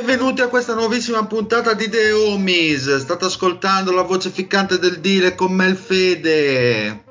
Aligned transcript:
Benvenuti 0.00 0.40
a 0.40 0.48
questa 0.48 0.72
nuovissima 0.72 1.26
puntata 1.26 1.74
di 1.74 1.86
The 1.90 2.12
Homies. 2.12 2.96
State 2.96 3.26
ascoltando 3.26 3.92
la 3.92 4.00
voce 4.00 4.30
ficcante 4.30 4.78
del 4.78 4.98
Dile 4.98 5.34
con 5.34 5.52
Melfede. 5.52 7.04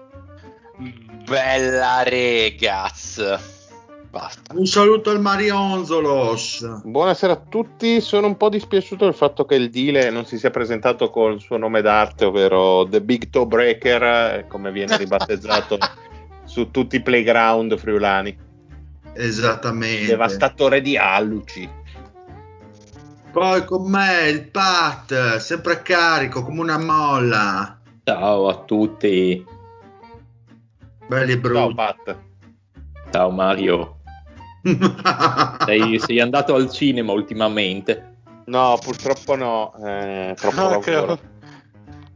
Bella 1.23 2.01
regaz. 2.01 3.21
Basta. 4.09 4.55
Un 4.55 4.65
saluto 4.65 5.11
al 5.11 5.21
Marionzolos. 5.21 6.81
Buonasera 6.83 7.33
a 7.33 7.43
tutti, 7.47 8.01
sono 8.01 8.25
un 8.25 8.37
po' 8.37 8.49
dispiaciuto 8.49 9.05
del 9.05 9.13
fatto 9.13 9.45
che 9.45 9.53
il 9.53 9.69
Dile 9.69 10.09
non 10.09 10.25
si 10.25 10.39
sia 10.39 10.49
presentato 10.49 11.11
con 11.11 11.33
il 11.33 11.41
suo 11.41 11.57
nome 11.57 11.83
d'arte, 11.83 12.25
ovvero 12.25 12.87
The 12.89 13.01
Big 13.01 13.29
Toe 13.29 13.45
Breaker, 13.45 14.03
eh, 14.03 14.45
come 14.47 14.71
viene 14.71 14.97
ribattezzato 14.97 15.77
su 16.43 16.71
tutti 16.71 16.95
i 16.95 17.03
playground 17.03 17.77
friulani. 17.77 18.35
Esattamente. 19.13 20.07
Devastatore 20.07 20.81
di 20.81 20.97
alluci. 20.97 21.77
Poi 23.31 23.63
con 23.65 23.89
me 23.89 24.27
il 24.29 24.49
Pat, 24.49 25.37
sempre 25.37 25.81
carico 25.81 26.43
come 26.43 26.61
una 26.61 26.77
molla. 26.77 27.79
Ciao 28.03 28.47
a 28.47 28.55
tutti. 28.63 29.45
Belli 31.07 31.31
e 31.33 31.41
Ciao 31.41 31.41
brutti. 31.41 31.73
Pat. 31.75 32.17
Ciao 33.11 33.29
Mario. 33.29 33.97
Sei, 35.65 35.99
sei 35.99 36.19
andato 36.19 36.53
al 36.55 36.69
cinema 36.71 37.13
ultimamente? 37.13 38.17
No, 38.45 38.77
purtroppo 38.83 39.35
no, 39.35 39.73
eh, 39.85 40.33
troppo 40.35 40.55
lavoro. 40.61 40.79
credo- 40.79 41.19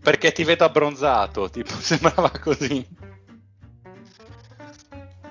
Perché 0.01 0.31
ti 0.33 0.43
vedo 0.43 0.65
abbronzato, 0.65 1.49
tipo, 1.49 1.71
sembrava 1.79 2.31
così. 2.41 2.85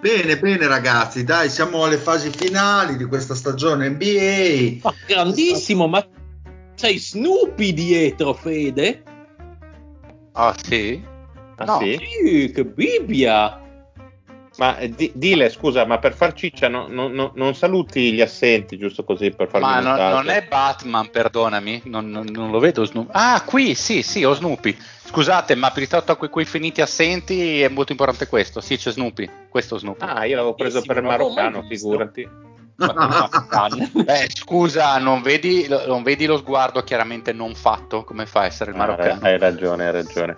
Bene, 0.03 0.37
bene 0.37 0.67
ragazzi, 0.67 1.23
dai, 1.23 1.49
siamo 1.49 1.85
alle 1.85 1.97
fasi 1.97 2.31
finali 2.31 2.97
di 2.97 3.05
questa 3.05 3.37
stagione 3.37 3.89
NBA. 3.89 4.79
Ma 4.83 4.93
grandissimo, 5.07 5.87
ma 5.87 6.05
c'hai 6.75 6.99
Snoopy 6.99 7.73
dietro, 7.73 8.35
Fede? 8.35 9.03
Ah, 10.33 10.55
sì? 10.61 11.01
Ah, 11.57 11.65
No. 11.65 11.79
sì? 11.81 11.99
Sì, 12.01 12.51
che 12.53 12.65
bibbia! 12.65 13.61
Ma 14.59 14.77
eh, 14.79 14.91
di- 14.91 15.13
Dile, 15.15 15.49
scusa, 15.49 15.87
ma 15.87 15.99
per 15.99 16.15
far 16.15 16.33
ciccia 16.35 16.69
no- 16.69 16.87
no- 16.89 17.09
no- 17.09 17.33
non 17.37 17.55
saluti 17.55 18.13
gli 18.13 18.21
assenti, 18.21 18.77
giusto 18.77 19.05
così 19.05 19.31
per 19.31 19.49
farmi 19.49 19.67
Ma 19.67 19.81
non, 19.81 19.95
non 20.11 20.29
è 20.29 20.43
Batman, 20.47 21.09
perdonami, 21.11 21.83
non, 21.85 22.11
non- 22.11 22.27
non 22.31 22.51
lo 22.51 22.59
vedo 22.59 22.85
Snoopy. 22.85 23.11
Ah, 23.15 23.43
qui, 23.47 23.75
sì, 23.75 24.03
sì, 24.03 24.25
ho 24.25 24.35
Snoopy. 24.35 24.77
Scusate, 25.13 25.55
ma 25.57 25.71
rispetto 25.75 26.11
a 26.11 26.17
quei, 26.17 26.31
quei 26.31 26.47
finiti 26.47 26.81
assenti 26.81 27.61
è 27.61 27.69
molto 27.69 27.93
importante 27.93 28.27
questo. 28.27 28.63
Sì, 28.63 28.79
c'è 28.79 28.91
Snoopy, 28.91 29.29
questo 29.51 29.77
Snoopy. 29.77 30.03
Ah, 30.07 30.25
io 30.25 30.37
l'avevo 30.37 30.55
preso 30.55 30.81
per 30.81 30.97
il 30.97 31.03
Bellissimo, 31.03 31.35
non 31.35 31.35
l'avevo 31.35 31.59
maroccano, 31.59 31.69
figurati. 31.69 32.29
Eh, 34.07 34.29
scusa, 34.33 34.97
non 34.99 35.21
vedi, 35.21 35.69
lo- 35.69 35.87
non 35.87 36.03
vedi 36.03 36.25
lo 36.25 36.39
sguardo 36.39 36.83
chiaramente 36.83 37.33
non 37.33 37.55
fatto? 37.55 38.05
Come 38.05 38.25
fa 38.25 38.41
a 38.41 38.45
essere 38.47 38.71
il 38.71 38.77
Ah, 38.77 38.79
maroccano? 38.79 39.21
hai 39.23 39.39
ragione, 39.39 39.85
hai 39.87 39.93
ragione. 39.93 40.37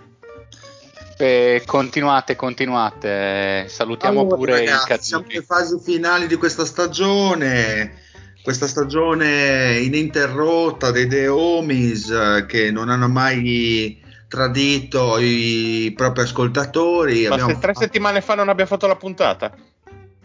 Eh, 1.16 1.62
continuate, 1.64 2.34
continuate. 2.34 3.66
Salutiamo 3.68 4.20
Allora, 4.22 4.36
pure 4.36 4.64
ragazzi, 4.66 4.92
i 4.92 5.02
siamo 5.04 5.24
alle 5.30 5.42
fasi 5.42 5.78
finali 5.80 6.26
di 6.26 6.34
questa 6.34 6.64
stagione. 6.64 8.02
Questa 8.42 8.66
stagione 8.66 9.78
ininterrotta 9.78 10.90
dei 10.90 11.06
The 11.06 11.28
Homies 11.28 12.10
eh, 12.10 12.44
che 12.46 12.70
non 12.72 12.90
hanno 12.90 13.08
mai 13.08 14.02
tradito 14.34 15.16
i 15.18 15.92
propri 15.96 16.22
ascoltatori. 16.22 17.26
Ma 17.28 17.34
Abbiamo 17.34 17.50
se 17.52 17.58
tre 17.58 17.72
fatto- 17.72 17.84
settimane 17.84 18.20
fa 18.20 18.34
non 18.34 18.48
abbia 18.48 18.66
fatto 18.66 18.86
la 18.88 18.96
puntata? 18.96 19.52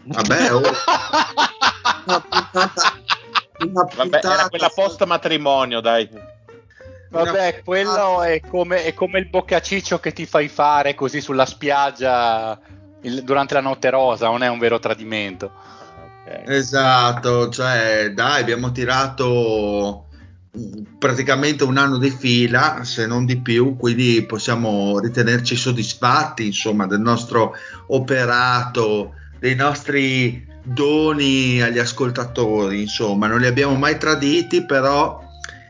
Vabbè, 0.02 0.52
oh, 0.52 0.60
una 2.06 2.20
puntata, 2.20 2.82
una 3.60 3.72
Vabbè, 3.82 3.90
era 3.92 4.02
puntata- 4.02 4.48
quella 4.48 4.70
post 4.74 5.04
matrimonio, 5.04 5.80
dai. 5.80 6.08
Vabbè, 7.10 7.62
quello 7.64 8.22
è 8.22 8.40
come, 8.40 8.84
è 8.84 8.94
come 8.94 9.18
il 9.18 9.28
boccaciccio 9.28 9.98
che 10.00 10.12
ti 10.12 10.26
fai 10.26 10.48
fare 10.48 10.94
così 10.94 11.20
sulla 11.20 11.44
spiaggia 11.46 12.58
il- 13.02 13.22
durante 13.24 13.54
la 13.54 13.60
notte 13.60 13.90
rosa, 13.90 14.26
non 14.28 14.42
è 14.42 14.48
un 14.48 14.58
vero 14.58 14.78
tradimento. 14.78 15.50
Ok. 16.26 16.42
Esatto, 16.48 17.48
cioè 17.48 18.10
dai, 18.14 18.40
abbiamo 18.42 18.70
tirato 18.72 20.06
praticamente 20.98 21.64
un 21.64 21.76
anno 21.76 21.98
di 21.98 22.10
fila, 22.10 22.82
se 22.82 23.06
non 23.06 23.24
di 23.24 23.40
più, 23.40 23.76
quindi 23.76 24.24
possiamo 24.26 24.98
ritenerci 24.98 25.54
soddisfatti, 25.54 26.46
insomma, 26.46 26.86
del 26.86 27.00
nostro 27.00 27.54
operato, 27.88 29.14
dei 29.38 29.54
nostri 29.54 30.46
doni 30.62 31.62
agli 31.62 31.78
ascoltatori, 31.78 32.82
insomma, 32.82 33.26
non 33.26 33.40
li 33.40 33.46
abbiamo 33.46 33.76
mai 33.76 33.96
traditi, 33.98 34.64
però 34.64 35.22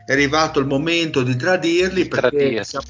è 0.05 0.11
arrivato 0.11 0.59
il 0.59 0.65
momento 0.65 1.21
di 1.21 1.35
tradirli 1.35 2.07
perché 2.07 2.63
siamo, 2.63 2.85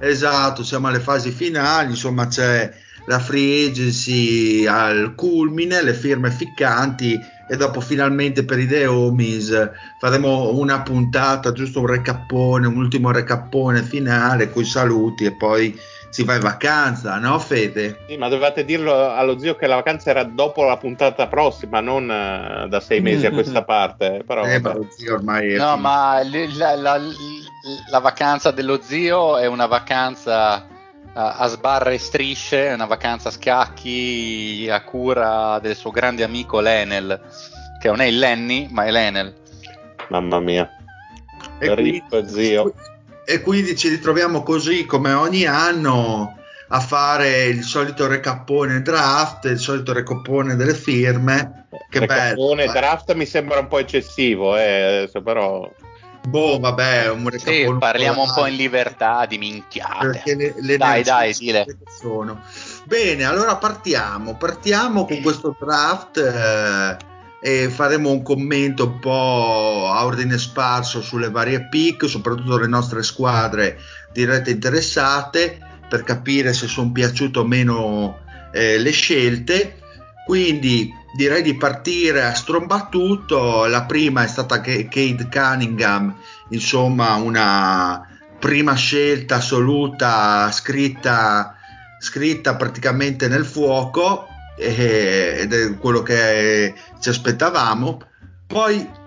esatto, 0.00 0.64
siamo 0.64 0.88
alle 0.88 1.00
fasi 1.00 1.30
finali, 1.30 1.90
insomma, 1.90 2.26
c'è 2.26 2.72
la 3.06 3.18
free 3.18 3.68
agency 3.68 4.64
al 4.66 5.14
culmine, 5.14 5.82
le 5.82 5.92
firme 5.92 6.30
ficcanti 6.30 7.20
e 7.46 7.56
dopo 7.56 7.80
finalmente 7.80 8.44
per 8.44 8.58
i 8.58 8.66
The 8.66 8.86
Homies 8.86 9.70
faremo 9.98 10.50
una 10.56 10.82
puntata, 10.82 11.52
giusto 11.52 11.80
un 11.80 11.86
recappone, 11.86 12.66
un 12.66 12.76
ultimo 12.76 13.10
recappone 13.10 13.82
finale 13.82 14.50
con 14.50 14.62
i 14.62 14.66
saluti 14.66 15.24
e 15.24 15.32
poi 15.32 15.78
si 16.10 16.22
va 16.22 16.34
in 16.34 16.42
vacanza, 16.42 17.18
no 17.18 17.38
Fede? 17.40 18.04
Sì, 18.08 18.16
ma 18.16 18.28
dovevate 18.28 18.64
dirlo 18.64 19.10
allo 19.10 19.36
zio 19.36 19.56
che 19.56 19.66
la 19.66 19.74
vacanza 19.74 20.10
era 20.10 20.22
dopo 20.22 20.62
la 20.62 20.76
puntata 20.76 21.26
prossima, 21.26 21.80
non 21.80 22.08
eh, 22.08 22.68
da 22.68 22.78
sei 22.78 23.00
mesi 23.00 23.26
a 23.26 23.32
questa 23.34 23.64
parte. 23.64 24.22
Però, 24.24 24.44
Eh, 24.44 24.60
ma 24.60 24.76
sì, 24.96 25.08
ormai 25.08 25.54
è 25.54 25.58
No, 25.58 25.76
ma 25.76 26.20
la, 26.56 26.76
la- 26.76 27.00
la 27.90 27.98
vacanza 27.98 28.52
dello 28.52 28.80
zio 28.80 29.38
è 29.38 29.46
una 29.46 29.66
vacanza 29.66 30.64
a, 31.14 31.36
a 31.36 31.46
sbarre 31.48 31.94
e 31.94 31.98
strisce, 31.98 32.70
una 32.74 32.86
vacanza 32.86 33.28
a 33.28 33.32
scacchi 33.32 34.68
a 34.70 34.82
cura 34.82 35.58
del 35.60 35.74
suo 35.76 35.90
grande 35.90 36.22
amico 36.22 36.60
Lenel, 36.60 37.20
che 37.80 37.88
non 37.88 38.00
è 38.00 38.06
il 38.06 38.18
Lenny, 38.18 38.68
ma 38.70 38.84
è 38.84 38.90
Lenel. 38.90 39.34
Mamma 40.08 40.40
mia. 40.40 40.68
E 41.58 41.74
Rip, 41.74 42.26
zio. 42.26 42.74
e 43.24 43.40
quindi 43.40 43.76
ci 43.76 43.88
ritroviamo 43.88 44.42
così 44.42 44.84
come 44.86 45.12
ogni 45.12 45.46
anno 45.46 46.38
a 46.68 46.80
fare 46.80 47.44
il 47.44 47.62
solito 47.62 48.06
recappone 48.06 48.82
draft, 48.82 49.44
il 49.44 49.58
solito 49.58 49.92
recappone 49.92 50.56
delle 50.56 50.74
firme. 50.74 51.66
Che 51.88 52.00
Recappone, 52.00 52.66
bello. 52.66 52.76
eh. 52.76 52.80
draft 52.80 53.12
mi 53.14 53.26
sembra 53.26 53.60
un 53.60 53.68
po' 53.68 53.78
eccessivo, 53.78 54.56
eh, 54.56 54.82
adesso 54.82 55.22
però... 55.22 55.70
Boh, 56.26 56.58
vabbè, 56.58 57.10
un 57.10 57.30
Sì, 57.36 57.66
parliamo 57.78 58.22
un 58.22 58.32
po' 58.34 58.46
in 58.46 58.56
libertà 58.56 59.26
di 59.26 59.38
minchiate. 59.38 60.06
perché 60.06 60.34
le, 60.34 60.54
le 60.58 60.76
Dai, 60.76 61.02
dai, 61.02 61.32
dile. 61.34 61.66
sono. 62.00 62.40
Bene, 62.84 63.24
allora 63.24 63.56
partiamo. 63.56 64.36
Partiamo 64.36 65.04
con 65.04 65.20
questo 65.20 65.54
draft 65.58 66.16
eh, 66.16 66.96
e 67.40 67.68
faremo 67.68 68.10
un 68.10 68.22
commento 68.22 68.84
un 68.86 68.98
po' 69.00 69.90
a 69.92 70.04
ordine 70.04 70.38
sparso 70.38 71.02
sulle 71.02 71.30
varie 71.30 71.68
pick, 71.68 72.08
soprattutto 72.08 72.56
le 72.56 72.68
nostre 72.68 73.02
squadre 73.02 73.78
dirette 74.12 74.50
interessate 74.50 75.58
per 75.88 76.04
capire 76.04 76.52
se 76.54 76.66
sono 76.68 76.90
piaciute 76.90 77.38
o 77.40 77.44
meno 77.44 78.20
eh, 78.52 78.78
le 78.78 78.90
scelte. 78.92 79.78
Quindi 80.24 80.90
direi 81.14 81.42
di 81.42 81.54
partire 81.54 82.24
a 82.24 82.34
strombattuto. 82.34 83.66
La 83.66 83.84
prima 83.84 84.24
è 84.24 84.26
stata 84.26 84.60
Kate 84.60 85.28
Cunningham, 85.30 86.14
insomma, 86.48 87.14
una 87.14 88.08
prima 88.38 88.74
scelta 88.74 89.36
assoluta 89.36 90.50
scritta, 90.50 91.56
scritta 91.98 92.56
praticamente 92.56 93.28
nel 93.28 93.44
fuoco 93.44 94.26
eh, 94.58 95.36
ed 95.38 95.52
è 95.52 95.78
quello 95.78 96.02
che 96.02 96.74
ci 97.00 97.08
aspettavamo. 97.08 98.02
Poi 98.46 99.02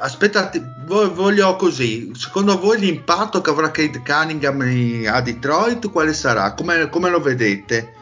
aspettate, 0.00 0.62
voglio 0.86 1.56
così. 1.56 2.10
Secondo 2.14 2.58
voi 2.58 2.78
l'impatto 2.78 3.40
che 3.40 3.50
avrà 3.50 3.70
Kate 3.70 4.02
Cunningham 4.04 4.60
a 5.08 5.20
Detroit 5.20 5.90
quale 5.90 6.12
sarà? 6.12 6.54
Come, 6.54 6.88
come 6.88 7.10
lo 7.10 7.20
vedete? 7.20 7.92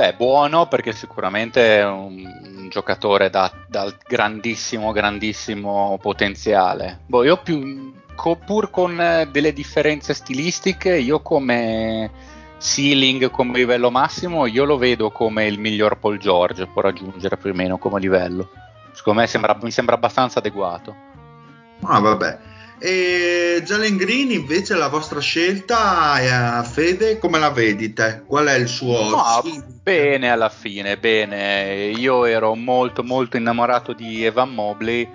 Beh, 0.00 0.14
buono 0.14 0.66
perché 0.66 0.94
sicuramente 0.94 1.76
è 1.80 1.84
un, 1.84 2.24
un 2.56 2.68
giocatore 2.70 3.28
da, 3.28 3.52
dal 3.66 3.94
grandissimo, 4.08 4.92
grandissimo 4.92 5.98
potenziale. 6.00 7.00
Boh, 7.04 7.22
io 7.22 7.36
più, 7.36 7.92
co, 8.14 8.36
pur 8.36 8.70
con 8.70 9.28
delle 9.30 9.52
differenze 9.52 10.14
stilistiche, 10.14 10.96
io 10.96 11.20
come 11.20 12.10
ceiling, 12.58 13.30
come 13.30 13.58
livello 13.58 13.90
massimo, 13.90 14.46
io 14.46 14.64
lo 14.64 14.78
vedo 14.78 15.10
come 15.10 15.44
il 15.44 15.58
miglior 15.58 15.98
Paul 15.98 16.16
George, 16.16 16.66
può 16.66 16.80
raggiungere 16.80 17.36
più 17.36 17.50
o 17.50 17.54
meno 17.54 17.76
come 17.76 18.00
livello. 18.00 18.48
Secondo 18.92 19.20
me 19.20 19.26
sembra, 19.26 19.54
mi 19.60 19.70
sembra 19.70 19.96
abbastanza 19.96 20.38
adeguato. 20.38 20.94
Ah, 21.82 22.00
vabbè. 22.00 22.38
E 22.82 23.62
Jalen 23.62 23.98
Green 23.98 24.30
invece 24.30 24.74
la 24.74 24.88
vostra 24.88 25.20
scelta, 25.20 26.64
Fede, 26.64 27.18
come 27.18 27.38
la 27.38 27.50
vedi 27.50 27.92
te? 27.92 28.22
Qual 28.26 28.46
è 28.46 28.54
il 28.54 28.68
suo... 28.68 29.02
No, 29.10 29.42
bene 29.82 30.30
alla 30.30 30.48
fine, 30.48 30.96
bene. 30.96 31.92
Io 31.94 32.24
ero 32.24 32.54
molto 32.54 33.02
molto 33.02 33.36
innamorato 33.36 33.92
di 33.92 34.24
Evan 34.24 34.54
Mobley, 34.54 35.06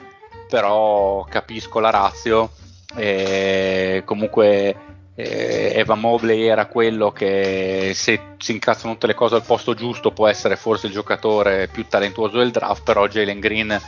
però 0.48 1.26
capisco 1.28 1.80
la 1.80 1.90
razio. 1.90 2.52
E 2.96 4.04
comunque 4.06 4.76
eh, 5.16 5.72
Evan 5.76 6.02
Mobley 6.02 6.44
era 6.44 6.68
quello 6.68 7.12
che 7.12 7.94
se 7.96 8.20
si 8.38 8.52
incazzano 8.52 8.94
tutte 8.94 9.08
le 9.08 9.16
cose 9.16 9.36
al 9.36 9.44
posto 9.44 9.74
giusto 9.74 10.12
può 10.12 10.28
essere 10.28 10.56
forse 10.56 10.86
il 10.86 10.94
giocatore 10.94 11.68
più 11.68 11.88
talentuoso 11.88 12.38
del 12.38 12.52
draft, 12.52 12.84
però 12.84 13.08
Jalen 13.08 13.40
Green 13.40 13.82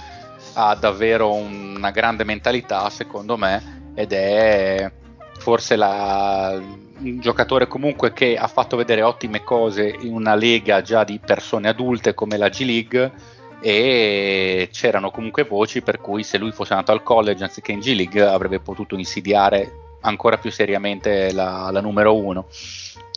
ha 0.59 0.73
davvero 0.73 1.33
una 1.33 1.91
grande 1.91 2.23
mentalità 2.23 2.89
secondo 2.89 3.37
me 3.37 3.91
ed 3.93 4.11
è 4.11 4.91
forse 5.37 5.75
la, 5.75 6.59
un 6.59 7.19
giocatore 7.19 7.67
comunque 7.67 8.11
che 8.11 8.35
ha 8.35 8.47
fatto 8.47 8.75
vedere 8.75 9.03
ottime 9.03 9.43
cose 9.43 9.95
in 9.99 10.13
una 10.13 10.33
lega 10.33 10.81
già 10.81 11.03
di 11.03 11.19
persone 11.23 11.69
adulte 11.69 12.15
come 12.15 12.37
la 12.37 12.49
G 12.49 12.61
League 12.61 13.11
e 13.59 14.69
c'erano 14.71 15.11
comunque 15.11 15.43
voci 15.43 15.81
per 15.81 16.01
cui 16.01 16.23
se 16.23 16.39
lui 16.39 16.51
fosse 16.51 16.73
andato 16.73 16.91
al 16.91 17.03
college 17.03 17.43
anziché 17.43 17.71
in 17.71 17.79
G 17.79 17.93
League 17.93 18.21
avrebbe 18.21 18.59
potuto 18.59 18.95
insidiare 18.95 19.97
ancora 20.01 20.39
più 20.39 20.49
seriamente 20.49 21.31
la, 21.33 21.69
la 21.71 21.81
numero 21.81 22.15
uno. 22.15 22.47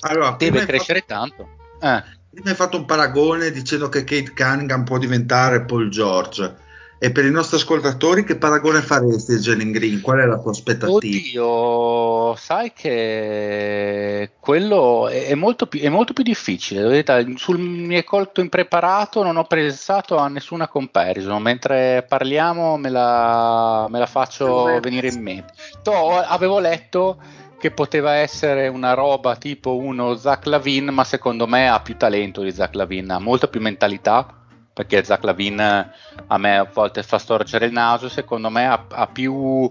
Allora, 0.00 0.34
Deve 0.38 0.66
crescere 0.66 1.04
fatto... 1.06 1.14
tanto. 1.14 1.48
Eh. 1.80 2.18
Prima 2.30 2.50
hai 2.50 2.56
fatto 2.56 2.76
un 2.76 2.84
paragone 2.84 3.50
dicendo 3.50 3.88
che 3.88 4.04
Kate 4.04 4.32
Cunningham 4.34 4.84
può 4.84 4.98
diventare 4.98 5.64
Paul 5.64 5.88
George 5.88 6.68
e 7.02 7.10
per 7.12 7.24
i 7.24 7.30
nostri 7.30 7.56
ascoltatori, 7.56 8.24
che 8.24 8.36
paragone 8.36 8.82
faresti 8.82 9.32
a 9.32 9.38
Jalen 9.38 9.72
Green? 9.72 10.02
Qual 10.02 10.18
è 10.18 10.26
la 10.26 10.38
tua 10.38 10.50
aspettativa? 10.50 10.92
Oddio, 10.92 12.36
sai 12.36 12.74
che 12.74 14.32
quello 14.38 15.08
è 15.08 15.34
molto 15.34 15.66
più, 15.66 15.80
è 15.80 15.88
molto 15.88 16.12
più 16.12 16.22
difficile. 16.22 17.02
Sul 17.36 17.58
mio 17.58 18.04
colto 18.04 18.42
impreparato 18.42 19.22
non 19.22 19.38
ho 19.38 19.44
pensato 19.44 20.18
a 20.18 20.28
nessuna 20.28 20.68
comparison. 20.68 21.40
Mentre 21.40 22.04
parliamo, 22.06 22.76
me 22.76 22.90
la, 22.90 23.86
me 23.88 23.98
la 23.98 24.06
faccio 24.06 24.78
venire 24.82 25.08
in 25.08 25.22
mente. 25.22 25.54
To, 25.82 26.18
avevo 26.18 26.58
letto 26.58 27.16
che 27.58 27.70
poteva 27.70 28.16
essere 28.16 28.68
una 28.68 28.92
roba 28.92 29.36
tipo 29.36 29.74
uno 29.74 30.16
Zach 30.16 30.44
Lavin, 30.44 30.90
ma 30.92 31.04
secondo 31.04 31.46
me 31.46 31.66
ha 31.66 31.80
più 31.80 31.96
talento 31.96 32.42
di 32.42 32.52
Zach 32.52 32.74
Lavin, 32.74 33.10
ha 33.10 33.18
molta 33.18 33.48
più 33.48 33.62
mentalità 33.62 34.34
perché 34.80 35.04
Zach 35.04 35.24
Lavin 35.24 35.60
a 35.60 36.38
me 36.38 36.56
a 36.56 36.64
volte 36.72 37.02
fa 37.02 37.18
storcere 37.18 37.66
il 37.66 37.72
naso, 37.72 38.08
secondo 38.08 38.48
me 38.48 38.66
ha, 38.66 38.86
ha 38.88 39.06
più 39.08 39.70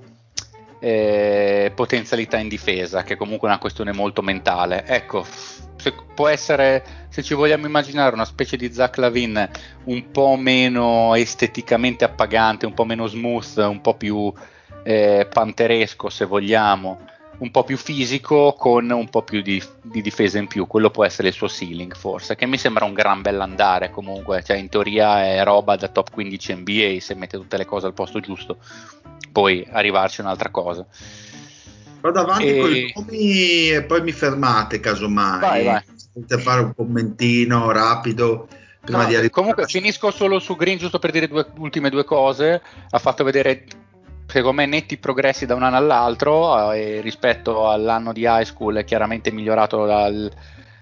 eh, 0.79 1.71
potenzialità 1.73 2.38
in 2.38 2.47
difesa, 2.47 3.01
che 3.01 3.15
è 3.15 3.17
comunque 3.17 3.47
una 3.47 3.57
questione 3.57 3.91
molto 3.91 4.21
mentale. 4.21 4.85
Ecco, 4.85 5.25
se, 5.77 5.95
può 6.13 6.27
essere, 6.27 7.07
se 7.09 7.23
ci 7.23 7.33
vogliamo 7.33 7.65
immaginare 7.65 8.13
una 8.13 8.23
specie 8.23 8.56
di 8.56 8.71
Zach 8.71 8.97
Lavin 8.97 9.50
un 9.85 10.11
po' 10.11 10.35
meno 10.35 11.15
esteticamente 11.15 12.06
appagante, 12.06 12.67
un 12.67 12.75
po' 12.75 12.85
meno 12.85 13.07
smooth, 13.07 13.57
un 13.57 13.81
po' 13.81 13.95
più 13.95 14.31
eh, 14.83 15.27
panteresco 15.27 16.09
se 16.09 16.25
vogliamo, 16.25 17.00
un 17.39 17.51
po' 17.51 17.63
più 17.63 17.77
fisico 17.77 18.53
con 18.57 18.89
un 18.89 19.09
po' 19.09 19.24
più 19.24 19.41
di, 19.41 19.62
di, 19.81 20.01
difesa 20.01 20.38
in 20.38 20.47
più, 20.47 20.68
quello 20.68 20.89
può 20.89 21.06
essere 21.06 21.30
il 21.30 21.33
suo 21.33 21.47
ceiling 21.47 21.95
forse, 21.95 22.36
che 22.36 22.45
mi 22.45 22.57
sembra 22.57 22.86
un 22.86 22.94
gran 22.94 23.21
bell'andare 23.21 23.89
comunque, 23.91 24.44
cioè 24.44 24.57
in 24.57 24.69
teoria 24.69 25.25
è 25.25 25.44
roba 25.44 25.75
da 25.75 25.88
top 25.88 26.12
15 26.12 26.56
NBA 26.56 26.97
se 27.00 27.15
mette 27.15 27.38
tutte 27.38 27.57
le 27.57 27.65
cose 27.65 27.86
al 27.86 27.94
posto 27.94 28.19
giusto, 28.19 28.57
poi 29.31 29.65
arrivarci 29.69 30.19
è 30.19 30.24
un'altra 30.24 30.50
cosa. 30.50 30.86
Vado 32.01 32.19
avanti 32.19 32.47
e... 32.47 32.59
con 32.62 32.74
i 32.74 32.94
nomi 32.95 33.69
e 33.71 33.83
poi 33.83 34.01
mi 34.01 34.12
fermate 34.12 34.80
casomai. 34.80 35.39
Vai, 35.39 35.65
vai. 35.65 35.81
Potete 36.13 36.42
fare 36.42 36.62
un 36.62 36.74
commentino 36.75 37.71
rapido. 37.71 38.47
Prima 38.81 39.07
no, 39.07 39.30
comunque 39.30 39.65
finisco 39.68 40.09
solo 40.09 40.39
su 40.39 40.56
Green 40.56 40.77
giusto 40.77 41.00
per 41.00 41.12
dire 41.12 41.27
due 41.27 41.45
ultime 41.57 41.89
due 41.89 42.06
cose. 42.06 42.62
Ha 42.89 42.97
fatto 42.97 43.24
vedere 43.25 43.65
secondo 44.29 44.61
me 44.61 44.67
netti 44.67 44.97
progressi 44.97 45.45
da 45.45 45.55
un 45.55 45.63
anno 45.63 45.77
all'altro 45.77 46.71
eh, 46.71 47.01
rispetto 47.01 47.68
all'anno 47.69 48.13
di 48.13 48.21
high 48.21 48.44
school 48.44 48.75
è 48.75 48.83
chiaramente 48.83 49.31
migliorato 49.31 49.85
dal, 49.85 50.31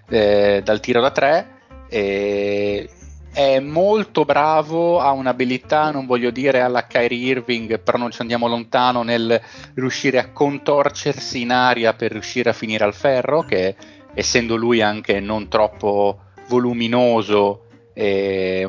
eh, 0.08 0.60
dal 0.62 0.80
tiro 0.80 1.00
da 1.00 1.10
tre 1.10 1.56
e 1.88 2.88
è 3.32 3.60
molto 3.60 4.24
bravo, 4.24 4.98
ha 5.00 5.12
un'abilità, 5.12 5.90
non 5.90 6.06
voglio 6.06 6.30
dire 6.30 6.60
alla 6.60 6.86
Kyrie 6.86 7.28
Irving, 7.28 7.78
però 7.78 7.96
non 7.96 8.10
ci 8.10 8.20
andiamo 8.20 8.48
lontano 8.48 9.02
nel 9.02 9.40
riuscire 9.74 10.18
a 10.18 10.30
contorcersi 10.30 11.42
in 11.42 11.52
aria 11.52 11.94
per 11.94 12.12
riuscire 12.12 12.50
a 12.50 12.54
finire 12.54 12.84
al 12.84 12.94
ferro, 12.94 13.42
che 13.42 13.76
essendo 14.12 14.56
lui 14.56 14.82
anche 14.82 15.20
non 15.20 15.48
troppo 15.48 16.18
voluminoso 16.48 17.67
è, 17.98 18.60
è 18.60 18.64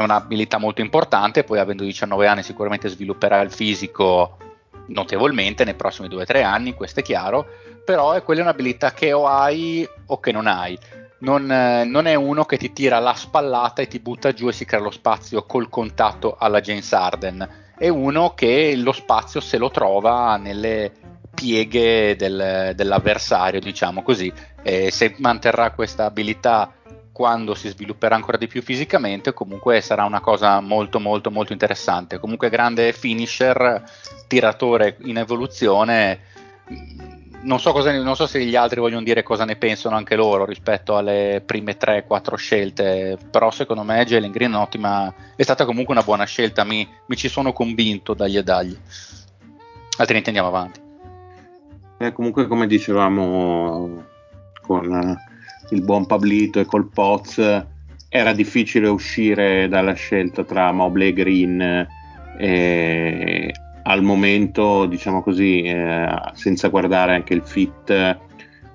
un'abilità 0.00 0.58
molto 0.58 0.80
importante, 0.80 1.44
poi 1.44 1.60
avendo 1.60 1.84
19 1.84 2.26
anni 2.26 2.42
sicuramente 2.42 2.88
svilupperà 2.88 3.40
il 3.40 3.52
fisico 3.52 4.38
notevolmente 4.86 5.64
nei 5.64 5.74
prossimi 5.74 6.08
2-3 6.08 6.42
anni, 6.42 6.74
questo 6.74 6.98
è 6.98 7.02
chiaro, 7.04 7.46
però 7.84 8.10
è 8.10 8.24
quella 8.24 8.42
un'abilità 8.42 8.92
che 8.92 9.12
o 9.12 9.28
hai 9.28 9.88
o 10.06 10.18
che 10.18 10.32
non 10.32 10.48
hai. 10.48 10.76
Non, 11.20 11.46
non, 11.46 12.06
è 12.06 12.16
uno 12.16 12.44
che 12.44 12.56
ti 12.56 12.72
tira 12.72 12.98
la 12.98 13.14
spallata 13.14 13.80
e 13.80 13.86
ti 13.86 14.00
butta 14.00 14.32
giù 14.32 14.48
e 14.48 14.52
si 14.52 14.64
crea 14.64 14.80
lo 14.80 14.90
spazio 14.90 15.44
col 15.44 15.68
contatto 15.68 16.34
alla 16.36 16.60
James 16.60 16.92
Arden. 16.92 17.48
È 17.78 17.86
uno 17.86 18.34
che 18.34 18.74
lo 18.74 18.90
spazio 18.90 19.38
se 19.38 19.56
lo 19.56 19.70
trova 19.70 20.36
nelle 20.36 20.90
pieghe 21.32 22.16
del, 22.16 22.72
dell'avversario, 22.74 23.60
diciamo 23.60 24.02
così. 24.02 24.32
E 24.64 24.90
se 24.90 25.14
manterrà 25.18 25.70
questa 25.70 26.06
abilità 26.06 26.72
quando 27.12 27.54
si 27.54 27.68
svilupperà 27.68 28.14
ancora 28.14 28.38
di 28.38 28.46
più 28.46 28.62
fisicamente, 28.62 29.34
comunque 29.34 29.80
sarà 29.82 30.04
una 30.04 30.20
cosa 30.20 30.60
molto 30.60 30.98
molto 30.98 31.30
molto 31.30 31.52
interessante. 31.52 32.18
Comunque 32.18 32.48
grande 32.48 32.92
finisher, 32.92 33.84
tiratore 34.26 34.96
in 35.02 35.18
evoluzione. 35.18 36.20
Non 37.42 37.58
so, 37.60 37.72
cosa, 37.72 37.92
non 38.00 38.14
so, 38.14 38.26
se 38.26 38.42
gli 38.44 38.56
altri 38.56 38.80
vogliono 38.80 39.02
dire 39.02 39.22
cosa 39.22 39.44
ne 39.44 39.56
pensano 39.56 39.96
anche 39.96 40.14
loro 40.14 40.44
rispetto 40.44 40.96
alle 40.96 41.42
prime 41.44 41.76
3-4 41.76 42.34
scelte, 42.36 43.18
però 43.30 43.50
secondo 43.50 43.82
me 43.82 44.04
Jalen 44.04 44.30
Green 44.30 44.52
è 44.52 44.54
un'ottima, 44.54 45.12
è 45.34 45.42
stata 45.42 45.64
comunque 45.64 45.92
una 45.92 46.04
buona 46.04 46.24
scelta, 46.24 46.64
mi, 46.64 46.88
mi 47.06 47.16
ci 47.16 47.28
sono 47.28 47.52
convinto 47.52 48.14
dagli 48.14 48.36
e 48.36 48.42
dagli. 48.44 48.78
Altrimenti 49.98 50.28
andiamo 50.28 50.48
avanti. 50.48 50.80
Eh, 51.98 52.12
comunque 52.12 52.46
come 52.46 52.66
dicevamo 52.66 54.04
con 54.62 55.18
il 55.72 55.82
buon 55.82 56.06
Pablito 56.06 56.60
e 56.60 56.64
col 56.64 56.88
Poz 56.88 57.38
era 58.08 58.32
difficile 58.32 58.88
uscire 58.88 59.68
dalla 59.68 59.94
scelta 59.94 60.44
tra 60.44 60.70
Mobley 60.72 61.08
e 61.08 61.12
Green 61.12 61.88
e 62.38 63.52
al 63.84 64.02
momento 64.02 64.86
diciamo 64.86 65.22
così 65.22 65.62
eh, 65.62 66.08
senza 66.34 66.68
guardare 66.68 67.14
anche 67.14 67.34
il 67.34 67.42
fit 67.42 68.20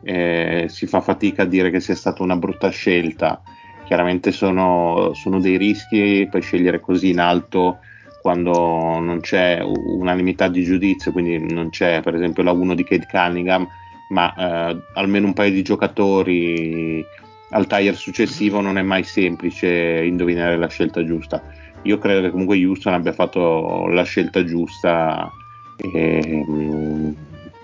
eh, 0.04 0.68
si 0.70 0.88
fa 0.88 1.01
fatica 1.01 1.44
a 1.44 1.46
dire 1.46 1.70
che 1.70 1.80
sia 1.80 1.96
stata 1.96 2.24
una 2.24 2.38
brutta 2.38 2.70
scelta. 2.70 3.42
Chiaramente 3.86 4.32
sono, 4.32 5.12
sono 5.13 5.39
dei 5.39 5.58
rischi, 5.58 6.27
per 6.30 6.42
scegliere 6.42 6.80
così 6.80 7.10
in 7.10 7.20
alto 7.20 7.80
quando 8.22 9.00
non 9.00 9.20
c'è 9.22 9.62
unanimità 9.62 10.48
di 10.48 10.63
giudizio, 10.63 11.12
quindi 11.12 11.54
non 11.54 11.70
c'è 11.70 12.01
per 12.01 12.16
esempio 12.16 12.44
la 12.44 12.51
1 12.51 12.75
di 12.75 12.84
Kate 12.84 13.08
Cunningham, 13.10 13.68
ma 14.10 14.34
eh, 14.34 14.82
almeno 14.94 15.28
un 15.28 15.34
paio 15.34 15.52
di 15.52 15.62
giocatori 15.64 17.06
al 17.52 17.68
tire 17.68 17.94
successivo 17.94 18.62
non 18.62 18.78
è 18.78 18.82
mai 18.82 19.04
semplice 19.04 20.04
indovinare 20.04 20.58
la 20.58 20.68
scelta 20.68 21.04
giusta. 21.04 21.42
Io 21.84 21.98
credo 21.98 22.22
che 22.22 22.32
comunque 22.32 22.58
Houston 22.58 22.94
abbia 22.94 23.14
fatto 23.14 23.88
la 23.88 24.04
scelta 24.04 24.44
giusta 24.44 25.32
e 25.78 26.44
mh, 26.46 26.52
mm, 26.52 27.12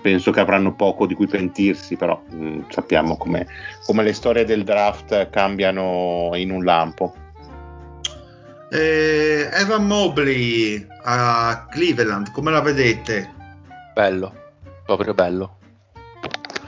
penso 0.00 0.30
che 0.30 0.40
avranno 0.40 0.74
poco 0.74 1.06
di 1.06 1.14
cui 1.14 1.26
pentirsi, 1.26 1.96
però 1.96 2.22
mh, 2.30 2.36
mm, 2.36 2.60
sappiamo 2.68 3.16
come, 3.16 3.46
come 3.84 4.02
le 4.02 4.12
storie 4.12 4.44
del 4.44 4.64
draft 4.64 5.28
cambiano 5.30 6.30
in 6.34 6.50
un 6.50 6.64
lampo. 6.64 7.14
Eh, 8.70 9.48
Evan 9.52 9.86
Mobley 9.86 10.86
a 11.02 11.66
Cleveland, 11.70 12.30
come 12.32 12.50
la 12.50 12.60
vedete? 12.60 13.30
Bello, 13.94 14.32
proprio 14.86 15.14
bello. 15.14 15.58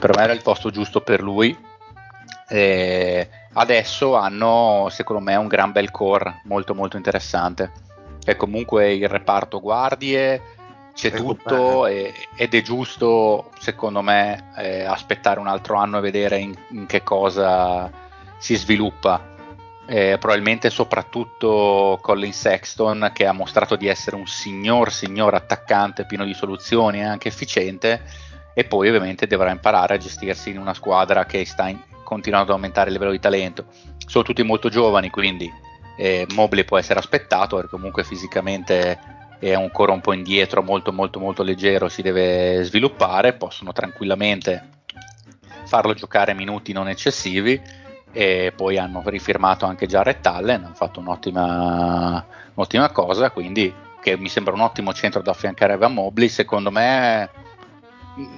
Per 0.06 0.16
me 0.16 0.22
era 0.22 0.32
il 0.32 0.42
posto 0.42 0.70
giusto 0.70 1.00
per 1.00 1.20
lui. 1.20 1.56
E 2.48 3.28
adesso 3.54 4.14
hanno, 4.14 4.86
secondo 4.88 5.20
me, 5.20 5.34
un 5.34 5.48
gran 5.48 5.72
bel 5.72 5.90
core 5.90 6.42
molto 6.44 6.76
molto 6.76 6.96
interessante. 6.96 7.72
E 8.24 8.36
comunque 8.36 8.92
il 8.94 9.08
reparto 9.08 9.60
guardie 9.60 10.54
c'è 10.94 11.10
tutto 11.10 11.86
e, 11.86 12.14
ed 12.36 12.54
è 12.54 12.62
giusto, 12.62 13.50
secondo 13.58 14.00
me, 14.00 14.52
eh, 14.56 14.84
aspettare 14.84 15.40
un 15.40 15.48
altro 15.48 15.76
anno 15.76 15.98
e 15.98 16.02
vedere 16.02 16.38
in, 16.38 16.54
in 16.70 16.86
che 16.86 17.02
cosa 17.02 17.90
si 18.38 18.54
sviluppa 18.54 19.34
eh, 19.86 20.16
probabilmente 20.18 20.68
soprattutto 20.68 21.98
Colin 22.02 22.32
Sexton 22.32 23.10
che 23.14 23.24
ha 23.24 23.32
mostrato 23.32 23.76
di 23.76 23.86
essere 23.86 24.16
un 24.16 24.26
signor 24.26 24.92
signor 24.92 25.34
attaccante 25.34 26.04
pieno 26.06 26.24
di 26.24 26.34
soluzioni 26.34 26.98
e 26.98 27.04
anche 27.04 27.28
efficiente 27.28 28.02
e 28.58 28.64
poi 28.64 28.88
ovviamente 28.88 29.26
dovrà 29.26 29.50
imparare 29.50 29.94
a 29.94 29.98
gestirsi 29.98 30.48
in 30.48 30.58
una 30.58 30.72
squadra 30.72 31.26
che 31.26 31.44
sta 31.44 31.68
in, 31.68 31.78
continuando 32.02 32.52
ad 32.52 32.56
aumentare 32.56 32.86
il 32.86 32.94
livello 32.94 33.10
di 33.12 33.20
talento. 33.20 33.66
Sono 33.98 34.24
tutti 34.24 34.42
molto 34.42 34.70
giovani 34.70 35.10
quindi 35.10 35.52
eh, 35.98 36.26
Mobley 36.32 36.64
può 36.64 36.78
essere 36.78 36.98
aspettato 36.98 37.56
perché 37.56 37.70
comunque 37.70 38.02
fisicamente 38.02 38.98
è 39.38 39.52
ancora 39.52 39.92
un 39.92 40.00
po' 40.00 40.14
indietro 40.14 40.62
molto 40.62 40.90
molto 40.90 41.20
molto 41.20 41.42
leggero 41.42 41.90
si 41.90 42.00
deve 42.00 42.62
sviluppare 42.62 43.34
possono 43.34 43.72
tranquillamente 43.72 44.70
farlo 45.66 45.92
giocare 45.92 46.32
minuti 46.32 46.72
non 46.72 46.88
eccessivi 46.88 47.60
e 48.12 48.54
poi 48.56 48.78
hanno 48.78 49.02
rifirmato 49.04 49.66
anche 49.66 49.86
Jared 49.86 50.24
Allen, 50.24 50.64
hanno 50.64 50.74
fatto 50.74 51.00
un'ottima, 51.00 52.24
un'ottima 52.54 52.88
cosa, 52.88 53.30
quindi 53.30 53.70
che 54.00 54.16
mi 54.16 54.30
sembra 54.30 54.54
un 54.54 54.60
ottimo 54.60 54.94
centro 54.94 55.20
da 55.20 55.32
affiancare 55.32 55.74
a 55.74 55.88
Mobley, 55.88 56.30
secondo 56.30 56.70
me 56.70 57.28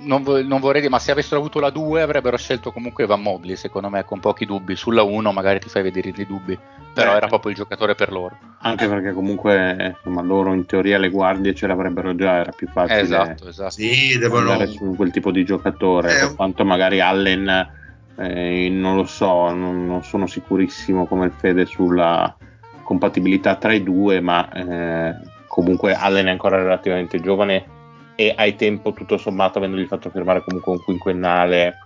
non, 0.02 0.23
non, 0.23 0.61
vorrei 0.61 0.80
dire, 0.80 0.90
ma 0.90 0.99
se 0.99 1.12
avessero 1.12 1.38
avuto 1.38 1.61
la 1.61 1.70
2 1.70 2.02
avrebbero 2.02 2.37
scelto 2.37 2.73
comunque 2.73 3.04
Evan 3.04 3.23
Mobley, 3.23 3.54
secondo 3.54 3.88
me 3.88 4.04
con 4.04 4.18
pochi 4.18 4.44
dubbi, 4.44 4.75
sulla 4.75 5.02
1 5.02 5.32
magari 5.32 5.61
ti 5.61 5.68
fai 5.68 5.82
vedere 5.82 6.08
i 6.08 6.26
dubbi, 6.26 6.58
però 6.92 7.12
eh, 7.12 7.16
era 7.16 7.28
proprio 7.28 7.52
il 7.52 7.56
giocatore 7.56 7.94
per 7.94 8.11
loro. 8.11 8.37
Anche 8.62 8.88
perché 8.88 9.12
comunque 9.12 9.94
insomma, 9.97 10.20
loro 10.23 10.52
in 10.52 10.66
teoria 10.66 10.99
le 10.99 11.11
guardie 11.11 11.54
ce 11.54 11.68
l'avrebbero 11.68 12.16
già, 12.16 12.38
era 12.38 12.50
più 12.50 12.66
facile 12.66 13.00
esatto, 13.00 13.49
esatto. 13.49 13.70
Sì, 13.70 14.18
devono... 14.18 14.50
andare 14.50 14.66
su 14.66 14.94
quel 14.97 15.12
tipo 15.12 15.30
di 15.30 15.44
giocatore, 15.44 16.12
eh, 16.12 16.18
per 16.18 16.35
quanto 16.35 16.64
magari 16.64 17.00
Allen 17.00 17.76
eh, 18.16 18.68
non 18.68 18.97
lo 18.97 19.04
so, 19.04 19.52
non, 19.52 19.87
non, 19.87 20.02
sono 20.02 20.26
sicurissimo 20.26 21.06
come 21.06 21.26
il 21.26 21.32
Fede 21.37 21.66
sulla 21.66 22.35
compatibilità 22.82 23.54
tra 23.54 23.73
i 23.73 23.85
due, 23.85 24.20
ma 24.20 24.50
eh, 24.50 25.14
comunque 25.47 25.94
Allen 25.94 26.26
è 26.26 26.30
ancora 26.30 26.56
relativamente 26.56 27.20
giovane 27.20 27.76
e 28.20 28.34
hai 28.37 28.56
tempo 28.56 28.92
tutto 28.92 29.16
sommato 29.16 29.58
avendogli 29.58 29.87
fatto 29.87 30.10
firmare 30.10 30.42
comunque 30.42 30.72
un 30.72 30.82
quinquennale 30.82 31.76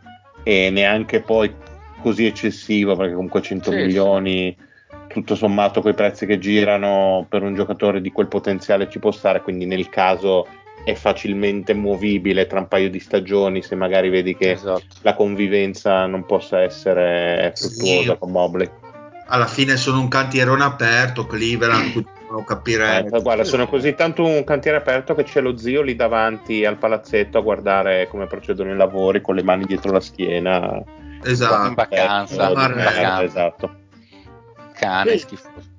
e 0.43 0.71
neanche 0.71 1.21
poi 1.21 1.55
così 2.01 2.25
eccessivo 2.25 2.97
perché 2.97 3.12
comunque 3.12 3.43
100 3.43 3.71
sì, 3.71 3.77
milioni 3.77 4.57
tutto 5.09 5.35
sommato 5.35 5.83
con 5.83 5.91
i 5.91 5.95
prezzi 5.95 6.25
che 6.25 6.39
girano 6.39 7.27
per 7.29 7.43
un 7.43 7.55
giocatore 7.55 8.01
di 8.01 8.11
quel 8.11 8.29
potenziale 8.29 8.89
ci 8.89 8.99
può 8.99 9.11
stare 9.11 9.43
quindi 9.43 9.67
nel 9.67 9.91
caso 9.91 10.47
è 10.85 10.95
facilmente 10.95 11.75
muovibile 11.75 12.47
tra 12.47 12.61
un 12.61 12.69
paio 12.69 12.89
di 12.89 12.99
stagioni 12.99 13.62
se 13.62 13.75
magari 13.75 14.09
vedi 14.09 14.35
che 14.35 14.53
esatto. 14.53 14.83
la 15.03 15.15
convivenza 15.15 16.07
non 16.07 16.25
possa 16.25 16.62
essere 16.62 17.53
fruttuosa 17.55 18.12
sì. 18.12 18.19
con 18.19 18.31
Mobley. 18.31 18.71
Alla 19.27 19.47
fine 19.47 19.77
sono 19.77 20.01
un 20.01 20.09
cantierone 20.09 20.65
aperto, 20.65 21.27
Cleveland, 21.27 22.05
devono 22.33 22.45
capire... 22.45 23.05
Eh, 23.05 23.21
guarda, 23.21 23.45
sono 23.45 23.69
così 23.69 23.95
tanto 23.95 24.25
un 24.25 24.43
cantiere 24.45 24.79
aperto 24.79 25.15
che 25.15 25.25
c'è 25.25 25.41
lo 25.41 25.57
zio 25.57 25.83
lì 25.83 25.95
davanti 25.95 26.65
al 26.65 26.79
palazzetto 26.79 27.39
a 27.39 27.43
guardare 27.43 28.09
come 28.09 28.27
procedono 28.27 28.73
i 28.73 28.77
lavori 28.77 29.21
con 29.21 29.35
le 29.35 29.43
mani 29.43 29.67
dietro 29.67 29.93
la 29.93 30.01
schiena. 30.01 30.83
Esatto. 31.23 31.69
In 31.69 31.75
vacanza. 31.75 32.49
Eh, 32.49 32.53
in 32.53 32.55
vacanza 32.55 33.23
esatto. 33.23 33.75
Cane 34.75 35.19
schifoso. 35.19 35.71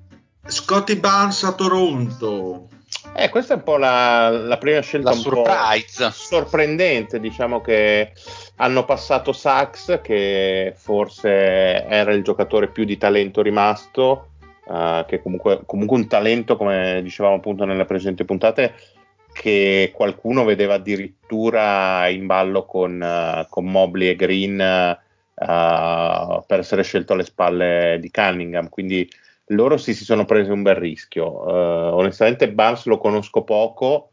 Scotty 0.46 0.96
Barnes 0.96 1.42
a 1.42 1.52
Toronto. 1.52 2.68
Eh, 3.16 3.28
questa 3.28 3.54
è 3.54 3.56
un 3.56 3.62
po' 3.64 3.76
la, 3.76 4.28
la 4.30 4.56
prima 4.56 4.80
scelta 4.80 5.10
la 5.10 5.16
un 5.16 5.22
surprise. 5.22 6.04
po' 6.04 6.10
sorprendente, 6.10 7.20
diciamo 7.20 7.60
che 7.60 8.12
hanno 8.56 8.84
passato 8.84 9.32
Sachs 9.32 10.00
che 10.02 10.74
forse 10.76 11.28
era 11.86 12.12
il 12.12 12.22
giocatore 12.22 12.68
più 12.68 12.84
di 12.84 12.96
talento 12.96 13.42
rimasto, 13.42 14.30
uh, 14.66 15.04
che 15.06 15.20
comunque, 15.22 15.62
comunque 15.66 15.96
un 15.96 16.06
talento, 16.06 16.56
come 16.56 17.00
dicevamo 17.02 17.36
appunto 17.36 17.64
nelle 17.64 17.84
precedenti 17.84 18.24
puntate, 18.24 18.74
che 19.32 19.90
qualcuno 19.92 20.44
vedeva 20.44 20.74
addirittura 20.74 22.06
in 22.08 22.26
ballo 22.26 22.64
con, 22.64 23.00
uh, 23.00 23.46
con 23.48 23.64
Mobley 23.64 24.08
e 24.08 24.16
Green 24.16 24.58
uh, 25.34 26.44
per 26.46 26.58
essere 26.58 26.82
scelto 26.82 27.12
alle 27.12 27.24
spalle 27.24 27.98
di 28.00 28.10
Cunningham, 28.10 28.68
quindi 28.68 29.08
loro 29.48 29.76
sì 29.76 29.92
si 29.92 30.04
sono 30.04 30.24
presi 30.24 30.50
un 30.50 30.62
bel 30.62 30.76
rischio. 30.76 31.26
Onestamente 31.26 32.50
Barnes 32.50 32.86
lo 32.86 32.96
conosco 32.96 33.42
poco. 33.42 34.08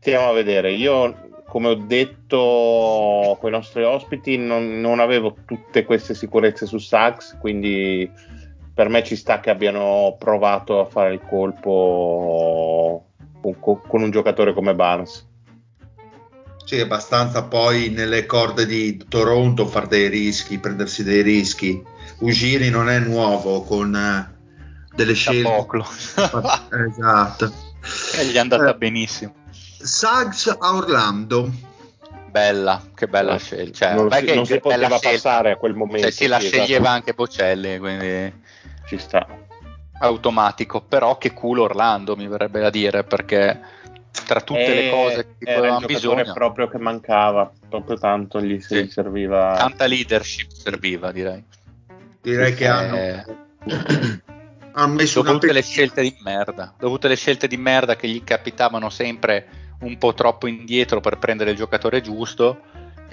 Stiamo 0.00 0.30
a 0.30 0.32
vedere. 0.32 0.72
Io, 0.72 1.28
come 1.46 1.68
ho 1.68 1.74
detto 1.74 3.36
con 3.38 3.50
i 3.50 3.52
nostri 3.52 3.84
ospiti, 3.84 4.36
non, 4.36 4.80
non 4.80 4.98
avevo 4.98 5.36
tutte 5.46 5.84
queste 5.84 6.14
sicurezze 6.14 6.66
su 6.66 6.78
Sachs, 6.78 7.36
quindi 7.38 8.10
per 8.72 8.88
me 8.88 9.02
ci 9.04 9.16
sta 9.16 9.40
che 9.40 9.50
abbiano 9.50 10.16
provato 10.18 10.80
a 10.80 10.84
fare 10.86 11.12
il 11.12 11.20
colpo 11.28 13.06
con, 13.40 13.80
con 13.86 14.02
un 14.02 14.10
giocatore 14.10 14.52
come 14.52 14.74
Barnes. 14.74 15.28
Sì, 16.64 16.78
abbastanza 16.80 17.44
poi 17.44 17.90
nelle 17.90 18.26
corde 18.26 18.64
di 18.64 18.96
Toronto 19.08 19.66
fare 19.66 19.88
dei 19.88 20.08
rischi, 20.08 20.58
prendersi 20.58 21.02
dei 21.02 21.22
rischi 21.22 21.82
Ugiri 22.20 22.68
non 22.68 22.90
è 22.90 22.98
nuovo 22.98 23.62
con 23.62 23.94
eh, 23.94 24.28
delle 24.94 25.14
scelte. 25.14 25.48
esatto. 26.88 27.52
E 28.18 28.26
gli 28.26 28.34
è 28.34 28.38
andata 28.38 28.70
eh, 28.70 28.74
benissimo. 28.74 29.34
Suggs 29.50 30.54
a 30.58 30.74
Orlando. 30.74 31.50
Bella, 32.30 32.82
che 32.94 33.08
bella 33.08 33.38
scelta. 33.38 33.86
Cioè, 33.86 33.94
non 33.94 34.10
si, 34.12 34.34
non 34.34 34.46
si 34.46 34.60
poteva 34.60 34.98
passare 34.98 35.52
a 35.52 35.56
quel 35.56 35.74
momento. 35.74 36.02
Cioè, 36.02 36.10
sì, 36.10 36.26
la 36.26 36.38
esatto. 36.38 36.56
sceglieva 36.56 36.90
anche 36.90 37.14
Bocelli, 37.14 37.78
quindi 37.78 38.32
ci 38.90 38.98
sta. 38.98 39.24
Automatico, 40.00 40.80
però 40.80 41.16
che 41.18 41.32
culo 41.32 41.64
Orlando 41.64 42.16
mi 42.16 42.26
verrebbe 42.26 42.60
da 42.60 42.70
dire 42.70 43.04
perché 43.04 43.60
tra 44.26 44.40
tutte 44.40 44.66
e 44.66 44.74
le 44.74 44.90
cose 44.90 45.34
che 45.38 45.54
avevamo 45.54 45.86
bisogno 45.86 46.32
proprio 46.32 46.68
che 46.68 46.78
mancava 46.78 47.52
proprio 47.68 47.96
tanto 47.96 48.40
gli 48.40 48.60
sì. 48.60 48.88
serviva 48.90 49.54
tanta 49.56 49.86
leadership 49.86 50.50
serviva 50.50 51.12
direi 51.12 51.44
direi 52.20 52.54
che 52.54 52.66
hanno, 52.66 52.96
eh, 52.96 53.24
hanno 54.72 54.94
messo 54.94 55.22
dopo 55.22 55.38
tutte 55.38 55.52
le 55.52 55.62
scelte 55.62 56.02
di 56.02 56.16
merda 56.24 56.74
dopo 56.76 56.94
tutte 56.94 57.06
le 57.06 57.14
scelte 57.14 57.46
di 57.46 57.56
merda 57.56 57.94
che 57.94 58.08
gli 58.08 58.24
capitavano 58.24 58.90
sempre 58.90 59.46
un 59.82 59.96
po' 59.96 60.12
troppo 60.12 60.48
indietro 60.48 60.98
per 60.98 61.18
prendere 61.18 61.52
il 61.52 61.56
giocatore 61.56 62.00
giusto 62.00 62.62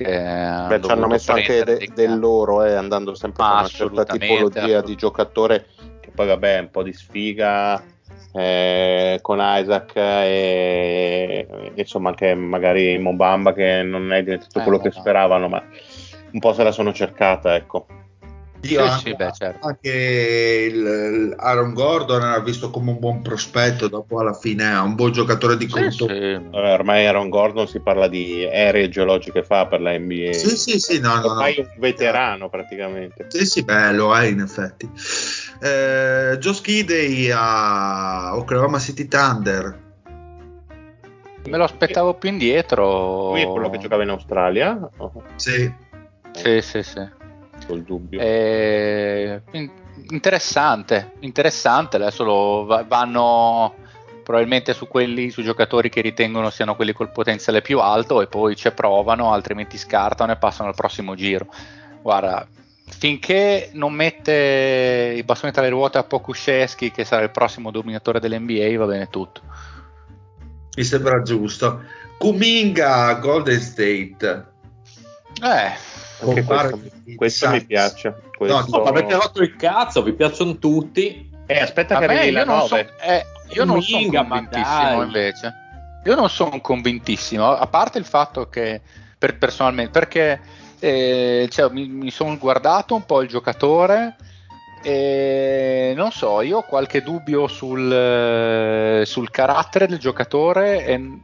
Beh, 0.04 0.82
ci 0.82 0.92
hanno 0.92 1.08
messo 1.08 1.32
anche 1.32 1.64
de- 1.64 1.90
del 1.94 2.20
loro 2.20 2.64
eh, 2.64 2.74
andando 2.74 3.16
sempre 3.16 3.44
con 3.44 3.52
una 3.54 3.68
certa 3.68 4.06
tipologia 4.06 4.82
di 4.82 4.96
giocatore 4.96 5.66
che 6.00 6.12
poi 6.14 6.28
vabbè 6.28 6.60
un 6.60 6.70
po' 6.70 6.84
di 6.84 6.94
sfiga 6.94 7.84
eh, 8.34 9.20
con 9.22 9.40
Isaac 9.42 9.96
e, 9.96 11.48
e, 11.50 11.72
insomma 11.76 12.10
anche 12.10 12.36
magari 12.36 12.98
Mobamba 12.98 13.54
che 13.54 13.82
non 13.84 14.12
è 14.14 14.24
diventato 14.24 14.60
eh, 14.60 14.64
quello 14.64 14.80
che 14.80 14.92
speravano 14.92 15.48
ma 15.48 15.64
un 16.32 16.40
po' 16.40 16.54
se 16.54 16.64
la 16.64 16.72
sono 16.72 16.94
cercata 16.94 17.56
ecco 17.56 17.88
Io 18.62 18.70
Sì, 18.84 18.90
anche, 18.90 19.10
sì, 19.10 19.16
beh, 19.16 19.32
certo. 19.34 19.68
anche 19.68 20.68
il, 20.72 20.76
il 20.76 21.36
Aaron 21.38 21.74
Gordon 21.74 22.24
era 22.24 22.40
visto 22.40 22.72
come 22.72 22.90
un 22.92 23.00
buon 23.00 23.22
prospetto, 23.22 23.88
dopo 23.88 24.20
alla 24.20 24.34
fine 24.34 24.72
è 24.72 24.80
un 24.80 24.96
buon 24.96 25.12
giocatore 25.12 25.58
di 25.58 25.66
Sì, 25.66 25.72
conto. 25.72 26.08
sì. 26.08 26.34
Vabbè, 26.34 26.74
ormai 26.74 27.06
Aaron 27.06 27.30
Gordon 27.30 27.68
si 27.68 27.80
parla 27.80 28.08
di 28.08 28.44
aeree 28.44 28.90
geologiche 28.90 29.44
fa 29.44 29.68
per 29.68 29.82
la 29.82 29.98
NBA. 29.98 30.34
Sì, 30.34 30.58
sì, 30.58 30.80
sì, 30.80 31.00
no, 31.00 31.16
no, 31.16 31.22
no. 31.22 31.28
Ormai 31.34 31.54
è 31.54 31.60
un 31.60 31.70
veterano 31.78 32.50
praticamente. 32.50 33.28
Sì, 33.30 33.46
sì, 33.46 33.64
beh, 33.64 33.94
lo 33.94 34.16
è 34.16 34.26
in 34.26 34.40
effetti. 34.40 34.90
Eh, 35.62 36.38
Joe 36.40 36.54
Skidey 36.54 37.30
a 37.32 38.36
Oklahoma 38.36 38.80
City 38.80 39.08
Thunder. 39.08 39.86
Me 41.46 41.58
lo 41.58 41.64
aspettavo 41.64 42.16
più 42.16 42.30
indietro. 42.30 43.30
Lui 43.30 43.44
è 43.44 43.48
quello 43.48 43.70
che 43.70 43.78
giocava 43.78 44.04
in 44.04 44.10
Australia? 44.10 44.78
Oh, 44.98 45.12
Sì, 45.36 45.72
Sì, 46.34 46.62
sì, 46.62 46.84
sì. 47.68 47.74
col 47.74 47.82
dubbio. 47.84 48.20
Eh, 48.20 49.42
in- 49.52 49.72
interessante, 50.10 51.12
interessante. 51.20 51.98
Adesso 51.98 52.24
lo 52.24 52.66
va- 52.66 52.84
vanno 52.88 53.76
probabilmente 54.24 54.74
su 54.74 54.88
quelli, 54.88 55.30
su 55.30 55.42
giocatori 55.42 55.90
che 55.90 56.02
ritengono 56.02 56.50
siano 56.50 56.76
quelli 56.76 56.92
col 56.92 57.12
potenziale 57.12 57.62
più 57.62 57.80
alto 57.80 58.22
e 58.22 58.28
poi 58.28 58.56
ci 58.56 58.70
provano, 58.72 59.32
altrimenti 59.32 59.78
scartano 59.78 60.34
e 60.34 60.38
passano 60.38 60.68
al 60.70 60.76
prossimo 60.76 61.16
giro. 61.16 61.48
Guarda, 62.02 62.46
finché 62.90 63.70
non 63.74 63.94
mette 63.94 65.14
i 65.16 65.24
bastoni 65.24 65.54
tra 65.54 65.62
le 65.62 65.70
ruote 65.70 65.98
a 65.98 66.04
Pokusceschi, 66.04 66.92
che 66.92 67.06
sarà 67.06 67.24
il 67.24 67.32
prossimo 67.32 67.72
dominatore 67.72 68.20
dell'NBA, 68.20 68.78
va 68.78 68.86
bene 68.86 69.08
tutto. 69.10 69.42
mi 70.76 70.84
sembra 70.84 71.22
giusto. 71.22 71.82
Kuminga 72.18 73.14
Golden 73.16 73.60
State. 73.60 74.46
Eh, 75.42 75.72
Anche 76.20 76.44
questo, 76.44 76.80
questo 77.16 77.50
mi 77.50 77.66
piace. 77.66 78.16
Questo... 78.36 78.66
No, 78.70 78.78
No, 78.78 78.84
avete 78.84 79.14
rotto 79.14 79.42
il 79.42 79.56
cazzo, 79.56 80.04
vi 80.04 80.14
piacciono 80.14 80.58
tutti. 80.58 81.30
Eh, 81.46 81.60
aspetta 81.60 81.96
a 81.96 82.00
che 82.00 82.06
arrivi 82.06 82.32
la 82.32 82.40
io 82.40 82.46
non, 82.46 82.58
9. 82.58 82.68
so- 82.68 83.04
eh, 83.04 83.26
io 83.50 83.64
non 83.64 83.82
sono 83.82 84.10
ma 84.12 84.24
convintissimo 84.28 84.96
dai. 84.96 85.06
invece. 85.06 85.54
Io 86.04 86.16
non 86.16 86.30
sono 86.30 86.62
convintissimo, 86.62 87.50
a 87.50 87.68
parte 87.68 87.98
il 87.98 88.06
fatto 88.06 88.48
che 88.48 88.82
per 89.18 89.38
personalmente, 89.38 89.92
perché 89.92 90.40
eh, 90.80 91.48
cioè, 91.52 91.72
mi, 91.72 91.88
mi 91.88 92.12
sono 92.12 92.38
guardato 92.38 92.96
un 92.96 93.06
po' 93.06 93.22
il 93.22 93.28
giocatore 93.28 94.16
e 94.84 95.94
non 95.96 96.12
so, 96.12 96.42
io 96.42 96.60
ho 96.60 96.62
qualche 96.62 97.02
dubbio 97.02 97.48
sul, 97.48 97.92
eh, 97.92 99.04
sul 99.06 99.30
carattere 99.32 99.88
del 99.88 99.98
giocatore 99.98 100.86
e 100.86 101.20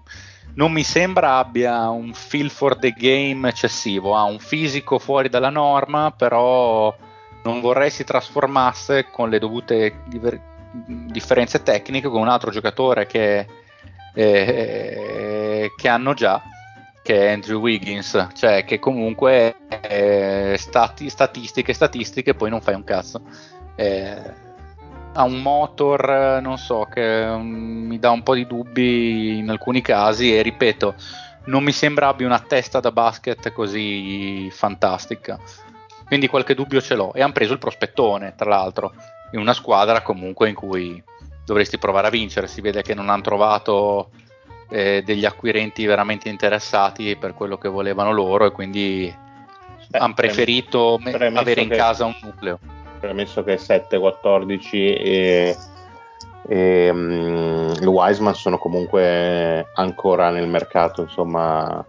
non 0.56 0.72
mi 0.72 0.84
sembra 0.84 1.38
abbia 1.38 1.90
un 1.90 2.14
feel 2.14 2.50
for 2.50 2.78
the 2.78 2.92
game 2.92 3.48
eccessivo, 3.48 4.16
ha 4.16 4.24
un 4.24 4.40
fisico 4.40 5.00
fuori 5.00 5.30
dalla 5.30 5.50
norma, 5.50 6.12
però 6.12 6.96
non 7.44 7.60
vorrei 7.60 7.90
si 7.90 8.04
trasformasse 8.04 9.08
con 9.12 9.30
le 9.30 9.40
dovute 9.40 10.02
diver- 10.06 10.42
differenze 10.72 11.64
tecniche 11.64 12.08
con 12.08 12.22
un 12.22 12.30
altro 12.30 12.52
giocatore 12.52 13.06
che, 13.06 13.48
eh, 14.14 15.72
che 15.76 15.88
hanno 15.88 16.14
già 16.14 16.42
che 17.04 17.28
è 17.28 17.32
Andrew 17.34 17.60
Wiggins. 17.60 18.30
Cioè 18.34 18.64
che 18.64 18.80
comunque 18.80 19.56
eh, 19.82 20.56
stati- 20.58 21.10
statistiche 21.10 21.74
statistiche 21.74 22.34
poi 22.34 22.50
non 22.50 22.62
fai 22.62 22.74
un 22.74 22.84
cazzo. 22.84 23.22
Eh, 23.76 24.43
ha 25.13 25.24
un 25.24 25.41
motor 25.41 26.10
eh, 26.10 26.39
non 26.41 26.58
so 26.58 26.88
che 26.91 27.25
mm, 27.25 27.88
mi 27.88 28.00
dà 28.00 28.10
un 28.12 28.24
po' 28.24 28.36
di 28.36 28.48
dubbi 28.48 29.38
in 29.38 29.50
alcuni 29.50 29.82
casi 29.82 30.36
e 30.36 30.41
ripeto 30.41 30.96
non 31.46 31.63
mi 31.63 31.72
sembra 31.72 32.08
abbia 32.08 32.25
una 32.25 32.39
testa 32.39 32.79
da 32.79 32.91
basket 32.91 33.51
così 33.51 34.50
fantastica 34.51 35.39
quindi 36.13 36.29
qualche 36.29 36.53
dubbio 36.53 36.79
ce 36.79 36.93
l'ho. 36.93 37.12
E 37.13 37.24
hanno 37.24 37.32
preso 37.32 37.53
il 37.53 37.60
prospettone, 37.60 38.36
tra 38.36 38.48
l'altro, 38.48 38.93
in 39.32 39.39
una 39.39 39.53
squadra 39.53 40.01
comunque 40.01 40.48
in 40.48 40.53
cui 40.53 41.01
dovresti 41.43 41.79
provare 41.79 42.08
a 42.08 42.12
vincere. 42.12 42.46
Si 42.46 42.62
vede 42.62 42.84
che 42.84 42.93
non 42.93 43.10
hanno 43.10 43.24
trovato 43.24 44.12
eh, 44.70 45.01
degli 45.03 45.25
acquirenti 45.25 45.86
veramente 45.88 46.29
interessati 46.29 47.15
per 47.15 47.34
quello 47.34 47.58
che 47.58 47.67
volevano 47.67 48.12
loro 48.12 48.46
e 48.46 48.51
quindi 48.51 49.12
hanno 49.91 50.13
preferito 50.13 50.99
me- 51.02 51.13
avere 51.34 51.62
in 51.62 51.69
che- 51.69 51.76
casa 51.78 52.06
un 52.06 52.15
nucleo. 52.21 52.60
Premesso 53.04 53.44
che 53.44 53.58
7-14 53.58 54.60
e, 54.72 55.58
e 56.48 56.89
mm, 56.94 57.72
il 57.82 57.88
Wiseman 57.88 58.34
sono 58.34 58.58
comunque 58.58 59.68
ancora 59.74 60.30
nel 60.30 60.48
mercato, 60.48 61.02
insomma, 61.02 61.86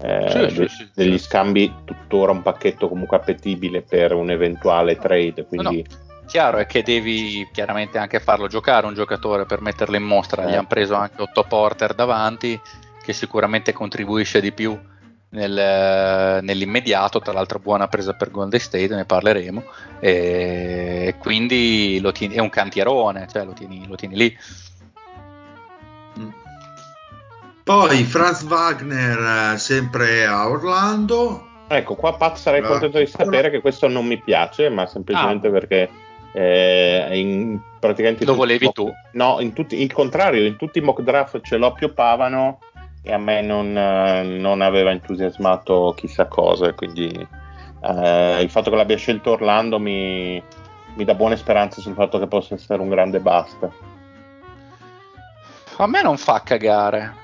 eh, 0.00 0.30
Sì, 0.30 0.48
sì, 0.48 0.60
de- 0.60 0.68
sì, 0.68 0.88
degli 0.94 1.18
sì. 1.18 1.24
scambi 1.24 1.70
tuttora 1.84 2.32
un 2.32 2.40
pacchetto 2.40 2.88
comunque 2.88 3.18
appetibile 3.18 3.82
per 3.82 4.14
un 4.14 4.30
eventuale 4.30 4.96
trade, 4.96 5.44
quindi 5.44 5.86
Chiaro 6.26 6.56
è 6.56 6.64
che 6.64 6.82
devi 6.82 7.46
chiaramente 7.52 7.98
anche 7.98 8.18
farlo 8.18 8.46
giocare 8.46 8.86
un 8.86 8.94
giocatore 8.94 9.44
per 9.44 9.60
metterlo 9.60 9.96
in 9.96 10.04
mostra. 10.04 10.46
Gli 10.46 10.52
Eh. 10.52 10.56
hanno 10.56 10.66
preso 10.66 10.94
anche 10.94 11.20
Otto 11.20 11.44
Porter 11.44 11.92
davanti, 11.92 12.58
che 13.02 13.12
sicuramente 13.12 13.74
contribuisce 13.74 14.40
di 14.40 14.50
più 14.50 14.74
nel- 15.34 16.42
nell'immediato. 16.42 17.20
Tra 17.20 17.32
l'altro, 17.32 17.58
buona 17.58 17.88
presa 17.88 18.14
per 18.14 18.30
Golden 18.30 18.58
State, 18.60 18.94
ne 18.94 19.04
parleremo. 19.04 19.62
E 20.00 21.14
quindi 21.18 21.98
lo 22.00 22.12
tieni- 22.12 22.34
è 22.34 22.40
un 22.40 22.50
cantierone, 22.50 23.26
cioè 23.30 23.44
lo 23.44 23.52
tieni, 23.52 23.86
lo 23.86 23.96
tieni 23.96 24.16
lì. 24.16 24.36
Poi 27.64 28.04
Franz 28.04 28.42
Wagner 28.42 29.52
eh, 29.54 29.58
sempre 29.58 30.26
a 30.26 30.48
Orlando. 30.48 31.46
Ecco, 31.66 31.94
qua 31.94 32.14
Pat 32.14 32.36
sarei 32.36 32.60
Ah. 32.60 32.66
contento 32.66 32.98
di 32.98 33.06
sapere 33.06 33.50
che 33.50 33.60
questo 33.60 33.88
non 33.88 34.04
mi 34.04 34.20
piace, 34.22 34.68
ma 34.68 34.86
semplicemente 34.86 35.48
Ah. 35.48 35.50
perché 35.50 35.90
eh, 36.36 37.08
in 37.12 37.58
praticamente 37.78 38.24
Lo 38.24 38.34
volevi 38.34 38.64
mock- 38.64 38.76
tu? 38.76 38.92
No, 39.12 39.38
in 39.40 39.52
tutti, 39.52 39.80
il 39.80 39.92
contrario, 39.92 40.44
in 40.44 40.56
tutti 40.56 40.78
i 40.78 40.82
mock 40.82 41.00
draft 41.02 41.40
ce 41.42 41.56
l'ho 41.56 41.72
più 41.72 41.94
Pavano 41.94 42.58
e 43.06 43.12
a 43.12 43.18
me 43.18 43.42
non, 43.42 43.76
eh, 43.76 44.22
non 44.22 44.62
aveva 44.62 44.90
entusiasmato 44.90 45.92
chissà 45.94 46.26
cosa, 46.26 46.72
quindi 46.72 47.06
eh, 47.10 48.40
il 48.40 48.48
fatto 48.48 48.70
che 48.70 48.76
l'abbia 48.76 48.96
scelto 48.96 49.32
Orlando 49.32 49.78
mi, 49.78 50.42
mi 50.94 51.04
dà 51.04 51.14
buone 51.14 51.36
speranze 51.36 51.82
sul 51.82 51.92
fatto 51.92 52.18
che 52.18 52.26
possa 52.26 52.54
essere 52.54 52.80
un 52.80 52.88
grande 52.88 53.20
basta. 53.20 53.70
A 55.76 55.86
me 55.86 56.02
non 56.02 56.16
fa 56.16 56.40
cagare. 56.42 57.22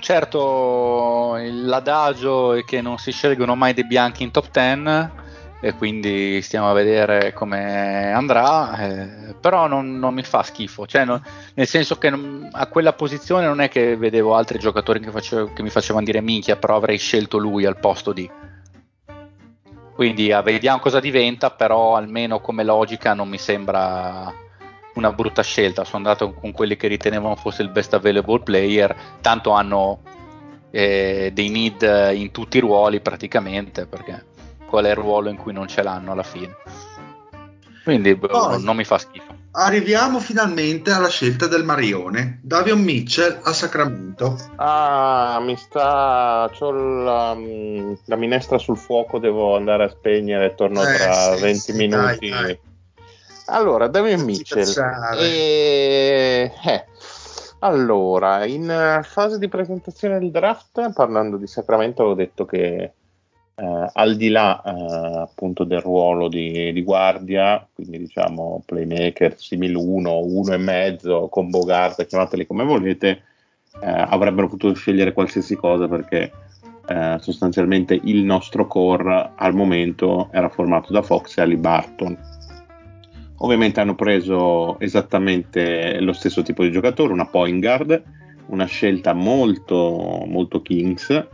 Certo, 0.00 1.36
l'adagio 1.38 2.54
è 2.54 2.64
che 2.64 2.80
non 2.80 2.98
si 2.98 3.12
scelgono 3.12 3.54
mai 3.54 3.74
dei 3.74 3.86
bianchi 3.86 4.24
in 4.24 4.32
top 4.32 4.50
10 4.50 5.21
e 5.64 5.74
quindi 5.76 6.42
stiamo 6.42 6.68
a 6.68 6.72
vedere 6.72 7.32
come 7.32 8.10
andrà, 8.12 8.76
eh, 8.78 9.34
però 9.40 9.68
non, 9.68 9.96
non 9.96 10.12
mi 10.12 10.24
fa 10.24 10.42
schifo, 10.42 10.88
cioè 10.88 11.04
non- 11.04 11.22
nel 11.54 11.68
senso 11.68 11.98
che 11.98 12.10
non- 12.10 12.48
a 12.50 12.66
quella 12.66 12.92
posizione 12.94 13.46
non 13.46 13.60
è 13.60 13.68
che 13.68 13.96
vedevo 13.96 14.34
altri 14.34 14.58
giocatori 14.58 14.98
che, 14.98 15.12
facevo- 15.12 15.52
che 15.52 15.62
mi 15.62 15.70
facevano 15.70 16.04
dire 16.04 16.20
minchia, 16.20 16.56
però 16.56 16.74
avrei 16.74 16.98
scelto 16.98 17.38
lui 17.38 17.64
al 17.64 17.78
posto 17.78 18.12
di. 18.12 18.28
Quindi 19.94 20.32
ah, 20.32 20.40
vediamo 20.42 20.80
cosa 20.80 20.98
diventa, 20.98 21.50
però 21.50 21.94
almeno 21.94 22.40
come 22.40 22.64
logica 22.64 23.14
non 23.14 23.28
mi 23.28 23.38
sembra 23.38 24.34
una 24.94 25.12
brutta 25.12 25.42
scelta. 25.42 25.84
Sono 25.84 25.98
andato 25.98 26.32
con 26.32 26.50
quelli 26.50 26.76
che 26.76 26.88
ritenevano 26.88 27.36
fosse 27.36 27.62
il 27.62 27.68
best 27.68 27.94
available 27.94 28.40
player, 28.40 28.96
tanto 29.20 29.50
hanno 29.52 30.00
eh, 30.72 31.30
dei 31.32 31.50
need 31.50 32.10
in 32.14 32.32
tutti 32.32 32.56
i 32.56 32.60
ruoli 32.60 33.00
praticamente, 33.00 33.86
perché 33.86 34.24
qual 34.72 34.86
è 34.86 34.88
il 34.88 34.96
ruolo 34.96 35.28
in 35.28 35.36
cui 35.36 35.52
non 35.52 35.68
ce 35.68 35.82
l'hanno 35.82 36.12
alla 36.12 36.22
fine. 36.22 36.56
Quindi 37.84 38.14
boh, 38.14 38.28
Poi- 38.28 38.48
non, 38.52 38.62
non 38.62 38.76
mi 38.76 38.84
fa 38.84 38.96
schifo. 38.96 39.34
Arriviamo 39.54 40.18
finalmente 40.18 40.90
alla 40.90 41.10
scelta 41.10 41.46
del 41.46 41.62
Marione. 41.62 42.38
Davion 42.42 42.80
Mitchell 42.80 43.40
a 43.42 43.52
Sacramento. 43.52 44.38
Ah, 44.56 45.38
mi 45.42 45.54
sta. 45.56 46.50
C'ho 46.58 46.70
la, 46.70 47.34
mm, 47.34 47.92
la 48.06 48.16
minestra 48.16 48.56
sul 48.56 48.78
fuoco, 48.78 49.18
devo 49.18 49.54
andare 49.56 49.84
a 49.84 49.88
spegnere. 49.90 50.54
Torno 50.54 50.82
Eh, 50.82 50.96
tra 50.96 51.34
sì, 51.34 51.42
20 51.42 51.58
sì, 51.58 51.72
minuti. 51.74 52.28
dai, 52.30 52.42
dai. 52.42 52.60
Allora, 53.48 53.88
David 53.88 54.12
Fatti 54.16 54.24
Mitchell. 54.24 54.74
E, 55.18 56.52
eh, 56.64 56.84
allora, 57.58 58.46
in 58.46 59.00
fase 59.02 59.38
di 59.38 59.48
presentazione 59.48 60.18
del 60.18 60.30
draft, 60.30 60.92
parlando 60.94 61.36
di 61.36 61.46
Sacramento, 61.46 62.00
avevo 62.00 62.16
detto 62.16 62.46
che 62.46 62.92
eh, 63.54 63.86
al 63.92 64.16
di 64.16 64.28
là 64.28 64.62
eh, 64.62 65.20
appunto 65.20 65.64
del 65.64 65.80
ruolo 65.80 66.28
di, 66.28 66.72
di 66.72 66.82
guardia, 66.82 67.66
quindi 67.72 67.98
diciamo 67.98 68.62
playmaker 68.64 69.38
simil 69.38 69.76
1, 69.76 70.18
1 70.18 70.52
e 70.52 70.56
mezzo, 70.56 71.28
combo 71.28 71.60
guard, 71.60 72.06
chiamateli 72.06 72.46
come 72.46 72.64
volete, 72.64 73.22
eh, 73.80 73.90
avrebbero 73.90 74.48
potuto 74.48 74.74
scegliere 74.74 75.12
qualsiasi 75.12 75.54
cosa 75.56 75.86
perché 75.86 76.32
eh, 76.86 77.16
sostanzialmente 77.20 77.98
il 78.04 78.24
nostro 78.24 78.66
core 78.66 79.32
al 79.36 79.54
momento 79.54 80.28
era 80.32 80.48
formato 80.48 80.92
da 80.92 81.02
Fox 81.02 81.36
e 81.36 81.42
Ali 81.42 81.56
Barton. 81.56 82.16
Ovviamente 83.38 83.80
hanno 83.80 83.96
preso 83.96 84.78
esattamente 84.78 85.98
lo 86.00 86.12
stesso 86.12 86.42
tipo 86.42 86.62
di 86.62 86.70
giocatore, 86.70 87.12
una 87.12 87.26
point 87.26 87.60
guard, 87.60 88.02
una 88.46 88.66
scelta 88.66 89.12
molto, 89.12 90.24
molto 90.26 90.62
Kings 90.62 91.28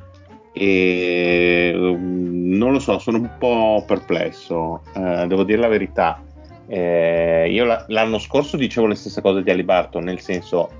e 0.59 1.73
um, 1.73 2.57
non 2.57 2.73
lo 2.73 2.81
so, 2.81 2.99
sono 2.99 3.19
un 3.19 3.31
po' 3.39 3.85
perplesso, 3.87 4.83
eh, 4.93 5.27
devo 5.29 5.45
dire 5.45 5.61
la 5.61 5.69
verità. 5.69 6.21
Eh, 6.67 7.49
io 7.49 7.65
la, 7.65 7.85
l'anno 7.89 8.19
scorso 8.19 8.57
dicevo 8.57 8.89
le 8.89 8.97
stesse 8.97 9.23
cose 9.23 9.45
di 9.45 9.51
Alibarton, 9.51 10.03
nel 10.03 10.19
senso 10.19 10.71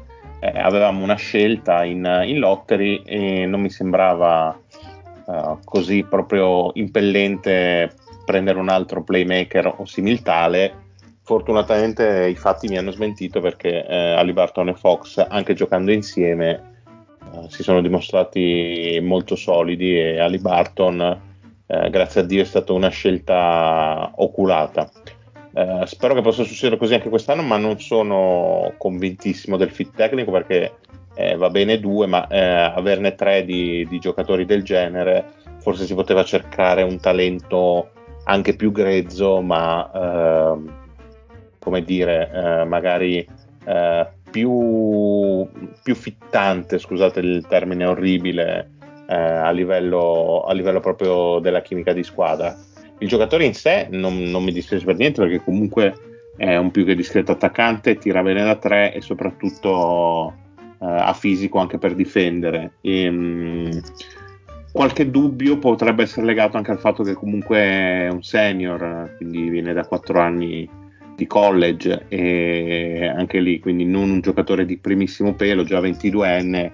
eh, 0.41 0.59
avevamo 0.59 1.05
una 1.05 1.15
scelta 1.15 1.85
in, 1.85 2.25
in, 2.27 2.39
lottery 2.41 3.03
e 3.05 3.47
non 3.47 3.61
mi 3.61 3.71
sembrava 3.71 4.59
uh, 5.25 5.59
così 5.65 6.05
proprio 6.05 6.71
impellente 6.75 7.93
prendere 8.25 8.59
un 8.59 8.69
altro 8.69 9.05
playmaker 9.05 9.75
o 9.77 9.85
similtale. 9.85 10.87
Fortunatamente 11.23 12.29
i 12.29 12.35
fatti 12.35 12.67
mi 12.69 12.79
hanno 12.79 12.91
smentito 12.91 13.41
perché 13.41 13.87
eh, 13.87 13.97
Alibarton 14.15 14.71
e 14.71 14.75
Fox, 14.75 15.25
anche 15.29 15.55
giocando 15.55 15.93
insieme, 15.93 16.68
eh, 17.35 17.51
si 17.51 17.63
sono 17.63 17.81
dimostrati 17.81 18.99
molto 19.03 19.37
solidi 19.37 19.99
e 19.99 20.19
Ali 20.19 20.39
Barton, 20.39 21.21
eh, 21.67 21.91
grazie 21.91 22.23
a 22.23 22.25
Dio, 22.25 22.43
è 22.43 22.47
stata 22.47 22.73
una 22.73 22.89
scelta 22.89 24.13
oculata. 24.17 24.91
Eh, 25.53 25.83
spero 25.87 26.15
che 26.15 26.23
possa 26.23 26.45
succedere 26.45 26.79
così 26.79 26.95
anche 26.95 27.09
quest'anno, 27.09 27.43
ma 27.43 27.57
non 27.57 27.79
sono 27.81 28.73
convintissimo 28.79 29.57
del 29.57 29.71
fit 29.71 29.95
tecnico 29.95 30.31
perché 30.31 30.77
eh, 31.15 31.37
va 31.37 31.51
bene 31.51 31.79
due, 31.79 32.07
ma 32.07 32.27
eh, 32.29 32.39
averne 32.41 33.15
tre 33.15 33.45
di, 33.45 33.87
di, 33.89 33.99
giocatori 33.99 34.47
del 34.47 34.63
genere, 34.63 35.27
forse 35.59 35.85
si 35.85 35.95
poteva 35.95 36.25
cercare 36.25 36.83
un 36.83 36.99
talento 37.01 37.91
anche 38.25 38.55
più 38.55 38.73
grezzo, 38.73 39.41
ma 39.41 39.91
ehm, 39.93 40.87
come 41.59 41.83
dire, 41.83 42.65
magari 42.67 43.27
più, 44.31 45.47
più 45.83 45.95
fittante, 45.95 46.79
scusate 46.79 47.21
il 47.21 47.47
termine 47.49 47.85
orribile, 47.85 48.71
eh, 49.09 49.15
a, 49.15 49.51
livello, 49.51 50.43
a, 50.43 50.53
livello, 50.53 50.81
proprio 50.81 51.39
della 51.41 51.63
chimica 51.63 51.93
di 51.93 52.03
squadra. 52.03 52.57
Il 52.99 53.09
giocatore 53.09 53.45
in 53.45 53.55
sé 53.55 53.89
non, 53.91 54.23
non 54.25 54.43
mi 54.43 54.53
dispiace 54.53 54.85
per 54.85 54.97
niente 54.97 55.23
perché 55.23 55.43
comunque 55.43 55.95
è 56.37 56.57
un 56.57 56.71
più 56.71 56.85
che 56.85 56.95
discreto 56.95 57.33
attaccante, 57.33 57.99
tira 57.99 58.23
bene 58.23 58.45
da 58.45 58.57
tre 58.57 58.93
e 58.95 59.01
soprattutto 59.01 60.35
eh, 60.81 60.87
ha 60.87 61.13
fisico 61.13 61.59
anche 61.59 61.79
per 61.79 61.95
difendere. 61.95 62.75
E, 62.81 63.11
mh, 63.11 63.81
qualche 64.73 65.11
dubbio 65.11 65.59
potrebbe 65.59 66.03
essere 66.03 66.27
legato 66.27 66.57
anche 66.57 66.71
al 66.71 66.79
fatto 66.79 67.03
che 67.03 67.15
comunque 67.15 67.59
è 67.59 68.09
un 68.09 68.23
senior, 68.23 69.15
quindi 69.17 69.49
viene 69.49 69.73
da 69.73 69.87
quattro 69.87 70.21
anni 70.21 70.69
di 71.19 71.27
college 71.27 72.05
e 72.07 73.13
anche 73.13 73.41
lì 73.41 73.59
quindi 73.59 73.85
non 73.85 74.09
un 74.09 74.21
giocatore 74.21 74.65
di 74.65 74.79
primissimo 74.79 75.35
pelo 75.35 75.65
già 75.65 75.81
22enne 75.81 76.71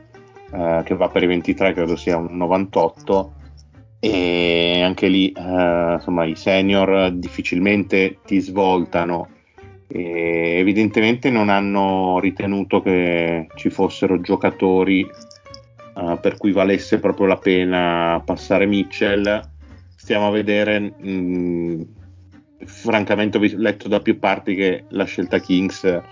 eh, 0.52 0.82
che 0.84 0.94
va 0.94 1.08
per 1.08 1.22
i 1.22 1.26
23 1.26 1.72
credo 1.72 1.96
sia 1.96 2.18
un 2.18 2.36
98 2.36 3.32
e 4.04 4.82
anche 4.82 5.08
lì 5.08 5.32
eh, 5.32 5.92
insomma 5.94 6.26
i 6.26 6.36
senior 6.36 7.10
difficilmente 7.12 8.18
ti 8.26 8.38
svoltano. 8.38 9.28
E 9.86 10.56
evidentemente 10.58 11.30
non 11.30 11.48
hanno 11.48 12.18
ritenuto 12.20 12.82
che 12.82 13.46
ci 13.54 13.70
fossero 13.70 14.20
giocatori 14.20 15.06
uh, 15.94 16.18
per 16.20 16.36
cui 16.36 16.52
valesse 16.52 16.98
proprio 16.98 17.26
la 17.26 17.38
pena 17.38 18.20
passare 18.22 18.66
Mitchell. 18.66 19.40
Stiamo 19.94 20.26
a 20.26 20.30
vedere 20.30 20.80
mh, 20.80 21.08
mm, 21.08 21.80
francamente 22.66 23.38
ho 23.38 23.40
letto 23.56 23.88
da 23.88 24.00
più 24.00 24.18
parti 24.18 24.54
che 24.54 24.84
la 24.88 25.04
scelta 25.04 25.38
Kings 25.38 25.84
eh, 25.84 26.02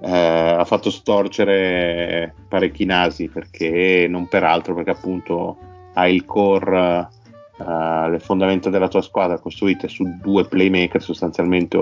ha 0.00 0.64
fatto 0.64 0.90
storcere 0.90 2.34
parecchi 2.48 2.84
nasi 2.84 3.28
perché 3.28 4.06
non 4.08 4.28
per 4.28 4.44
altro 4.44 4.74
perché 4.74 4.90
appunto 4.90 5.58
hai 5.94 6.14
il 6.14 6.24
core 6.24 7.08
eh, 7.58 8.10
le 8.10 8.18
fondamenta 8.18 8.70
della 8.70 8.88
tua 8.88 9.02
squadra 9.02 9.38
costruite 9.38 9.88
su 9.88 10.04
due 10.20 10.46
playmaker 10.46 11.02
sostanzialmente 11.02 11.78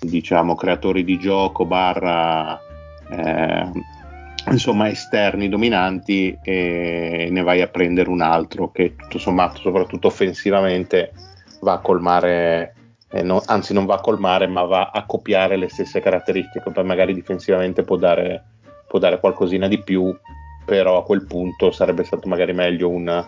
diciamo 0.00 0.54
creatori 0.54 1.04
di 1.04 1.18
gioco 1.18 1.64
barra 1.64 2.58
eh, 3.10 3.70
insomma 4.50 4.88
esterni 4.88 5.48
dominanti 5.48 6.36
e 6.42 7.28
ne 7.30 7.42
vai 7.42 7.60
a 7.60 7.68
prendere 7.68 8.08
un 8.08 8.22
altro 8.22 8.70
che 8.72 8.96
tutto 8.96 9.18
sommato 9.18 9.60
soprattutto 9.60 10.08
offensivamente 10.08 11.12
va 11.60 11.74
a 11.74 11.78
colmare 11.78 12.74
eh, 13.12 13.22
no, 13.22 13.42
anzi 13.44 13.72
non 13.72 13.86
va 13.86 13.96
a 13.96 14.00
colmare 14.00 14.46
ma 14.46 14.62
va 14.62 14.90
a 14.92 15.04
copiare 15.04 15.56
le 15.56 15.68
stesse 15.68 16.00
caratteristiche, 16.00 16.70
poi 16.70 16.84
magari 16.84 17.12
difensivamente 17.12 17.82
può 17.82 17.96
dare, 17.96 18.44
può 18.86 18.98
dare 18.98 19.18
qualcosina 19.18 19.66
di 19.66 19.82
più, 19.82 20.16
però 20.64 20.98
a 20.98 21.04
quel 21.04 21.24
punto 21.26 21.72
sarebbe 21.72 22.04
stato 22.04 22.28
magari 22.28 22.52
meglio 22.52 22.88
un, 22.88 23.24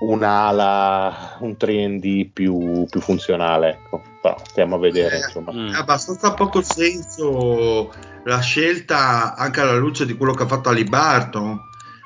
un'ala, 0.00 1.36
un 1.40 1.56
3D 1.58 2.30
più, 2.32 2.86
più 2.88 3.00
funzionale, 3.00 3.70
ecco. 3.70 4.02
però 4.22 4.36
stiamo 4.44 4.76
a 4.76 4.78
vedere. 4.78 5.16
Eh, 5.16 5.18
insomma. 5.18 5.50
È 5.50 5.76
abbastanza 5.76 6.32
poco 6.34 6.62
senso 6.62 7.92
la 8.24 8.38
scelta 8.38 9.34
anche 9.34 9.60
alla 9.60 9.76
luce 9.76 10.06
di 10.06 10.16
quello 10.16 10.32
che 10.32 10.44
ha 10.44 10.48
fatto 10.48 10.68
Ali 10.68 10.84
Barton. 10.84 11.58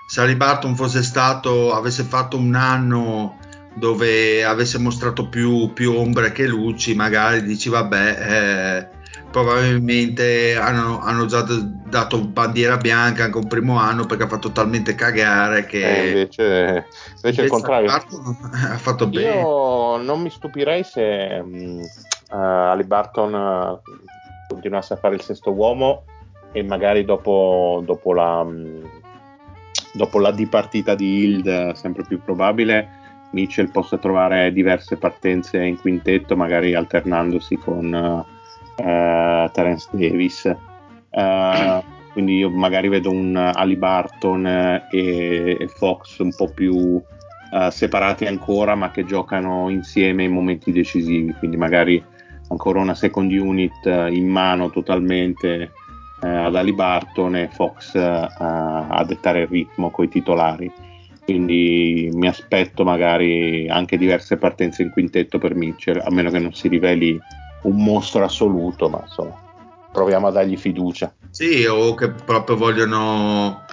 Se 0.07 0.21
Ali 0.21 0.37
Barton 0.37 0.75
fosse 0.77 1.03
stato, 1.03 1.75
avesse 1.75 2.05
fatto 2.05 2.39
un 2.39 2.55
anno 2.55 3.39
dove 3.75 4.45
avesse 4.45 4.79
mostrato 4.79 5.29
più, 5.29 5.73
più 5.73 5.95
ombre 5.95 6.33
che 6.33 6.47
luci, 6.47 6.95
magari 6.95 7.43
dici 7.43 7.69
vabbè, 7.69 8.17
eh, 8.19 8.89
probabilmente 9.31 10.57
hanno, 10.57 11.01
hanno, 11.01 11.27
già 11.27 11.43
dato 11.43 12.21
bandiera 12.25 12.77
bianca 12.77 13.25
anche 13.25 13.39
un 13.39 13.49
primo 13.49 13.79
anno 13.79 14.07
perché 14.07 14.25
ha 14.25 14.29
fatto 14.29 14.53
talmente 14.53 14.95
cagare 14.95 15.67
che 15.67 15.83
eh, 15.83 16.07
invece, 16.07 16.43
invece, 16.43 16.87
invece 17.17 17.43
il 17.43 17.51
contrario 17.51 17.91
ha 17.91 18.79
fatto 18.79 19.09
bene. 19.09 19.41
Io 19.41 19.97
non 19.97 20.23
mi 20.23 20.31
stupirei 20.31 20.85
se 20.85 21.41
um, 21.43 21.81
uh, 22.31 22.35
Ali 22.37 22.85
Barton 22.85 23.35
uh, 23.35 23.81
continuasse 24.49 24.95
a 24.95 24.99
fare 24.99 25.17
il 25.17 25.23
sesto 25.23 25.51
uomo 25.51 26.05
e 26.53 26.63
magari 26.63 27.05
dopo, 27.05 27.83
dopo 27.85 28.13
la 28.13 28.39
um, 28.39 28.89
dopo 29.95 30.19
la 30.19 30.33
dipartita 30.33 30.95
di 30.95 31.25
Hild, 31.25 31.73
sempre 31.73 32.05
più 32.07 32.21
probabile, 32.23 33.03
Mitchell 33.35 33.71
possa 33.71 33.99
trovare 33.99 34.53
diverse 34.53 34.97
partenze 34.97 35.63
in 35.63 35.79
quintetto, 35.79 36.37
magari 36.37 36.75
alternandosi 36.75 37.57
con 37.57 38.25
uh, 38.77 39.51
Terence 39.51 39.89
Davis. 39.91 40.57
Uh, 41.11 41.83
quindi 42.13 42.39
io 42.39 42.49
magari 42.49 42.89
vedo 42.89 43.11
un 43.11 43.37
Ali 43.37 43.77
Barton 43.77 44.47
e, 44.47 45.57
e 45.61 45.69
Fox 45.69 46.21
un 46.21 46.33
po' 46.35 46.49
più 46.49 46.75
uh, 46.75 47.71
separati 47.71 48.25
ancora, 48.25 48.77
ma 48.77 48.91
che 48.93 49.05
giocano 49.05 49.69
insieme 49.69 50.23
in 50.23 50.33
momenti 50.33 50.71
decisivi. 50.71 51.35
Quindi 51.35 51.57
magari 51.57 52.03
ancora 52.49 52.81
una 52.81 52.95
second 52.95 53.33
unit 53.33 53.85
in 53.85 54.29
mano 54.29 54.71
totalmente 54.71 55.73
ad 56.21 56.55
Ali 56.57 56.73
Barton 56.73 57.37
e 57.37 57.49
Fox 57.53 57.95
a 57.97 59.05
dettare 59.07 59.43
il 59.43 59.49
ritmo 59.49 59.91
con 59.91 60.05
i 60.05 60.09
titolari 60.09 60.73
quindi 61.25 62.11
mi 62.13 62.29
aspetto 62.29 62.85
magari 62.85 63.69
anche 63.69 63.97
diverse 63.97 64.37
partenze 64.37 64.83
in 64.83 64.91
quintetto 64.91 65.39
per 65.39 65.55
Mitchell, 65.55 66.01
a 66.05 66.11
meno 66.11 66.31
che 66.31 66.39
non 66.39 66.53
si 66.53 66.69
riveli 66.69 67.21
un 67.63 67.83
mostro 67.83 68.25
assoluto, 68.25 68.91
ma 68.91 69.01
insomma, 69.01 69.35
proviamo 69.91 70.27
a 70.27 70.31
dargli 70.31 70.57
fiducia. 70.57 71.15
Sì, 71.31 71.65
o 71.65 71.95
che 71.95 72.11
proprio 72.11 72.57
vogliono 72.57 73.65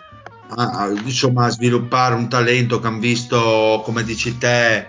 diciamo, 1.03 1.47
sviluppare 1.49 2.15
un 2.15 2.29
talento 2.29 2.79
che 2.79 2.87
hanno 2.87 2.99
visto, 2.99 3.81
come 3.83 4.03
dici 4.03 4.37
te, 4.37 4.87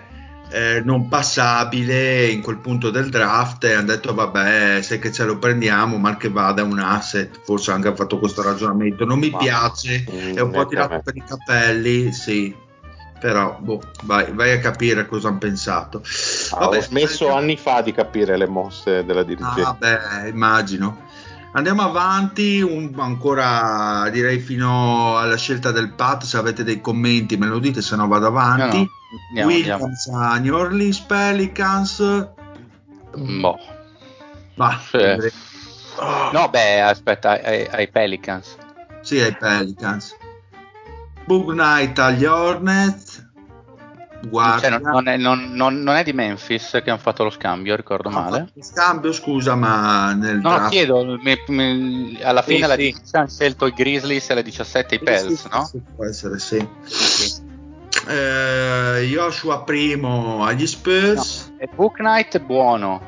eh, 0.53 0.81
non 0.85 1.07
passabile 1.07 2.27
in 2.27 2.43
quel 2.43 2.57
punto 2.57 2.91
del 2.91 3.09
draft 3.09 3.63
e 3.63 3.73
hanno 3.73 3.87
detto 3.87 4.13
vabbè 4.13 4.83
se 4.83 4.99
che 4.99 5.11
ce 5.11 5.25
lo 5.25 5.39
prendiamo 5.39 5.97
mal 5.97 6.15
che 6.15 6.29
vada 6.29 6.61
un 6.61 6.77
asset. 6.77 7.39
Forse 7.43 7.71
anche 7.71 7.87
ha 7.87 7.95
fatto 7.95 8.19
questo 8.19 8.43
ragionamento. 8.43 9.03
Non 9.03 9.17
mi 9.17 9.31
Ma, 9.31 9.39
piace 9.39 10.05
è 10.05 10.39
un 10.39 10.51
po' 10.51 10.67
tirato 10.67 11.01
per 11.03 11.15
i 11.15 11.23
capelli 11.25 12.13
sì. 12.13 12.55
Però 13.19 13.57
boh, 13.59 13.81
vai, 14.03 14.31
vai, 14.33 14.51
a 14.51 14.59
capire 14.59 15.07
cosa 15.07 15.29
hanno 15.29 15.37
pensato. 15.37 16.03
Ah, 16.51 16.59
vabbè, 16.59 16.77
ho 16.77 16.81
smesso 16.81 17.27
anche... 17.27 17.39
anni 17.39 17.57
fa 17.57 17.81
di 17.81 17.93
capire 17.93 18.37
le 18.37 18.47
mosse 18.47 19.03
della 19.05 19.23
dirigenza. 19.23 19.69
Ah, 19.69 19.75
beh, 19.79 20.29
immagino 20.29 21.11
Andiamo 21.55 21.83
avanti, 21.83 22.61
un, 22.61 22.93
ancora 22.97 24.09
direi 24.09 24.39
fino 24.39 25.17
alla 25.17 25.37
scelta 25.37 25.71
del 25.71 25.93
PAT, 25.93 26.23
se 26.23 26.37
avete 26.37 26.63
dei 26.63 26.81
commenti 26.81 27.37
me 27.37 27.45
lo 27.45 27.59
dite, 27.59 27.83
se 27.83 27.95
no 27.95 28.07
vado 28.07 28.25
avanti. 28.25 28.77
No, 28.77 28.83
no. 28.83 28.89
Andiamo, 29.29 29.51
Williams 29.51 30.07
a 30.07 30.37
New 30.37 30.55
Orleans 30.55 30.99
Pelicans. 31.01 32.27
Boh. 33.15 33.59
Va, 34.55 34.79
sì. 34.89 35.31
No, 36.31 36.49
beh, 36.49 36.81
aspetta, 36.81 37.39
ai, 37.39 37.67
ai, 37.69 37.87
Pelicans. 37.87 38.57
Sì, 39.01 39.19
ai 39.19 39.35
Pelicans. 39.35 40.15
Bug 41.25 41.51
Knight 41.51 41.99
agli 41.99 42.25
Hornets. 42.25 43.12
Cioè, 44.29 44.69
non, 44.69 44.81
non, 44.81 45.07
è, 45.07 45.17
non, 45.17 45.51
non, 45.53 45.95
è, 45.95 46.03
di 46.03 46.13
Memphis 46.13 46.79
che 46.83 46.89
hanno 46.89 46.99
fatto 46.99 47.23
lo 47.23 47.29
scambio, 47.29 47.75
ricordo 47.75 48.09
male. 48.09 48.47
Scambio, 48.59 49.11
scusa, 49.11 49.55
ma 49.55 50.13
nel 50.13 50.39
No, 50.39 50.49
draft... 50.51 50.69
chiedo, 50.69 51.19
mi, 51.21 51.37
mi, 51.47 52.19
alla 52.21 52.41
fine 52.41 52.61
sì, 52.61 52.67
la 52.67 52.75
sì. 52.75 52.95
hanno 53.11 53.27
scelto 53.27 53.65
i 53.65 53.73
Grizzlies 53.73 54.29
e 54.29 54.33
alle 54.33 54.43
17 54.43 54.95
i 54.95 54.99
Pels, 54.99 55.41
sì, 55.41 55.47
no? 55.51 55.83
può 55.95 56.05
essere, 56.05 56.39
sì. 56.39 56.65
Eh, 58.07 59.07
Joshua 59.09 59.63
primo 59.63 60.43
agli 60.45 60.67
Spurs. 60.67 61.49
No, 61.49 61.55
e 61.57 61.69
Book 61.75 61.97
Knight 61.97 62.39
buono. 62.39 63.01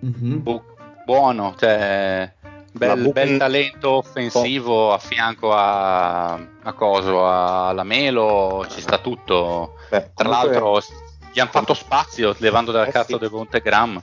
Mhm. 0.00 0.42
Bu- 0.42 0.62
buono, 1.04 1.54
cioè 1.58 2.35
bel, 2.76 3.00
Book- 3.02 3.12
bel 3.12 3.36
talento 3.38 3.90
offensivo 3.90 4.92
a 4.92 4.98
fianco 4.98 5.52
a, 5.52 6.32
a 6.34 6.72
Coso, 6.74 7.26
a 7.26 7.72
Lamelo, 7.72 8.66
ci 8.70 8.80
sta 8.80 8.98
tutto. 8.98 9.74
Beh, 9.90 10.10
Tra 10.14 10.28
l'altro 10.28 10.80
gli 11.32 11.40
hanno 11.40 11.50
fatto 11.50 11.74
spazio 11.74 12.34
levando 12.38 12.72
dal 12.72 12.86
Eh 12.88 12.90
cazzo 12.92 13.14
sì. 13.14 13.18
del 13.18 13.30
Monte 13.30 13.60
Gram. 13.60 14.02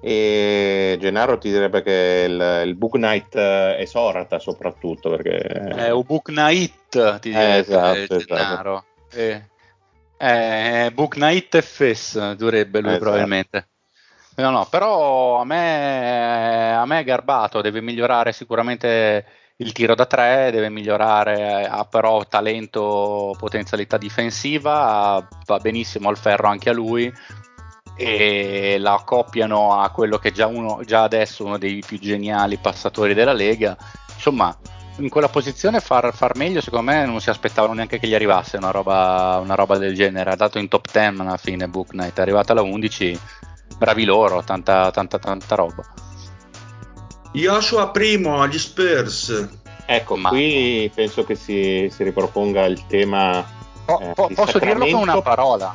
E 0.00 0.96
Gennaro 1.00 1.38
ti 1.38 1.50
direbbe 1.50 1.82
che 1.82 2.26
il, 2.28 2.62
il 2.66 2.74
Book 2.76 2.92
Knight 2.92 3.34
eh, 3.34 3.76
esorta 3.80 4.38
soprattutto 4.38 5.10
perché 5.10 5.38
È 5.38 5.90
un 5.90 6.04
Book 6.06 6.28
Night, 6.28 7.18
ti 7.20 7.30
Eh, 7.30 7.32
direbbe 7.32 7.58
esatto, 7.58 7.96
il 7.98 8.02
esatto. 8.10 8.24
Gennaro. 8.34 8.84
Eh, 9.12 9.42
eh, 10.18 10.90
Book 10.94 11.16
Night 11.16 11.60
FS 11.60 12.32
durebbe 12.34 12.80
lui 12.80 12.90
Esatto. 12.90 13.04
probabilmente. 13.04 13.68
No, 14.36 14.50
no, 14.50 14.66
però 14.70 15.40
a 15.40 15.44
me, 15.44 16.74
a 16.76 16.84
me 16.84 17.00
è 17.00 17.04
garbato, 17.04 17.62
deve 17.62 17.80
migliorare 17.80 18.32
sicuramente 18.32 19.24
il 19.56 19.72
tiro 19.72 19.94
da 19.94 20.04
tre, 20.04 20.50
deve 20.50 20.68
migliorare, 20.68 21.66
ha 21.66 21.84
però 21.86 22.22
talento, 22.26 23.34
potenzialità 23.38 23.96
difensiva, 23.96 25.26
va 25.46 25.58
benissimo 25.58 26.10
al 26.10 26.18
ferro 26.18 26.48
anche 26.48 26.68
a 26.68 26.74
lui 26.74 27.10
e 27.96 28.76
la 28.78 28.92
accoppiano 28.92 29.80
a 29.80 29.88
quello 29.88 30.18
che 30.18 30.28
è 30.28 30.32
già, 30.32 30.46
uno, 30.46 30.80
già 30.84 31.02
adesso 31.02 31.44
uno 31.44 31.56
dei 31.56 31.82
più 31.86 31.98
geniali 31.98 32.58
passatori 32.58 33.14
della 33.14 33.32
Lega. 33.32 33.74
Insomma, 34.14 34.54
in 34.98 35.08
quella 35.08 35.28
posizione 35.28 35.80
far, 35.80 36.14
far 36.14 36.36
meglio, 36.36 36.60
secondo 36.60 36.90
me, 36.90 37.06
non 37.06 37.20
si 37.20 37.30
aspettavano 37.30 37.72
neanche 37.72 37.98
che 37.98 38.06
gli 38.06 38.14
arrivasse 38.14 38.58
una 38.58 38.70
roba, 38.70 39.38
una 39.42 39.54
roba 39.54 39.78
del 39.78 39.94
genere. 39.94 40.30
Ha 40.30 40.36
dato 40.36 40.58
in 40.58 40.68
top 40.68 40.90
10 40.92 41.20
alla 41.20 41.38
fine 41.38 41.68
Book 41.68 41.88
Knight, 41.88 42.18
è 42.18 42.20
arrivata 42.20 42.52
alla 42.52 42.62
11, 42.62 43.18
bravi 43.78 44.04
loro, 44.04 44.42
tanta, 44.42 44.90
tanta, 44.90 45.18
tanta 45.18 45.54
roba. 45.54 45.82
Joshua 47.32 47.90
primo 47.90 48.40
agli 48.40 48.58
Spurs. 48.58 49.48
ecco 49.88 50.16
Ma- 50.16 50.30
qui 50.30 50.90
penso 50.94 51.24
che 51.24 51.34
si, 51.36 51.88
si 51.92 52.02
riproponga 52.02 52.64
il 52.66 52.86
tema 52.86 53.44
Po- 53.84 54.00
Eh, 54.00 54.12
po- 54.14 54.26
di 54.26 54.34
posso 54.34 54.58
dirlo 54.58 54.84
con 54.86 55.00
una 55.00 55.20
parola? 55.22 55.74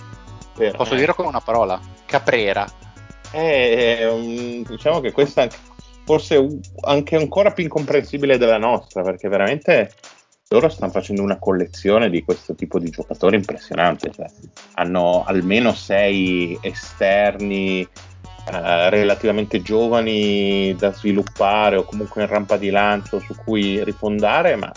per, 0.54 0.76
Posso 0.76 0.96
eh, 0.96 0.98
dirlo 0.98 1.14
con 1.14 1.28
una 1.28 1.40
parola? 1.40 1.80
Caprera. 2.06 2.66
è, 3.32 3.98
è 4.00 4.10
un- 4.12 4.64
diciamo 4.64 5.00
che 5.00 5.12
questa 5.14 5.48
forse 6.04 6.36
un- 6.36 6.60
anche 6.82 7.16
ancora 7.16 7.52
più 7.52 7.64
incomprensibile 7.64 8.38
della 8.38 8.58
nostra 8.58 9.02
perché 9.04 9.30
veramente 9.30 9.94
loro 10.52 10.70
stanno 10.70 10.92
facendo 10.92 11.24
una 11.24 11.38
collezione 11.38 12.10
di 12.10 12.24
questo 12.24 12.54
tipo 12.56 12.78
di 12.78 12.90
giocatori 12.90 13.38
impressionante 13.38 14.12
cioè, 14.12 14.28
hanno 14.74 15.24
almeno 15.26 15.74
sei 15.74 16.58
esterni 16.62 17.82
eh, 17.82 18.90
relativamente 18.90 19.62
giovani 19.62 20.76
da 20.76 20.92
sviluppare 20.94 21.78
o 21.78 21.84
comunque 21.84 22.22
in 22.22 22.28
rampa 22.28 22.58
di 22.58 22.70
lancio 22.70 23.20
su 23.20 23.34
cui 23.44 23.84
rifondare 23.84 24.56
ma 24.56 24.72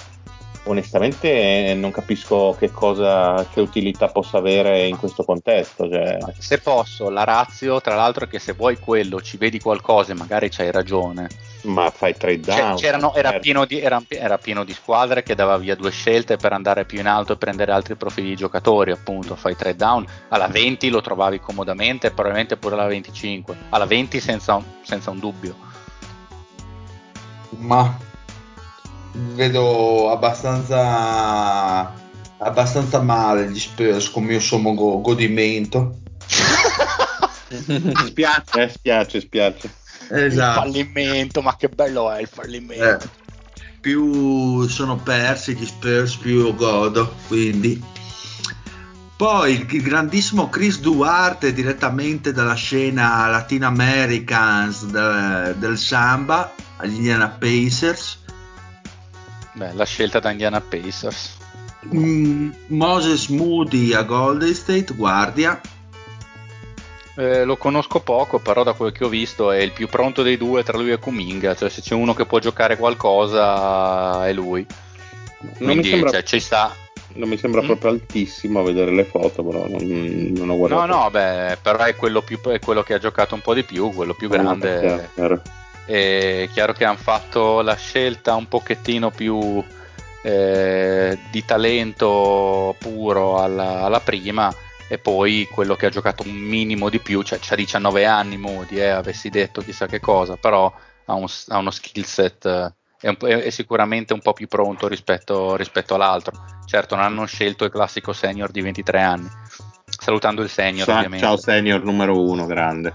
onestamente 0.65 1.71
eh, 1.71 1.75
non 1.75 1.91
capisco 1.91 2.55
che 2.59 2.71
cosa 2.71 3.47
che 3.53 3.61
utilità 3.61 4.09
possa 4.09 4.39
avere 4.39 4.87
in 4.87 4.97
questo 4.97 5.25
contesto 5.25 5.89
cioè, 5.89 6.19
Se 6.39 6.59
posso, 6.59 7.11
la 7.11 7.25
razio, 7.25 7.81
tra 7.81 7.95
l'altro, 7.95 8.25
è 8.25 8.29
che 8.29 8.39
se 8.39 8.53
vuoi 8.53 8.79
quello, 8.79 9.21
ci 9.21 9.37
vedi 9.37 9.61
qualcosa 9.61 10.13
e 10.13 10.15
magari 10.15 10.49
c'hai 10.49 10.71
ragione. 10.71 11.29
ma 11.63 11.91
fai 11.91 12.15
trade 12.17 12.41
down 12.41 12.77
c'erano- 12.77 13.15
era, 13.15 13.29
certo. 13.31 13.43
pieno 13.43 13.65
di, 13.65 13.81
era, 13.81 14.03
era 14.09 14.39
pieno 14.39 14.65
di 14.65 14.73
squadre 14.75 15.23
che 15.23 15.35
dava 15.35 15.57
via 15.57 15.75
due 15.77 15.91
scelte 15.91 16.37
per 16.37 16.53
andare 16.53 16.85
più 16.85 16.99
in 16.99 17.07
alto 17.07 17.33
e 17.33 17.37
prendere 17.37 17.73
altri 17.73 17.95
profili 17.97 18.29
di 18.29 18.37
giocatori, 18.37 18.91
appunto, 18.91 19.35
fai 19.37 19.57
trade 19.57 19.77
down, 19.77 20.07
alla 20.29 20.49
20 20.49 20.89
lo 20.91 21.01
trovavi 21.01 21.41
comodamente, 21.41 22.11
probabilmente 22.11 22.57
pure 22.57 22.75
alla 22.75 22.87
25, 22.87 23.57
alla 23.71 23.87
20 23.87 24.21
senza, 24.21 24.55
un- 24.55 24.65
senza 24.83 25.11
un 25.11 25.19
dubbio. 25.19 25.57
Ma 27.59 27.97
vedo 29.15 30.11
abbastanza 30.11 31.93
abbastanza 32.39 33.01
male 33.01 33.49
gli 33.49 33.59
Spurs 33.59 34.11
con 34.11 34.25
mio 34.25 34.41
sommo 34.41 34.75
go- 34.75 35.01
godimento. 35.01 35.99
spiace 38.07 38.63
eh, 38.63 38.69
spiace 38.69 39.21
spiace 39.21 39.71
Il 40.11 40.25
Esatto. 40.25 40.61
fallimento, 40.61 41.41
ma 41.41 41.57
che 41.57 41.69
bello 41.69 42.11
è 42.11 42.21
il 42.21 42.29
fallimento. 42.29 42.85
Eh, 42.85 42.99
più 43.81 44.67
sono 44.69 44.97
persi 44.97 45.55
gli 45.55 45.65
Spurs, 45.67 46.17
più 46.17 46.55
godo. 46.55 47.15
Quindi. 47.27 47.83
Poi 49.17 49.53
il 49.53 49.83
grandissimo 49.83 50.49
Chris 50.49 50.81
Duarte 50.81 51.53
direttamente 51.53 52.33
dalla 52.33 52.55
scena 52.55 53.29
Latin 53.29 53.63
Americans 53.63 54.87
del, 54.87 55.55
del 55.57 55.79
Samba 55.79 56.53
agli 56.79 56.97
Indiana 56.97 57.29
Pacers. 57.29 58.24
Beh, 59.55 59.73
la 59.73 59.85
scelta 59.85 60.19
da 60.21 60.31
Indiana 60.31 60.61
Pacers. 60.61 61.37
Mm, 61.95 62.51
Moses 62.69 63.29
Moody 63.29 63.93
a 63.93 64.03
Golden 64.03 64.53
State, 64.55 64.95
guardia. 64.95 65.61
Eh, 67.17 67.45
lo 67.45 67.57
conosco 67.57 68.01
poco, 68.01 68.41
però 68.41 68.65
da 68.65 68.73
quel 68.73 68.91
che 68.91 69.05
ho 69.05 69.09
visto 69.09 69.53
è 69.53 69.59
il 69.59 69.71
più 69.71 69.87
pronto 69.87 70.23
dei 70.23 70.37
due 70.37 70.65
tra 70.65 70.77
lui 70.77 70.91
e 70.91 70.99
Kuminga, 70.99 71.55
cioè 71.55 71.69
se 71.69 71.81
c'è 71.81 71.95
uno 71.95 72.13
che 72.15 72.27
può 72.27 72.41
giocare 72.41 72.77
qualcosa 72.77 74.27
è 74.27 74.33
lui. 74.33 74.67
non 75.39 75.51
mi 75.59 75.65
Quindi 75.65 75.91
sembra, 75.91 76.11
cioè, 76.11 76.23
ci 76.25 76.41
sta. 76.41 76.75
non 77.15 77.29
mi 77.29 77.37
sembra 77.37 77.63
Mm. 77.63 77.67
proprio 77.67 77.91
altissimo 77.93 78.59
a 78.61 78.63
vedere 78.65 78.91
le 78.91 79.05
foto 79.05 79.45
però 79.45 79.65
non, 79.69 79.85
non 79.87 80.49
ho 80.49 80.53
No, 80.53 80.57
guardato 80.57 80.87
no, 80.87 81.11
beh, 81.11 81.59
però 81.63 81.85
è 81.85 81.95
quello, 81.95 82.23
più, 82.23 82.41
è 82.41 82.59
quello 82.59 82.83
che 82.83 82.95
ha 82.95 82.99
giocato 82.99 83.37
un 83.37 83.43
po' 83.43 83.55
di 83.55 83.63
più, 83.63 83.93
quello 83.93 84.15
più 84.15 84.27
Ah, 84.29 84.33
grande. 84.33 85.11
È 85.87 86.49
chiaro 86.53 86.73
che 86.73 86.85
hanno 86.85 86.97
fatto 86.97 87.61
la 87.61 87.75
scelta 87.75 88.35
un 88.35 88.49
pochettino 88.49 89.11
più 89.11 89.63
eh, 90.23 91.19
di 91.31 91.45
talento 91.45 92.75
puro 92.81 93.41
alla, 93.43 93.83
alla 93.83 94.01
prima 94.01 94.53
e 94.89 94.99
poi 94.99 95.47
quello 95.51 95.77
che 95.77 95.87
ha 95.87 95.91
giocato 95.91 96.23
un 96.23 96.33
minimo 96.33 96.89
di 96.89 96.99
più, 96.99 97.23
cioè 97.23 97.39
c'ha 97.41 97.55
19 97.55 98.07
anni 98.07 98.37
Moody, 98.37 98.77
eh, 98.77 98.89
avessi 98.89 99.29
detto 99.29 99.61
chissà 99.61 99.87
che 99.87 100.01
cosa, 100.01 100.37
però 100.37 100.73
ha, 101.07 101.15
un- 101.15 101.27
ha 101.49 101.59
uno 101.59 101.71
skill 101.71 102.05
set, 102.05 102.47
è- 103.01 103.17
è 103.17 103.51
sicuramente 103.51 104.13
un 104.15 104.21
po' 104.21 104.33
più 104.33 104.47
pronto 104.49 104.89
rispetto, 104.89 105.57
rispetto 105.57 105.95
all'altro. 105.95 106.33
Certo, 106.65 106.95
non 106.95 107.05
hanno 107.05 107.27
scelto 107.27 107.65
il 107.65 107.71
classico 107.71 108.13
senior 108.13 108.51
di 108.51 108.63
23 108.63 109.01
anni, 109.01 109.29
salutando 109.87 110.43
il 110.43 110.49
senior 110.49 110.87
Ciao, 110.87 110.97
ovviamente, 110.97 111.27
ciao 111.27 111.37
senior 111.37 111.83
numero 111.83 112.21
uno 112.21 112.47
grande 112.47 112.95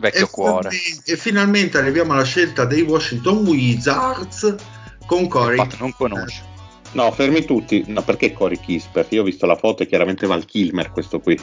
vecchio 0.00 0.24
e, 0.26 0.30
cuore. 0.30 0.70
finalmente- 0.70 1.12
e 1.12 1.16
finalmente 1.16 1.78
arriviamo 1.78 2.12
alla 2.14 2.24
scelta 2.24 2.64
dei 2.64 2.82
Washington 2.82 3.46
Wizards 3.46 4.54
con 5.06 5.28
Corey. 5.28 5.58
Infatti 5.58 5.76
non 5.78 5.92
conosce. 5.92 6.42
no 6.92 7.10
fermi 7.12 7.44
tutti 7.44 7.84
no 7.86 8.02
perché 8.02 8.32
Cory 8.32 8.58
Kisper 8.58 9.06
io 9.10 9.20
ho 9.20 9.24
visto 9.24 9.46
la 9.46 9.54
foto 9.56 9.84
è 9.84 9.86
chiaramente 9.86 10.26
Val 10.26 10.44
Kilmer 10.44 10.90
questo 10.90 11.20
qui 11.20 11.38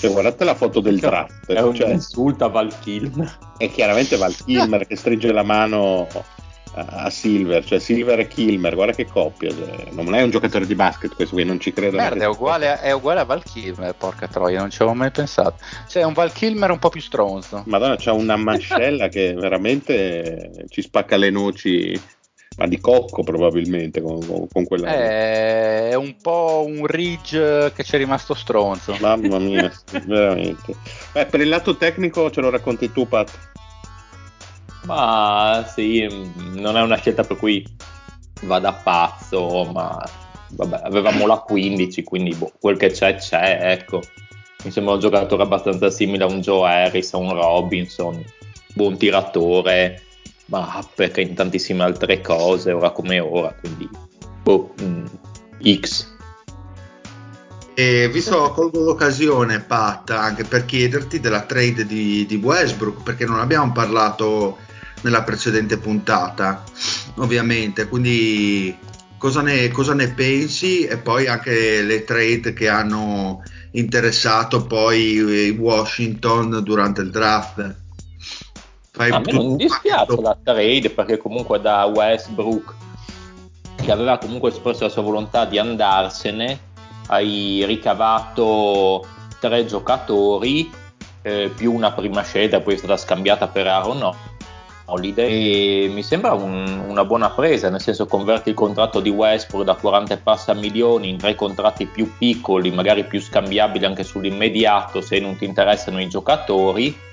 cioè, 0.00 0.10
guardate 0.10 0.44
la 0.44 0.54
foto 0.54 0.80
del 0.80 0.98
draft 0.98 1.52
È 1.52 1.60
un 1.60 1.74
cioè, 1.74 1.90
insulto 1.90 2.44
a 2.44 2.48
Val 2.48 2.72
Kilmer. 2.80 3.38
è 3.58 3.70
chiaramente 3.70 4.16
Val 4.16 4.34
Kilmer 4.34 4.84
che 4.88 4.96
stringe 4.96 5.30
la 5.30 5.42
mano 5.42 6.08
a, 6.74 7.10
Silver 7.10 7.64
cioè 7.64 7.78
Silver 7.78 8.20
e 8.20 8.28
Kilmer 8.28 8.74
guarda 8.74 8.94
che 8.94 9.06
coppia 9.06 9.50
cioè, 9.50 9.88
non 9.90 10.14
è 10.14 10.22
un 10.22 10.30
giocatore 10.30 10.66
di 10.66 10.74
basket 10.74 11.14
questo 11.14 11.34
qui 11.34 11.44
non 11.44 11.58
ci 11.58 11.72
credo 11.72 11.96
Merda, 11.96 12.24
è 12.24 12.28
uguale, 12.28 12.68
a, 12.68 12.80
è 12.80 12.92
uguale 12.92 13.20
a 13.20 13.24
Val 13.24 13.42
Kilmer, 13.42 13.94
porca 13.94 14.26
troia, 14.26 14.60
non 14.60 14.70
ci 14.70 14.82
avevo 14.82 14.96
mai 14.96 15.10
pensato. 15.10 15.56
Cioè, 15.86 16.02
è 16.02 16.06
un 16.06 16.12
Val 16.12 16.32
Kilmer 16.32 16.70
un 16.70 16.78
po' 16.78 16.88
più 16.88 17.00
stronzo. 17.00 17.62
Madonna, 17.66 17.96
c'ha 17.96 18.12
una 18.12 18.36
mascella 18.36 19.08
che 19.08 19.34
veramente 19.34 20.64
ci 20.68 20.82
spacca 20.82 21.16
le 21.16 21.30
noci, 21.30 22.00
ma 22.56 22.66
di 22.66 22.80
cocco 22.80 23.22
probabilmente 23.22 24.00
con, 24.00 24.48
con- 24.50 24.64
quella. 24.64 24.88
È 24.88 25.94
un 25.94 26.16
po' 26.20 26.64
un 26.66 26.86
Ridge 26.86 27.72
che 27.74 27.84
ci 27.84 27.94
è 27.94 27.98
rimasto 27.98 28.34
stronzo. 28.34 28.96
Mamma 29.00 29.38
mia, 29.38 29.70
veramente. 30.04 30.74
Beh, 31.12 31.26
per 31.26 31.40
il 31.40 31.48
lato 31.48 31.76
tecnico 31.76 32.30
ce 32.30 32.40
lo 32.40 32.50
racconti 32.50 32.90
tu, 32.92 33.06
Pat. 33.06 33.49
Ma 34.84 35.64
sì, 35.72 36.06
mh, 36.06 36.58
non 36.58 36.76
è 36.76 36.82
una 36.82 36.96
scelta 36.96 37.22
per 37.22 37.36
cui 37.36 37.64
vada 38.42 38.72
pazzo, 38.72 39.64
ma 39.72 40.02
vabbè, 40.50 40.80
avevamo 40.84 41.26
la 41.26 41.38
15, 41.38 42.02
quindi 42.02 42.34
boh, 42.34 42.52
quel 42.58 42.76
che 42.76 42.90
c'è 42.90 43.16
c'è, 43.16 43.58
ecco. 43.72 44.00
Mi 44.64 44.70
sembra 44.70 44.94
un 44.94 45.00
giocatore 45.00 45.42
abbastanza 45.42 45.90
simile 45.90 46.24
a 46.24 46.26
un 46.26 46.40
Joe 46.40 46.68
Harris, 46.68 47.14
a 47.14 47.18
un 47.18 47.32
Robinson, 47.32 48.22
buon 48.74 48.96
tiratore, 48.98 50.02
ma 50.46 50.84
perché 50.94 51.22
in 51.22 51.34
tantissime 51.34 51.82
altre 51.82 52.20
cose, 52.20 52.72
ora 52.72 52.90
come 52.90 53.18
ora, 53.20 53.54
quindi 53.58 53.88
boh, 54.42 54.74
mh, 54.78 55.04
X. 55.80 56.08
E 57.74 58.10
visto 58.10 58.50
colgo 58.50 58.80
l'occasione, 58.80 59.60
Pat, 59.60 60.10
anche 60.10 60.44
per 60.44 60.66
chiederti 60.66 61.20
della 61.20 61.42
trade 61.42 61.86
di, 61.86 62.26
di 62.26 62.36
Westbrook, 62.36 63.02
perché 63.02 63.24
non 63.24 63.38
abbiamo 63.38 63.72
parlato 63.72 64.58
nella 65.02 65.22
precedente 65.22 65.78
puntata, 65.78 66.62
ovviamente. 67.16 67.88
Quindi 67.88 68.76
cosa 69.18 69.42
ne, 69.42 69.70
cosa 69.70 69.94
ne 69.94 70.08
pensi 70.12 70.84
e 70.84 70.96
poi 70.96 71.26
anche 71.26 71.82
le 71.82 72.04
trade 72.04 72.52
che 72.52 72.68
hanno 72.68 73.42
interessato 73.72 74.66
poi 74.66 75.50
Washington 75.50 76.60
durante 76.62 77.02
il 77.02 77.10
draft. 77.10 77.76
Fai 78.92 79.10
a 79.10 79.20
me 79.20 79.32
non 79.32 79.56
dispiace 79.56 80.20
la 80.20 80.36
trade 80.42 80.90
perché 80.90 81.16
comunque 81.16 81.60
da 81.60 81.84
Westbrook 81.84 82.74
che 83.76 83.92
aveva 83.92 84.18
comunque 84.18 84.50
espresso 84.50 84.84
la 84.84 84.90
sua 84.90 85.02
volontà 85.02 85.44
di 85.44 85.58
andarsene 85.58 86.68
hai 87.06 87.64
ricavato 87.66 89.06
tre 89.38 89.64
giocatori 89.64 90.70
eh, 91.22 91.50
più 91.54 91.72
una 91.72 91.92
prima 91.92 92.22
scelta 92.22 92.60
poi 92.60 92.74
è 92.74 92.76
stata 92.76 92.96
scambiata 92.96 93.48
per 93.48 93.66
Aaron 93.66 94.14
Holiday 94.90 95.84
e 95.84 95.88
mi 95.88 96.02
sembra 96.02 96.32
un, 96.32 96.84
una 96.88 97.04
buona 97.04 97.30
presa 97.30 97.68
nel 97.68 97.80
senso 97.80 98.06
converti 98.06 98.50
il 98.50 98.54
contratto 98.54 99.00
di 99.00 99.10
Westbrook 99.10 99.64
da 99.64 99.74
40 99.74 100.14
e 100.14 100.16
passa 100.18 100.54
milioni 100.54 101.08
in 101.08 101.18
tre 101.18 101.34
contratti 101.34 101.86
più 101.86 102.12
piccoli 102.18 102.70
magari 102.70 103.04
più 103.04 103.20
scambiabili 103.20 103.84
anche 103.84 104.04
sull'immediato 104.04 105.00
se 105.00 105.20
non 105.20 105.36
ti 105.36 105.44
interessano 105.44 106.00
i 106.00 106.08
giocatori. 106.08 107.08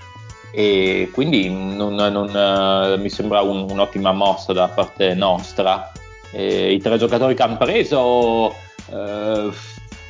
E 0.52 1.10
quindi 1.14 1.50
non, 1.50 1.94
non, 1.94 2.30
uh, 2.34 3.00
mi 3.00 3.10
sembra 3.10 3.42
un, 3.42 3.68
un'ottima 3.70 4.12
mossa 4.12 4.54
da 4.54 4.68
parte 4.68 5.14
nostra. 5.14 5.92
E 6.32 6.74
I 6.74 6.80
tre 6.80 6.98
giocatori 6.98 7.36
che 7.36 7.44
hanno 7.44 7.58
preso 7.58 8.56
uh, 8.88 9.52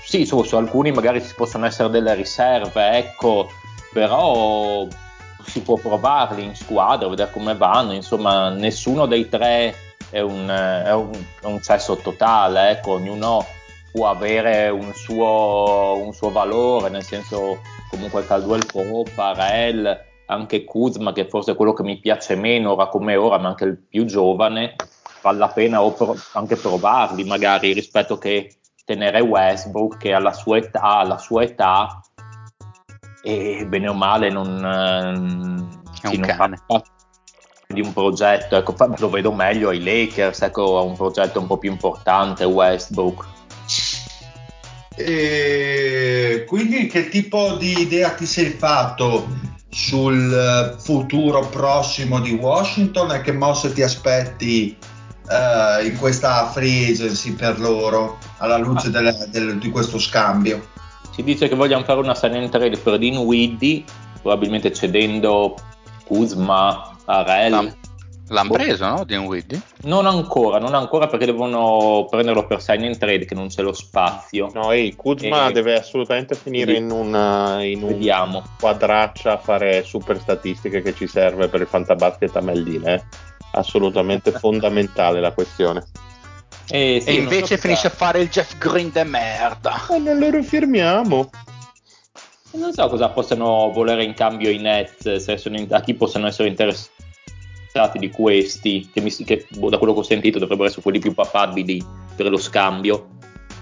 sì 0.07 0.25
su, 0.25 0.41
su 0.43 0.55
alcuni 0.55 0.91
magari 0.91 1.21
ci 1.21 1.33
possono 1.35 1.65
essere 1.65 1.89
delle 1.89 2.13
riserve 2.15 2.97
ecco 2.97 3.49
però 3.91 4.87
si 5.57 5.61
può 5.63 5.77
provarli 5.77 6.43
in 6.43 6.55
squadra, 6.55 7.07
vedere 7.07 7.31
come 7.31 7.55
vanno, 7.55 7.93
insomma 7.93 8.49
nessuno 8.49 9.07
dei 9.07 9.27
tre 9.27 9.73
è 10.11 10.19
un, 10.19 10.47
è 10.47 10.93
un, 10.93 11.11
è 11.41 11.45
un 11.45 11.61
cesso 11.61 11.95
totale, 11.97 12.69
ecco, 12.69 12.91
ognuno 12.91 13.43
può 13.91 14.07
avere 14.07 14.69
un 14.69 14.93
suo, 14.93 15.99
un 16.03 16.13
suo 16.13 16.29
valore, 16.29 16.89
nel 16.89 17.03
senso 17.03 17.61
comunque 17.89 18.25
Caldwell 18.27 18.65
Pope, 18.71 19.11
Parel, 19.15 20.05
anche 20.27 20.63
Kuzma 20.63 21.11
che 21.11 21.27
forse 21.27 21.53
è 21.53 21.55
quello 21.55 21.73
che 21.73 21.83
mi 21.83 21.97
piace 21.97 22.35
meno 22.35 22.73
ora 22.73 22.87
come 22.87 23.15
ora, 23.15 23.39
ma 23.39 23.47
anche 23.47 23.63
il 23.63 23.77
più 23.77 24.05
giovane, 24.05 24.75
vale 25.21 25.37
la 25.39 25.47
pena 25.47 25.81
anche 26.33 26.55
provarli 26.55 27.23
magari 27.23 27.73
rispetto 27.73 28.19
che 28.19 28.57
tenere 28.85 29.21
Westbrook 29.21 29.97
che 29.97 30.13
alla 30.13 30.33
sua 30.33 30.57
età, 30.57 30.97
alla 30.97 31.17
sua 31.17 31.43
età 31.43 31.99
e 33.21 33.65
bene 33.67 33.87
o 33.87 33.93
male 33.93 34.29
non, 34.29 34.63
è 36.01 36.07
un 36.07 36.19
cane. 36.21 36.61
di 37.67 37.81
un 37.81 37.91
progetto, 37.93 38.55
ecco, 38.55 38.75
lo 38.97 39.09
vedo 39.09 39.33
meglio 39.33 39.69
ai 39.69 39.83
Lakers, 39.83 40.41
ecco, 40.41 40.77
a 40.77 40.81
un 40.81 40.95
progetto 40.95 41.39
un 41.39 41.47
po' 41.47 41.57
più 41.57 41.71
importante, 41.71 42.43
Westbrook. 42.43 43.25
E 44.95 46.45
quindi 46.47 46.87
che 46.87 47.09
tipo 47.09 47.55
di 47.55 47.79
idea 47.79 48.11
ti 48.11 48.25
sei 48.25 48.49
fatto 48.49 49.27
sul 49.69 50.75
futuro 50.79 51.47
prossimo 51.49 52.19
di 52.19 52.31
Washington 52.31 53.11
e 53.11 53.21
che 53.21 53.31
mosse 53.31 53.73
ti 53.73 53.83
aspetti 53.83 54.75
uh, 55.27 55.85
in 55.85 55.97
questa 55.97 56.49
free 56.49 56.91
agency 56.91 57.33
per 57.33 57.59
loro 57.59 58.17
alla 58.37 58.57
luce 58.57 58.87
ah. 58.87 58.91
del, 58.91 59.27
del, 59.29 59.57
di 59.59 59.69
questo 59.69 59.99
scambio? 59.99 60.75
Si 61.17 61.23
dice 61.23 61.47
che 61.47 61.55
vogliano 61.55 61.83
fare 61.83 61.99
una 61.99 62.13
sign 62.13 62.35
and 62.35 62.49
trade 62.51 62.77
per 62.77 62.99
Dinwiddie, 62.99 63.83
probabilmente 64.21 64.71
cedendo 64.71 65.55
Kuzma, 66.05 66.95
Arel. 67.05 67.49
L'hanno, 67.49 67.75
l'hanno 68.27 68.49
boh. 68.49 68.53
preso, 68.53 68.85
no? 68.85 69.03
Dinwiddie? 69.03 69.59
Non 69.85 70.05
ancora, 70.05 70.59
non 70.59 70.75
ancora 70.75 71.07
perché 71.07 71.25
devono 71.25 72.05
prenderlo 72.07 72.45
per 72.45 72.61
sign 72.61 72.95
trade 72.99 73.25
che 73.25 73.33
non 73.33 73.47
c'è 73.47 73.63
lo 73.63 73.73
spazio. 73.73 74.51
No, 74.53 74.71
ehi, 74.71 74.95
Kuzma 74.95 75.47
e... 75.47 75.53
deve 75.53 75.79
assolutamente 75.79 76.35
finire 76.35 76.73
in 76.73 76.91
un, 76.91 77.07
in 77.63 77.81
un 77.81 78.43
quadraccia 78.59 79.33
a 79.33 79.37
fare 79.37 79.81
super 79.81 80.19
statistiche 80.19 80.83
che 80.83 80.93
ci 80.93 81.07
serve 81.07 81.47
per 81.47 81.61
il 81.61 81.67
fantabasket 81.67 82.35
a 82.35 82.41
Meldine. 82.41 82.93
Eh? 82.93 83.03
Assolutamente 83.53 84.29
fondamentale 84.37 85.19
la 85.19 85.31
questione. 85.31 85.83
Eh, 86.69 86.99
sì, 87.01 87.09
e 87.09 87.13
invece 87.13 87.55
so 87.55 87.61
finisce 87.61 87.87
a 87.87 87.91
fare 87.91 88.21
il 88.21 88.29
Jeff 88.29 88.57
Green 88.57 88.91
de 88.91 89.03
merda. 89.03 89.85
Non 89.89 90.17
lo 90.19 90.43
firmiamo. 90.43 91.29
Non 92.51 92.73
so 92.73 92.87
cosa 92.87 93.09
possano 93.09 93.71
volere 93.71 94.03
in 94.03 94.13
cambio 94.13 94.49
i 94.49 94.57
Nets, 94.57 95.17
se 95.17 95.37
sono 95.37 95.57
in, 95.57 95.67
a 95.69 95.81
chi 95.81 95.93
possono 95.93 96.27
essere 96.27 96.49
interessati 96.49 97.99
di 97.99 98.09
questi, 98.09 98.89
che, 98.91 99.01
mi, 99.01 99.11
che 99.11 99.45
boh, 99.51 99.69
da 99.69 99.77
quello 99.77 99.93
che 99.93 99.99
ho 99.99 100.03
sentito 100.03 100.39
dovrebbero 100.39 100.67
essere 100.67 100.81
quelli 100.81 100.99
più 100.99 101.13
papabili 101.13 101.83
per 102.15 102.29
lo 102.29 102.37
scambio. 102.37 103.09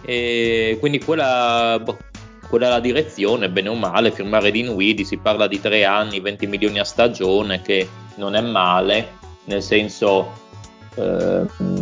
E 0.04 0.78
quindi 0.80 1.00
quella, 1.00 1.80
boh, 1.84 1.98
quella 2.48 2.68
è 2.68 2.70
la 2.70 2.80
direzione, 2.80 3.50
bene 3.50 3.70
o 3.70 3.76
male, 3.76 4.12
firmare 4.12 4.52
Dinwiddie, 4.52 5.04
si 5.04 5.18
parla 5.18 5.48
di 5.48 5.60
tre 5.60 5.84
anni, 5.84 6.20
20 6.20 6.48
milioni 6.48 6.80
a 6.80 6.84
stagione, 6.84 7.62
che 7.62 7.88
non 8.16 8.36
è 8.36 8.42
male, 8.42 9.14
nel 9.46 9.62
senso... 9.62 10.44
Eh, 10.96 11.75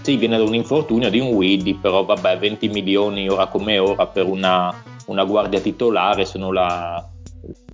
sì, 0.00 0.16
viene 0.16 0.36
da 0.36 0.44
un 0.44 0.54
infortunio 0.54 1.10
di 1.10 1.18
un 1.20 1.28
Widdy, 1.28 1.74
però 1.74 2.04
vabbè, 2.04 2.38
20 2.38 2.68
milioni 2.68 3.28
ora 3.28 3.46
come 3.46 3.78
ora 3.78 4.06
per 4.06 4.26
una, 4.26 4.72
una 5.06 5.24
guardia 5.24 5.60
titolare 5.60 6.24
sono 6.24 6.52
la, 6.52 7.04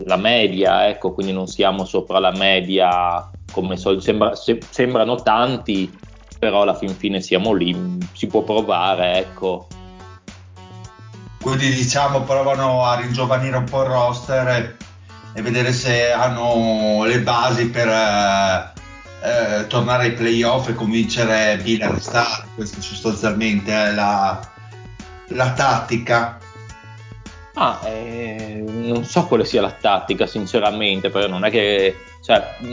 la, 0.04 0.16
media, 0.16 0.88
ecco, 0.88 1.12
quindi 1.12 1.32
non 1.32 1.46
siamo 1.46 1.84
sopra 1.84 2.18
la 2.18 2.32
media 2.32 3.30
come 3.52 3.76
sol- 3.76 4.02
sembra, 4.02 4.34
se, 4.34 4.58
sembrano 4.68 5.22
tanti, 5.22 5.96
però 6.38 6.62
alla 6.62 6.74
fin 6.74 6.94
fine 6.94 7.20
siamo 7.20 7.52
lì, 7.52 7.76
si 8.12 8.26
può 8.26 8.42
provare, 8.42 9.18
ecco. 9.18 9.66
Quindi 11.40 11.72
diciamo 11.72 12.22
provano 12.22 12.84
a 12.84 12.98
ringiovanire 12.98 13.56
un 13.56 13.64
po' 13.64 13.82
il 13.82 13.88
roster 13.88 14.48
e, 14.48 14.76
e 15.34 15.42
vedere 15.42 15.72
se 15.72 16.10
hanno 16.10 17.04
le 17.04 17.20
basi 17.20 17.68
per... 17.70 17.88
Eh 17.88 18.77
eh, 19.22 19.66
tornare 19.66 20.04
ai 20.04 20.12
playoff 20.12 20.68
e 20.68 20.74
convincere 20.74 21.58
Bill 21.62 21.82
a 21.82 21.90
restare. 21.90 22.46
Questa 22.54 22.80
sostanzialmente 22.80 23.72
è 23.72 23.92
la, 23.92 24.40
la 25.28 25.52
tattica. 25.52 26.38
Ah, 27.54 27.80
eh, 27.84 28.62
non 28.66 29.04
so 29.04 29.26
quale 29.26 29.44
sia 29.44 29.60
la 29.60 29.72
tattica, 29.72 30.26
sinceramente, 30.26 31.10
però 31.10 31.26
non 31.26 31.44
è 31.44 31.50
che. 31.50 31.96
Cioè, 32.22 32.56
mh, 32.60 32.66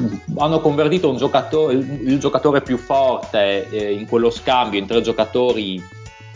mm, 0.00 0.38
hanno 0.38 0.60
convertito 0.60 1.14
giocatore, 1.14 1.74
il 1.74 2.18
giocatore 2.18 2.62
più 2.62 2.78
forte 2.78 3.68
eh, 3.70 3.92
in 3.92 4.06
quello 4.06 4.30
scambio 4.30 4.78
in 4.78 4.86
tre 4.86 5.00
giocatori 5.02 5.82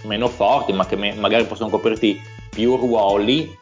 meno 0.05 0.29
forti, 0.29 0.73
ma 0.73 0.87
che 0.87 0.97
me, 0.97 1.15
magari 1.15 1.45
possono 1.45 1.71
coprirti 1.71 2.21
più 2.51 2.77
ruoli 2.77 3.59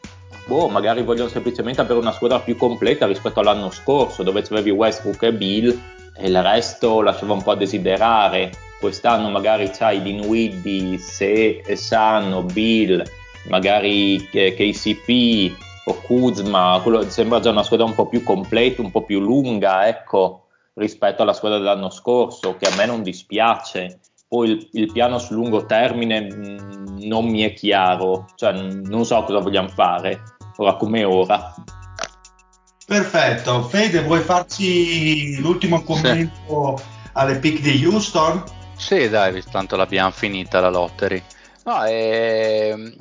boh, 0.49 0.69
magari 0.69 1.03
vogliono 1.03 1.29
semplicemente 1.29 1.83
avere 1.83 1.99
una 1.99 2.11
squadra 2.11 2.41
più 2.41 2.57
completa 2.57 3.07
rispetto 3.07 3.41
all'anno 3.41 3.71
scorso, 3.71 4.23
dove 4.23 4.41
c'avevi 4.41 4.71
Westbrook 4.71 5.23
e 5.23 5.33
Bill 5.35 5.81
e 6.17 6.27
il 6.27 6.43
resto 6.43 7.03
lasciava 7.03 7.35
un 7.35 7.43
po' 7.43 7.51
a 7.51 7.57
desiderare. 7.57 8.51
Quest'anno 8.81 9.29
magari 9.29 9.71
c'hai 9.71 10.01
Dinwiddie, 10.01 10.97
Se 10.99 11.61
e 11.65 11.77
Sano, 11.77 12.43
Bill, 12.45 13.03
magari 13.49 14.27
KCP 14.31 15.55
o 15.85 15.95
Kuzma, 16.01 16.81
quello 16.83 17.09
sembra 17.11 17.41
già 17.41 17.51
una 17.51 17.63
squadra 17.63 17.87
un 17.87 17.95
po' 17.95 18.07
più 18.07 18.23
completa, 18.23 18.81
un 18.81 18.91
po' 18.91 19.03
più 19.03 19.21
lunga, 19.21 19.87
ecco, 19.87 20.47
rispetto 20.75 21.23
alla 21.23 21.35
squadra 21.35 21.59
dell'anno 21.59 21.91
scorso, 21.91 22.57
che 22.57 22.67
a 22.67 22.75
me 22.75 22.87
non 22.87 23.03
dispiace. 23.03 24.01
Poi 24.27 24.51
il, 24.51 24.69
il 24.73 24.93
piano 24.93 25.19
sul 25.19 25.37
lungo 25.37 25.67
termine 25.67 26.21
mh, 26.21 26.35
mm, 26.35 26.99
non 27.07 27.27
mi 27.27 27.43
è 27.43 27.53
chiaro, 27.53 28.27
cioè 28.35 28.53
non 28.53 29.05
so 29.05 29.23
cosa 29.25 29.41
vogliamo 29.41 29.69
fare 29.69 30.37
ora 30.59 30.75
come 30.75 31.05
ora. 31.05 31.55
Perfetto, 32.87 33.65
Fede, 33.65 34.03
vuoi 34.03 34.21
farci 34.21 35.39
l'ultimo 35.41 35.83
commento 35.83 36.77
sì. 36.79 36.85
alle 37.13 37.39
pick 37.39 37.61
di 37.61 37.85
Houston? 37.85 38.43
Sì, 38.77 39.09
dai, 39.09 39.43
tanto 39.51 39.77
l'abbiamo 39.77 40.11
finita 40.11 40.61
la 40.61 40.71
lottery. 40.71 41.23
No, 41.65 41.85
eh, 41.85 42.95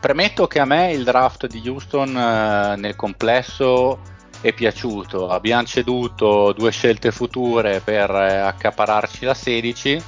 premetto 0.00 0.46
che 0.46 0.60
a 0.60 0.64
me 0.64 0.92
il 0.92 1.04
draft 1.04 1.46
di 1.46 1.68
Houston 1.68 2.16
eh, 2.16 2.76
nel 2.76 2.96
complesso 2.96 4.00
è 4.40 4.52
piaciuto. 4.52 5.28
Abbiamo 5.28 5.64
ceduto 5.64 6.52
due 6.52 6.70
scelte 6.70 7.10
future 7.10 7.80
per 7.80 8.10
eh, 8.10 8.38
accapararci 8.38 9.26
la 9.26 9.34
16, 9.34 10.02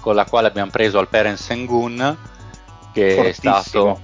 con 0.00 0.16
la 0.16 0.24
quale 0.24 0.48
abbiamo 0.48 0.70
preso 0.70 0.98
Alperen 0.98 1.36
Sengun, 1.36 2.18
che 2.92 3.14
Fortissimo. 3.14 3.56
è 3.56 3.62
stato 3.62 4.00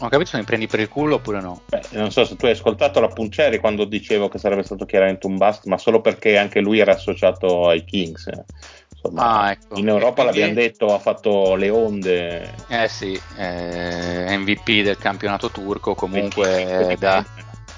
non 0.00 0.08
ho 0.08 0.08
capito 0.08 0.30
se 0.30 0.38
mi 0.38 0.44
prendi 0.44 0.66
per 0.66 0.80
il 0.80 0.88
culo 0.88 1.16
oppure 1.16 1.40
no. 1.40 1.62
Beh, 1.66 1.82
non 1.90 2.10
so 2.10 2.24
se 2.24 2.36
tu 2.36 2.46
hai 2.46 2.52
ascoltato 2.52 3.00
la 3.00 3.08
Punceri 3.08 3.58
quando 3.58 3.84
dicevo 3.84 4.28
che 4.28 4.38
sarebbe 4.38 4.62
stato 4.62 4.86
chiaramente 4.86 5.26
un 5.26 5.36
bust, 5.36 5.66
ma 5.66 5.76
solo 5.78 6.00
perché 6.00 6.38
anche 6.38 6.60
lui 6.60 6.78
era 6.78 6.92
associato 6.92 7.68
ai 7.68 7.84
Kings. 7.84 8.28
Insomma, 8.92 9.40
ah, 9.40 9.50
ecco. 9.50 9.78
In 9.78 9.88
Europa 9.88 10.22
quindi... 10.22 10.40
l'abbiamo 10.40 10.60
detto, 10.60 10.94
ha 10.94 10.98
fatto 10.98 11.54
le 11.54 11.70
onde. 11.70 12.54
Eh 12.68 12.88
sì, 12.88 13.20
eh, 13.36 14.36
MVP 14.36 14.82
del 14.82 14.98
campionato 14.98 15.50
turco 15.50 15.94
comunque 15.94 16.96
da... 16.98 17.24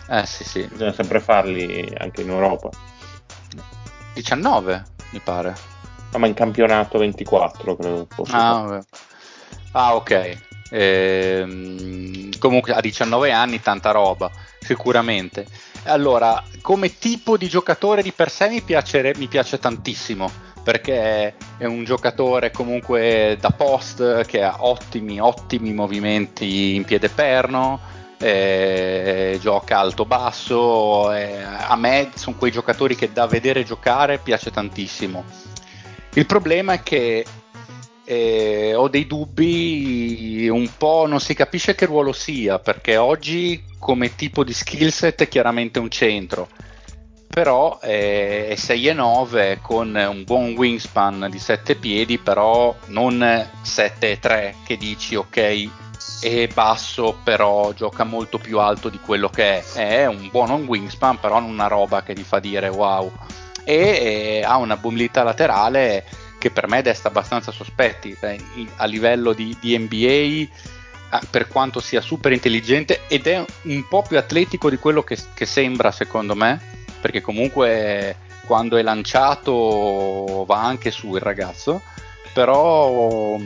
Eh 0.08 0.26
sì 0.26 0.44
sì. 0.44 0.66
Bisogna 0.70 0.92
sempre 0.92 1.20
farli 1.20 1.92
anche 1.96 2.22
in 2.22 2.30
Europa. 2.30 2.70
19? 4.14 4.84
mi 5.12 5.20
pare. 5.20 5.54
No, 6.12 6.18
ma 6.18 6.26
in 6.26 6.34
campionato 6.34 6.98
24 6.98 7.76
credo 7.76 8.06
fosse. 8.10 8.32
Ah, 8.34 8.82
ah 9.72 9.94
ok. 9.94 10.50
Ehm, 10.74 12.30
comunque 12.38 12.72
a 12.72 12.80
19 12.80 13.30
anni 13.30 13.60
tanta 13.60 13.90
roba, 13.90 14.30
sicuramente. 14.58 15.44
Allora, 15.84 16.42
come 16.62 16.98
tipo 16.98 17.36
di 17.36 17.48
giocatore 17.48 18.02
di 18.02 18.12
per 18.12 18.30
sé 18.30 18.48
mi 18.48 18.62
piace, 18.62 19.12
mi 19.16 19.26
piace 19.26 19.58
tantissimo 19.58 20.50
perché 20.62 21.34
è 21.58 21.64
un 21.64 21.84
giocatore 21.84 22.52
comunque 22.52 23.36
da 23.40 23.50
post 23.50 24.24
che 24.26 24.42
ha 24.42 24.56
ottimi, 24.60 25.20
ottimi 25.20 25.72
movimenti 25.72 26.76
in 26.76 26.84
piede 26.84 27.08
perno, 27.08 27.80
eh, 28.18 29.38
gioca 29.40 29.78
alto-basso, 29.78 31.12
eh, 31.12 31.42
a 31.42 31.74
me 31.74 32.12
sono 32.14 32.36
quei 32.36 32.52
giocatori 32.52 32.94
che 32.94 33.12
da 33.12 33.26
vedere 33.26 33.64
giocare 33.64 34.18
piace 34.18 34.52
tantissimo. 34.52 35.24
Il 36.14 36.26
problema 36.26 36.74
è 36.74 36.82
che 36.82 37.24
eh, 38.05 38.74
ho 38.74 38.88
dei 38.88 39.07
dubbi, 39.07 40.48
un 40.48 40.68
po' 40.76 41.07
non 41.07 41.20
si 41.20 41.34
capisce 41.34 41.74
che 41.74 41.86
ruolo 41.86 42.12
sia, 42.12 42.59
perché 42.59 42.96
oggi 42.96 43.62
come 43.78 44.14
tipo 44.14 44.44
di 44.44 44.53
skillset 44.53 45.22
è 45.22 45.28
chiaramente 45.28 45.78
un 45.78 45.90
centro, 45.90 46.48
però 47.28 47.78
eh, 47.82 48.48
è 48.48 48.55
6 48.55 48.88
e 48.88 48.92
9 48.92 49.59
con 49.62 49.94
un 49.94 50.24
buon 50.24 50.55
wingspan 50.57 51.28
di 51.30 51.38
7 51.38 51.76
piedi, 51.76 52.18
però 52.18 52.74
non 52.86 53.48
7 53.62 54.11
e 54.11 54.18
3 54.18 54.55
che 54.64 54.76
dici 54.76 55.14
ok 55.14 55.70
è 56.20 56.46
basso 56.48 57.18
però 57.22 57.72
gioca 57.72 58.05
molto 58.05 58.38
più 58.38 58.59
alto 58.61 58.88
di 58.88 58.98
quello 59.00 59.28
che 59.28 59.59
è, 59.59 60.03
è 60.03 60.07
un 60.07 60.28
buon 60.30 60.50
wingspan 60.53 61.18
però 61.18 61.40
non 61.40 61.50
una 61.50 61.66
roba 61.66 62.03
che 62.03 62.14
ti 62.14 62.22
fa 62.22 62.38
dire 62.38 62.68
wow. 62.68 63.11
E, 63.64 63.74
e 63.74 64.42
ha 64.44 64.57
una 64.57 64.78
mobilità 64.80 65.22
laterale 65.22 66.05
che 66.43 66.51
per 66.51 66.66
me 66.66 66.82
desta 66.82 67.07
abbastanza 67.07 67.53
sospetti 67.53 68.18
a 68.74 68.84
livello 68.86 69.32
di, 69.32 69.57
di 69.61 69.78
NBA 69.78 71.20
per 71.30 71.47
quanto 71.47 71.78
sia 71.78 72.01
super 72.01 72.32
intelligente 72.32 73.03
ed 73.07 73.28
è 73.28 73.45
un 73.62 73.86
po' 73.86 74.03
più 74.03 74.18
atletico 74.18 74.68
di 74.68 74.76
quello 74.76 75.05
che, 75.05 75.16
che, 75.34 75.47
sembra 75.47 75.93
secondo 75.93 76.34
me 76.34 76.61
perché 77.01 77.20
comunque 77.20 78.16
quando 78.45 78.76
è 78.76 78.82
lanciato 78.82 80.45
va 80.45 80.64
anche 80.64 80.90
su 80.90 81.14
il 81.14 81.20
ragazzo 81.20 81.80
però 82.32 83.38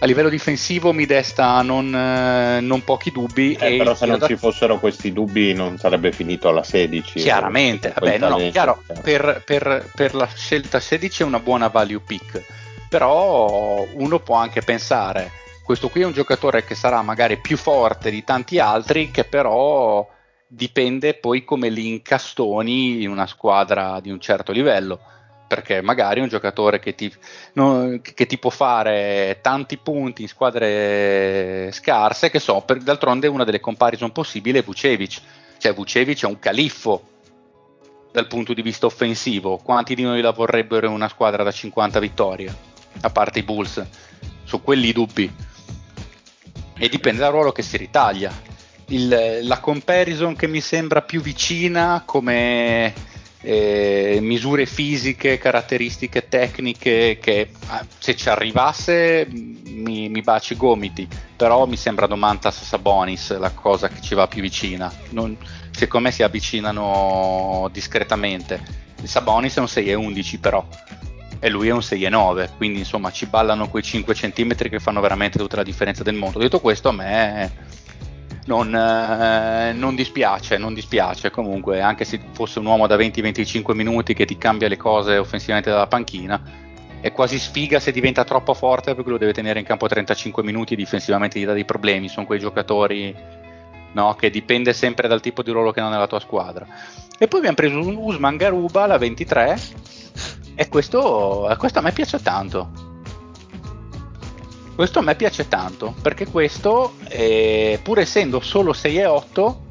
a 0.00 0.06
livello 0.06 0.28
difensivo 0.28 0.92
mi 0.92 1.06
desta 1.06 1.60
non, 1.62 1.92
eh, 1.94 2.60
non 2.60 2.84
pochi 2.84 3.10
dubbi. 3.10 3.54
Eh, 3.54 3.76
però 3.76 3.94
se 3.94 4.06
non 4.06 4.18
da... 4.18 4.26
ci 4.26 4.36
fossero 4.36 4.78
questi 4.78 5.12
dubbi 5.12 5.52
non 5.54 5.78
sarebbe 5.78 6.12
finito 6.12 6.48
alla 6.48 6.62
16. 6.62 7.18
Chiaramente, 7.18 7.92
vabbè, 7.94 8.18
no, 8.18 8.28
no, 8.28 8.50
chiaro, 8.50 8.82
per, 9.02 9.42
per, 9.44 9.90
per, 9.94 10.14
la 10.14 10.28
scelta 10.32 10.78
16 10.78 11.22
è 11.22 11.26
una 11.26 11.40
buona 11.40 11.68
value 11.68 12.00
pick, 12.00 12.44
però 12.88 13.84
uno 13.94 14.20
può 14.20 14.36
anche 14.36 14.62
pensare, 14.62 15.32
questo 15.64 15.88
qui 15.88 16.02
è 16.02 16.06
un 16.06 16.12
giocatore 16.12 16.64
che 16.64 16.74
sarà 16.74 17.02
magari 17.02 17.38
più 17.38 17.56
forte 17.56 18.10
di 18.10 18.22
tanti 18.22 18.58
altri, 18.58 19.10
che 19.10 19.24
però 19.24 20.08
dipende 20.46 21.14
poi 21.14 21.44
come 21.44 21.68
li 21.68 21.88
incastoni 21.88 23.02
in 23.02 23.10
una 23.10 23.26
squadra 23.26 24.00
di 24.00 24.10
un 24.10 24.20
certo 24.20 24.52
livello 24.52 24.98
perché 25.48 25.80
magari 25.80 26.20
un 26.20 26.28
giocatore 26.28 26.78
che 26.78 26.94
ti, 26.94 27.12
no, 27.54 27.98
che 28.02 28.26
ti, 28.26 28.38
può 28.38 28.50
fare 28.50 29.38
tanti 29.40 29.78
punti 29.78 30.22
in 30.22 30.28
squadre 30.28 31.70
scarse, 31.72 32.30
che 32.30 32.38
so, 32.38 32.60
per, 32.60 32.76
d'altronde 32.78 33.26
una 33.26 33.44
delle 33.44 33.58
comparison 33.58 34.12
possibili 34.12 34.58
è 34.58 34.62
Vucevic, 34.62 35.20
cioè 35.56 35.72
Vucevic 35.72 36.22
è 36.22 36.26
un 36.26 36.38
califfo 36.38 37.02
dal 38.12 38.26
punto 38.26 38.52
di 38.52 38.62
vista 38.62 38.86
offensivo, 38.86 39.56
quanti 39.56 39.94
di 39.94 40.02
noi 40.02 40.20
la 40.20 40.32
vorrebbero 40.32 40.86
in 40.86 40.92
una 40.92 41.08
squadra 41.08 41.42
da 41.42 41.50
50 41.50 41.98
vittorie, 41.98 42.54
a 43.00 43.10
parte 43.10 43.38
i 43.38 43.42
Bulls, 43.42 43.84
su 44.44 44.62
quelli 44.62 44.92
dubbi, 44.92 45.32
e 46.76 46.88
dipende 46.88 47.20
dal 47.20 47.32
ruolo 47.32 47.52
che 47.52 47.62
si 47.62 47.76
ritaglia. 47.78 48.30
Il, 48.90 49.40
la 49.42 49.60
comparison 49.60 50.34
che 50.34 50.46
mi 50.46 50.60
sembra 50.60 51.02
più 51.02 51.20
vicina 51.20 52.02
come 52.06 52.94
eh, 53.40 54.18
misure 54.20 54.66
fisiche, 54.66 55.38
caratteristiche 55.38 56.28
tecniche 56.28 57.18
che 57.20 57.50
ah, 57.68 57.84
se 57.98 58.16
ci 58.16 58.28
arrivasse 58.28 59.28
mi, 59.30 60.08
mi, 60.08 60.22
baci 60.22 60.54
i 60.54 60.56
gomiti, 60.56 61.06
però 61.36 61.66
mi 61.66 61.76
sembra 61.76 62.06
Domantas 62.06 62.62
Sabonis 62.64 63.36
la 63.38 63.52
cosa 63.52 63.88
che 63.88 64.00
ci 64.00 64.14
va 64.14 64.26
più 64.26 64.42
vicina. 64.42 64.92
Non, 65.10 65.36
secondo 65.70 66.08
me 66.08 66.12
si 66.12 66.22
avvicinano 66.22 67.68
discretamente. 67.72 68.86
Il 69.00 69.08
Sabonis 69.08 69.56
è 69.56 69.60
un 69.60 69.66
6,11 69.66 70.40
però 70.40 70.66
e 71.40 71.48
lui 71.50 71.68
è 71.68 71.72
un 71.72 71.78
6,9 71.78 72.56
quindi 72.56 72.80
insomma 72.80 73.12
ci 73.12 73.26
ballano 73.26 73.68
quei 73.68 73.84
5 73.84 74.12
cm 74.12 74.56
che 74.56 74.80
fanno 74.80 75.00
veramente 75.00 75.38
tutta 75.38 75.56
la 75.56 75.62
differenza 75.62 76.02
del 76.02 76.16
mondo. 76.16 76.40
Detto 76.40 76.58
questo 76.60 76.88
a 76.88 76.92
me 76.92 77.52
non, 78.48 78.74
eh, 78.74 79.72
non, 79.74 79.94
dispiace, 79.94 80.56
non 80.56 80.72
dispiace. 80.74 81.30
Comunque, 81.30 81.80
anche 81.80 82.04
se 82.04 82.18
fosse 82.32 82.58
un 82.58 82.66
uomo 82.66 82.86
da 82.86 82.96
20-25 82.96 83.74
minuti 83.74 84.14
che 84.14 84.24
ti 84.24 84.38
cambia 84.38 84.68
le 84.68 84.78
cose 84.78 85.18
offensivamente 85.18 85.70
dalla 85.70 85.86
panchina, 85.86 86.40
è 87.00 87.12
quasi 87.12 87.38
sfiga 87.38 87.78
se 87.78 87.92
diventa 87.92 88.24
troppo 88.24 88.54
forte 88.54 88.94
perché 88.94 89.10
lo 89.10 89.18
deve 89.18 89.32
tenere 89.32 89.60
in 89.60 89.66
campo 89.66 89.86
35 89.86 90.42
minuti 90.42 90.72
e 90.72 90.76
difensivamente 90.76 91.38
gli 91.38 91.44
dà 91.44 91.52
dei 91.52 91.66
problemi, 91.66 92.08
sono 92.08 92.26
quei 92.26 92.40
giocatori 92.40 93.14
no, 93.92 94.14
che 94.14 94.30
dipende 94.30 94.72
sempre 94.72 95.06
dal 95.06 95.20
tipo 95.20 95.42
di 95.42 95.52
ruolo 95.52 95.70
che 95.70 95.80
hanno 95.80 95.90
nella 95.90 96.08
tua 96.08 96.18
squadra. 96.18 96.66
E 97.18 97.28
poi 97.28 97.38
abbiamo 97.38 97.56
preso 97.56 97.78
un 97.78 97.96
Usman 97.96 98.36
Garuba, 98.36 98.86
la 98.86 98.98
23, 98.98 99.60
e 100.54 100.68
questo, 100.68 101.54
questo 101.58 101.78
a 101.78 101.82
me 101.82 101.92
piace 101.92 102.20
tanto 102.20 102.87
questo 104.78 105.00
a 105.00 105.02
me 105.02 105.16
piace 105.16 105.48
tanto, 105.48 105.92
perché 106.02 106.28
questo, 106.28 106.98
eh, 107.08 107.80
pur 107.82 107.98
essendo 107.98 108.38
solo 108.38 108.72
6 108.72 108.96
e 108.96 109.06
8, 109.06 109.62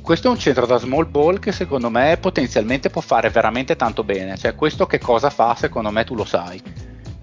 questo 0.00 0.28
è 0.28 0.30
un 0.30 0.38
centro 0.38 0.64
da 0.64 0.78
small 0.78 1.10
ball 1.10 1.38
che 1.38 1.52
secondo 1.52 1.90
me 1.90 2.16
potenzialmente 2.18 2.88
può 2.88 3.02
fare 3.02 3.28
veramente 3.28 3.76
tanto 3.76 4.02
bene. 4.02 4.38
Cioè, 4.38 4.54
questo 4.54 4.86
che 4.86 4.98
cosa 4.98 5.28
fa, 5.28 5.54
secondo 5.54 5.90
me 5.90 6.04
tu 6.04 6.14
lo 6.14 6.24
sai. 6.24 6.58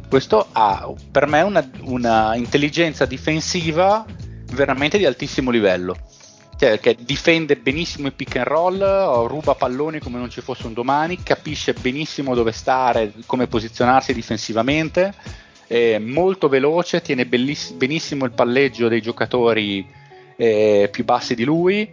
Questo 0.08 0.46
ha 0.52 0.94
per 1.10 1.26
me 1.26 1.42
una, 1.42 1.68
una 1.86 2.36
intelligenza 2.36 3.08
difensiva 3.08 4.06
veramente 4.52 5.00
di 5.00 5.08
altissimo 5.08 5.50
livello. 5.50 5.98
Cioè, 6.56 6.80
che 6.80 6.96
difende 7.00 7.56
benissimo 7.56 8.06
il 8.06 8.14
pick 8.14 8.36
and 8.36 8.46
roll, 8.46 8.78
ruba 9.26 9.56
palloni 9.56 9.98
come 9.98 10.20
non 10.20 10.30
ci 10.30 10.42
fosse 10.42 10.68
un 10.68 10.74
domani, 10.74 11.24
capisce 11.24 11.74
benissimo 11.74 12.36
dove 12.36 12.52
stare, 12.52 13.12
come 13.26 13.48
posizionarsi 13.48 14.14
difensivamente 14.14 15.16
eh, 15.72 16.00
molto 16.00 16.50
veloce, 16.50 17.00
tiene 17.00 17.28
belliss- 17.28 17.74
benissimo 17.74 18.26
il 18.26 18.32
palleggio 18.32 18.88
dei 18.88 19.02
giocatori 19.02 19.88
eh, 20.36 20.90
più 20.92 21.06
bassi 21.06 21.36
di 21.36 21.44
lui. 21.44 21.88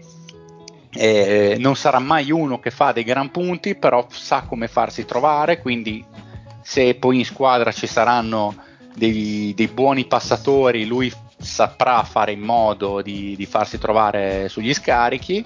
Eh, 0.95 1.57
non 1.59 1.77
sarà 1.77 1.99
mai 1.99 2.31
uno 2.31 2.59
che 2.59 2.71
fa 2.71 2.93
dei 2.93 3.05
gran 3.05 3.31
punti, 3.31 3.75
però 3.75 4.07
sa 4.11 4.45
come 4.49 4.67
farsi 4.67 5.05
trovare. 5.05 5.61
Quindi, 5.61 6.03
se 6.63 6.95
poi 6.95 7.19
in 7.19 7.27
squadra 7.27 7.71
ci 7.71 7.87
saranno 7.87 8.57
dei, 8.95 9.53
dei 9.55 9.69
buoni 9.69 10.07
passatori, 10.07 10.87
lui 10.87 11.13
saprà 11.37 12.03
fare 12.03 12.33
in 12.33 12.41
modo 12.41 13.03
di, 13.03 13.35
di 13.37 13.45
farsi 13.45 13.77
trovare 13.77 14.49
sugli 14.49 14.73
scarichi. 14.73 15.45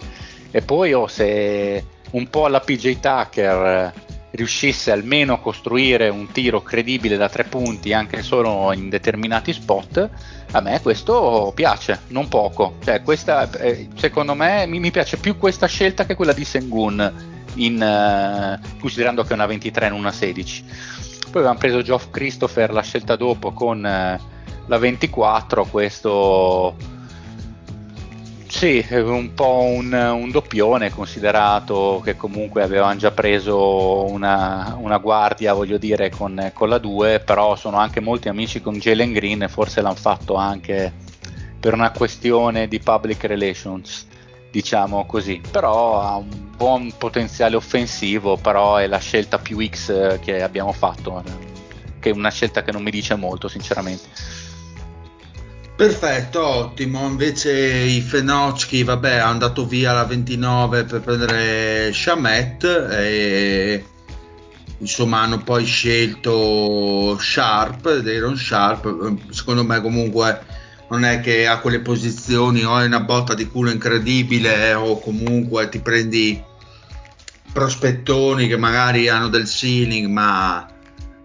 E 0.52 0.62
poi, 0.62 0.92
oh, 0.92 1.08
se 1.08 1.84
un 2.12 2.30
po' 2.30 2.44
alla 2.44 2.60
PJ 2.60 3.00
Tucker 3.00 3.92
riuscisse 4.32 4.92
almeno 4.92 5.34
a 5.34 5.40
costruire 5.40 6.08
un 6.08 6.30
tiro 6.30 6.62
credibile 6.62 7.16
da 7.16 7.28
tre 7.28 7.44
punti 7.44 7.92
anche 7.92 8.22
solo 8.22 8.72
in 8.72 8.88
determinati 8.88 9.52
spot, 9.52 10.08
a 10.52 10.60
me 10.60 10.80
questo 10.80 11.52
piace, 11.54 12.00
non 12.08 12.28
poco. 12.28 12.76
Cioè, 12.82 13.02
questa, 13.02 13.50
eh, 13.50 13.88
secondo 13.96 14.34
me 14.34 14.66
mi, 14.66 14.90
piace 14.90 15.16
più 15.16 15.36
questa 15.36 15.66
scelta 15.66 16.06
che 16.06 16.14
quella 16.14 16.32
di 16.32 16.44
Sengun, 16.44 17.28
in, 17.54 17.82
eh, 17.82 18.60
considerando 18.78 19.22
che 19.22 19.30
è 19.30 19.34
una 19.34 19.46
23 19.46 19.86
e 19.86 19.90
una 19.90 20.12
16. 20.12 20.64
Poi 21.30 21.42
avevamo 21.42 21.58
preso 21.58 21.82
Geoff 21.82 22.10
Christopher 22.10 22.72
la 22.72 22.82
scelta 22.82 23.16
dopo 23.16 23.52
con 23.52 23.84
eh, 23.84 24.20
la 24.66 24.78
24, 24.78 25.64
questo 25.66 26.98
sì, 28.50 28.84
un 28.90 29.32
po' 29.32 29.60
un, 29.60 29.92
un, 29.92 30.28
doppione 30.32 30.90
considerato 30.90 32.00
che 32.04 32.16
comunque 32.16 32.64
avevano 32.64 32.98
già 32.98 33.12
preso 33.12 34.10
una, 34.10 34.76
una 34.76 34.98
guardia, 34.98 35.54
voglio 35.54 35.78
dire, 35.78 36.10
con, 36.10 36.50
con, 36.52 36.68
la 36.68 36.78
2, 36.78 37.20
però 37.20 37.54
sono 37.54 37.76
anche 37.76 38.00
molti 38.00 38.28
amici 38.28 38.60
con 38.60 38.74
Jalen 38.74 39.12
Green 39.12 39.42
e 39.44 39.48
forse 39.48 39.80
l'hanno 39.80 39.94
fatto 39.94 40.34
anche 40.34 40.92
per 41.60 41.74
una 41.74 41.92
questione 41.92 42.66
di 42.66 42.80
public 42.80 43.22
relations, 43.24 44.08
diciamo 44.50 45.06
così. 45.06 45.40
Però 45.48 46.00
ha 46.00 46.16
un 46.16 46.50
buon 46.56 46.92
potenziale 46.98 47.54
offensivo, 47.54 48.36
però 48.36 48.76
è 48.76 48.88
la 48.88 48.98
scelta 48.98 49.38
più 49.38 49.64
X 49.64 50.18
che 50.18 50.42
abbiamo 50.42 50.72
fatto, 50.72 51.22
che 52.00 52.10
è 52.10 52.12
una 52.12 52.30
scelta 52.30 52.64
che 52.64 52.72
non 52.72 52.82
mi 52.82 52.90
dice 52.90 53.14
molto, 53.14 53.46
sinceramente. 53.46 54.49
Perfetto, 55.80 56.44
ottimo. 56.46 57.06
Invece 57.06 57.50
i 57.58 58.02
Fenocchi, 58.02 58.84
vabbè, 58.84 59.14
è 59.14 59.20
andato 59.20 59.64
via 59.64 59.92
alla 59.92 60.04
29 60.04 60.84
per 60.84 61.00
prendere 61.00 61.90
Shamet 61.90 62.64
e 62.90 63.84
insomma 64.76 65.22
hanno 65.22 65.38
poi 65.38 65.64
scelto 65.64 67.16
Sharp, 67.18 67.96
Dayron 68.00 68.36
Sharp, 68.36 69.30
secondo 69.30 69.64
me 69.64 69.80
comunque 69.80 70.42
non 70.90 71.06
è 71.06 71.20
che 71.20 71.46
a 71.46 71.60
quelle 71.60 71.80
posizioni 71.80 72.62
o 72.62 72.74
hai 72.74 72.84
una 72.84 73.00
botta 73.00 73.32
di 73.32 73.46
culo 73.46 73.70
incredibile 73.70 74.74
o 74.74 75.00
comunque 75.00 75.70
ti 75.70 75.78
prendi 75.78 76.44
prospettoni 77.54 78.48
che 78.48 78.58
magari 78.58 79.08
hanno 79.08 79.28
del 79.28 79.46
ceiling 79.46 80.08
ma 80.08 80.68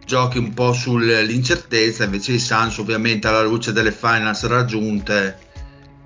giochi 0.05 0.37
un 0.37 0.53
po' 0.53 0.73
sull'incertezza 0.73 2.03
invece 2.03 2.33
i 2.33 2.39
Suns 2.39 2.77
ovviamente 2.77 3.27
alla 3.27 3.41
luce 3.41 3.73
delle 3.73 3.91
finals 3.91 4.45
raggiunte 4.45 5.39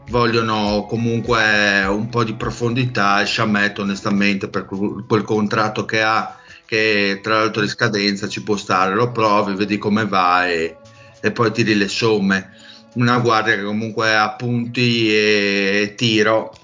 vogliono 0.10 0.86
comunque 0.88 1.86
un 1.86 2.10
po' 2.10 2.24
di 2.24 2.34
profondità 2.34 3.22
e 3.22 3.26
Shamet 3.26 3.78
onestamente 3.80 4.48
per 4.48 4.66
quel 4.66 5.24
contratto 5.24 5.86
che 5.86 6.02
ha 6.02 6.40
che 6.70 7.20
tra 7.24 7.40
l'altro 7.40 7.64
di 7.64 7.68
scadenza 7.68 8.28
ci 8.28 8.44
può 8.44 8.56
stare. 8.56 8.94
Lo 8.94 9.12
provi 9.12 9.56
vedi 9.56 9.80
come 9.80 10.06
va 10.06 10.48
e, 10.48 10.78
e 11.20 11.32
poi 11.32 11.52
tiri 11.52 11.74
le 11.74 11.88
somme. 11.88 12.52
Una 12.94 13.18
guardia 13.18 13.56
che 13.56 13.64
comunque 13.64 14.16
ha 14.16 14.36
punti 14.36 15.12
e 15.12 15.94
tiro 15.98 16.56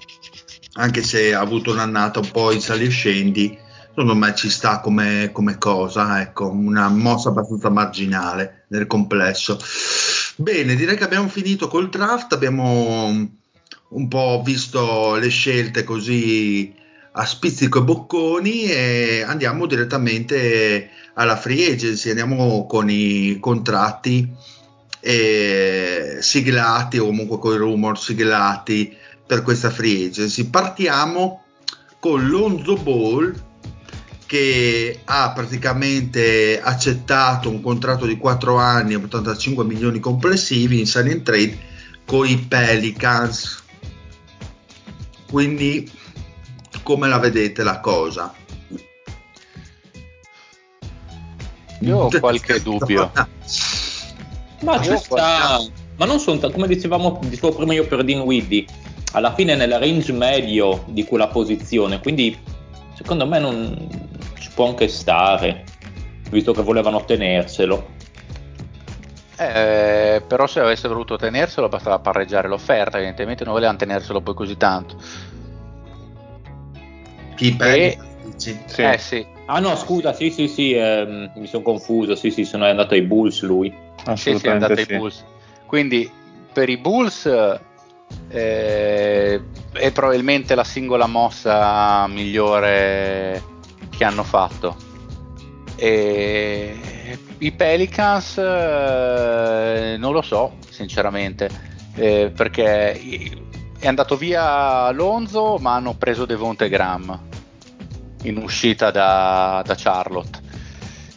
anche 0.74 1.02
se 1.02 1.34
ha 1.34 1.40
avuto 1.40 1.72
un'annata 1.72 2.20
un 2.20 2.30
po' 2.30 2.52
in 2.52 2.60
sali 2.60 2.84
e 2.84 2.90
scendi 2.90 3.58
secondo 3.96 4.14
me 4.14 4.34
ci 4.34 4.50
sta 4.50 4.80
come, 4.80 5.30
come 5.32 5.56
cosa 5.56 6.20
ecco 6.20 6.50
una 6.50 6.88
mossa 6.88 7.30
abbastanza 7.30 7.70
marginale 7.70 8.66
nel 8.68 8.86
complesso 8.86 9.58
bene 10.36 10.74
direi 10.74 10.98
che 10.98 11.04
abbiamo 11.04 11.28
finito 11.28 11.66
col 11.66 11.88
draft 11.88 12.34
abbiamo 12.34 13.06
un 13.88 14.08
po' 14.08 14.42
visto 14.44 15.14
le 15.14 15.28
scelte 15.30 15.82
così 15.82 16.74
a 17.12 17.24
spizzico 17.24 17.78
e 17.78 17.82
bocconi 17.84 18.64
e 18.64 19.24
andiamo 19.26 19.64
direttamente 19.64 20.90
alla 21.14 21.36
free 21.36 21.72
agency 21.72 22.10
andiamo 22.10 22.66
con 22.66 22.90
i 22.90 23.38
contratti 23.40 24.30
eh, 25.00 26.18
siglati 26.20 26.98
o 26.98 27.06
comunque 27.06 27.38
con 27.38 27.54
i 27.54 27.56
rumor 27.56 27.98
siglati 27.98 28.94
per 29.26 29.42
questa 29.42 29.70
free 29.70 30.06
agency. 30.06 30.44
Partiamo 30.50 31.44
con 32.00 32.26
Lonzo 32.26 32.76
Ball 32.76 33.34
che 34.26 35.00
ha 35.04 35.32
praticamente 35.32 36.60
accettato 36.60 37.48
un 37.48 37.62
contratto 37.62 38.06
di 38.06 38.16
4 38.16 38.56
anni 38.56 38.92
e 38.92 38.96
85 38.96 39.64
milioni 39.64 40.00
complessivi 40.00 40.80
in 40.80 40.86
sign 40.86 41.22
trade 41.22 41.58
con 42.04 42.26
i 42.26 42.36
Pelicans. 42.36 43.62
Quindi 45.30 45.90
come 46.82 47.08
la 47.08 47.18
vedete 47.18 47.62
la 47.62 47.80
cosa? 47.80 48.34
Io 51.80 51.98
ho 51.98 52.10
qualche 52.18 52.62
dubbio. 52.62 53.10
Ma 54.62 54.82
ci 54.82 54.96
sta, 54.96 55.60
ma 55.96 56.04
non 56.04 56.18
sono, 56.18 56.50
come 56.50 56.66
dicevamo, 56.66 57.20
dicevo 57.24 57.54
prima 57.54 57.74
io 57.74 57.86
per 57.86 58.02
Dean 58.04 58.20
Widdy, 58.20 58.64
alla 59.12 59.34
fine 59.34 59.54
nel 59.54 59.78
range 59.78 60.12
medio 60.12 60.84
di 60.88 61.04
quella 61.04 61.28
posizione, 61.28 62.00
quindi 62.00 62.38
secondo 62.94 63.26
me 63.26 63.38
non 63.38 63.88
può 64.56 64.68
anche 64.68 64.88
stare, 64.88 65.64
visto 66.30 66.54
che 66.54 66.62
volevano 66.62 67.04
tenerselo. 67.04 67.94
Eh, 69.36 70.22
però 70.26 70.46
se 70.46 70.60
avesse 70.60 70.88
voluto 70.88 71.16
tenerselo 71.16 71.68
bastava 71.68 71.98
pareggiare 71.98 72.48
l'offerta, 72.48 72.96
evidentemente 72.96 73.44
non 73.44 73.52
volevano 73.52 73.76
tenerselo 73.76 74.22
poi 74.22 74.34
così 74.34 74.56
tanto. 74.56 74.96
Chi 77.34 77.54
E- 77.60 77.98
Sì. 78.36 78.58
Sì. 78.64 78.82
Eh 78.82 78.98
sì, 78.98 79.26
Ah 79.46 79.60
no, 79.60 79.76
scusa, 79.76 80.12
sì, 80.12 80.30
sì, 80.30 80.48
sì, 80.48 80.72
ehm, 80.72 81.32
mi 81.36 81.46
sono 81.46 81.62
confuso, 81.62 82.16
sì, 82.16 82.30
sì, 82.30 82.44
sono 82.44 82.64
andato 82.64 82.94
ai 82.94 83.02
Bulls 83.02 83.42
lui. 83.42 83.72
sì, 84.14 84.36
sì, 84.38 84.46
è 84.46 84.50
andato 84.50 84.72
ai 84.72 84.86
Bulls. 84.86 85.24
Quindi 85.66 86.10
per 86.52 86.68
i 86.70 86.78
Bulls 86.78 87.26
eh, 88.28 89.40
è 89.72 89.92
probabilmente 89.92 90.54
la 90.54 90.64
singola 90.64 91.06
mossa 91.06 92.06
migliore 92.08 93.54
che 93.96 94.04
hanno 94.04 94.22
fatto. 94.22 94.76
E 95.76 97.18
I 97.38 97.52
Pelicans 97.52 98.38
eh, 98.38 99.96
non 99.98 100.12
lo 100.12 100.22
so, 100.22 100.56
sinceramente, 100.68 101.48
eh, 101.94 102.32
perché 102.34 102.92
è 103.78 103.86
andato 103.86 104.16
via 104.16 104.90
Lonzo, 104.90 105.58
ma 105.58 105.74
hanno 105.74 105.94
preso 105.94 106.24
Devonte 106.24 106.68
Graham 106.68 107.20
in 108.22 108.38
uscita 108.38 108.90
da, 108.90 109.62
da 109.64 109.74
Charlotte. 109.76 110.44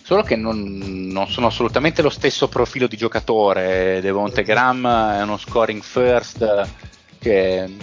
Solo 0.01 0.23
che 0.23 0.35
non, 0.35 1.07
non 1.11 1.27
sono 1.27 1.47
assolutamente 1.47 2.01
lo 2.01 2.09
stesso 2.09 2.47
profilo 2.47 2.87
di 2.87 2.97
giocatore. 2.97 4.01
Devonte 4.01 4.43
Graham 4.43 4.87
è 4.87 5.21
uno 5.21 5.37
scoring 5.37 5.81
first 5.83 6.67
che 7.19 7.77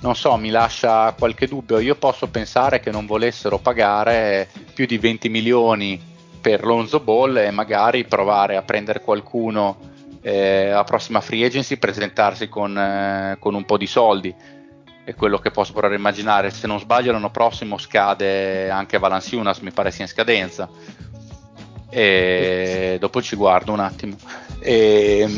non 0.00 0.14
so, 0.16 0.36
mi 0.36 0.50
lascia 0.50 1.14
qualche 1.16 1.46
dubbio. 1.46 1.78
Io 1.78 1.94
posso 1.94 2.28
pensare 2.28 2.80
che 2.80 2.90
non 2.90 3.06
volessero 3.06 3.58
pagare 3.58 4.48
più 4.74 4.86
di 4.86 4.98
20 4.98 5.28
milioni 5.28 6.00
per 6.40 6.64
Lonzo 6.64 7.00
Ball 7.00 7.36
e 7.36 7.50
magari 7.50 8.04
provare 8.04 8.56
a 8.56 8.62
prendere 8.62 9.00
qualcuno 9.00 9.90
eh, 10.22 10.70
a 10.70 10.84
prossima 10.84 11.20
free 11.20 11.44
agency, 11.44 11.76
presentarsi 11.76 12.48
con, 12.48 12.76
eh, 12.76 13.36
con 13.38 13.54
un 13.54 13.64
po' 13.64 13.76
di 13.76 13.86
soldi. 13.86 14.34
È 15.04 15.14
quello 15.14 15.38
che 15.38 15.50
posso 15.50 15.72
provare 15.72 15.94
a 15.94 15.98
immaginare. 15.98 16.50
Se 16.50 16.66
non 16.66 16.78
sbaglio, 16.78 17.12
l'anno 17.12 17.30
prossimo 17.30 17.76
scade 17.76 18.70
anche 18.70 18.98
Valanciunas, 18.98 19.58
mi 19.58 19.72
pare 19.72 19.90
sia 19.90 20.04
in 20.04 20.10
scadenza. 20.10 20.68
E 21.90 22.96
dopo 22.98 23.20
ci 23.20 23.36
guardo 23.36 23.72
un 23.72 23.80
attimo. 23.80 24.16
E, 24.60 25.28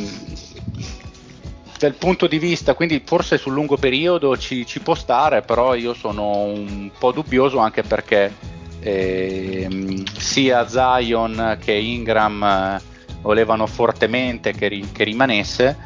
dal 1.78 1.94
punto 1.94 2.26
di 2.26 2.38
vista, 2.38 2.74
quindi 2.74 3.02
forse 3.04 3.38
sul 3.38 3.52
lungo 3.52 3.76
periodo 3.76 4.36
ci, 4.36 4.64
ci 4.66 4.80
può 4.80 4.94
stare, 4.94 5.42
però 5.42 5.74
io 5.74 5.94
sono 5.94 6.44
un 6.44 6.90
po' 6.96 7.12
dubbioso 7.12 7.58
anche 7.58 7.82
perché 7.82 8.32
ehm, 8.80 10.04
sia 10.04 10.66
Zion 10.68 11.58
che 11.60 11.72
Ingram 11.72 12.42
eh, 12.42 12.80
volevano 13.22 13.66
fortemente 13.66 14.52
che, 14.52 14.68
ri- 14.68 14.92
che 14.92 15.04
rimanesse 15.04 15.76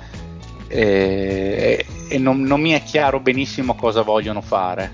e, 0.68 1.84
e 2.08 2.18
non, 2.18 2.42
non 2.42 2.60
mi 2.60 2.70
è 2.70 2.82
chiaro 2.82 3.20
benissimo 3.20 3.74
cosa 3.74 4.02
vogliono 4.02 4.40
fare, 4.40 4.92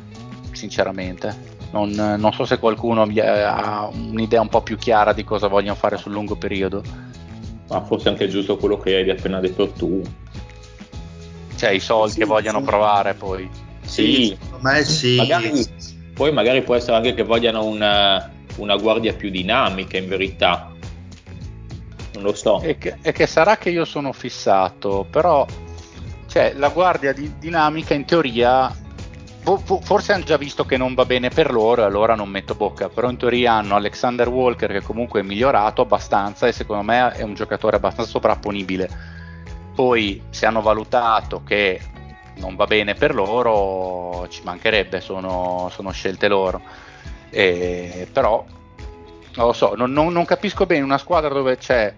sinceramente. 0.52 1.52
Non, 1.72 1.90
non 1.90 2.32
so 2.32 2.44
se 2.44 2.58
qualcuno 2.60 3.02
ha 3.02 3.90
un'idea 3.92 4.40
un 4.40 4.48
po' 4.48 4.62
più 4.62 4.76
chiara 4.76 5.12
di 5.12 5.24
cosa 5.24 5.48
vogliono 5.48 5.74
fare 5.74 5.96
sul 5.96 6.12
lungo 6.12 6.36
periodo. 6.36 6.82
Ma 7.68 7.82
forse 7.82 8.10
anche 8.10 8.28
giusto 8.28 8.56
quello 8.56 8.78
che 8.78 8.94
hai 8.94 9.10
appena 9.10 9.40
detto 9.40 9.70
tu. 9.70 10.00
Cioè 11.56 11.70
i 11.70 11.80
soldi 11.80 12.12
Sì, 12.12 12.18
che 12.18 12.24
vogliono 12.24 12.58
sì. 12.58 12.64
provare 12.64 13.14
poi. 13.14 13.48
Sì, 13.82 14.36
secondo 14.38 14.58
me 14.68 14.84
sì. 14.84 15.16
magari, 15.16 15.66
poi 16.14 16.32
magari 16.32 16.62
può 16.62 16.74
essere 16.74 16.96
anche 16.96 17.14
che 17.14 17.22
vogliano 17.22 17.64
una, 17.64 18.30
una 18.56 18.76
guardia 18.76 19.12
più 19.14 19.30
dinamica 19.30 19.96
in 19.96 20.08
verità. 20.08 20.72
Non 22.14 22.22
lo 22.22 22.34
so. 22.34 22.60
E 22.62 22.78
che, 22.78 22.96
e 23.02 23.12
che 23.12 23.26
sarà 23.26 23.56
che 23.56 23.70
io 23.70 23.84
sono 23.84 24.12
fissato, 24.12 25.06
però 25.10 25.46
cioè, 26.28 26.52
la 26.56 26.68
guardia 26.68 27.12
di 27.12 27.34
dinamica 27.38 27.94
in 27.94 28.04
teoria 28.04 28.74
fo- 29.44 29.58
fo- 29.58 29.80
forse 29.80 30.12
hanno 30.12 30.24
già 30.24 30.36
visto 30.36 30.64
che 30.64 30.76
non 30.76 30.94
va 30.94 31.04
bene 31.04 31.28
per 31.28 31.52
loro 31.52 31.82
e 31.82 31.84
allora 31.84 32.14
non 32.14 32.28
metto 32.28 32.54
bocca, 32.54 32.88
però 32.88 33.10
in 33.10 33.16
teoria 33.16 33.52
hanno 33.52 33.76
Alexander 33.76 34.28
Walker 34.28 34.72
che 34.72 34.80
comunque 34.80 35.20
è 35.20 35.22
migliorato 35.22 35.82
abbastanza 35.82 36.46
e 36.46 36.52
secondo 36.52 36.82
me 36.82 37.12
è 37.12 37.22
un 37.22 37.34
giocatore 37.34 37.76
abbastanza 37.76 38.10
sovrapponibile. 38.10 38.88
Poi 39.74 40.22
se 40.30 40.46
hanno 40.46 40.62
valutato 40.62 41.42
che 41.44 41.80
non 42.36 42.56
va 42.56 42.66
bene 42.66 42.94
per 42.94 43.14
loro, 43.14 44.26
ci 44.28 44.42
mancherebbe, 44.44 45.00
sono, 45.00 45.68
sono 45.72 45.90
scelte 45.90 46.28
loro. 46.28 46.60
E- 47.30 48.08
però 48.12 48.44
non 49.36 49.46
lo 49.46 49.52
so, 49.52 49.74
non, 49.74 49.92
non- 49.92 50.12
non 50.12 50.24
capisco 50.24 50.66
bene 50.66 50.84
una 50.84 50.98
squadra 50.98 51.32
dove 51.34 51.56
c'è 51.56 51.92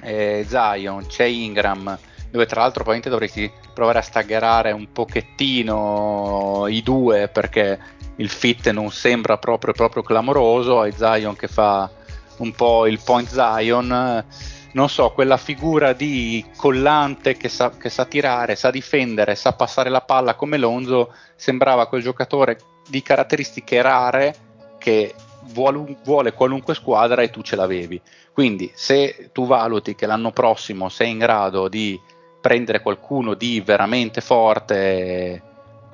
eh, 0.00 0.44
Zion, 0.48 1.06
c'è 1.06 1.24
Ingram, 1.24 1.98
dove 2.30 2.46
tra 2.46 2.60
l'altro 2.60 2.82
probabilmente 2.82 3.10
dovresti 3.10 3.50
provare 3.72 3.98
a 3.98 4.02
staggerare 4.02 4.72
un 4.72 4.90
pochettino 4.92 6.66
i 6.68 6.82
due 6.82 7.28
perché 7.28 7.78
il 8.16 8.28
fit 8.28 8.70
non 8.70 8.90
sembra 8.90 9.38
proprio, 9.38 9.72
proprio 9.72 10.02
clamoroso, 10.02 10.80
hai 10.80 10.92
Zion 10.92 11.36
che 11.36 11.48
fa 11.48 11.90
un 12.38 12.52
po' 12.52 12.86
il 12.86 13.00
point 13.04 13.28
Zion, 13.28 14.24
non 14.72 14.88
so, 14.88 15.10
quella 15.10 15.36
figura 15.36 15.92
di 15.92 16.44
collante 16.56 17.36
che 17.36 17.48
sa, 17.48 17.70
che 17.70 17.90
sa 17.90 18.04
tirare, 18.04 18.56
sa 18.56 18.70
difendere, 18.70 19.34
sa 19.34 19.52
passare 19.52 19.90
la 19.90 20.00
palla 20.00 20.34
come 20.34 20.56
Lonzo, 20.56 21.12
sembrava 21.36 21.86
quel 21.86 22.02
giocatore 22.02 22.58
di 22.88 23.02
caratteristiche 23.02 23.82
rare 23.82 24.34
che 24.78 25.14
vuole, 25.52 26.32
qualunque 26.32 26.74
squadra 26.74 27.22
e 27.22 27.30
tu 27.30 27.42
ce 27.42 27.56
l'avevi. 27.56 28.00
Quindi 28.32 28.70
se 28.74 29.30
tu 29.32 29.46
valuti 29.46 29.94
che 29.94 30.06
l'anno 30.06 30.30
prossimo 30.30 30.88
sei 30.88 31.10
in 31.10 31.18
grado 31.18 31.68
di 31.68 32.00
prendere 32.40 32.80
qualcuno 32.80 33.34
di 33.34 33.60
veramente 33.60 34.20
forte 34.20 35.42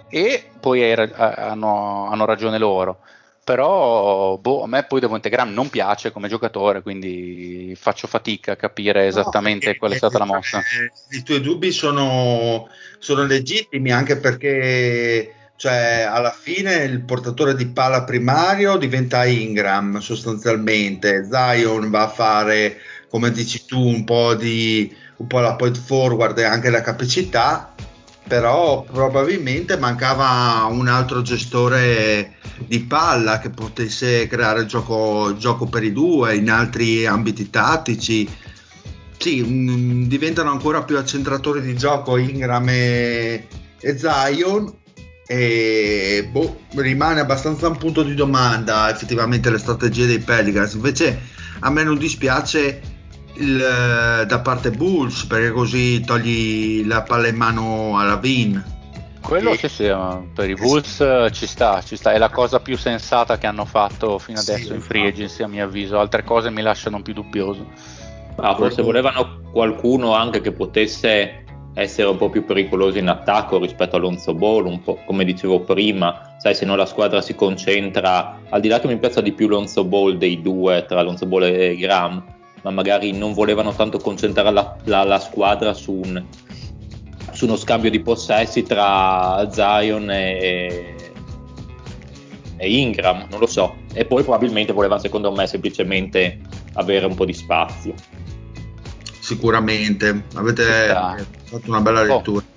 e 0.08 0.50
poi 0.58 0.82
hai 0.82 1.10
hanno, 1.14 2.06
hanno 2.06 2.24
ragione 2.24 2.58
loro, 2.58 3.00
però 3.48 4.36
boh, 4.36 4.64
a 4.64 4.66
me 4.66 4.84
poi 4.84 5.00
Devonte 5.00 5.30
Graham 5.30 5.54
non 5.54 5.70
piace 5.70 6.12
come 6.12 6.28
giocatore, 6.28 6.82
quindi 6.82 7.74
faccio 7.80 8.06
fatica 8.06 8.52
a 8.52 8.56
capire 8.56 9.06
esattamente 9.06 9.68
no, 9.68 9.74
qual 9.78 9.92
è 9.92 9.96
stata 9.96 10.18
la 10.18 10.26
mossa. 10.26 10.60
I 11.12 11.22
tuoi 11.22 11.40
dubbi 11.40 11.70
sono, 11.70 12.68
sono 12.98 13.24
legittimi 13.24 13.90
anche 13.90 14.18
perché 14.18 15.32
cioè 15.56 16.06
alla 16.06 16.30
fine 16.30 16.84
il 16.84 17.00
portatore 17.00 17.54
di 17.54 17.68
palla 17.68 18.04
primario 18.04 18.76
diventa 18.76 19.24
Ingram 19.24 20.00
sostanzialmente, 20.00 21.26
Zion 21.30 21.88
va 21.88 22.02
a 22.02 22.08
fare 22.08 22.76
come 23.08 23.30
dici 23.30 23.64
tu 23.64 23.80
un 23.80 24.04
po' 24.04 24.34
di 24.34 24.94
un 25.16 25.26
po' 25.26 25.40
la 25.40 25.54
point 25.54 25.78
forward 25.78 26.36
e 26.36 26.44
anche 26.44 26.68
la 26.68 26.82
capacità 26.82 27.74
però 28.28 28.82
probabilmente 28.82 29.76
mancava 29.76 30.64
un 30.70 30.86
altro 30.86 31.22
gestore 31.22 32.36
di 32.66 32.80
palla 32.80 33.40
che 33.40 33.50
potesse 33.50 34.28
creare 34.28 34.66
gioco, 34.66 35.34
gioco 35.36 35.66
per 35.66 35.82
i 35.82 35.92
due 35.92 36.36
in 36.36 36.50
altri 36.50 37.06
ambiti 37.06 37.50
tattici. 37.50 38.28
Sì, 39.16 39.42
mh, 39.42 39.70
mm, 39.70 40.02
diventano 40.04 40.50
ancora 40.50 40.84
più 40.84 40.96
accentratori 40.96 41.60
di 41.60 41.76
gioco 41.76 42.16
Ingram 42.16 42.68
e, 42.68 43.46
e 43.80 43.98
Zion 43.98 44.72
e 45.26 46.28
boh, 46.30 46.60
rimane 46.76 47.20
abbastanza 47.20 47.68
un 47.68 47.76
punto 47.76 48.02
di 48.02 48.14
domanda 48.14 48.88
effettivamente 48.90 49.50
le 49.50 49.58
strategie 49.58 50.06
dei 50.06 50.20
Pelicans. 50.20 50.74
Invece 50.74 51.18
a 51.60 51.70
me 51.70 51.82
non 51.82 51.98
dispiace 51.98 52.97
il, 53.38 54.24
da 54.26 54.40
parte 54.40 54.70
Bulls 54.70 55.24
perché 55.24 55.50
così 55.50 56.00
togli 56.00 56.86
la 56.86 57.02
palla 57.02 57.28
in 57.28 57.36
mano 57.36 57.98
alla 57.98 58.16
Vin 58.16 58.76
quello 59.20 59.54
sì, 59.56 59.68
sì, 59.68 59.94
per 60.34 60.48
i 60.48 60.54
Bulls 60.54 61.04
ci 61.32 61.46
sta, 61.46 61.82
ci 61.82 61.96
sta, 61.96 62.12
è 62.12 62.18
la 62.18 62.30
cosa 62.30 62.60
più 62.60 62.78
sensata 62.78 63.36
che 63.36 63.46
hanno 63.46 63.66
fatto 63.66 64.18
fino 64.18 64.38
adesso 64.38 64.68
sì, 64.68 64.72
in 64.72 64.80
free 64.80 65.08
agency 65.08 65.42
a 65.42 65.48
mio 65.48 65.64
avviso, 65.64 65.98
altre 65.98 66.24
cose 66.24 66.50
mi 66.50 66.62
lasciano 66.62 67.02
più 67.02 67.12
dubbioso. 67.12 67.66
Ah, 68.36 68.54
forse 68.54 68.80
volevano 68.80 69.40
qualcuno 69.52 70.14
anche 70.14 70.40
che 70.40 70.52
potesse 70.52 71.44
essere 71.74 72.08
un 72.08 72.16
po' 72.16 72.30
più 72.30 72.44
pericoloso 72.44 72.96
in 72.96 73.08
attacco 73.08 73.58
rispetto 73.58 73.96
a 73.96 73.98
Lonzo 73.98 74.32
Ball, 74.32 74.64
un 74.64 74.82
po' 74.82 74.98
come 75.04 75.24
dicevo 75.24 75.60
prima, 75.60 76.34
sai 76.38 76.54
se 76.54 76.64
no 76.64 76.74
la 76.74 76.86
squadra 76.86 77.20
si 77.20 77.34
concentra, 77.34 78.40
al 78.48 78.60
di 78.60 78.68
là 78.68 78.80
che 78.80 78.86
mi 78.86 78.98
piace 78.98 79.20
di 79.22 79.32
più 79.32 79.48
Lonzo 79.48 79.84
Ball 79.84 80.16
dei 80.16 80.40
due, 80.40 80.86
tra 80.88 81.02
Lonzo 81.02 81.26
Ball 81.26 81.42
e 81.42 81.76
Graham, 81.76 82.24
ma 82.62 82.70
magari 82.70 83.12
non 83.12 83.32
volevano 83.32 83.74
tanto 83.74 83.98
concentrare 83.98 84.50
la, 84.50 84.76
la, 84.84 85.04
la 85.04 85.18
squadra 85.18 85.74
su, 85.74 85.92
un, 85.92 86.24
su, 87.32 87.44
uno 87.44 87.56
scambio 87.56 87.90
di 87.90 88.00
possessi 88.00 88.62
tra 88.62 89.48
Zion 89.50 90.10
e, 90.10 90.94
e 92.56 92.70
Ingram, 92.70 93.26
non 93.30 93.40
lo 93.40 93.46
so, 93.46 93.76
e 93.92 94.04
poi 94.04 94.22
probabilmente 94.22 94.72
volevano 94.72 95.00
secondo 95.00 95.32
me 95.32 95.46
semplicemente 95.46 96.40
avere 96.74 97.06
un 97.06 97.14
po' 97.14 97.24
di 97.24 97.34
spazio 97.34 97.94
sicuramente 99.28 100.24
avete 100.36 100.88
fatto 101.44 101.68
una 101.68 101.82
bella 101.82 102.00
oh. 102.00 102.04
lettura. 102.04 102.44
Oh. 102.44 102.56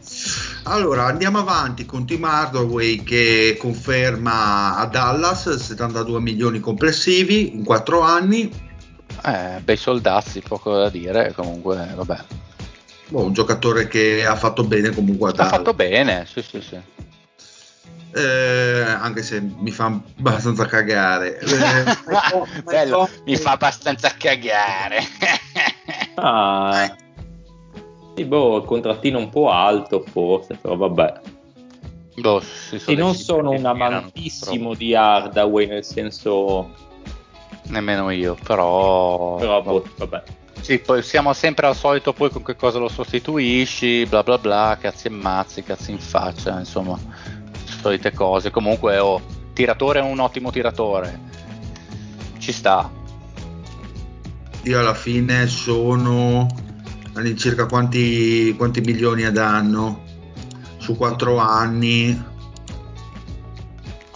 Allora 0.63 1.05
andiamo 1.05 1.39
avanti 1.39 1.85
con 1.85 2.05
Tim 2.05 2.23
Hardaway 2.23 3.03
che 3.03 3.57
conferma 3.59 4.77
a 4.77 4.85
Dallas 4.85 5.53
72 5.53 6.21
milioni 6.21 6.59
complessivi 6.59 7.55
in 7.55 7.63
4 7.65 7.99
anni. 7.99 8.69
Eh, 9.25 9.59
bei 9.61 9.77
soldazzi, 9.77 10.41
poco 10.41 10.75
da 10.75 10.89
dire, 10.89 11.33
comunque 11.33 11.91
vabbè. 11.95 12.17
Boh, 13.09 13.25
un 13.25 13.33
giocatore 13.33 13.87
che 13.87 14.25
ha 14.25 14.35
fatto 14.35 14.63
bene 14.63 14.89
comunque 14.91 15.31
a. 15.31 15.43
Ha 15.43 15.47
fatto 15.47 15.73
bene, 15.73 16.25
sì 16.25 16.41
sì 16.41 16.61
sì. 16.61 16.79
Eh, 18.13 18.81
anche 18.81 19.21
se 19.21 19.41
mi 19.41 19.71
fa 19.71 19.85
abbastanza 20.17 20.65
cagare. 20.65 21.39
Eh, 22.11 22.61
Bello, 22.63 23.09
mi 23.25 23.35
fa 23.35 23.51
abbastanza 23.51 24.13
cagare. 24.17 24.99
ah, 26.15 26.95
sì, 28.15 28.25
boh, 28.25 28.57
il 28.57 28.65
contrattino 28.65 29.17
un 29.17 29.29
po' 29.29 29.49
alto 29.49 30.03
forse, 30.09 30.55
però 30.55 30.75
vabbè. 30.75 31.21
Boh, 32.15 32.41
e 32.85 32.95
non 32.95 33.15
sono 33.15 33.51
un 33.51 33.65
amantissimo 33.65 34.73
di 34.73 34.95
Hardaway, 34.95 35.67
nel 35.67 35.83
senso... 35.83 36.89
Nemmeno 37.71 38.09
io, 38.11 38.37
però... 38.43 39.35
Però 39.35 39.61
boh, 39.61 39.83
vabbè. 39.97 40.23
Sì, 40.61 40.77
poi 40.77 41.01
siamo 41.01 41.33
sempre 41.33 41.65
al 41.65 41.75
solito 41.75 42.13
poi 42.13 42.29
con 42.29 42.43
che 42.43 42.55
cosa 42.55 42.77
lo 42.77 42.87
sostituisci, 42.87 44.05
bla 44.05 44.21
bla 44.21 44.37
bla, 44.37 44.77
cazzi 44.79 45.07
e 45.07 45.09
mazzi, 45.09 45.63
cazzi 45.63 45.89
in 45.89 45.99
faccia, 45.99 46.59
insomma 46.59 46.99
solite 47.81 48.13
cose. 48.13 48.51
Comunque, 48.51 48.97
oh, 48.99 49.21
tiratore 49.53 49.99
è 49.99 50.03
un 50.03 50.19
ottimo 50.19 50.51
tiratore. 50.51 51.19
Ci 52.37 52.51
sta. 52.51 52.89
Io 54.63 54.79
alla 54.79 54.93
fine 54.93 55.47
sono 55.47 56.47
all'incirca 57.13 57.65
quanti, 57.65 58.53
quanti 58.55 58.81
milioni 58.81 59.23
ad 59.23 59.37
anno? 59.37 60.03
Su 60.77 60.95
quattro 60.95 61.37
anni. 61.37 62.29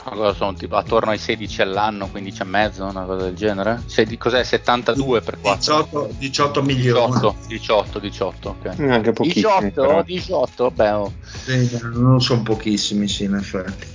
Cosa 0.07 0.35
sono 0.35 0.53
tipo 0.53 0.75
attorno 0.75 1.09
ai 1.09 1.17
16 1.17 1.63
all'anno, 1.63 2.07
15 2.09 2.41
e 2.41 2.45
mezzo, 2.45 2.85
una 2.85 3.05
cosa 3.05 3.25
del 3.25 3.33
genere? 3.33 3.81
Sedi, 3.87 4.19
cos'è 4.19 4.43
72 4.43 5.21
per 5.21 5.39
4? 5.41 5.57
18, 5.57 6.09
18 6.19 6.61
milioni. 6.61 7.13
18, 7.13 7.35
18, 7.47 7.99
18 7.99 8.49
ok. 8.49 8.79
Anche 8.81 9.11
pochissimi. 9.13 9.69
18, 9.69 9.81
però. 9.81 10.03
18, 10.03 10.71
beh. 10.71 10.91
Oh. 10.91 11.13
Sì, 11.23 11.79
non 11.93 12.21
sono 12.21 12.43
pochissimi, 12.43 13.07
sì, 13.07 13.23
in 13.23 13.33
effetti. 13.33 13.87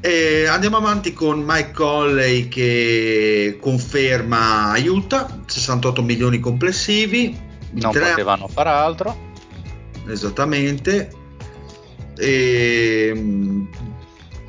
E 0.00 0.46
andiamo 0.46 0.78
avanti 0.78 1.12
con 1.12 1.44
Mike 1.46 1.72
Colley 1.72 2.48
che 2.48 3.58
conferma 3.60 4.70
aiuta 4.70 5.42
68 5.44 6.02
milioni 6.02 6.40
complessivi. 6.40 7.38
Non 7.72 7.92
potevano 7.92 8.48
fare 8.48 8.70
altro. 8.70 9.14
Esattamente. 10.06 11.12
E 12.16 13.12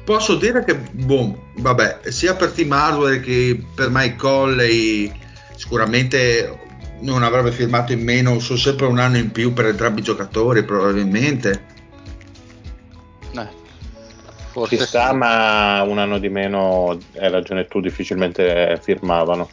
posso 0.08 0.36
dire 0.36 0.64
che, 0.64 0.74
boh, 0.74 1.50
vabbè, 1.58 2.00
sia 2.06 2.34
per 2.34 2.54
Team 2.54 2.72
Hardware 2.72 3.20
che 3.20 3.62
per 3.76 3.90
Mike 3.92 4.16
Colley, 4.16 5.12
sicuramente 5.54 6.60
non 7.02 7.24
avrebbe 7.24 7.52
firmato 7.52 7.92
in 7.92 8.06
meno, 8.06 8.40
sono 8.40 8.58
sempre 8.58 8.86
un 8.86 9.00
anno 9.00 9.18
in 9.18 9.34
più 9.34 9.52
per 9.52 9.66
entrambi 9.66 10.00
i 10.00 10.04
giocatori, 10.04 10.64
probabilmente. 10.64 11.66
Eh, 13.36 13.48
forse 14.52 14.86
sta, 14.86 15.10
sì. 15.10 15.16
ma 15.18 15.82
un 15.82 15.98
anno 15.98 16.20
di 16.20 16.30
meno, 16.30 16.98
hai 17.20 17.30
ragione 17.30 17.68
tu, 17.68 17.82
difficilmente 17.82 18.80
firmavano. 18.82 19.50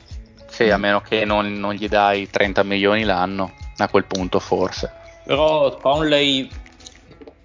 Sì, 0.47 0.71
a 0.71 0.77
meno 0.77 1.01
che 1.01 1.25
non, 1.25 1.53
non 1.55 1.75
gli 1.75 1.89
dai 1.89 2.31
30 2.31 2.63
milioni 2.63 3.03
l'anno, 3.03 3.55
a 3.77 3.89
quel 3.89 4.05
punto 4.05 4.39
forse. 4.39 4.93
Però 5.25 5.77
Conley 5.79 6.49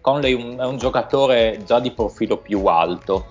Conley 0.01 0.33
un, 0.33 0.57
è 0.57 0.65
un 0.65 0.77
giocatore 0.77 1.61
già 1.65 1.79
di 1.79 1.91
profilo 1.91 2.37
più 2.37 2.65
alto, 2.65 3.25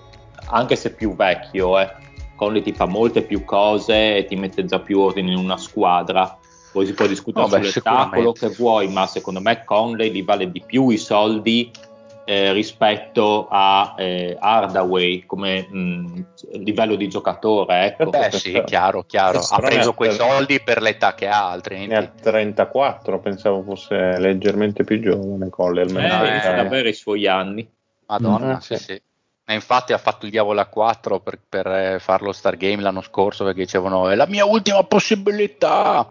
anche 0.47 0.75
se 0.75 0.93
più 0.93 1.15
vecchio. 1.15 1.79
Eh. 1.79 1.91
Conley 2.35 2.61
ti 2.61 2.73
fa 2.73 2.85
molte 2.85 3.21
più 3.21 3.43
cose 3.43 4.17
e 4.17 4.25
ti 4.25 4.35
mette 4.35 4.65
già 4.65 4.79
più 4.79 4.99
ordine 4.99 5.31
in 5.31 5.37
una 5.37 5.57
squadra. 5.57 6.37
Poi 6.71 6.85
si 6.85 6.93
può 6.93 7.07
discutere 7.07 7.45
oh, 7.45 7.49
sull'età, 7.49 8.09
quello 8.11 8.31
che 8.31 8.49
vuoi, 8.49 8.87
ma 8.87 9.07
secondo 9.07 9.41
me 9.41 9.63
Conley 9.65 10.11
li 10.11 10.21
vale 10.21 10.51
di 10.51 10.61
più 10.61 10.89
i 10.89 10.97
soldi 10.97 11.71
eh, 12.29 12.53
rispetto 12.53 13.47
a 13.49 13.95
eh, 13.97 14.37
Hardaway 14.39 15.25
come 15.25 15.67
mh, 15.67 16.25
livello 16.63 16.93
di 16.93 17.09
giocatore. 17.09 17.85
Ecco. 17.87 18.11
Beh, 18.11 18.29
sì, 18.29 18.61
chiaro, 18.65 19.03
chiaro. 19.03 19.39
Ha 19.39 19.57
preso 19.57 19.93
quei 19.93 20.11
soldi 20.11 20.61
per 20.61 20.79
l'età 20.79 21.15
che 21.15 21.27
ha, 21.27 21.49
altrimenti. 21.49 21.87
Ne 21.89 21.97
ha 21.97 22.05
34, 22.07 23.19
pensavo 23.19 23.63
fosse 23.63 24.19
leggermente 24.19 24.83
più 24.83 25.01
giovane. 25.01 25.49
Colle, 25.49 25.81
almeno 25.81 26.23
eh, 26.23 26.35
eh. 26.35 26.59
avere 26.59 26.89
i 26.89 26.93
suoi 26.93 27.25
anni. 27.25 27.67
Madonna, 28.05 28.57
mm, 28.57 28.59
sì, 28.59 28.75
sì. 28.75 28.91
E 28.93 29.53
infatti 29.55 29.93
ha 29.93 29.97
fatto 29.97 30.25
il 30.25 30.31
diavolo 30.31 30.59
a 30.61 30.67
4 30.67 31.21
per, 31.21 31.39
per 31.49 31.65
eh, 31.65 31.97
fare 31.99 32.23
lo 32.23 32.31
Star 32.31 32.57
Game 32.57 32.83
l'anno 32.83 33.01
scorso 33.01 33.43
perché 33.43 33.61
dicevano 33.61 34.07
è 34.07 34.13
la 34.13 34.27
mia 34.27 34.45
ultima 34.45 34.83
possibilità. 34.83 36.07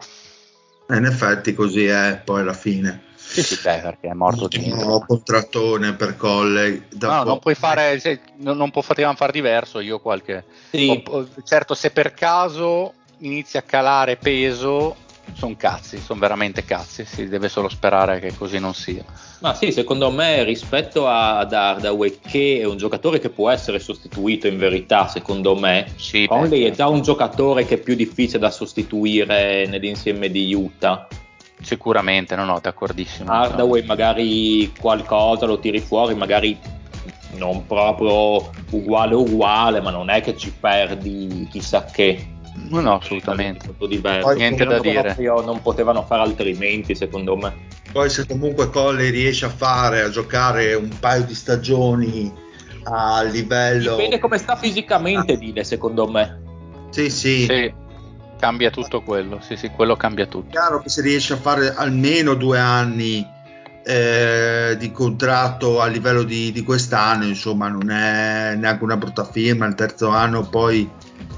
in 0.89 1.05
effetti 1.05 1.53
così 1.53 1.85
è 1.85 2.21
poi 2.25 2.41
alla 2.41 2.51
fine. 2.51 3.07
Sì, 3.29 3.43
sì, 3.43 3.59
beh, 3.61 3.81
perché 3.81 4.07
è 4.07 4.13
morto 4.13 4.47
di 4.47 4.69
nuovo 4.69 5.05
contrattone 5.05 5.93
per 5.93 6.17
Colley. 6.17 6.87
No, 6.99 7.21
non 7.23 7.37
puoi 7.37 7.53
fare, 7.53 7.99
se, 7.99 8.21
non, 8.37 8.57
non 8.57 8.71
potevamo 8.71 9.15
fare 9.15 9.31
diverso. 9.31 9.79
Io 9.81 9.99
qualche. 9.99 10.45
Sì. 10.71 11.03
Ho, 11.05 11.27
certo, 11.43 11.75
se 11.75 11.91
per 11.91 12.15
caso 12.15 12.93
inizia 13.19 13.59
a 13.59 13.63
calare 13.63 14.17
peso, 14.17 14.95
sono 15.33 15.55
cazzi, 15.55 15.99
sono 15.99 16.19
veramente 16.19 16.65
cazzi. 16.65 17.05
Si 17.05 17.27
deve 17.27 17.49
solo 17.49 17.69
sperare 17.69 18.19
che 18.19 18.35
così 18.35 18.57
non 18.57 18.73
sia. 18.73 19.05
Ma 19.41 19.53
sì, 19.53 19.71
secondo 19.71 20.09
me 20.09 20.43
rispetto 20.43 21.07
ad 21.07 21.53
Hardaway, 21.53 22.17
che 22.19 22.61
è 22.61 22.65
un 22.65 22.77
giocatore 22.77 23.19
che 23.19 23.29
può 23.29 23.51
essere 23.51 23.77
sostituito 23.77 24.47
in 24.47 24.57
verità, 24.57 25.07
secondo 25.07 25.55
me, 25.55 25.85
sì, 25.97 26.25
Conley 26.25 26.63
è 26.63 26.71
già 26.71 26.87
un 26.87 27.03
giocatore 27.03 27.63
che 27.63 27.75
è 27.75 27.77
più 27.77 27.93
difficile 27.93 28.39
da 28.39 28.49
sostituire 28.49 29.67
nell'insieme 29.67 30.31
di 30.31 30.51
Utah 30.51 31.07
Sicuramente, 31.61 32.35
no, 32.35 32.45
no, 32.45 32.59
d'accordissimo. 32.61 33.31
Hardaway 33.31 33.83
magari 33.85 34.71
qualcosa 34.79 35.45
lo 35.45 35.59
tiri 35.59 35.79
fuori, 35.79 36.15
magari 36.15 36.57
non 37.33 37.65
proprio 37.65 38.49
uguale 38.71 39.15
uguale, 39.15 39.81
ma 39.81 39.91
non 39.91 40.09
è 40.09 40.21
che 40.21 40.37
ci 40.37 40.51
perdi 40.51 41.47
chissà 41.51 41.85
che. 41.85 42.27
No, 42.69 42.81
no, 42.81 42.95
assolutamente. 42.95 43.67
Molto 43.67 43.87
diverso. 43.87 44.27
Poi, 44.27 44.37
Niente 44.37 44.65
da 44.65 44.79
dire. 44.79 45.15
Non 45.17 45.61
potevano 45.61 46.03
fare 46.03 46.21
altrimenti, 46.21 46.95
secondo 46.95 47.35
me. 47.35 47.67
Poi 47.91 48.09
se 48.09 48.25
comunque 48.25 48.69
Colle 48.69 49.09
riesce 49.09 49.45
a 49.45 49.49
fare, 49.49 50.01
a 50.01 50.09
giocare 50.09 50.73
un 50.75 50.89
paio 50.99 51.23
di 51.23 51.33
stagioni 51.33 52.31
a 52.83 53.23
livello... 53.23 53.95
Dipende 53.95 54.19
come 54.19 54.37
sta 54.37 54.55
fisicamente, 54.55 55.33
ah. 55.33 55.37
Dile, 55.37 55.63
secondo 55.63 56.07
me. 56.07 56.41
Sì, 56.89 57.09
sì. 57.09 57.45
sì. 57.45 57.73
Cambia 58.39 58.69
tutto 58.69 59.01
quello, 59.01 59.41
sì, 59.41 59.57
sì, 59.57 59.69
quello 59.69 59.97
cambia 59.97 60.25
tutto. 60.25 60.47
È 60.47 60.51
chiaro 60.51 60.81
che 60.81 60.87
se 60.87 61.01
riesce 61.01 61.33
a 61.33 61.37
fare 61.37 61.73
almeno 61.75 62.35
due 62.35 62.57
anni 62.57 63.27
eh, 63.83 64.77
di 64.79 64.91
contratto 64.93 65.81
a 65.81 65.87
livello 65.87 66.23
di, 66.23 66.53
di, 66.53 66.63
quest'anno, 66.63 67.25
insomma, 67.25 67.67
non 67.67 67.91
è 67.91 68.55
neanche 68.55 68.83
una 68.85 68.95
brutta 68.95 69.25
firma. 69.25 69.65
Il 69.65 69.75
terzo 69.75 70.07
anno 70.07 70.47
poi 70.47 70.89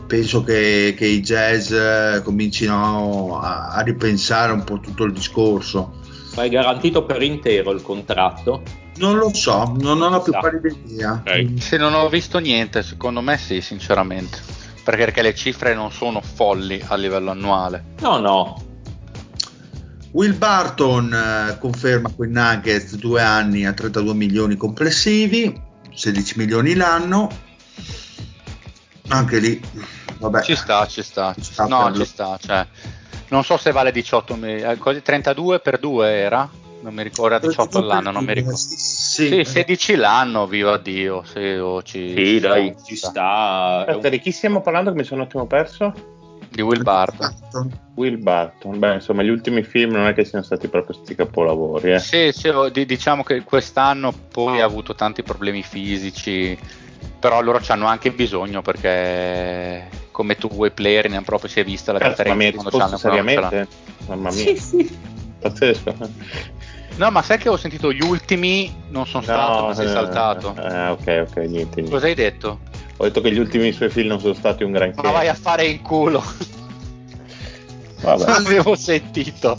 penso 0.06 0.44
che, 0.44 0.94
che 0.96 1.08
i 1.08 1.22
jazz 1.22 1.72
eh, 1.72 2.22
comincino 2.24 3.40
a, 3.42 3.70
a, 3.70 3.82
ripensare 3.82 4.52
un 4.52 4.64
po' 4.64 4.80
tutto 4.80 5.04
il 5.04 5.12
discorso. 5.12 5.94
Ma 6.36 6.44
è 6.44 6.50
garantito 6.50 7.04
per 7.04 7.24
intero 7.24 7.72
il 7.72 7.82
contratto? 7.82 8.62
Non 8.98 9.18
lo 9.18 9.34
so, 9.34 9.76
non 9.80 10.02
ho 10.04 10.10
la 10.10 10.20
più 10.20 10.34
pallida 10.34 10.68
idea. 10.68 11.14
Okay. 11.14 11.58
Se 11.58 11.78
non 11.78 11.96
ho 11.96 12.08
visto 12.10 12.38
niente, 12.38 12.84
secondo 12.84 13.22
me 13.22 13.38
sì, 13.38 13.60
sinceramente 13.60 14.61
perché 14.84 15.22
le 15.22 15.36
cifre 15.36 15.74
non 15.74 15.92
sono 15.92 16.22
folli 16.22 16.84
a 16.88 16.96
livello 16.96 17.32
annuale. 17.32 17.84
No, 18.00 18.18
no. 18.20 18.64
Will 20.12 20.38
Barton 20.38 21.14
eh, 21.14 21.58
conferma 21.60 22.12
con 22.14 22.28
i 22.28 22.32
Nuggets 22.32 22.96
due 22.96 23.22
anni 23.22 23.66
a 23.66 23.74
32 23.74 24.14
milioni 24.14 24.56
complessivi, 24.58 25.62
16 25.94 26.38
milioni 26.38 26.74
l'anno. 26.74 27.30
Anche 29.08 29.40
lì, 29.40 29.62
vabbè. 30.20 30.42
Ci 30.42 30.56
sta, 30.56 30.86
ci 30.88 31.02
sta. 31.02 31.34
Ci 31.34 31.44
sta 31.44 31.66
no, 31.66 31.94
ci 31.96 32.06
sta. 32.06 32.38
Cioè, 32.42 32.68
non 33.30 33.44
so 33.44 33.58
se 33.58 33.72
vale 33.72 33.92
18 33.92 34.36
milioni, 34.36 35.02
32 35.02 35.60
per 35.60 35.80
2 35.80 36.10
era? 36.10 36.50
non 36.82 36.94
mi 36.94 37.04
ricordo, 37.04 37.48
18 37.48 37.78
all'anno, 37.78 38.12
non 38.12 38.26
mi 38.26 38.34
ricordo. 38.34 38.58
Sì, 38.58 38.76
sì 39.12 39.44
16 39.44 39.96
l'anno, 39.96 40.48
viva 40.48 40.78
Dio. 40.78 41.24
Sì, 41.24 41.56
oh, 41.56 41.82
ci, 41.84 42.14
sì 42.16 42.40
dai, 42.40 42.74
ci 42.82 42.96
sta. 42.96 43.86
Aspetta, 43.86 44.08
di 44.08 44.20
chi 44.20 44.32
stiamo 44.32 44.62
parlando 44.62 44.92
che 44.92 44.98
mi 44.98 45.04
sono 45.04 45.22
un 45.22 45.28
attimo 45.28 45.46
perso? 45.48 45.94
Di 46.50 46.62
Will 46.62 46.82
Barton. 46.82 47.34
Will 47.96 48.22
Barton, 48.22 48.80
beh, 48.80 48.96
insomma, 48.96 49.24
gli 49.24 49.30
ultimi 49.30 49.64
film 49.64 49.92
non 49.92 50.08
è 50.08 50.14
che 50.14 50.24
siano 50.24 50.44
stati 50.44 50.68
proprio 50.70 50.96
sti 50.96 51.16
capolavori. 51.16 51.94
Eh. 51.94 52.00
Sì, 52.00 52.32
sì, 52.32 52.48
oh, 52.48 52.70
diciamo 52.70 53.24
che 53.24 53.42
quest'anno 53.44 54.14
poi 54.32 54.62
ha 54.62 54.66
avuto 54.66 54.96
tanti 54.96 55.24
problemi 55.24 55.62
fisici, 55.62 56.58
però 57.20 57.42
loro 57.42 57.62
ci 57.62 57.72
hanno 57.72 57.88
anche 57.88 58.12
bisogno 58.12 58.62
perché 58.62 59.90
come 60.12 60.36
tu 60.36 60.50
vuoi 60.50 60.72
player 60.72 61.10
ne 61.10 61.22
proprio 61.22 61.50
si 61.50 61.60
è 61.60 61.64
vista 61.64 61.92
la 61.92 62.00
differenza 62.00 62.70
quando 62.70 62.98
seriamente? 62.98 63.68
Mamma 64.08 64.30
mia. 64.32 64.44
Sì, 64.44 64.58
sì. 64.58 64.98
Pazzesco. 65.40 65.96
No, 66.98 67.10
ma 67.10 67.22
sai 67.22 67.38
che 67.38 67.50
ho 67.50 67.58
sentito 67.58 67.92
gli 67.92 68.02
ultimi, 68.02 68.74
non 68.90 69.08
sono 69.08 69.26
no, 69.26 69.34
stato, 69.34 69.66
ma 69.66 69.74
sei 69.74 69.86
eh, 69.86 69.90
saltato. 69.90 70.56
Eh, 70.56 70.88
ok, 70.88 71.26
ok, 71.30 71.36
niente, 71.38 71.82
niente. 71.82 71.90
Cosa 71.90 72.06
hai 72.06 72.14
detto? 72.14 72.60
Ho 72.98 73.04
detto 73.04 73.22
che 73.22 73.32
gli 73.32 73.40
ultimi 73.40 73.72
suoi 73.72 73.90
film 73.90 74.10
non 74.10 74.20
sono 74.20 74.34
stati 74.34 74.64
un 74.64 74.72
granché. 74.72 75.02
Ma 75.02 75.12
vai 75.12 75.28
a 75.28 75.34
fare 75.34 75.66
in 75.66 75.82
culo. 75.82 76.24
Vabbè. 78.02 78.26
Avevo 78.30 78.76
sentito. 78.76 79.58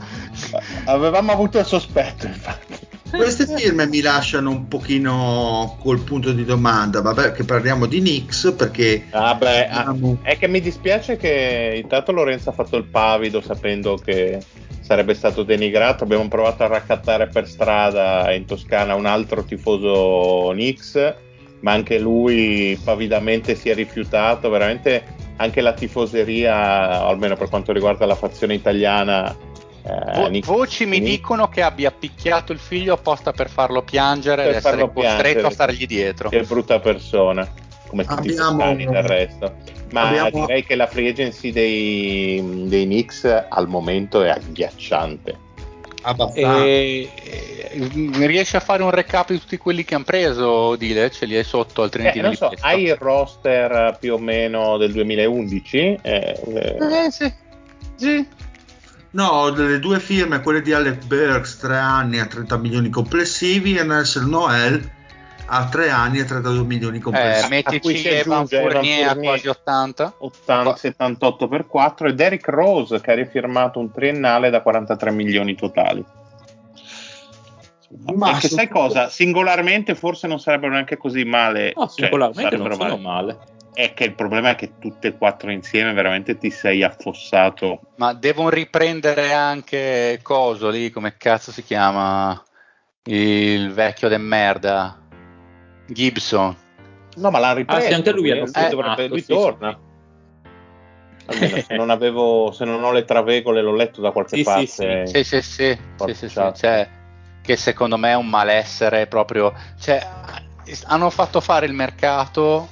Avevamo 0.85 1.33
avuto 1.33 1.59
il 1.59 1.65
sospetto, 1.65 2.27
infatti. 2.27 2.79
Queste 3.15 3.47
firme 3.57 3.87
mi 3.87 4.01
lasciano 4.01 4.51
un 4.51 4.69
pochino 4.69 5.77
col 5.81 6.01
punto 6.01 6.33
di 6.33 6.45
domanda, 6.45 7.01
vabbè 7.01 7.33
che 7.33 7.45
parliamo 7.45 7.87
di 7.87 8.01
Nix 8.01 8.53
perché... 8.55 9.07
Vabbè, 9.11 9.69
abbiamo... 9.71 10.19
è 10.23 10.37
che 10.39 10.49
mi 10.49 10.61
dispiace 10.61 11.17
che 11.17 11.79
intanto 11.81 12.13
Lorenzo 12.13 12.51
ha 12.51 12.53
fatto 12.53 12.77
il 12.77 12.85
pavido 12.85 13.41
sapendo 13.41 13.97
che 13.97 14.41
sarebbe 14.83 15.15
stato 15.15 15.43
denigrato. 15.43 16.05
Abbiamo 16.05 16.29
provato 16.29 16.65
a 16.65 16.67
raccattare 16.67 17.29
per 17.29 17.49
strada 17.49 18.33
in 18.33 18.45
Toscana 18.45 18.95
un 18.95 19.07
altro 19.07 19.45
tifoso 19.45 20.51
Knicks, 20.53 21.15
ma 21.61 21.73
anche 21.73 21.99
lui 21.99 22.79
pavidamente 22.85 23.55
si 23.55 23.71
è 23.71 23.75
rifiutato. 23.75 24.51
Veramente 24.51 25.03
anche 25.37 25.61
la 25.61 25.73
tifoseria, 25.73 27.05
almeno 27.05 27.37
per 27.37 27.49
quanto 27.49 27.73
riguarda 27.73 28.05
la 28.05 28.15
fazione 28.15 28.55
italiana. 28.55 29.35
Eh, 29.85 30.13
Vo- 30.15 30.27
Knicks, 30.29 30.47
voci 30.47 30.87
mi 30.87 31.01
dicono 31.01 31.49
che 31.49 31.63
abbia 31.63 31.91
picchiato 31.91 32.53
il 32.53 32.59
figlio 32.59 32.95
apposta 32.95 33.33
per 33.33 33.49
farlo 33.49 33.83
piangere 33.83 34.45
per 34.45 34.53
e 34.53 34.57
essere 34.57 34.83
costretto 34.83 35.01
piangere. 35.01 35.47
a 35.47 35.51
stargli 35.51 35.87
dietro. 35.87 36.29
Che 36.29 36.43
brutta 36.43 36.79
persona, 36.79 37.49
come 37.89 38.05
tutti 38.05 38.29
Abbiamo... 38.29 38.71
i 38.73 38.87
del 38.87 39.03
resto 39.03 39.81
ma 39.93 40.09
Abbiamo... 40.09 40.47
direi 40.47 40.65
che 40.65 40.75
la 40.75 40.87
free 40.87 41.11
agency 41.11 41.53
dei, 41.53 42.67
dei 42.67 42.85
Knicks 42.85 43.25
al 43.49 43.69
momento 43.69 44.23
è 44.23 44.31
agghiacciante. 44.31 45.51
E, 46.35 47.09
e, 47.15 48.27
riesci 48.27 48.57
a 48.57 48.61
fare 48.61 48.83
un 48.83 48.91
recap 48.91 49.31
di 49.31 49.39
tutti 49.39 49.57
quelli 49.57 49.85
che 49.85 49.95
hanno 49.95 50.05
preso, 50.05 50.75
Dile? 50.75 51.11
Ce 51.11 51.27
li 51.27 51.37
hai 51.37 51.45
sotto 51.45 51.83
altrimenti 51.83 52.19
eh, 52.19 52.23
non 52.23 52.35
so, 52.35 52.53
hai 52.61 52.85
il 52.85 52.97
roster 52.97 53.97
più 54.01 54.15
o 54.15 54.19
meno 54.19 54.79
del 54.79 54.91
2011? 54.93 55.79
Eh, 55.79 56.01
eh. 56.03 56.77
eh 56.79 57.11
sì. 57.11 57.33
sì. 57.95 58.27
No, 59.13 59.51
delle 59.51 59.79
due 59.79 60.01
firme, 60.01 60.41
quelle 60.41 60.63
di 60.63 60.73
Alec 60.73 61.05
Burks, 61.07 61.59
3 61.59 61.77
anni 61.77 62.19
a 62.19 62.27
30 62.27 62.57
milioni 62.57 62.89
complessivi, 62.89 63.77
e 63.77 63.85
Nelson 63.85 64.29
Noel 64.29 64.91
a 65.55 65.69
tre 65.69 65.91
anni 65.91 66.19
e 66.19 66.25
32 66.25 66.65
milioni 66.65 66.99
complessi. 66.99 67.45
Eh, 67.45 67.49
mettici 67.49 68.09
Evan 68.09 68.47
Fournier 68.47 69.09
a 69.09 69.17
quasi 69.17 69.49
80. 69.49 70.15
80 70.19 70.77
78 70.77 71.49
per 71.49 71.67
4 71.67 72.09
e 72.09 72.15
Derrick 72.15 72.49
Rose 72.49 73.01
che 73.01 73.11
ha 73.11 73.15
rifirmato 73.15 73.79
un 73.79 73.91
triennale 73.91 74.49
da 74.49 74.63
43 74.63 75.11
milioni 75.11 75.55
totali. 75.55 76.03
Ma 78.15 78.39
che 78.39 78.49
sai 78.49 78.69
cosa? 78.69 79.11
Singolarmente 79.11 79.95
forse 79.95 80.27
non 80.27 80.41
sarebbero 80.41 80.73
neanche 80.73 80.97
così 80.97 81.25
male. 81.25 81.75
No, 81.77 81.87
cioè, 81.89 82.07
singolarmente 82.07 82.57
non 82.57 82.73
sono 82.73 82.97
male. 82.97 83.39
È 83.75 83.95
che 83.95 84.05
il 84.05 84.15
problema 84.15 84.51
è 84.51 84.55
che 84.55 84.79
tutte 84.79 85.09
e 85.09 85.17
quattro 85.17 85.51
insieme 85.51 85.95
veramente 85.95 86.37
ti 86.37 86.51
sei 86.51 86.83
affossato. 86.83 87.81
Ma 87.97 88.13
devono 88.13 88.51
riprendere 88.51 89.33
anche 89.33 90.21
Coso 90.23 90.69
lì, 90.69 90.91
come 90.91 91.17
cazzo 91.17 91.51
si 91.53 91.63
chiama? 91.63 92.41
Il 93.05 93.73
vecchio 93.73 94.09
de 94.09 94.19
merda 94.19 95.01
Gibson. 95.87 96.55
No, 97.17 97.31
ma 97.31 97.39
l'ha 97.39 97.53
ripreso. 97.53 97.81
Ah, 97.81 97.89
sì, 97.89 97.95
anche 97.95 98.13
lui, 98.13 98.31
eh, 98.31 98.69
dovrebbe, 98.69 99.09
lui 99.09 99.21
sì, 99.21 99.33
torna. 99.33 99.79
Almeno, 101.27 101.57
se, 101.57 101.77
non 101.77 101.91
avevo, 101.91 102.53
se 102.53 102.65
non 102.65 102.83
ho 102.83 102.93
le 102.93 103.05
travegole 103.05 103.63
l'ho 103.63 103.75
letto 103.75 104.01
da 104.01 104.11
qualche 104.11 104.37
sì, 104.37 104.43
parte. 104.43 105.07
Sì, 105.07 105.25
sì, 105.25 105.41
sì, 105.41 105.43
sì, 105.43 105.79
sì, 105.97 106.15
sì, 106.15 106.29
sì 106.29 106.51
cioè, 106.55 106.89
che 107.43 107.57
secondo 107.57 107.97
me 107.97 108.11
è 108.11 108.17
un 108.17 108.29
malessere 108.29 109.07
proprio. 109.07 109.53
Cioè, 109.79 110.07
hanno 110.85 111.11
fatto 111.11 111.41
fare 111.41 111.67
il 111.67 111.73
mercato 111.73 112.69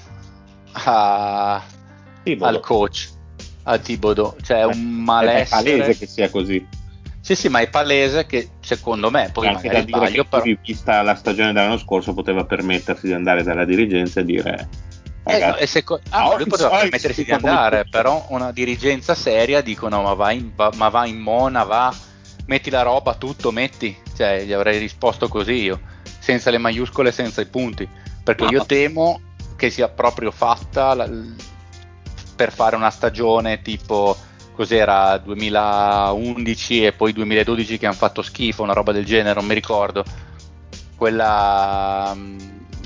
a, 0.72 1.62
al 2.40 2.60
coach, 2.60 3.08
a 3.64 3.78
Tibodo. 3.78 4.36
Cioè, 4.42 4.58
è 4.58 4.64
un 4.64 5.02
malessere. 5.02 5.44
È 5.44 5.78
palese 5.78 5.98
che 5.98 6.06
sia 6.06 6.30
così. 6.30 6.66
Sì, 7.20 7.34
sì, 7.34 7.48
ma 7.48 7.60
è 7.60 7.68
palese 7.68 8.26
che 8.26 8.48
secondo 8.60 9.10
me, 9.10 9.30
poi 9.32 9.48
anche 9.48 9.68
da 9.68 9.82
dire 9.82 10.10
che 10.10 10.24
però... 10.24 10.42
vista 10.62 11.02
la 11.02 11.14
stagione 11.14 11.52
dell'anno 11.52 11.78
scorso 11.78 12.14
poteva 12.14 12.44
permettersi 12.44 13.06
di 13.06 13.12
andare 13.12 13.42
dalla 13.42 13.66
dirigenza 13.66 14.20
e 14.20 14.24
dire 14.24 14.68
eh, 15.24 15.66
seco- 15.66 16.00
ah, 16.10 16.34
lui 16.36 16.46
poteva 16.46 16.70
permettersi 16.70 17.24
di 17.24 17.30
andare, 17.30 17.84
però 17.88 18.26
una 18.30 18.52
dirigenza 18.52 19.14
seria 19.14 19.60
dicono 19.60 20.02
ma 20.02 20.14
va 20.14 20.32
in, 20.32 20.52
va, 20.54 20.70
ma 20.76 20.88
va 20.88 21.06
in 21.06 21.18
mona, 21.18 21.62
va, 21.64 21.94
metti 22.46 22.70
la 22.70 22.82
roba, 22.82 23.14
tutto, 23.14 23.52
metti. 23.52 23.96
Cioè, 24.16 24.44
gli 24.44 24.52
avrei 24.52 24.78
risposto 24.78 25.28
così 25.28 25.52
io, 25.52 25.80
senza 26.18 26.50
le 26.50 26.58
maiuscole, 26.58 27.12
senza 27.12 27.40
i 27.40 27.46
punti, 27.46 27.88
perché 28.24 28.44
no. 28.44 28.50
io 28.50 28.66
temo 28.66 29.20
che 29.60 29.68
sia 29.68 29.88
proprio 29.88 30.30
fatta 30.30 30.94
la, 30.94 31.06
per 32.34 32.50
fare 32.50 32.76
una 32.76 32.88
stagione 32.88 33.60
tipo 33.60 34.16
cos'era 34.54 35.18
2011 35.18 36.86
e 36.86 36.92
poi 36.92 37.12
2012 37.12 37.76
che 37.76 37.84
hanno 37.84 37.94
fatto 37.94 38.22
schifo, 38.22 38.62
una 38.62 38.72
roba 38.72 38.92
del 38.92 39.04
genere, 39.04 39.38
non 39.38 39.46
mi 39.46 39.52
ricordo. 39.52 40.02
Quella, 40.96 42.10
mm, 42.14 42.38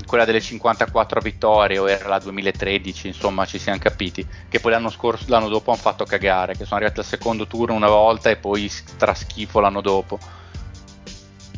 quella 0.05 0.25
delle 0.25 0.41
54 0.41 1.21
vittorie 1.21 1.77
o 1.77 1.89
era 1.89 2.09
la 2.09 2.19
2013, 2.19 3.07
insomma 3.07 3.45
ci 3.45 3.57
siamo 3.57 3.79
capiti, 3.79 4.27
che 4.49 4.59
poi 4.59 4.71
l'anno, 4.71 4.89
scorso, 4.89 5.23
l'anno 5.29 5.47
dopo 5.47 5.71
hanno 5.71 5.79
fatto 5.79 6.03
cagare, 6.03 6.57
che 6.57 6.65
sono 6.65 6.75
arrivati 6.75 6.99
al 6.99 7.05
secondo 7.05 7.47
turno 7.47 7.73
una 7.73 7.87
volta 7.87 8.29
e 8.29 8.35
poi 8.35 8.67
straschifo 8.67 9.61
l'anno 9.61 9.79
dopo. 9.79 10.19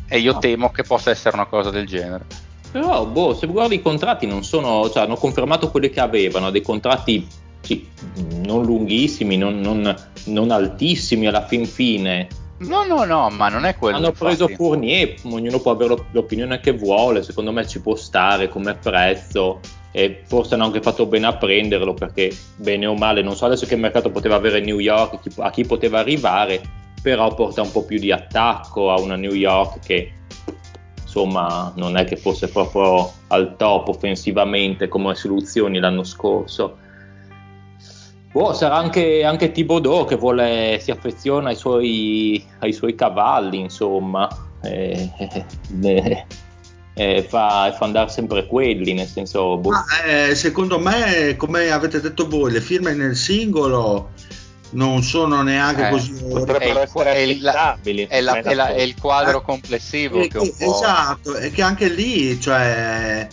E 0.06 0.18
io 0.20 0.34
no. 0.34 0.38
temo 0.38 0.70
che 0.70 0.84
possa 0.84 1.10
essere 1.10 1.34
una 1.34 1.46
cosa 1.46 1.70
del 1.70 1.88
genere. 1.88 2.46
Però, 2.70 3.06
boh, 3.06 3.34
se 3.34 3.46
guardi 3.46 3.76
i 3.76 3.82
contratti 3.82 4.26
non 4.26 4.44
sono, 4.44 4.90
cioè 4.90 5.04
hanno 5.04 5.16
confermato 5.16 5.70
quelli 5.70 5.90
che 5.90 6.00
avevano, 6.00 6.50
dei 6.50 6.62
contratti 6.62 7.26
sì, 7.60 7.86
non 8.44 8.64
lunghissimi, 8.64 9.36
non, 9.36 9.60
non, 9.60 9.94
non, 10.24 10.50
altissimi 10.50 11.26
alla 11.26 11.46
fin 11.46 11.66
fine, 11.66 12.28
No, 12.58 12.84
no, 12.84 13.04
no, 13.04 13.28
ma 13.30 13.48
non 13.48 13.64
è 13.64 13.76
quello. 13.76 13.98
Hanno 13.98 14.08
infatti. 14.08 14.36
preso 14.36 14.48
Fournier, 14.48 15.14
ognuno 15.24 15.60
può 15.60 15.70
avere 15.70 15.94
l'opinione 16.10 16.58
che 16.58 16.72
vuole, 16.72 17.22
secondo 17.22 17.52
me 17.52 17.66
ci 17.66 17.80
può 17.80 17.94
stare 17.94 18.48
come 18.48 18.74
prezzo 18.74 19.60
e 19.92 20.22
forse 20.26 20.54
hanno 20.54 20.64
anche 20.64 20.82
fatto 20.82 21.06
bene 21.06 21.26
a 21.26 21.36
prenderlo 21.36 21.94
perché 21.94 22.36
bene 22.56 22.86
o 22.86 22.94
male, 22.94 23.22
non 23.22 23.36
so 23.36 23.46
adesso 23.46 23.64
che 23.64 23.76
mercato 23.76 24.10
poteva 24.10 24.34
avere 24.34 24.60
New 24.60 24.78
York, 24.78 25.38
a 25.38 25.50
chi 25.50 25.64
poteva 25.64 26.00
arrivare, 26.00 26.60
però 27.00 27.32
porta 27.32 27.62
un 27.62 27.70
po' 27.70 27.84
più 27.84 27.98
di 27.98 28.10
attacco 28.10 28.90
a 28.90 29.00
una 29.00 29.14
New 29.14 29.32
York 29.32 29.78
che 29.84 30.12
insomma 31.08 31.72
non 31.76 31.96
è 31.96 32.04
che 32.04 32.16
fosse 32.16 32.48
proprio 32.48 33.10
al 33.28 33.56
top 33.56 33.88
offensivamente 33.88 34.88
come 34.88 35.14
soluzioni 35.14 35.78
l'anno 35.78 36.04
scorso. 36.04 36.76
Boh, 38.30 38.52
sarà 38.52 38.76
anche, 38.76 39.24
anche 39.24 39.50
Thibodeau 39.50 40.04
che 40.04 40.16
vuole, 40.16 40.78
si 40.80 40.90
affeziona 40.90 41.48
ai 41.48 41.56
suoi, 41.56 42.44
ai 42.58 42.74
suoi 42.74 42.94
cavalli, 42.94 43.58
insomma, 43.58 44.28
e, 44.62 45.10
e, 45.82 46.26
e 46.92 47.22
fa, 47.22 47.72
fa, 47.72 47.84
andare 47.86 48.10
sempre 48.10 48.46
quelli, 48.46 48.92
nel 48.92 49.06
senso... 49.06 49.56
Boh. 49.56 49.70
Ma, 49.70 49.84
eh, 50.04 50.34
secondo 50.34 50.78
me, 50.78 51.36
come 51.38 51.70
avete 51.70 52.02
detto 52.02 52.28
voi, 52.28 52.52
le 52.52 52.60
firme 52.60 52.92
nel 52.92 53.16
singolo 53.16 54.10
non 54.70 55.02
sono 55.02 55.42
neanche 55.42 55.86
Eh, 55.86 55.90
così 55.90 56.12
Potrebbero 56.12 56.58
è 56.58 56.68
il- 56.70 56.78
essere 56.78 57.12
è 57.12 57.16
il- 57.18 57.46
affidabili. 57.46 58.06
È, 58.08 58.20
la- 58.20 58.40
è 58.40 58.54
la- 58.54 58.68
è 58.68 58.80
il 58.80 58.94
quadro 59.00 59.38
Eh, 59.38 59.42
complessivo 59.42 60.20
Eh, 60.22 60.28
che 60.28 60.38
un 60.38 60.52
po'... 60.56 60.74
Esatto, 60.74 61.36
e 61.36 61.50
che 61.50 61.62
anche 61.62 61.88
lì, 61.88 62.38
cioè, 62.40 63.26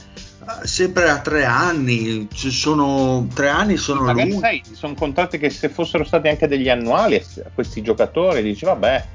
sempre 0.64 1.10
a 1.10 1.20
tre 1.20 1.44
anni, 1.46 2.28
ci 2.34 2.52
sono 2.52 3.28
tre 3.34 3.50
anni 3.50 3.78
sono 3.78 4.02
Magari 4.02 4.30
lunghi. 4.30 4.42
sai, 4.46 4.64
sono 4.74 4.94
contratti 4.94 5.38
che 5.38 5.50
se 5.50 5.70
fossero 5.70 6.04
stati 6.04 6.28
anche 6.28 6.48
degli 6.48 6.70
annuali 6.70 7.16
a 7.16 7.50
questi 7.54 7.82
giocatori 7.82 8.42
dici 8.44 8.64
vabbè, 8.66 9.06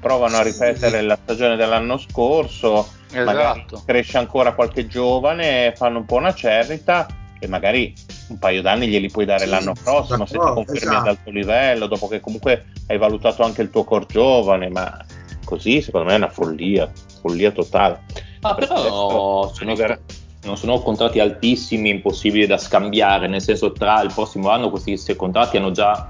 provano 0.00 0.36
a 0.38 0.42
Sì. 0.44 0.50
ripetere 0.50 1.00
la 1.02 1.18
stagione 1.22 1.56
dell'anno 1.56 1.96
scorso, 1.98 2.88
magari 3.12 3.60
Esatto. 3.60 3.82
cresce 3.86 4.18
ancora 4.18 4.52
qualche 4.54 4.86
giovane, 4.86 5.72
fanno 5.76 5.98
un 5.98 6.06
po' 6.06 6.16
una 6.16 6.34
cernita 6.34 7.06
e 7.40 7.48
magari 7.48 7.92
un 8.28 8.38
paio 8.38 8.62
d'anni 8.62 8.86
glieli 8.86 9.08
puoi 9.08 9.24
dare 9.24 9.44
Sì, 9.44 9.50
l'anno 9.50 9.72
prossimo 9.72 10.26
se 10.26 10.32
ti 10.32 10.38
confermi 10.38 10.76
esatto. 10.76 10.96
ad 10.96 11.06
alto 11.06 11.30
livello, 11.30 11.86
dopo 11.86 12.06
che 12.06 12.20
comunque 12.20 12.66
hai 12.86 12.98
valutato 12.98 13.42
anche 13.42 13.62
il 13.62 13.70
tuo 13.70 13.82
core 13.82 14.06
giovane, 14.06 14.68
ma 14.68 14.96
così 15.44 15.80
secondo 15.80 16.06
me 16.06 16.14
è 16.14 16.16
una 16.18 16.28
follia, 16.28 16.90
follia 17.20 17.50
totale. 17.50 18.00
Ma 18.42 18.54
Per 18.54 18.68
però 18.68 18.80
questo, 18.80 19.52
sono, 19.54 19.70
magari- 19.70 19.98
non 20.42 20.56
sono 20.56 20.80
contratti 20.80 21.18
altissimi, 21.18 21.88
impossibili 21.88 22.46
da 22.46 22.58
scambiare, 22.58 23.26
nel 23.26 23.40
senso 23.42 23.72
tra 23.72 24.00
il 24.02 24.12
prossimo 24.14 24.50
anno 24.50 24.70
questi 24.70 24.90
questi 24.92 25.16
contratti 25.16 25.56
hanno 25.56 25.70
già 25.70 26.06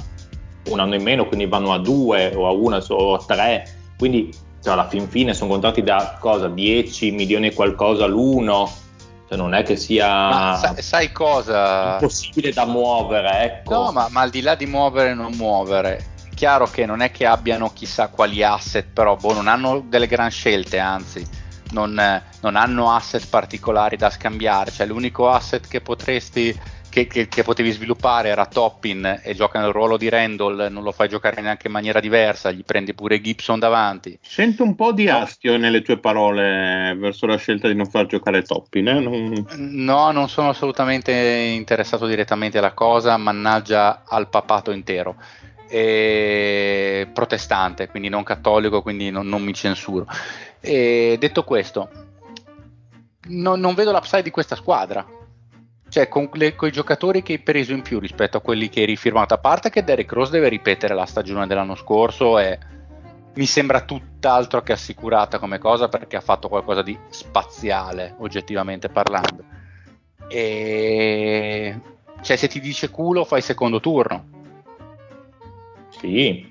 un 0.68 0.80
anno 0.80 0.94
in 0.96 1.02
meno, 1.02 1.26
quindi 1.26 1.46
vanno 1.46 1.72
a 1.72 1.78
due 1.78 2.32
o 2.34 2.46
a 2.46 2.50
una 2.50 2.82
o 2.88 3.14
a 3.14 3.24
tre, 3.24 3.66
quindi 3.96 4.30
cioè, 4.62 4.74
alla 4.74 4.88
fin 4.88 5.08
fine 5.08 5.32
sono 5.32 5.50
contratti 5.50 5.82
da 5.82 6.16
cosa? 6.20 6.46
10 6.48 7.12
milioni 7.12 7.46
e 7.46 7.54
qualcosa 7.54 8.04
l'uno, 8.06 8.70
cioè 9.30 9.38
non 9.38 9.54
è 9.54 9.62
che 9.62 9.76
sia 9.76 10.08
Ma 10.08 10.58
sa- 10.60 10.82
sai 10.82 11.12
cosa? 11.12 11.92
impossibile 11.92 12.52
da 12.52 12.66
muovere, 12.66 13.44
ecco. 13.44 13.74
No, 13.74 13.92
ma, 13.92 14.08
ma 14.10 14.22
al 14.22 14.30
di 14.30 14.40
là 14.40 14.56
di 14.56 14.66
muovere 14.66 15.10
e 15.10 15.14
non 15.14 15.30
muovere, 15.36 15.98
è 16.28 16.34
chiaro 16.34 16.66
che 16.66 16.84
non 16.84 17.00
è 17.00 17.12
che 17.12 17.26
abbiano 17.26 17.72
chissà 17.72 18.08
quali 18.08 18.42
asset, 18.42 18.88
però 18.92 19.14
boh, 19.14 19.32
non 19.32 19.46
hanno 19.46 19.84
delle 19.86 20.08
gran 20.08 20.30
scelte, 20.30 20.80
anzi, 20.80 21.24
non, 21.70 21.94
non 22.40 22.56
hanno 22.56 22.92
asset 22.92 23.24
particolari 23.28 23.96
da 23.96 24.10
scambiare. 24.10 24.72
Cioè, 24.72 24.86
l'unico 24.86 25.30
asset 25.30 25.68
che 25.68 25.80
potresti. 25.80 26.78
Che, 26.90 27.06
che- 27.06 27.28
che 27.28 27.44
potevi 27.44 27.70
sviluppare 27.70 28.30
era 28.30 28.46
Toppin 28.46 29.20
e 29.22 29.32
gioca 29.34 29.60
nel 29.60 29.70
ruolo 29.70 29.96
di 29.96 30.08
Randall, 30.08 30.66
non 30.72 30.82
lo 30.82 30.90
fai 30.90 31.08
giocare 31.08 31.40
neanche 31.40 31.68
in 31.68 31.72
maniera 31.72 32.00
diversa, 32.00 32.50
gli 32.50 32.64
prendi 32.64 32.94
pure 32.94 33.20
Gibson 33.20 33.60
davanti. 33.60 34.18
Sento 34.20 34.64
un 34.64 34.74
po' 34.74 34.90
di 34.92 35.08
astio 35.08 35.56
nelle 35.56 35.82
tue 35.82 35.98
parole 35.98 36.96
verso 36.98 37.26
la 37.26 37.36
scelta 37.36 37.68
di 37.68 37.76
non 37.76 37.86
far 37.88 38.06
giocare 38.06 38.42
Toppin. 38.42 38.88
Eh? 38.88 38.98
Non- 39.00 39.46
No, 39.56 40.10
non 40.10 40.28
sono 40.28 40.48
assolutamente 40.48 41.12
interessato 41.12 42.06
direttamente 42.08 42.58
alla 42.58 42.72
cosa, 42.72 43.16
mannaggia 43.16 44.02
al 44.04 44.28
papato 44.28 44.72
intero. 44.72 45.14
E 45.68 47.08
protestante, 47.12 47.86
quindi 47.86 48.08
non 48.08 48.24
cattolico, 48.24 48.82
quindi 48.82 49.10
non, 49.10 49.28
non 49.28 49.42
mi 49.42 49.54
censuro. 49.54 50.06
E 50.58 51.16
detto 51.20 51.44
questo, 51.44 51.88
no- 53.28 53.54
non 53.54 53.74
vedo 53.74 53.92
l'upside 53.92 54.22
di 54.22 54.30
questa 54.30 54.56
squadra. 54.56 55.06
Cioè, 55.90 56.08
con 56.08 56.30
i 56.32 56.70
giocatori 56.70 57.22
che 57.22 57.32
hai 57.32 57.38
preso 57.40 57.72
in 57.72 57.82
più 57.82 57.98
rispetto 57.98 58.36
a 58.36 58.40
quelli 58.40 58.68
che 58.68 58.80
hai 58.80 58.86
rifirmato, 58.86 59.34
a 59.34 59.38
parte 59.38 59.70
che 59.70 59.84
Derek 59.84 60.10
Rose 60.12 60.30
deve 60.30 60.48
ripetere 60.48 60.94
la 60.94 61.04
stagione 61.04 61.46
dell'anno 61.46 61.74
scorso 61.74 62.38
e 62.38 62.58
mi 63.34 63.44
sembra 63.44 63.80
tutt'altro 63.80 64.62
che 64.62 64.72
assicurata 64.72 65.38
come 65.38 65.58
cosa 65.58 65.88
perché 65.88 66.16
ha 66.16 66.20
fatto 66.20 66.48
qualcosa 66.48 66.82
di 66.82 66.96
spaziale, 67.08 68.14
oggettivamente 68.18 68.88
parlando. 68.88 69.44
E 70.28 71.78
cioè, 72.22 72.36
se 72.36 72.48
ti 72.48 72.60
dice 72.60 72.90
culo, 72.90 73.24
fai 73.24 73.42
secondo 73.42 73.80
turno. 73.80 74.24
Sì, 75.98 76.50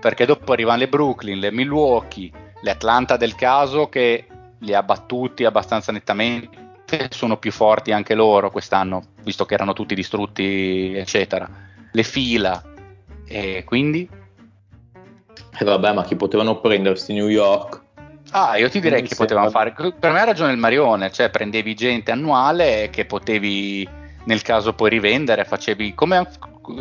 Perché 0.00 0.24
dopo 0.24 0.52
arrivano 0.52 0.78
le 0.78 0.88
Brooklyn, 0.88 1.38
le 1.38 1.52
Milwaukee, 1.52 2.30
le 2.62 2.70
Atlanta 2.70 3.16
del 3.16 3.34
caso 3.34 3.88
che 3.88 4.26
li 4.58 4.74
ha 4.74 4.82
battuti 4.82 5.44
abbastanza 5.44 5.92
nettamente. 5.92 6.59
Sono 7.10 7.36
più 7.36 7.52
forti 7.52 7.92
anche 7.92 8.14
loro 8.14 8.50
quest'anno, 8.50 9.02
visto 9.22 9.44
che 9.44 9.54
erano 9.54 9.72
tutti 9.72 9.94
distrutti, 9.94 10.94
eccetera. 10.94 11.48
Le 11.92 12.02
fila. 12.02 12.62
E 13.26 13.62
quindi 13.64 14.08
e 15.58 15.64
vabbè, 15.64 15.92
ma 15.92 16.04
chi 16.04 16.16
potevano 16.16 16.60
prendersi 16.60 17.12
New 17.12 17.28
York? 17.28 17.82
Ah, 18.30 18.56
io 18.56 18.70
ti 18.70 18.80
direi 18.80 19.02
che 19.02 19.14
potevano 19.14 19.50
fare. 19.50 19.72
Per 19.72 20.12
me 20.12 20.20
ha 20.20 20.24
ragione 20.24 20.52
il 20.52 20.58
Marione, 20.58 21.10
cioè 21.10 21.30
prendevi 21.30 21.74
gente 21.74 22.12
annuale 22.12 22.88
che 22.90 23.04
potevi 23.04 23.86
nel 24.24 24.42
caso 24.42 24.72
poi 24.72 24.90
rivendere, 24.90 25.44
facevi 25.44 25.94
come 25.94 26.28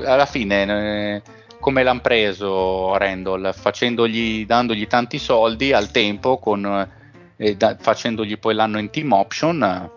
alla 0.05 0.25
fine 0.25 1.15
eh, 1.15 1.21
come 1.59 1.83
l'hanno 1.83 2.01
preso 2.01 2.95
Randall, 2.97 3.53
facendogli, 3.53 4.45
dandogli 4.45 4.87
tanti 4.87 5.17
soldi 5.17 5.73
al 5.73 5.89
tempo, 5.89 6.37
con, 6.37 6.87
eh, 7.35 7.55
da- 7.55 7.75
facendogli 7.79 8.37
poi 8.37 8.53
l'anno 8.53 8.77
in 8.77 8.89
team 8.91 9.11
option 9.13 9.91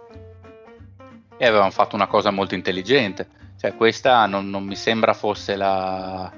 e 1.42 1.46
avevano 1.46 1.72
fatto 1.72 1.96
una 1.96 2.06
cosa 2.06 2.30
molto 2.30 2.54
intelligente. 2.54 3.26
Cioè, 3.58 3.74
questa 3.74 4.26
non, 4.26 4.48
non 4.48 4.62
mi 4.62 4.76
sembra 4.76 5.12
fosse 5.12 5.56
la, 5.56 6.32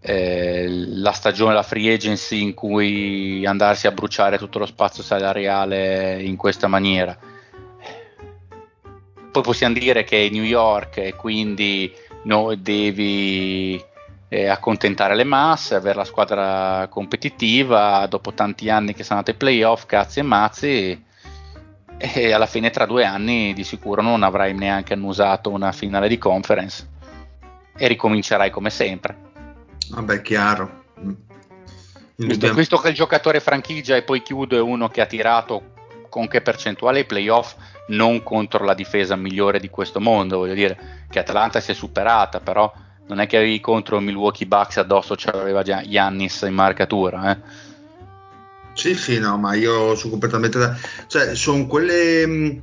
eh, 0.00 0.66
la 0.66 1.12
stagione, 1.12 1.52
la 1.52 1.62
free 1.62 1.92
agency 1.92 2.40
in 2.40 2.54
cui 2.54 3.44
andarsi 3.44 3.86
a 3.86 3.92
bruciare 3.92 4.38
tutto 4.38 4.58
lo 4.58 4.64
spazio 4.64 5.02
salariale 5.02 6.22
in 6.22 6.36
questa 6.36 6.66
maniera. 6.66 7.14
Poi 9.30 9.42
possiamo 9.42 9.74
dire 9.74 10.02
che 10.02 10.28
è 10.28 10.30
New 10.30 10.44
York 10.44 10.96
e 10.96 11.14
quindi 11.14 11.92
no, 12.22 12.54
devi 12.54 13.78
eh, 14.30 14.46
accontentare 14.46 15.14
le 15.14 15.24
masse, 15.24 15.74
avere 15.74 15.96
la 15.96 16.04
squadra 16.04 16.88
competitiva 16.88 18.06
dopo 18.06 18.32
tanti 18.32 18.70
anni 18.70 18.94
che 18.94 19.02
sono 19.02 19.18
andati 19.18 19.32
ai 19.32 19.36
playoff, 19.36 19.84
cazzi 19.84 20.20
e 20.20 20.22
mazzi. 20.22 21.04
E 21.96 22.32
alla 22.32 22.46
fine, 22.46 22.70
tra 22.70 22.86
due 22.86 23.04
anni, 23.04 23.52
di 23.52 23.64
sicuro 23.64 24.02
non 24.02 24.22
avrai 24.22 24.54
neanche 24.54 24.94
annusato 24.94 25.50
una 25.50 25.72
finale 25.72 26.08
di 26.08 26.18
conference 26.18 26.88
e 27.76 27.88
ricomincerai 27.88 28.50
come 28.50 28.70
sempre. 28.70 29.16
Vabbè, 29.90 30.22
chiaro. 30.22 30.82
Visto, 32.16 32.54
visto 32.54 32.76
che 32.76 32.88
il 32.88 32.94
giocatore 32.94 33.40
franchigia 33.40 33.96
e 33.96 34.02
poi 34.02 34.22
chiudo 34.22 34.56
è 34.56 34.60
uno 34.60 34.88
che 34.88 35.00
ha 35.00 35.06
tirato 35.06 35.72
con 36.08 36.28
che 36.28 36.42
percentuale 36.42 37.00
ai 37.00 37.06
playoff 37.06 37.56
non 37.88 38.22
contro 38.22 38.64
la 38.64 38.74
difesa 38.74 39.16
migliore 39.16 39.58
di 39.58 39.68
questo 39.68 40.00
mondo, 40.00 40.38
voglio 40.38 40.54
dire 40.54 41.06
che 41.10 41.18
Atlanta 41.18 41.58
si 41.58 41.72
è 41.72 41.74
superata, 41.74 42.38
però 42.38 42.72
non 43.08 43.18
è 43.18 43.26
che 43.26 43.36
avevi 43.36 43.58
contro 43.58 43.98
Milwaukee 43.98 44.46
Bucks 44.46 44.76
addosso 44.76 45.14
c'aveva 45.16 45.62
già 45.62 45.82
Giannis 45.82 46.42
in 46.42 46.54
marcatura, 46.54 47.32
eh. 47.32 47.38
Sì, 48.74 48.94
sì, 48.94 49.18
no, 49.18 49.38
ma 49.38 49.54
io 49.54 49.94
sono 49.94 50.10
completamente 50.10 50.58
da... 50.58 50.76
Cioè, 51.06 51.34
sono 51.34 51.66
quelle... 51.66 52.26
mh, 52.26 52.62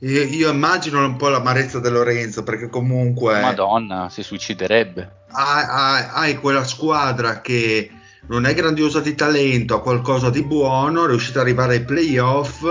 Io, 0.00 0.50
immagino 0.50 1.04
un 1.04 1.16
po' 1.16 1.28
l'amarezza 1.28 1.80
di 1.80 1.88
Lorenzo, 1.88 2.42
perché 2.42 2.68
comunque 2.68 3.40
Madonna, 3.40 4.08
si 4.10 4.22
suiciderebbe. 4.22 5.24
hai, 5.30 5.64
hai- 5.68 6.08
hai 6.12 6.34
quella 6.36 6.64
squadra 6.64 7.40
che 7.40 7.90
non 8.28 8.46
è 8.46 8.54
grandiosa 8.54 9.00
di 9.00 9.14
talento, 9.14 9.74
ha 9.74 9.80
qualcosa 9.82 10.30
di 10.30 10.44
buono, 10.44 11.04
è 11.04 11.08
riuscita 11.08 11.40
ad 11.40 11.46
arrivare 11.46 11.74
ai 11.74 11.84
playoff, 11.84 12.62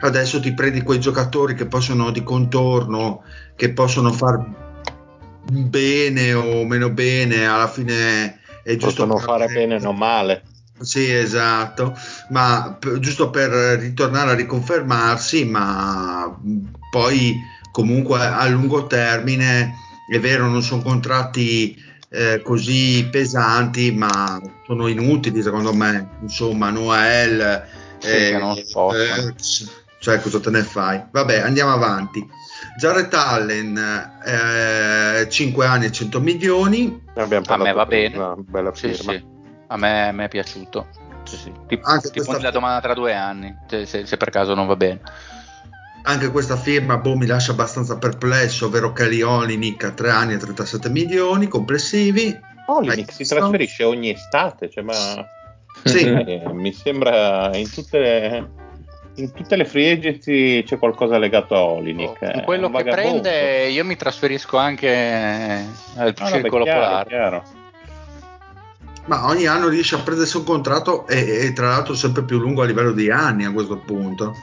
adesso 0.00 0.40
ti 0.40 0.54
prendi 0.54 0.82
quei 0.82 0.98
giocatori 0.98 1.54
che 1.54 1.66
possono 1.66 2.10
di 2.10 2.22
contorno, 2.22 3.22
che 3.54 3.72
possono 3.72 4.12
far 4.12 4.42
bene 5.50 6.32
o 6.34 6.64
meno 6.64 6.90
bene, 6.90 7.46
alla 7.46 7.68
fine 7.68 8.40
è 8.62 8.76
giusto 8.76 9.06
possono 9.06 9.18
fare 9.18 9.46
bene 9.46 9.76
o 9.76 9.78
non 9.80 9.96
male. 9.96 10.42
Sì, 10.80 11.10
esatto, 11.10 11.96
ma 12.30 12.76
p- 12.78 12.98
giusto 12.98 13.30
per 13.30 13.50
ritornare 13.78 14.32
a 14.32 14.34
riconfermarsi, 14.34 15.44
ma 15.46 16.38
poi 16.90 17.42
comunque 17.70 18.20
a 18.20 18.46
lungo 18.48 18.86
termine 18.86 19.74
è 20.08 20.18
vero, 20.20 20.48
non 20.48 20.62
sono 20.62 20.82
contratti 20.82 21.82
eh, 22.10 22.40
così 22.42 23.08
pesanti, 23.10 23.92
ma 23.92 24.40
sono 24.64 24.86
inutili 24.86 25.42
secondo 25.42 25.72
me. 25.72 26.08
Insomma, 26.20 26.70
Noel, 26.70 27.64
Sì, 27.98 28.08
che 28.08 28.36
non 28.38 28.54
si 28.56 28.66
possono. 28.72 29.28
eh, 29.28 29.34
cioè 29.98 30.20
cosa 30.20 30.38
te 30.40 30.50
ne 30.50 30.62
fai? 30.62 31.02
Vabbè, 31.10 31.38
andiamo 31.40 31.72
avanti. 31.72 32.24
Jared 32.78 33.12
Allen, 33.12 33.76
eh, 34.24 35.28
5 35.28 35.66
anni 35.66 35.86
e 35.86 35.92
100 35.92 36.20
milioni. 36.20 37.00
Abbiamo 37.14 37.44
A 37.48 37.56
me 37.56 37.72
va 37.72 37.86
prima, 37.86 38.10
bene. 38.10 38.16
Una 38.16 38.34
bella 38.46 38.74
Sì, 38.74 38.92
firma. 38.92 39.12
sì. 39.12 39.34
A 39.68 39.76
me, 39.76 40.08
a 40.08 40.12
me 40.12 40.24
è 40.24 40.28
piaciuto. 40.28 40.86
Sì, 41.24 41.36
sì. 41.36 41.52
Ti, 41.66 41.78
Anche 41.82 42.08
ti 42.08 42.14
questa- 42.14 42.32
poni 42.32 42.42
la 42.44 42.50
domanda 42.50 42.80
tra 42.80 42.94
due 42.94 43.14
anni, 43.14 43.54
se, 43.66 43.84
se- 43.86 44.06
se 44.06 44.16
per 44.16 44.30
caso 44.30 44.54
non 44.54 44.66
va 44.66 44.76
bene. 44.76 45.00
Anche 46.02 46.30
questa 46.30 46.56
firma 46.56 46.98
boh, 46.98 47.16
mi 47.16 47.26
lascia 47.26 47.50
abbastanza 47.50 47.98
perplesso, 47.98 48.66
ovvero 48.66 48.92
Kelly 48.92 49.22
Olinick 49.22 49.82
a 49.84 49.90
3 49.90 50.10
anni 50.10 50.34
e 50.34 50.36
37 50.36 50.88
milioni 50.88 51.48
complessivi. 51.48 52.38
Olinik 52.66 53.08
Hai 53.08 53.14
si 53.14 53.24
trasferisce 53.24 53.82
ogni 53.82 54.10
estate, 54.10 54.70
cioè, 54.70 54.84
ma 54.84 54.94
Sì, 55.84 56.04
eh, 56.06 56.42
mi 56.52 56.72
sembra 56.72 57.50
in 57.56 57.68
tutte 57.70 57.98
le, 57.98 58.48
in 59.16 59.32
tutte 59.32 59.56
le 59.56 59.64
free 59.64 59.92
agency 59.92 60.62
c'è 60.62 60.78
qualcosa 60.78 61.18
legato 61.18 61.54
a 61.56 61.62
Olinik. 61.64 62.18
Con 62.18 62.28
eh, 62.40 62.44
quello 62.44 62.70
che 62.70 62.84
vagabondo. 62.84 63.20
prende, 63.22 63.66
io 63.68 63.84
mi 63.84 63.96
trasferisco 63.96 64.56
anche 64.58 65.66
al 65.96 66.14
Ah, 66.18 66.26
circolo 66.26 66.62
chiaro, 66.64 66.80
polare. 66.80 67.08
chiaro. 67.08 67.44
Ma 69.06 69.26
ogni 69.26 69.46
anno 69.46 69.68
riesce 69.68 69.94
a 69.94 70.00
prendersi 70.00 70.36
un 70.36 70.44
contratto 70.44 71.06
e, 71.06 71.46
e 71.46 71.52
tra 71.52 71.68
l'altro 71.68 71.94
sempre 71.94 72.22
più 72.22 72.38
lungo 72.38 72.62
a 72.62 72.66
livello 72.66 72.92
di 72.92 73.10
anni 73.10 73.44
a 73.44 73.52
questo 73.52 73.78
punto. 73.78 74.34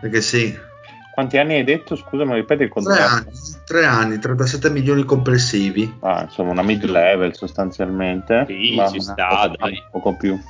Perché 0.00 0.20
sì, 0.20 0.56
Quanti 1.18 1.36
anni 1.36 1.54
hai 1.54 1.64
detto? 1.64 1.96
Scusa, 1.96 2.24
ma 2.24 2.36
ripeti 2.36 2.62
il 2.62 2.70
3 2.70 2.80
contratto? 2.80 3.12
anni, 3.12 3.30
3 3.66 3.84
anni, 3.84 4.18
37 4.20 4.70
milioni 4.70 5.02
complessivi. 5.02 5.92
Ah, 5.98 6.22
insomma, 6.22 6.52
una 6.52 6.62
mid 6.62 6.84
level 6.84 7.34
sostanzialmente. 7.34 8.44
Sì, 8.46 8.76
Ma 8.76 8.88
ci 8.88 9.00
sta, 9.00 9.50
dai. 9.58 9.82
Poco 9.90 10.14
più. 10.14 10.40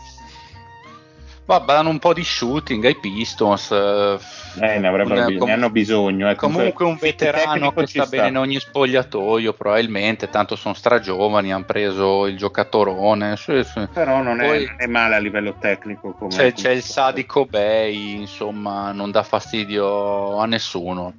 Va, 1.49 1.61
danno 1.61 1.89
un 1.89 1.99
po' 1.99 2.13
di 2.13 2.23
shooting 2.25 2.85
ai 2.85 2.97
Pistons. 2.97 3.71
eh, 3.71 4.19
ne 4.61 4.87
avrebbero 4.87 5.15
un- 5.21 5.25
bisogno, 5.25 5.39
com- 5.39 5.49
ne 5.49 5.55
hanno 5.55 5.71
bisogno. 5.71 6.29
eh, 6.29 6.35
Comunque 6.35 6.85
un 6.85 6.99
veterano 7.01 7.73
che 7.73 7.87
ci 7.87 7.99
sta 8.03 8.07
bene 8.07 8.29
in 8.29 8.37
ogni 8.37 8.61
spogliatoio, 8.61 9.55
probabilmente, 9.55 10.29
tanto 10.29 10.57
sono 10.57 10.75
stragiovani, 10.75 11.51
hanno 11.51 11.65
preso 11.65 12.27
il 12.27 12.37
giocatorone. 12.37 13.37
sì, 13.39 13.65
sì. 13.65 13.89
Però 13.91 14.21
non 14.23 14.41
è, 14.43 14.47
Poi- 14.47 14.65
non 14.67 14.75
è 14.77 14.87
male 14.89 15.15
a 15.15 15.19
livello 15.19 15.55
tecnico. 15.59 16.13
Come, 16.13 16.29
C'è, 16.35 16.53
c'è 16.53 16.73
il 16.73 16.83
Sadico 16.83 17.47
Bay, 17.47 18.21
insomma, 18.21 18.93
non 18.93 19.11
dà 19.11 19.23
fastidio 19.23 20.37
a 20.37 20.45
nessuno. 20.45 21.15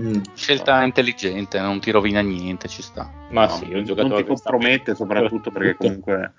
Mm. 0.00 0.22
Scelta 0.34 0.82
intelligente, 0.82 1.60
non 1.60 1.78
ti 1.78 1.92
rovina 1.92 2.20
niente, 2.20 2.66
ci 2.66 2.82
sta. 2.82 3.08
Ma 3.30 3.42
No, 3.46 3.48
sì, 3.48 3.66
un 3.66 3.70
non 3.74 3.84
giocatore 3.84 4.22
ti 4.24 4.28
che 4.28 4.36
sta 4.36 4.50
compromette 4.50 4.94
soprattutto 4.96 5.52
perché 5.52 5.76
comunque 5.78 6.32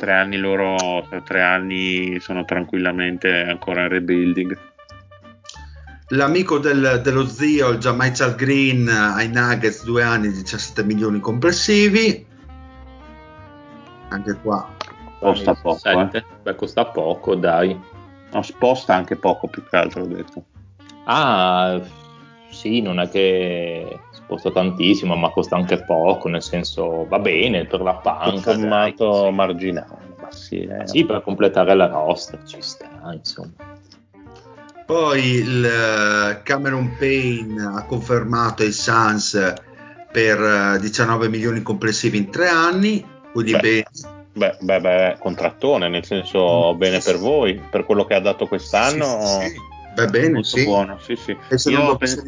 tre 0.00 0.14
anni 0.14 0.38
loro 0.38 1.04
tra 1.08 1.20
tre 1.20 1.42
anni 1.42 2.18
sono 2.20 2.44
tranquillamente 2.46 3.42
ancora 3.42 3.82
in 3.82 3.88
rebuilding 3.88 4.58
L'amico 6.12 6.58
del- 6.58 7.00
dello 7.04 7.24
zio, 7.24 7.68
il 7.68 7.78
Jamaica 7.78 8.30
Green, 8.30 8.88
ai 8.88 9.28
Nuggets, 9.28 9.84
2 9.84 10.02
anni, 10.02 10.28
17 10.28 10.82
milioni 10.82 11.20
complessivi. 11.20 12.26
Anche 14.08 14.34
qua. 14.42 14.68
costa 15.20 15.54
poco 15.54 15.88
eh. 15.88 15.94
17. 15.94 16.24
Beh, 16.42 16.54
costa 16.56 16.84
poco, 16.86 17.36
dai. 17.36 17.78
no, 18.32 18.42
sposta 18.42 18.92
anche 18.96 19.14
poco 19.14 19.46
più 19.46 19.62
che 19.68 19.76
altro 19.76 20.02
ho 20.02 20.06
detto 20.06 20.44
Ah, 21.04 21.80
sì, 22.50 22.80
non 22.80 22.98
è 22.98 23.08
che 23.08 24.00
sposta 24.30 24.52
tantissimo, 24.52 25.16
ma 25.16 25.30
costa 25.30 25.56
anche 25.56 25.82
poco, 25.82 26.28
nel 26.28 26.42
senso 26.42 27.06
va 27.08 27.18
bene 27.18 27.66
per 27.66 27.80
la 27.80 27.94
panca. 27.94 28.52
sommato 28.54 29.10
dai, 29.10 29.28
sì. 29.28 29.34
marginale 29.34 30.14
ma 30.20 30.30
sì, 30.30 30.60
eh. 30.60 30.86
Sì, 30.86 31.04
per 31.04 31.22
completare 31.22 31.74
la 31.74 31.86
roster 31.88 32.42
ci 32.44 32.60
sta, 32.60 32.88
insomma. 33.12 33.52
Poi 34.86 35.24
il 35.24 35.64
eh, 35.64 36.42
Cameron 36.42 36.94
Payne 36.98 37.62
ha 37.76 37.84
confermato 37.86 38.62
i 38.62 38.72
Suns 38.72 39.54
per 40.12 40.40
eh, 40.76 40.78
19 40.80 41.28
milioni 41.28 41.62
complessivi 41.62 42.18
in 42.18 42.30
3 42.30 42.48
anni. 42.48 43.04
Quindi 43.32 43.52
Beh. 43.52 43.60
bene. 43.60 43.84
beh, 44.32 44.56
beh, 44.60 44.80
beh, 44.80 45.16
contrattone 45.18 45.88
nel 45.88 46.04
senso 46.04 46.72
Mm. 46.74 46.78
bene 46.78 46.98
per 47.00 47.18
voi 47.18 47.60
per 47.70 47.84
quello 47.84 48.04
che 48.04 48.14
ha 48.14 48.20
dato 48.20 48.46
quest'anno 48.46 49.04
Sì, 49.04 49.26
sì, 49.26 49.48
sì. 49.48 49.60
Va 49.96 50.06
bene, 50.06 50.30
molto 50.34 50.56
sì. 50.56 50.64
buono 50.64 50.98
sì, 51.00 51.16
sì. 51.16 51.36
E 51.48 51.58
se 51.58 51.70
non 51.70 51.82
Io, 51.82 51.86
lo 51.88 51.96
pens- 51.96 52.22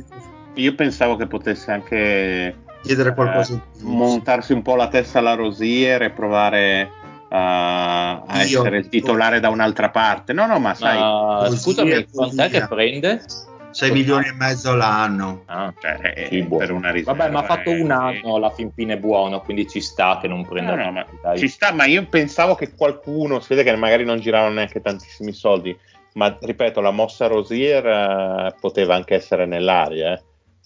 io 0.55 0.75
pensavo 0.75 1.17
che 1.17 1.27
potesse 1.27 1.71
anche 1.71 2.57
chiedere 2.83 3.15
qualcosa 3.15 3.53
eh, 3.53 3.57
in 3.57 3.63
più. 3.79 3.89
montarsi 3.89 4.53
un 4.53 4.63
po' 4.63 4.75
la 4.75 4.89
testa 4.89 5.19
alla 5.19 5.35
rosiera 5.35 6.05
e 6.05 6.11
provare 6.11 6.91
a, 7.29 8.21
a 8.23 8.37
Io- 8.45 8.61
essere 8.61 8.79
il 8.79 8.89
titolare 8.89 9.41
da 9.41 9.49
un'altra 9.49 9.91
parte. 9.91 10.33
No, 10.33 10.47
no, 10.47 10.59
ma 10.59 10.75
sai, 10.75 10.99
Ma 10.99 11.49
scusami, 11.51 12.07
quant'è 12.11 12.51
che 12.51 12.67
prende? 12.69 13.25
6 13.73 13.91
milioni 13.91 14.27
e 14.27 14.33
mezzo 14.35 14.75
l'anno. 14.75 15.45
Ah, 15.47 15.73
cioè, 15.81 16.13
eh, 16.15 16.27
sì, 16.31 16.43
per 16.45 16.71
una 16.73 16.91
riserva. 16.91 17.15
Vabbè, 17.15 17.33
ma 17.33 17.41
ha 17.41 17.45
fatto 17.45 17.71
eh, 17.71 17.81
un 17.81 17.91
anno 17.91 18.35
alla 18.37 18.51
fin 18.51 18.71
fine 18.71 18.99
buono, 18.99 19.41
quindi 19.41 19.67
ci 19.67 19.81
sta 19.81 20.19
che 20.21 20.29
non 20.29 20.47
prenda 20.47 20.75
No, 20.75 20.91
no, 20.91 21.37
ci 21.37 21.49
sta, 21.49 21.73
ma 21.73 21.87
io 21.87 22.05
pensavo 22.07 22.55
che 22.55 22.75
qualcuno, 22.75 23.41
si 23.41 23.55
vede 23.55 23.63
che 23.63 23.75
magari 23.77 24.05
non 24.05 24.21
giravano 24.21 24.55
neanche 24.55 24.83
tantissimi 24.83 25.33
soldi, 25.33 25.75
ma 26.15 26.37
ripeto, 26.39 26.83
la 26.83 26.91
mossa 26.91 27.27
Rosier 27.27 27.87
eh, 27.87 28.55
poteva 28.61 28.95
anche 28.95 29.15
essere 29.15 29.47
nell'aria. 29.47 30.13
eh. 30.13 30.23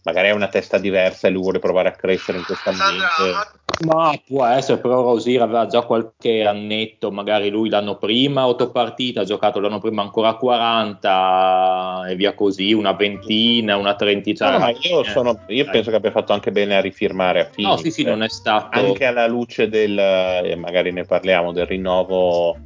Magari 0.06 0.28
è 0.28 0.30
una 0.30 0.46
testa 0.46 0.78
diversa 0.78 1.26
e 1.26 1.32
lui 1.32 1.42
vuole 1.42 1.58
provare 1.58 1.88
a 1.88 1.90
crescere 1.90 2.38
in 2.38 2.44
questo 2.44 2.70
ambiente. 2.70 3.64
Ma 3.80 4.14
può 4.24 4.44
essere, 4.46 4.78
però 4.78 5.02
Rosier 5.02 5.42
aveva 5.42 5.66
già 5.66 5.82
qualche 5.82 6.46
annetto, 6.46 7.10
magari 7.10 7.50
lui 7.50 7.68
l'anno 7.68 7.96
prima, 7.96 8.46
otto 8.46 8.70
partite, 8.70 9.18
ha 9.18 9.24
giocato 9.24 9.58
l'anno 9.58 9.80
prima 9.80 10.02
ancora 10.02 10.34
40 10.34 12.04
e 12.08 12.14
via 12.14 12.34
così, 12.34 12.72
una 12.72 12.92
ventina, 12.92 13.76
una 13.76 13.96
trentina. 13.96 14.56
No, 14.58 14.68
io, 14.80 15.02
Eh, 15.02 15.10
sono- 15.10 15.40
io 15.48 15.64
penso 15.68 15.90
che 15.90 15.96
abbia 15.96 16.12
fatto 16.12 16.32
anche 16.32 16.52
bene 16.52 16.76
a 16.76 16.80
rifirmare 16.80 17.40
a 17.40 17.44
Phoenix. 17.52 17.74
No, 17.74 17.76
sì, 17.76 17.90
sì, 17.90 18.04
non 18.04 18.22
è 18.22 18.28
stato... 18.28 18.78
anche 18.78 19.04
alla 19.04 19.26
luce 19.26 19.68
del, 19.68 20.54
magari 20.56 20.92
ne 20.92 21.04
parliamo, 21.04 21.50
del 21.52 21.66
rinnovo 21.66 22.56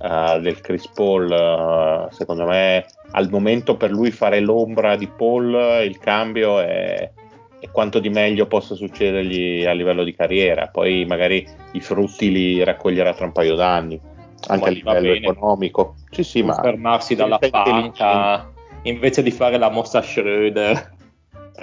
eh, 0.00 0.40
del 0.40 0.60
Chris 0.60 0.88
Paul, 0.88 1.30
eh, 1.30 2.12
secondo 2.12 2.46
me 2.46 2.86
al 3.12 3.28
momento 3.28 3.76
per 3.76 3.90
lui 3.90 4.10
fare 4.10 4.40
l'ombra 4.40 4.96
di 4.96 5.06
Paul, 5.06 5.82
il 5.84 5.98
cambio 5.98 6.60
è, 6.60 7.10
è 7.58 7.70
quanto 7.70 7.98
di 7.98 8.08
meglio 8.08 8.46
possa 8.46 8.74
succedergli 8.74 9.64
a 9.66 9.72
livello 9.72 10.02
di 10.04 10.14
carriera, 10.14 10.68
poi 10.68 11.04
magari 11.04 11.46
i 11.72 11.80
frutti 11.80 12.30
li 12.30 12.64
raccoglierà 12.64 13.12
tra 13.12 13.26
un 13.26 13.32
paio 13.32 13.54
d'anni, 13.54 14.00
anche 14.48 14.68
a 14.68 14.72
livello 14.72 15.12
economico. 15.12 15.96
Sì, 16.10 16.22
sì, 16.22 16.42
ma 16.42 16.54
fermarsi 16.54 17.14
dalla 17.14 17.38
panca 17.38 18.50
invece 18.82 19.22
di 19.22 19.30
fare 19.30 19.58
la 19.58 19.70
mossa 19.70 20.00
Schröder. 20.00 20.98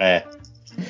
Eh, 0.00 0.24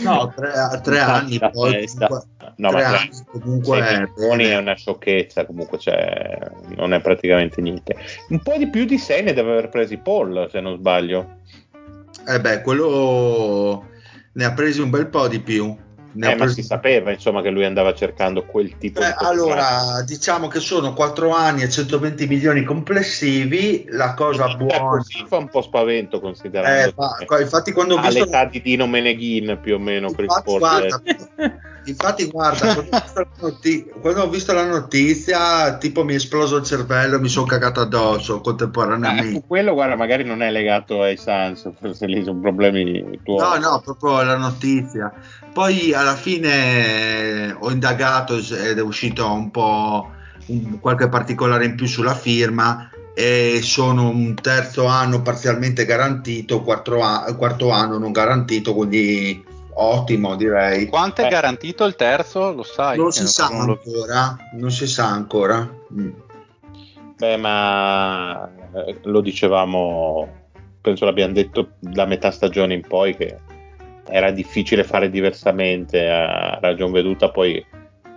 No, 0.01 0.32
tre, 0.36 0.53
tre 0.82 1.01
anni 1.01 1.39
poi 1.39 1.86
comunque, 1.86 2.22
no, 2.57 2.70
tre 2.70 2.82
ma 2.82 2.89
tre- 2.89 2.99
anni 2.99 3.24
comunque 3.26 3.78
è 3.78 4.09
è 4.36 4.57
una 4.57 4.74
sciocchezza 4.74 5.47
comunque 5.47 5.78
cioè, 5.78 6.39
non 6.76 6.93
è 6.93 7.01
praticamente 7.01 7.61
niente. 7.61 7.97
Un 8.28 8.41
po' 8.41 8.57
di 8.57 8.68
più 8.68 8.84
di 8.84 8.99
6 8.99 9.22
ne 9.22 9.32
deve 9.32 9.53
aver 9.53 9.68
presi 9.70 9.97
Paul 9.97 10.49
se 10.51 10.61
non 10.61 10.76
sbaglio. 10.76 11.36
Eh 12.26 12.41
beh, 12.41 12.61
quello 12.61 13.86
ne 14.32 14.45
ha 14.45 14.53
presi 14.53 14.80
un 14.80 14.91
bel 14.91 15.07
po' 15.07 15.26
di 15.26 15.41
più. 15.41 15.74
Eh, 16.21 16.35
ma 16.35 16.47
si 16.49 16.63
sapeva 16.63 17.11
insomma 17.13 17.43
che 17.43 17.51
lui 17.51 17.65
andava 17.65 17.93
cercando 17.93 18.45
quel 18.45 18.77
tipo 18.79 19.01
Eh, 19.01 19.05
di 19.07 19.13
contratto. 19.15 19.27
allora, 19.27 20.03
diciamo 20.03 20.49
che 20.49 20.59
sono 20.59 20.95
4 20.95 21.31
anni 21.31 21.63
e 21.63 21.69
120 21.69 22.27
milioni 22.27 22.65
complessivi. 22.65 23.85
La 23.91 24.15
cosa 24.15 24.47
Eh, 24.47 24.57
buona, 24.57 24.89
così 24.89 25.25
fa 25.29 25.37
un 25.37 25.49
po' 25.49 25.63
spavento 25.63 26.21
considerando 26.21 26.89
Eh, 26.89 26.93
fa- 26.93 27.17
che 27.19 27.43
infatti, 27.43 27.73
quando 27.73 27.97
ho 27.97 28.01
visto, 28.01 28.23
all'età 28.23 28.47
di 28.47 28.63
Dino 28.63 28.87
Meneghin 28.87 29.59
più 29.63 29.75
o 29.75 29.79
meno 29.79 30.09
infatti, 30.09 30.57
guarda, 30.57 31.01
eh. 31.37 31.61
Infatti, 31.91 32.30
guarda, 32.30 32.72
quando 32.74 32.80
ho, 32.80 33.01
visto 33.01 33.20
la 33.20 33.28
noti- 33.41 33.91
quando 34.01 34.22
ho 34.22 34.28
visto 34.28 34.53
la 34.53 34.66
notizia, 34.66 35.76
tipo 35.78 36.05
mi 36.05 36.12
è 36.12 36.16
esploso 36.16 36.57
il 36.57 36.64
cervello 36.64 37.16
e 37.16 37.20
mi 37.20 37.28
sono 37.28 37.47
cagato 37.47 37.80
addosso 37.80 38.41
contemporaneamente. 38.41 39.32
su 39.32 39.45
quello 39.47 39.74
guarda 39.74 39.97
magari 39.97 40.24
non 40.24 40.43
è 40.43 40.51
legato 40.51 41.03
ai 41.03 41.16
Suns 41.16 41.70
forse 41.78 42.07
lì 42.07 42.22
sono 42.24 42.41
problemi 42.41 43.20
tuoi 43.22 43.39
No, 43.39 43.57
no, 43.57 43.80
proprio 43.84 44.22
la 44.22 44.36
notizia. 44.36 45.12
Poi 45.53 45.93
alla 45.93 46.14
fine 46.14 47.57
ho 47.59 47.70
indagato 47.70 48.36
ed 48.36 48.78
è 48.78 48.82
uscito 48.82 49.30
un 49.32 49.51
po' 49.51 50.11
un- 50.47 50.78
qualche 50.80 51.09
particolare 51.09 51.64
in 51.64 51.74
più 51.74 51.86
sulla 51.86 52.14
firma 52.14 52.91
e 53.14 53.59
sono 53.62 54.09
un 54.09 54.34
terzo 54.41 54.84
anno 54.86 55.22
parzialmente 55.22 55.84
garantito, 55.84 56.62
a- 56.64 57.34
quarto 57.36 57.70
anno 57.70 57.99
non 57.99 58.12
garantito, 58.12 58.74
quindi 58.74 59.45
ottimo 59.81 60.35
direi. 60.37 60.87
Quanto 60.87 61.22
è 61.22 61.26
Eh. 61.26 61.29
garantito 61.29 61.85
il 61.85 61.95
terzo? 61.97 62.53
Lo 62.53 62.62
sai? 62.62 62.97
Non 62.99 63.12
si 63.12 63.26
sa 63.26 63.49
non 63.49 63.66
lo- 63.66 63.81
ancora, 63.85 64.37
non 64.55 64.70
si 64.70 64.87
sa 64.87 65.07
ancora. 65.07 65.68
Mm. 65.93 66.11
Beh, 67.16 67.37
ma 67.37 68.49
eh, 68.87 68.99
lo 69.03 69.20
dicevamo, 69.20 70.29
penso 70.81 71.05
l'abbiamo 71.05 71.33
detto 71.33 71.70
da 71.81 72.05
metà 72.07 72.31
stagione 72.31 72.74
in 72.74 72.83
poi 72.87 73.16
che 73.16 73.37
era 74.09 74.31
difficile 74.31 74.85
fare 74.85 75.11
diversamente 75.11 76.09
a 76.09 76.59
ragion 76.61 76.93
veduta, 76.93 77.31
poi 77.31 77.64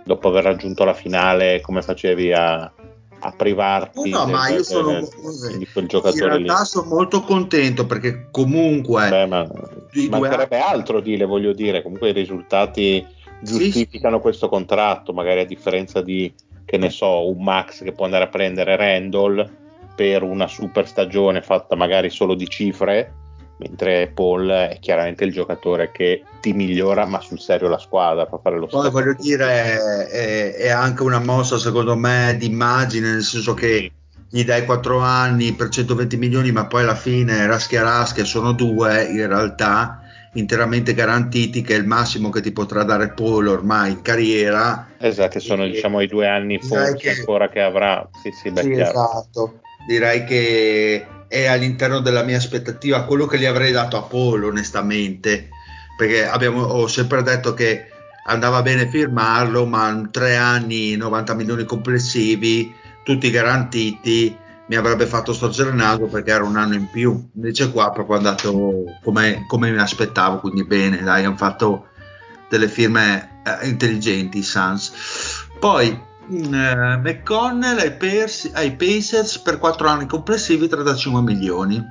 dopo 0.04 0.28
aver 0.28 0.44
raggiunto 0.44 0.84
la 0.84 0.94
finale 0.94 1.60
come 1.60 1.82
facevi 1.82 2.32
a, 2.32 2.72
a 3.24 3.32
privarti 3.32 4.10
no, 4.10 4.24
no, 4.24 4.30
ma 4.32 4.48
io 4.48 4.62
sono, 4.64 5.00
di 5.56 5.66
quel 5.72 5.86
giocatore 5.86 6.38
in 6.38 6.46
realtà 6.46 6.60
lì. 6.60 6.66
sono 6.66 6.88
molto 6.88 7.20
contento 7.22 7.86
perché 7.86 8.28
comunque 8.30 9.08
Beh, 9.08 9.26
ma 9.26 9.48
mancherebbe 10.10 10.58
altro 10.58 11.00
di 11.00 11.16
le 11.16 11.24
voglio 11.24 11.52
dire. 11.52 11.82
Comunque 11.82 12.10
i 12.10 12.12
risultati 12.12 13.06
giustificano 13.40 14.20
questo 14.20 14.48
contratto 14.48 15.12
magari 15.12 15.40
a 15.40 15.46
differenza 15.46 16.00
di 16.00 16.32
che 16.64 16.78
ne 16.78 16.90
so 16.90 17.28
un 17.28 17.42
Max 17.42 17.82
che 17.82 17.92
può 17.92 18.04
andare 18.04 18.24
a 18.24 18.28
prendere 18.28 18.76
Randall 18.76 19.48
per 19.94 20.22
una 20.22 20.48
super 20.48 20.86
stagione 20.88 21.42
fatta 21.42 21.76
magari 21.76 22.10
solo 22.10 22.34
di 22.34 22.48
cifre 22.48 23.14
mentre 23.62 24.08
Paul 24.08 24.48
è 24.48 24.78
chiaramente 24.80 25.24
il 25.24 25.32
giocatore 25.32 25.90
che 25.90 26.26
ti 26.40 26.52
migliora 26.52 27.06
ma 27.06 27.20
sul 27.20 27.38
serio 27.40 27.68
la 27.68 27.78
squadra 27.78 28.26
per 28.26 28.40
fare 28.42 28.58
lo 28.58 28.66
Poi 28.66 28.80
stesso 28.80 28.90
voglio 28.90 29.14
dire, 29.14 30.08
è, 30.08 30.54
è 30.54 30.68
anche 30.70 31.02
una 31.02 31.20
mossa 31.20 31.58
secondo 31.58 31.96
me 31.96 32.36
di 32.38 32.46
immagine, 32.46 33.12
nel 33.12 33.22
senso 33.22 33.54
che 33.54 33.92
gli 34.28 34.44
dai 34.44 34.64
4 34.64 34.98
anni 34.98 35.52
per 35.52 35.68
120 35.68 36.16
milioni, 36.16 36.50
ma 36.52 36.66
poi 36.66 36.82
alla 36.82 36.94
fine 36.94 37.46
raschia 37.46 37.82
raschia 37.82 38.24
sono 38.24 38.52
due 38.52 39.04
in 39.04 39.26
realtà 39.26 40.00
interamente 40.34 40.94
garantiti 40.94 41.60
che 41.60 41.74
è 41.74 41.78
il 41.78 41.86
massimo 41.86 42.30
che 42.30 42.40
ti 42.40 42.52
potrà 42.52 42.82
dare 42.84 43.10
Paul 43.10 43.46
ormai 43.48 43.92
in 43.92 44.02
carriera. 44.02 44.86
esatto 44.98 45.34
che 45.34 45.40
sono 45.40 45.64
E- 45.64 45.70
diciamo 45.70 46.00
i 46.00 46.06
due 46.06 46.26
anni 46.26 46.58
forse 46.58 46.96
che- 46.96 47.10
ancora 47.10 47.48
che 47.48 47.60
avrà 47.60 48.08
sì 48.12 48.32
sì 48.32 48.50
beh 48.50 48.62
Sì, 48.62 48.72
esatto. 48.72 49.60
Direi 49.86 50.24
che 50.24 51.06
è 51.28 51.46
all'interno 51.46 52.00
della 52.00 52.22
mia 52.22 52.36
aspettativa 52.36 53.04
quello 53.04 53.26
che 53.26 53.38
gli 53.38 53.46
avrei 53.46 53.72
dato 53.72 53.96
a 53.96 54.02
Paul, 54.02 54.44
onestamente, 54.44 55.48
perché 55.96 56.26
abbiamo, 56.26 56.62
ho 56.62 56.86
sempre 56.86 57.22
detto 57.22 57.54
che 57.54 57.88
andava 58.24 58.62
bene 58.62 58.88
firmarlo, 58.88 59.66
ma 59.66 60.08
tre 60.10 60.36
anni, 60.36 60.96
90 60.96 61.34
milioni 61.34 61.64
complessivi, 61.64 62.72
tutti 63.02 63.30
garantiti, 63.30 64.36
mi 64.66 64.76
avrebbe 64.76 65.06
fatto 65.06 65.32
storcere 65.32 65.70
il 65.70 65.74
naso 65.74 66.06
perché 66.06 66.30
era 66.30 66.44
un 66.44 66.56
anno 66.56 66.74
in 66.74 66.88
più. 66.90 67.30
Invece 67.34 67.70
qua 67.70 67.88
è 67.88 67.92
proprio 67.92 68.16
andato 68.16 68.84
come, 69.02 69.44
come 69.46 69.70
mi 69.70 69.78
aspettavo, 69.78 70.38
quindi 70.38 70.64
bene, 70.64 71.02
dai, 71.02 71.24
hanno 71.24 71.36
fatto 71.36 71.88
delle 72.48 72.68
firme 72.68 73.40
eh, 73.44 73.68
intelligenti 73.68 74.38
i 74.38 74.42
Suns. 74.42 75.48
Poi 75.58 76.10
eh, 76.36 76.96
McConnell 76.96 77.78
ai, 77.78 77.92
Pers- 77.92 78.50
ai 78.54 78.74
Pacers 78.74 79.38
per 79.38 79.58
4 79.58 79.88
anni 79.88 80.06
complessivi 80.06 80.68
35 80.68 81.20
milioni. 81.22 81.82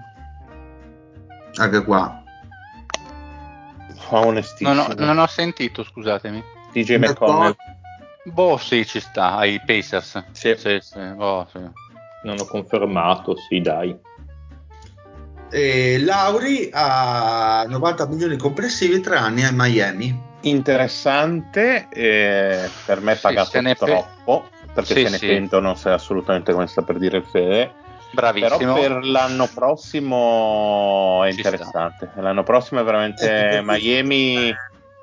Anche 1.55 1.83
qua. 1.83 2.23
Onestissimo 4.09 4.73
Non 4.73 4.91
ho, 4.91 4.93
non 5.05 5.17
ho 5.19 5.27
sentito, 5.27 5.83
scusatemi. 5.83 6.43
DJ 6.73 6.97
McConnell 6.97 7.55
Boh, 8.23 8.57
sì, 8.57 8.85
ci 8.85 8.99
sta, 8.99 9.35
ai 9.37 9.59
Pacers. 9.65 10.25
Sì. 10.31 10.55
sì, 10.55 10.79
sì, 10.79 10.99
boh, 11.15 11.47
sì. 11.51 11.59
Non 12.23 12.37
ho 12.39 12.45
confermato, 12.45 13.35
sì, 13.35 13.61
dai. 13.61 13.97
E 15.49 15.99
Lauri 15.99 16.69
a 16.71 17.65
90 17.67 18.07
milioni 18.07 18.37
complessivi 18.37 18.99
3 18.99 19.17
anni 19.17 19.43
a 19.43 19.49
Miami. 19.51 20.29
Interessante 20.41 21.87
eh, 21.89 22.69
per 22.85 23.01
me 23.01 23.13
è 23.13 23.15
Sì, 23.15 23.21
pagato 23.21 23.61
ne 23.61 23.75
pe- 23.75 23.85
troppo 23.85 24.49
perché 24.73 24.93
Sì, 24.95 25.03
se 25.03 25.09
ne 25.09 25.17
sì. 25.17 25.27
pentono 25.27 25.75
se 25.75 25.89
assolutamente 25.89 26.53
come 26.53 26.67
sta 26.67 26.81
per 26.81 26.97
dire 26.97 27.17
il 27.17 27.25
Fede 27.25 27.73
però 28.09 28.57
Bravissimo. 28.57 28.73
per 28.73 29.03
l'anno 29.05 29.47
prossimo 29.53 31.23
è 31.23 31.29
Ci 31.29 31.37
interessante 31.37 32.11
l'anno 32.15 32.43
prossimo 32.43 32.81
è 32.81 32.83
veramente 32.83 33.61
Miami 33.63 34.53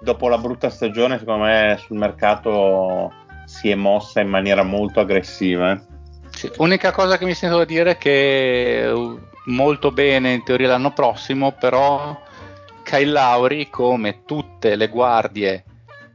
dopo 0.00 0.28
la 0.28 0.38
brutta 0.38 0.70
stagione 0.70 1.18
secondo 1.18 1.44
me 1.44 1.78
sul 1.84 1.96
mercato 1.98 3.12
si 3.46 3.70
è 3.70 3.74
mossa 3.74 4.20
in 4.20 4.28
maniera 4.28 4.62
molto 4.62 5.00
aggressiva 5.00 5.72
eh. 5.72 5.80
Sì, 6.30 6.50
Unica 6.58 6.92
cosa 6.92 7.18
che 7.18 7.24
mi 7.24 7.34
sento 7.34 7.56
da 7.56 7.64
dire 7.64 7.92
è 7.92 7.98
che 7.98 8.84
eh, 8.88 9.18
molto 9.46 9.90
bene 9.90 10.32
in 10.34 10.44
teoria 10.44 10.68
l'anno 10.68 10.92
prossimo, 10.92 11.50
però 11.52 12.16
Kyle 12.88 13.12
Lauri, 13.12 13.68
come 13.68 14.24
tutte 14.24 14.74
le 14.74 14.88
guardie 14.88 15.62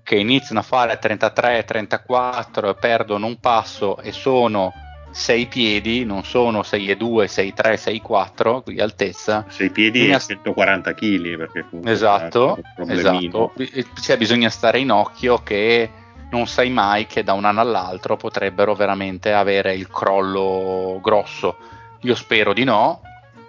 che 0.01 0.15
iniziano 0.15 0.61
a 0.61 0.63
fare 0.63 0.97
33, 0.97 1.63
34 1.65 2.69
e 2.71 2.73
perdono 2.73 3.27
un 3.27 3.39
passo 3.39 3.99
e 3.99 4.11
sono 4.11 4.73
6 5.11 5.45
piedi, 5.45 6.03
non 6.03 6.23
sono 6.23 6.63
6 6.63 6.89
e 6.89 6.97
2, 6.97 7.27
6 7.27 7.53
3, 7.53 7.77
6 7.77 8.01
4 8.01 8.63
di 8.65 8.81
altezza. 8.81 9.45
sui 9.49 9.69
piedi 9.69 9.99
Bisogna- 9.99 10.17
e 10.17 10.19
140 10.21 10.93
kg 10.95 11.37
perché 11.37 11.65
Esatto, 11.85 12.59
esatto. 12.87 13.53
Cioè, 14.01 14.17
bisogna 14.17 14.49
stare 14.49 14.79
in 14.79 14.89
occhio 14.89 15.43
che 15.43 15.91
non 16.31 16.47
sai 16.47 16.71
mai 16.71 17.05
che 17.05 17.23
da 17.23 17.33
un 17.33 17.45
anno 17.45 17.61
all'altro 17.61 18.17
potrebbero 18.17 18.73
veramente 18.73 19.31
avere 19.31 19.75
il 19.75 19.87
crollo 19.89 20.99
grosso. 21.03 21.55
Io 22.01 22.15
spero 22.15 22.51
di 22.51 22.63
no, 22.63 23.01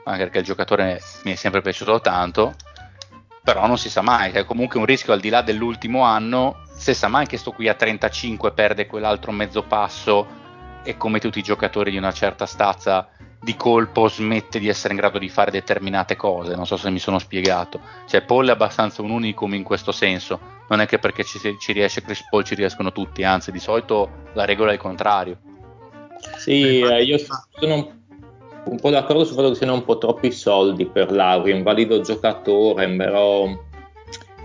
anche 0.04 0.24
perché 0.24 0.40
il 0.40 0.44
giocatore 0.44 1.00
mi 1.22 1.32
è 1.32 1.36
sempre 1.36 1.62
piaciuto 1.62 2.02
tanto, 2.02 2.54
però 3.44 3.66
non 3.66 3.76
si 3.76 3.90
sa 3.90 4.00
mai, 4.00 4.32
è 4.32 4.46
comunque 4.46 4.78
un 4.78 4.86
rischio 4.86 5.12
al 5.12 5.20
di 5.20 5.28
là 5.28 5.42
dell'ultimo 5.42 6.02
anno, 6.02 6.62
se 6.74 6.94
sa 6.94 7.08
mai 7.08 7.26
che 7.26 7.36
sto 7.36 7.52
qui 7.52 7.68
a 7.68 7.74
35 7.74 8.52
perde 8.52 8.86
quell'altro 8.86 9.32
mezzo 9.32 9.62
passo 9.62 10.26
e 10.82 10.96
come 10.96 11.20
tutti 11.20 11.40
i 11.40 11.42
giocatori 11.42 11.90
di 11.90 11.98
una 11.98 12.10
certa 12.10 12.46
stazza 12.46 13.06
di 13.38 13.54
colpo 13.54 14.08
smette 14.08 14.58
di 14.58 14.68
essere 14.68 14.94
in 14.94 15.00
grado 15.00 15.18
di 15.18 15.28
fare 15.28 15.50
determinate 15.50 16.16
cose, 16.16 16.56
non 16.56 16.66
so 16.66 16.78
se 16.78 16.88
mi 16.88 16.98
sono 16.98 17.18
spiegato. 17.18 17.78
Cioè 18.06 18.22
Paul 18.22 18.48
è 18.48 18.52
abbastanza 18.52 19.02
un 19.02 19.10
unicum 19.10 19.52
in 19.52 19.62
questo 19.62 19.92
senso, 19.92 20.40
non 20.70 20.80
è 20.80 20.86
che 20.86 20.98
perché 20.98 21.22
ci, 21.22 21.38
ci 21.58 21.72
riesce 21.72 22.02
Chris 22.02 22.26
Paul 22.30 22.44
ci 22.44 22.54
riescono 22.54 22.92
tutti, 22.92 23.24
anzi 23.24 23.52
di 23.52 23.60
solito 23.60 24.30
la 24.32 24.46
regola 24.46 24.70
è 24.70 24.74
il 24.74 24.80
contrario. 24.80 25.38
Sì, 26.38 26.80
eh, 26.80 27.02
io 27.02 27.18
sono 27.18 28.03
un- 28.64 28.72
un 28.72 28.78
po' 28.78 28.90
d'accordo 28.90 29.24
sul 29.24 29.36
fatto 29.36 29.50
che 29.50 29.54
siano 29.56 29.74
un 29.74 29.84
po' 29.84 29.98
troppi 29.98 30.30
soldi 30.30 30.86
per 30.86 31.10
Lauri, 31.12 31.52
un 31.52 31.62
valido 31.62 32.00
giocatore, 32.00 32.88
però 32.96 33.46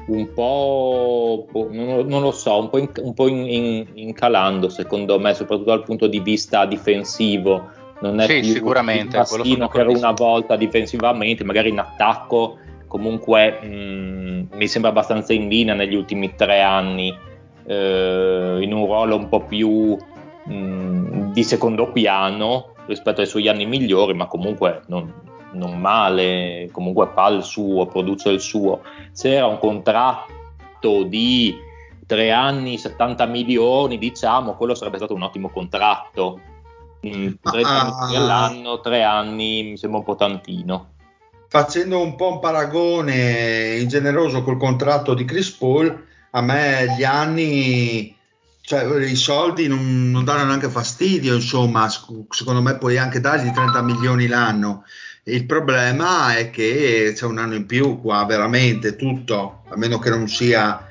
un 0.07 0.33
po', 0.33 1.45
boh, 1.51 1.67
non, 1.71 2.07
non 2.07 2.21
lo 2.21 2.31
so, 2.31 2.57
un 2.59 2.69
po', 2.69 2.77
in- 2.79 2.89
un 3.01 3.13
po' 3.13 3.27
in- 3.27 3.45
in- 3.47 3.87
incalando 3.95 4.69
secondo 4.69 5.19
me, 5.19 5.33
soprattutto 5.33 5.69
dal 5.69 5.83
punto 5.83 6.07
di 6.07 6.19
vista 6.19 6.65
difensivo. 6.65 7.69
Non 8.01 8.19
è 8.21 8.25
Sì, 8.27 8.39
più 8.39 8.53
sicuramente, 8.53 9.21
quello 9.27 9.43
bastino 9.43 9.67
che 9.67 9.79
era 9.81 9.89
una 9.89 10.11
volta 10.11 10.55
difensivamente, 10.55 11.43
magari 11.43 11.69
in 11.69 11.79
attacco 11.79 12.57
comunque 12.87 13.59
mh, 13.61 14.47
mi 14.55 14.67
sembra 14.67 14.89
abbastanza 14.89 15.33
in 15.33 15.47
linea 15.47 15.75
negli 15.75 15.95
ultimi 15.95 16.33
tre 16.35 16.61
anni, 16.61 17.15
eh, 17.67 18.57
in 18.61 18.73
un 18.73 18.85
ruolo 18.85 19.15
un 19.17 19.27
po' 19.29 19.41
più 19.41 19.95
mh, 20.43 21.18
di 21.31 21.43
secondo 21.43 21.91
piano 21.91 22.73
rispetto 22.85 23.21
ai 23.21 23.27
suoi 23.27 23.47
anni 23.47 23.65
migliori, 23.65 24.13
ma 24.13 24.25
comunque 24.25 24.81
non, 24.87 25.13
non 25.53 25.79
male, 25.79 26.69
comunque 26.71 27.09
fa 27.13 27.27
il 27.29 27.43
suo, 27.43 27.85
produce 27.85 28.29
il 28.29 28.39
suo. 28.39 28.81
Se 29.11 29.33
era 29.33 29.45
un 29.45 29.59
contratto 29.59 31.03
di 31.03 31.55
tre 32.05 32.31
anni, 32.31 32.77
70 32.77 33.25
milioni, 33.25 33.97
diciamo, 33.97 34.55
quello 34.55 34.73
sarebbe 34.73 34.97
stato 34.97 35.13
un 35.13 35.21
ottimo 35.21 35.49
contratto. 35.49 36.39
Mm, 37.05 37.33
30 37.41 37.69
Ah. 37.69 37.83
milioni 37.85 38.15
all'anno, 38.15 38.79
tre 38.81 39.03
anni, 39.03 39.63
mi 39.63 39.77
sembra 39.77 39.99
un 39.99 40.05
po' 40.05 40.15
tantino. 40.15 40.87
Facendo 41.47 42.01
un 42.01 42.15
po' 42.15 42.33
un 42.33 42.39
paragone 42.39 43.77
ingeneroso 43.79 44.43
col 44.43 44.57
contratto 44.57 45.13
di 45.13 45.25
Chris 45.25 45.51
Paul, 45.51 46.05
a 46.31 46.41
me 46.41 46.93
gli 46.97 47.03
anni, 47.03 48.15
cioè 48.69 49.03
i 49.03 49.15
soldi 49.15 49.67
non, 49.67 50.11
non 50.11 50.23
danno 50.23 50.45
neanche 50.45 50.69
fastidio, 50.69 51.33
insomma, 51.33 51.89
secondo 51.89 52.61
me 52.61 52.77
puoi 52.77 52.99
anche 52.99 53.19
dargli 53.19 53.49
30 53.49 53.81
milioni 53.81 54.27
l'anno. 54.27 54.83
Il 55.23 55.47
problema 55.47 56.37
è 56.37 56.51
che 56.51 57.13
c'è 57.15 57.25
un 57.25 57.39
anno 57.39 57.55
in 57.55 57.65
più 57.65 57.99
qua, 57.99 58.23
veramente 58.25 58.95
tutto, 58.95 59.63
a 59.69 59.75
meno 59.75 59.97
che 59.97 60.11
non 60.11 60.27
sia 60.27 60.87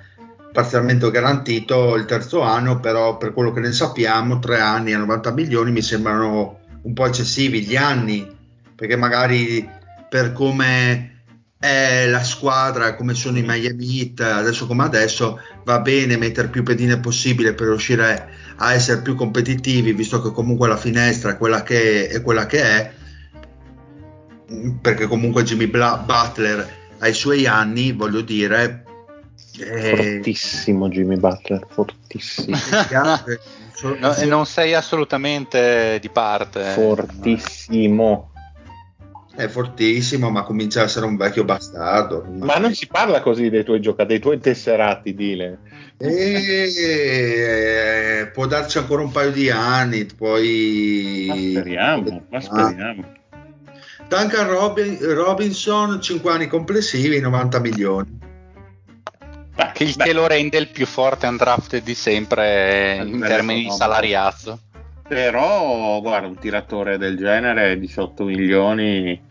parzialmente 0.52 1.08
garantito 1.12 1.94
il 1.94 2.04
terzo 2.04 2.40
anno, 2.40 2.80
però 2.80 3.16
per 3.16 3.32
quello 3.32 3.52
che 3.52 3.60
ne 3.60 3.70
sappiamo, 3.70 4.40
tre 4.40 4.58
anni 4.58 4.92
a 4.92 4.98
90 4.98 5.30
milioni 5.30 5.70
mi 5.70 5.82
sembrano 5.82 6.58
un 6.82 6.92
po' 6.92 7.06
eccessivi 7.06 7.62
gli 7.62 7.76
anni, 7.76 8.28
perché 8.74 8.96
magari 8.96 9.70
per 10.08 10.32
come 10.32 11.17
è 11.58 12.06
la 12.06 12.22
squadra, 12.22 12.94
come 12.94 13.14
sono 13.14 13.38
i 13.38 13.44
Miami 13.44 14.00
Heat, 14.00 14.20
adesso 14.20 14.66
come 14.66 14.84
adesso, 14.84 15.40
va 15.64 15.80
bene 15.80 16.16
mettere 16.16 16.48
più 16.48 16.62
pedine 16.62 17.00
possibile 17.00 17.54
per 17.54 17.68
riuscire 17.68 18.28
a 18.56 18.72
essere 18.72 19.02
più 19.02 19.16
competitivi, 19.16 19.92
visto 19.92 20.22
che 20.22 20.30
comunque 20.30 20.68
la 20.68 20.76
finestra 20.76 21.32
è 21.32 21.36
quella 21.36 21.62
che 21.62 22.08
è, 22.08 22.22
quella 22.22 22.46
che 22.46 22.62
è 22.62 22.92
perché 24.80 25.06
comunque 25.06 25.42
Jimmy 25.42 25.66
Bla- 25.66 25.98
Butler 25.98 26.76
ai 26.98 27.12
suoi 27.12 27.46
anni, 27.46 27.92
voglio 27.92 28.20
dire, 28.20 28.84
eh, 29.58 29.96
fortissimo 29.96 30.88
Jimmy 30.88 31.16
Butler 31.16 31.66
fortissimo. 31.68 32.56
No, 34.00 34.12
e 34.12 34.24
non 34.24 34.44
sei 34.44 34.74
assolutamente 34.74 35.98
di 36.00 36.08
parte. 36.08 36.64
fortissimo 36.72 38.32
È 39.38 39.46
fortissimo, 39.46 40.30
ma 40.30 40.42
comincia 40.42 40.80
a 40.80 40.82
essere 40.82 41.06
un 41.06 41.16
vecchio 41.16 41.44
bastardo. 41.44 42.26
Ma 42.40 42.56
non 42.56 42.74
si 42.74 42.88
parla 42.88 43.20
così 43.20 43.50
dei 43.50 43.62
tuoi 43.62 43.80
giocatori, 43.80 44.08
dei 44.08 44.18
tuoi 44.18 44.40
tesserati, 44.40 45.14
dile. 45.14 45.58
E 45.96 46.68
può 48.32 48.46
darci 48.46 48.78
ancora 48.78 49.02
un 49.02 49.12
paio 49.12 49.30
di 49.30 49.48
anni, 49.48 50.06
poi... 50.06 51.26
Ma 51.28 51.36
speriamo, 51.36 52.26
ma 52.28 52.40
speriamo. 52.40 53.14
Duncan 54.08 54.48
Robin, 54.48 54.98
Robinson, 55.14 56.02
5 56.02 56.32
anni 56.32 56.48
complessivi, 56.48 57.20
90 57.20 57.60
milioni. 57.60 58.18
Beh, 59.54 59.70
il 59.78 59.94
beh. 59.96 60.04
che 60.04 60.12
lo 60.14 60.26
rende 60.26 60.58
il 60.58 60.66
più 60.66 60.84
forte 60.84 61.28
undrafted 61.28 61.84
di 61.84 61.94
sempre 61.94 63.04
in 63.04 63.20
termini 63.20 63.62
di 63.62 63.70
salariazzo. 63.70 64.62
Però, 65.06 66.00
guarda, 66.00 66.26
un 66.26 66.38
tiratore 66.38 66.98
del 66.98 67.16
genere, 67.16 67.78
18 67.78 68.24
milioni, 68.24 69.26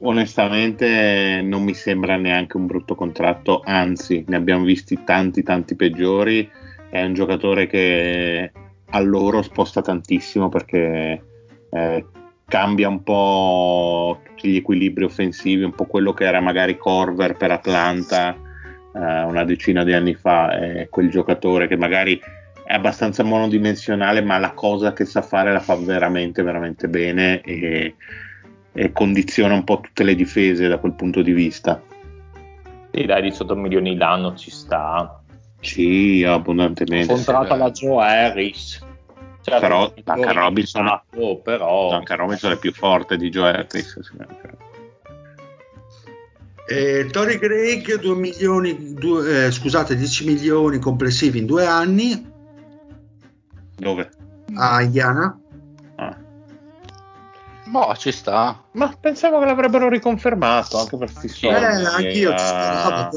onestamente 0.00 1.40
non 1.42 1.62
mi 1.62 1.74
sembra 1.74 2.16
neanche 2.16 2.56
un 2.56 2.66
brutto 2.66 2.94
contratto, 2.94 3.62
anzi 3.64 4.24
ne 4.28 4.36
abbiamo 4.36 4.64
visti 4.64 5.00
tanti 5.04 5.42
tanti 5.42 5.74
peggiori, 5.76 6.48
è 6.90 7.02
un 7.02 7.14
giocatore 7.14 7.66
che 7.66 8.52
a 8.92 9.00
loro 9.00 9.42
sposta 9.42 9.82
tantissimo 9.82 10.48
perché 10.48 11.22
eh, 11.70 12.06
cambia 12.46 12.88
un 12.88 13.02
po' 13.02 14.20
tutti 14.24 14.50
gli 14.50 14.56
equilibri 14.56 15.04
offensivi, 15.04 15.62
un 15.62 15.74
po' 15.74 15.86
quello 15.86 16.12
che 16.12 16.24
era 16.24 16.40
magari 16.40 16.76
Corver 16.76 17.36
per 17.36 17.52
Atlanta 17.52 18.36
eh, 18.92 19.22
una 19.22 19.44
decina 19.44 19.84
di 19.84 19.92
anni 19.92 20.14
fa, 20.14 20.58
è 20.58 20.88
quel 20.88 21.10
giocatore 21.10 21.68
che 21.68 21.76
magari 21.76 22.20
è 22.64 22.74
abbastanza 22.74 23.22
monodimensionale 23.22 24.22
ma 24.22 24.38
la 24.38 24.52
cosa 24.52 24.92
che 24.92 25.04
sa 25.04 25.22
fare 25.22 25.52
la 25.52 25.60
fa 25.60 25.76
veramente 25.76 26.42
veramente 26.42 26.88
bene 26.88 27.40
e 27.40 27.94
e 28.80 28.92
condiziona 28.92 29.52
un 29.52 29.62
po' 29.62 29.80
tutte 29.80 30.04
le 30.04 30.14
difese 30.14 30.66
da 30.66 30.78
quel 30.78 30.94
punto 30.94 31.20
di 31.20 31.32
vista. 31.32 31.82
Sì, 32.90 33.04
dai, 33.04 33.20
18 33.20 33.54
milioni 33.54 33.94
l'anno 33.94 34.34
ci 34.34 34.50
sta. 34.50 35.20
Sì, 35.60 36.24
abbondantemente. 36.26 37.12
Contratta 37.12 37.56
la 37.56 37.70
Joe 37.72 38.02
Harris. 38.02 38.78
Cioè, 39.42 39.60
però 39.60 39.92
Duncan 39.94 40.32
Robinson, 40.32 40.86
stato, 40.86 41.40
però... 41.44 41.90
Duncan 41.90 42.16
Robinson 42.16 42.52
è 42.52 42.56
più 42.56 42.72
forte 42.72 43.18
di 43.18 43.28
Joe 43.28 43.50
Harris. 43.50 44.00
Eh, 46.66 47.06
Tori 47.10 47.38
Craig 47.38 48.00
2 48.00 48.14
milioni, 48.14 48.94
due, 48.94 49.46
eh, 49.46 49.50
scusate, 49.50 49.94
10 49.94 50.24
milioni 50.24 50.78
complessivi 50.78 51.38
in 51.38 51.44
due 51.44 51.66
anni. 51.66 52.32
Dove? 53.76 54.10
A 54.54 54.80
Indiana. 54.80 55.38
Boh, 57.70 57.94
ci 57.94 58.10
sta. 58.10 58.64
Ma 58.72 58.92
pensavo 58.98 59.38
che 59.38 59.46
l'avrebbero 59.46 59.88
riconfermato 59.88 60.78
anche 60.78 60.96
per 60.96 61.12
questi 61.12 61.28
soldi. 61.28 61.56
Eh, 61.56 61.86
anch'io. 61.86 62.34
A... 62.36 63.10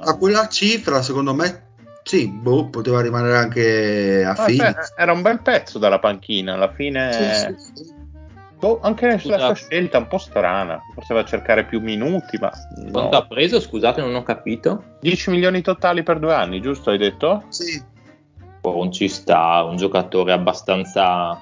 a 0.00 0.16
quella 0.16 0.48
cifra, 0.48 1.02
secondo 1.02 1.32
me, 1.32 1.66
sì, 2.02 2.28
boh, 2.28 2.68
poteva 2.68 3.00
rimanere 3.00 3.36
anche 3.36 4.24
a 4.24 4.30
ah, 4.30 4.44
fine. 4.44 4.74
Era 4.96 5.12
un 5.12 5.22
bel 5.22 5.40
pezzo 5.40 5.78
dalla 5.78 6.00
panchina, 6.00 6.54
alla 6.54 6.72
fine... 6.72 7.12
Sì, 7.12 7.54
sì, 7.74 7.84
sì. 7.84 7.94
Boh, 8.58 8.80
anche 8.80 9.20
la 9.22 9.38
sua 9.38 9.54
scelta 9.54 9.98
un 9.98 10.08
po' 10.08 10.18
strana, 10.18 10.80
forse 10.94 11.14
va 11.14 11.20
a 11.20 11.24
cercare 11.24 11.64
più 11.64 11.80
minuti, 11.80 12.38
ma... 12.38 12.50
Quanto 12.90 13.10
no. 13.10 13.18
ha 13.18 13.26
preso? 13.26 13.60
Scusate, 13.60 14.00
non 14.00 14.14
ho 14.14 14.22
capito. 14.22 14.96
10 15.00 15.30
milioni 15.30 15.62
totali 15.62 16.02
per 16.02 16.18
due 16.18 16.34
anni, 16.34 16.60
giusto? 16.60 16.90
Hai 16.90 16.98
detto? 16.98 17.44
Sì. 17.48 17.80
Boh, 18.60 18.72
non 18.72 18.90
ci 18.90 19.08
sta, 19.08 19.62
un 19.62 19.76
giocatore 19.76 20.32
abbastanza 20.32 21.38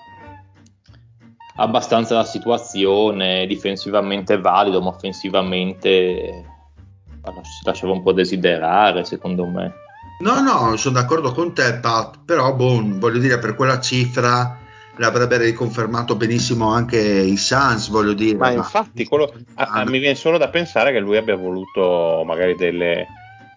abbastanza 1.56 2.14
la 2.14 2.24
situazione, 2.24 3.46
difensivamente 3.46 4.38
valido, 4.38 4.80
ma 4.80 4.88
offensivamente 4.88 6.44
lasciava 7.64 7.92
un 7.92 8.02
po' 8.02 8.12
desiderare, 8.12 9.04
secondo 9.04 9.46
me. 9.46 9.72
No, 10.20 10.40
no, 10.40 10.76
sono 10.76 11.00
d'accordo 11.00 11.32
con 11.32 11.54
te, 11.54 11.74
Pat, 11.74 12.20
però 12.24 12.54
boh, 12.54 12.82
voglio 12.98 13.18
dire, 13.18 13.38
per 13.38 13.54
quella 13.54 13.80
cifra 13.80 14.58
l'avrebbe 14.96 15.38
riconfermato 15.38 16.14
benissimo 16.14 16.68
anche 16.68 16.98
i 16.98 17.36
Suns, 17.36 17.88
voglio 17.88 18.12
dire. 18.12 18.36
Ma, 18.36 18.48
ma 18.48 18.52
infatti, 18.52 19.04
quello, 19.06 19.32
a, 19.54 19.64
a, 19.64 19.84
mi 19.84 19.98
viene 19.98 20.14
solo 20.14 20.38
da 20.38 20.48
pensare 20.48 20.92
che 20.92 21.00
lui 21.00 21.16
abbia 21.16 21.36
voluto 21.36 22.22
magari 22.24 22.54
delle 22.54 23.06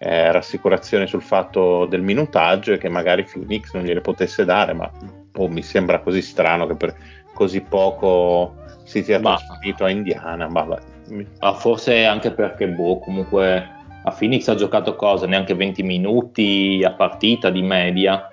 eh, 0.00 0.32
rassicurazioni 0.32 1.06
sul 1.06 1.22
fatto 1.22 1.86
del 1.86 2.02
minutaggio 2.02 2.72
e 2.72 2.78
che 2.78 2.88
magari 2.88 3.24
Phoenix 3.24 3.72
non 3.72 3.84
gliele 3.84 4.00
potesse 4.00 4.44
dare, 4.44 4.72
ma 4.72 4.90
oh, 5.36 5.48
mi 5.48 5.62
sembra 5.62 6.00
così 6.00 6.22
strano 6.22 6.66
che 6.66 6.74
per 6.74 6.96
così 7.38 7.60
poco 7.60 8.56
si 8.82 9.04
sia 9.04 9.20
trasferito 9.20 9.84
a 9.84 9.90
Indiana. 9.90 10.48
Ma, 10.48 10.66
ma 10.66 11.52
forse 11.54 12.04
anche 12.04 12.32
perché, 12.32 12.66
boh, 12.66 12.98
comunque 12.98 13.76
a 14.02 14.10
Phoenix 14.10 14.48
ha 14.48 14.56
giocato 14.56 14.96
cosa? 14.96 15.26
Neanche 15.26 15.54
20 15.54 15.82
minuti 15.84 16.82
a 16.84 16.90
partita 16.90 17.48
di 17.50 17.62
media. 17.62 18.28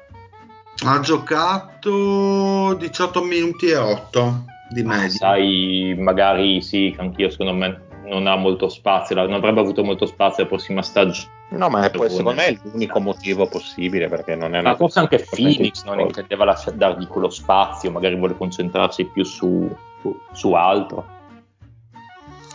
Ha 0.84 1.00
giocato 1.02 2.74
18 2.74 3.22
minuti 3.22 3.68
e 3.68 3.78
8 3.78 4.44
di 4.72 4.82
media. 4.82 5.10
Sai, 5.10 5.96
magari 5.98 6.62
sì, 6.62 6.94
anch'io 6.98 7.30
secondo 7.30 7.54
me 7.54 7.84
non 8.08 8.26
ha 8.26 8.36
molto 8.36 8.70
spazio, 8.70 9.16
non 9.16 9.34
avrebbe 9.34 9.60
avuto 9.60 9.84
molto 9.84 10.08
spazio 10.08 10.44
la 10.44 10.50
prossima 10.50 10.82
stagione. 10.82 11.35
No, 11.50 11.70
ma 11.70 11.86
è 11.86 11.92
poi, 11.92 12.10
secondo 12.10 12.34
me 12.34 12.48
è 12.48 12.58
l'unico 12.64 13.00
motivo 13.00 13.48
possibile 13.48 14.08
perché 14.08 14.36
non 14.36 14.56
è 14.56 14.60
una. 14.60 14.72
Ma 14.72 14.76
forse 14.76 15.00
anche 15.00 15.26
Phoenix 15.30 15.84
non 15.86 16.00
intendeva 16.00 16.44
lasciare, 16.44 16.76
dargli 16.76 17.08
quello 17.08 17.30
spazio, 17.30 17.92
magari 17.92 18.16
vuole 18.16 18.36
concentrarsi 18.36 19.06
più 19.06 19.24
su, 19.24 19.70
su, 20.02 20.18
su 20.32 20.54
altro. 20.54 21.14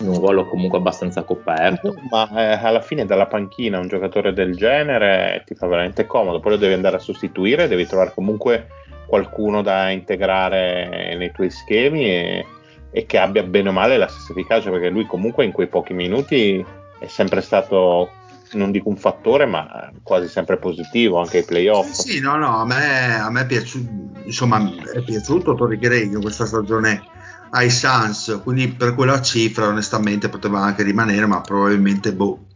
In 0.01 0.09
un 0.09 0.17
ruolo 0.17 0.47
comunque 0.47 0.79
abbastanza 0.79 1.23
coperto. 1.23 1.95
Ma 2.11 2.29
eh, 2.31 2.67
alla 2.67 2.81
fine 2.81 3.05
dalla 3.05 3.27
panchina 3.27 3.79
un 3.79 3.89
giocatore 3.89 4.33
del 4.33 4.57
genere 4.57 5.43
ti 5.47 5.55
fa 5.55 5.67
veramente 5.67 6.07
comodo, 6.07 6.41
poi 6.41 6.53
lo 6.53 6.59
devi 6.59 6.75
andare 6.75 6.97
a 6.97 7.01
sostituire, 7.01 7.69
devi 7.69 7.87
trovare 7.87 8.13
comunque 8.15 8.69
qualcuno 9.07 9.63
da 9.63 9.91
integrare 9.91 11.15
nei 11.17 11.33
tuoi 11.33 11.51
schemi 11.51 12.05
e 12.05 12.47
e 12.91 13.07
che 13.07 13.19
abbia 13.19 13.43
bene 13.43 13.69
o 13.69 13.73
male 13.73 13.97
la 13.97 14.09
stessa 14.09 14.33
efficacia 14.33 14.71
perché 14.71 14.89
lui 14.89 15.07
comunque 15.07 15.45
in 15.45 15.53
quei 15.53 15.69
pochi 15.69 15.93
minuti 15.93 16.65
è 16.99 17.07
sempre 17.07 17.41
stato 17.41 18.11
non 18.53 18.71
dico 18.71 18.89
un 18.89 18.97
fattore 18.97 19.47
ma 19.47 19.91
quasi 20.03 20.29
sempre 20.29 20.59
positivo 20.59 21.21
anche 21.21 21.39
ai 21.39 21.45
playoff. 21.45 21.91
Sì, 21.91 22.13
sì 22.13 22.21
no 22.21 22.37
no 22.37 22.59
a 22.59 22.65
me, 22.65 23.19
a 23.19 23.31
me 23.31 23.43
è, 23.43 23.47
piaciuto, 23.47 23.91
insomma, 24.25 24.59
è 24.93 25.03
piaciuto 25.03 25.55
Tori 25.55 25.79
Gregg 25.79 26.21
questa 26.21 26.47
stagione 26.47 27.03
ai 27.51 27.71
Suns 27.71 28.41
quindi 28.43 28.69
per 28.69 28.95
quella 28.95 29.21
cifra 29.21 29.67
onestamente 29.67 30.29
poteva 30.29 30.61
anche 30.61 30.83
rimanere 30.83 31.27
ma 31.27 31.41
probabilmente 31.41 32.13
boh, 32.13 32.47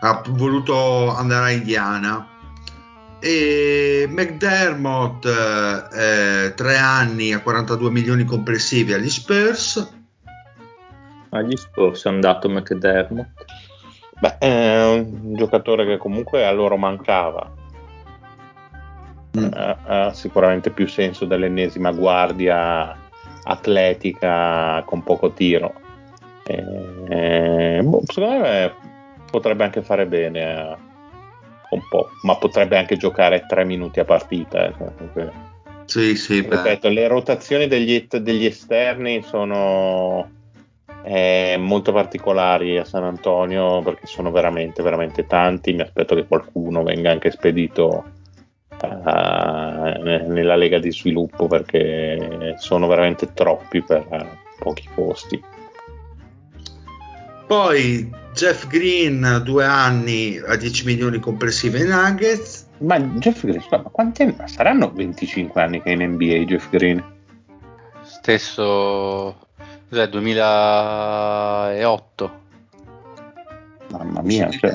ha 0.00 0.22
voluto 0.28 1.14
andare 1.14 1.44
a 1.46 1.50
Indiana. 1.50 2.26
E 3.24 4.06
McDermott 4.08 5.24
eh, 5.26 6.54
tre 6.56 6.76
anni 6.76 7.32
a 7.32 7.40
42 7.40 7.88
milioni 7.88 8.24
complessivi 8.24 8.94
agli 8.94 9.08
Spurs. 9.08 9.92
Agli 11.28 11.56
Spurs 11.56 12.04
è 12.04 12.08
andato 12.08 12.48
McDermott 12.48 13.44
Beh, 14.22 14.38
è 14.38 14.84
un 14.84 15.34
giocatore 15.34 15.84
che 15.84 15.96
comunque 15.96 16.46
a 16.46 16.52
loro 16.52 16.76
mancava 16.76 17.50
mm. 19.36 19.48
ha, 19.52 19.78
ha 19.82 20.12
sicuramente 20.12 20.70
più 20.70 20.86
senso 20.86 21.24
dell'ennesima 21.24 21.90
guardia 21.90 22.96
atletica 23.42 24.80
con 24.86 25.02
poco 25.02 25.32
tiro 25.32 25.74
e, 26.44 27.80
boh, 27.82 28.02
secondo 28.04 28.42
me 28.42 28.72
potrebbe 29.28 29.64
anche 29.64 29.82
fare 29.82 30.06
bene 30.06 30.44
a 30.44 30.78
un 31.70 31.82
po', 31.88 32.10
ma 32.22 32.36
potrebbe 32.36 32.78
anche 32.78 32.96
giocare 32.96 33.44
tre 33.48 33.64
minuti 33.64 33.98
a 33.98 34.04
partita. 34.04 34.66
Eh. 34.66 35.30
Sì, 35.86 36.14
sì, 36.14 36.40
Ripeto, 36.40 36.88
le 36.88 37.08
rotazioni 37.08 37.66
degli, 37.66 38.06
degli 38.08 38.44
esterni 38.44 39.22
sono 39.22 40.30
eh, 41.04 41.56
molto 41.58 41.92
particolari 41.92 42.78
a 42.78 42.84
San 42.84 43.04
Antonio 43.04 43.82
perché 43.82 44.06
sono 44.06 44.30
veramente, 44.30 44.82
veramente 44.82 45.26
tanti. 45.26 45.72
Mi 45.72 45.82
aspetto 45.82 46.14
che 46.14 46.26
qualcuno 46.26 46.82
venga 46.82 47.10
anche 47.10 47.30
spedito 47.30 48.04
uh, 48.82 50.02
nella 50.02 50.56
lega 50.56 50.78
di 50.78 50.92
sviluppo 50.92 51.46
perché 51.46 52.54
sono 52.58 52.86
veramente 52.86 53.32
troppi 53.32 53.82
per 53.82 54.06
uh, 54.08 54.26
pochi 54.58 54.88
posti. 54.94 55.42
Poi 57.46 58.10
Jeff 58.32 58.66
Green, 58.68 59.42
due 59.44 59.64
anni 59.64 60.38
a 60.38 60.56
10 60.56 60.86
milioni 60.86 61.18
complessivi 61.18 61.80
ai 61.82 61.88
Nuggets. 61.88 62.68
Ma 62.78 62.98
Jeff 62.98 63.44
Green, 63.44 63.62
ma 63.70 63.82
quanti 63.90 64.22
anni? 64.22 64.36
Saranno 64.46 64.90
25 64.90 65.60
anni 65.60 65.82
che 65.82 65.90
è 65.90 65.92
in 65.92 66.12
NBA 66.12 66.44
Jeff 66.46 66.70
Green? 66.70 67.04
Stesso 68.02 69.36
cos'è, 69.92 70.08
2008. 70.08 72.40
Mamma 73.90 74.22
mia, 74.22 74.48
cioè, 74.50 74.74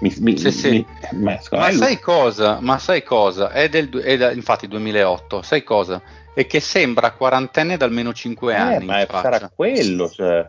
mi, 0.00 0.14
mi, 0.20 0.38
sì, 0.38 0.52
sì. 0.52 0.70
Mi, 0.70 0.86
ma, 1.22 1.36
ma 1.50 1.72
sai 1.72 1.98
cosa? 1.98 2.58
Ma 2.60 2.78
sai 2.78 3.02
cosa? 3.02 3.50
È 3.50 3.68
del, 3.68 3.90
è 3.90 4.16
da, 4.16 4.30
infatti 4.30 4.68
2008. 4.68 5.42
Sai 5.42 5.64
cosa? 5.64 6.00
e 6.38 6.46
che 6.46 6.60
sembra 6.60 7.10
quarantenne 7.14 7.76
da 7.76 7.84
almeno 7.84 8.12
5 8.12 8.52
Eh, 8.52 8.56
anni. 8.56 8.86
ma 8.86 9.04
sarà 9.10 9.40
faccia. 9.40 9.50
quello, 9.52 10.08
cioè. 10.08 10.48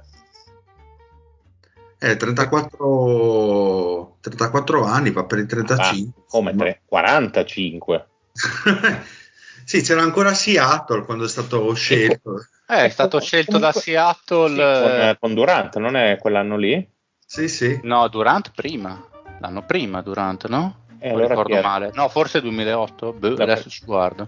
Eh, 1.98 2.16
34, 2.16 4.18
34 4.22 4.86
anni, 4.86 5.10
va 5.10 5.24
per 5.24 5.40
i 5.40 5.48
35. 5.48 6.14
Ah, 6.16 6.22
come 6.28 6.56
tre- 6.56 6.82
45. 6.86 8.08
sì, 9.66 9.82
c'era 9.82 10.04
ancora 10.04 10.36
Seattle 10.36 11.06
quando 11.06 11.26
è 11.26 11.28
stato 11.28 11.74
scelto. 11.74 12.46
Eh, 12.70 12.86
è 12.86 12.90
stato 12.90 13.20
scelto 13.20 13.58
da 13.58 13.72
Comunque- 13.72 13.82
Seattle. 13.82 14.76
Sì, 14.76 14.90
con, 15.08 15.18
con 15.20 15.34
Durant, 15.34 15.76
non 15.78 15.96
è 15.96 16.18
quell'anno 16.20 16.56
lì? 16.56 16.88
Sì, 17.26 17.48
sì. 17.48 17.80
No, 17.84 18.08
Durant 18.08 18.52
prima. 18.54 19.04
L'anno 19.40 19.64
prima 19.66 20.02
Durant, 20.02 20.48
no? 20.48 20.86
Eh, 21.00 21.08
Non 21.10 21.18
allora 21.20 21.30
ricordo 21.34 21.62
male. 21.62 21.92
No, 21.94 22.10
forse 22.10 22.42
2008. 22.42 23.14
Boh, 23.14 23.30
Dopo- 23.30 23.42
adesso 23.42 23.70
ci 23.70 23.84
guardo. 23.86 24.28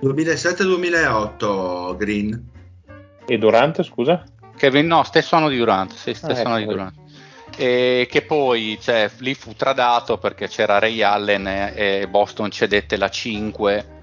2007-2008 0.00 1.96
Green. 1.96 2.48
E 3.26 3.38
Durant, 3.38 3.82
scusa? 3.82 4.24
Kevin, 4.56 4.86
no, 4.86 5.02
stesso 5.04 5.36
anno 5.36 5.48
di 5.48 5.56
Durant. 5.56 5.92
Sì, 5.92 6.14
stesso 6.14 6.42
Ah, 6.42 6.44
anno 6.46 6.56
ecco. 6.56 6.66
di 6.68 6.72
Durant. 6.74 6.94
E 7.58 8.06
che 8.10 8.22
poi 8.22 8.78
cioè, 8.80 9.10
lì 9.18 9.34
fu 9.34 9.54
tradato 9.54 10.18
perché 10.18 10.48
c'era 10.48 10.78
Ray 10.78 11.00
Allen 11.02 11.46
e, 11.46 11.72
e 12.02 12.08
Boston 12.08 12.50
cedette 12.50 12.96
la 12.96 13.08
5 13.08 13.95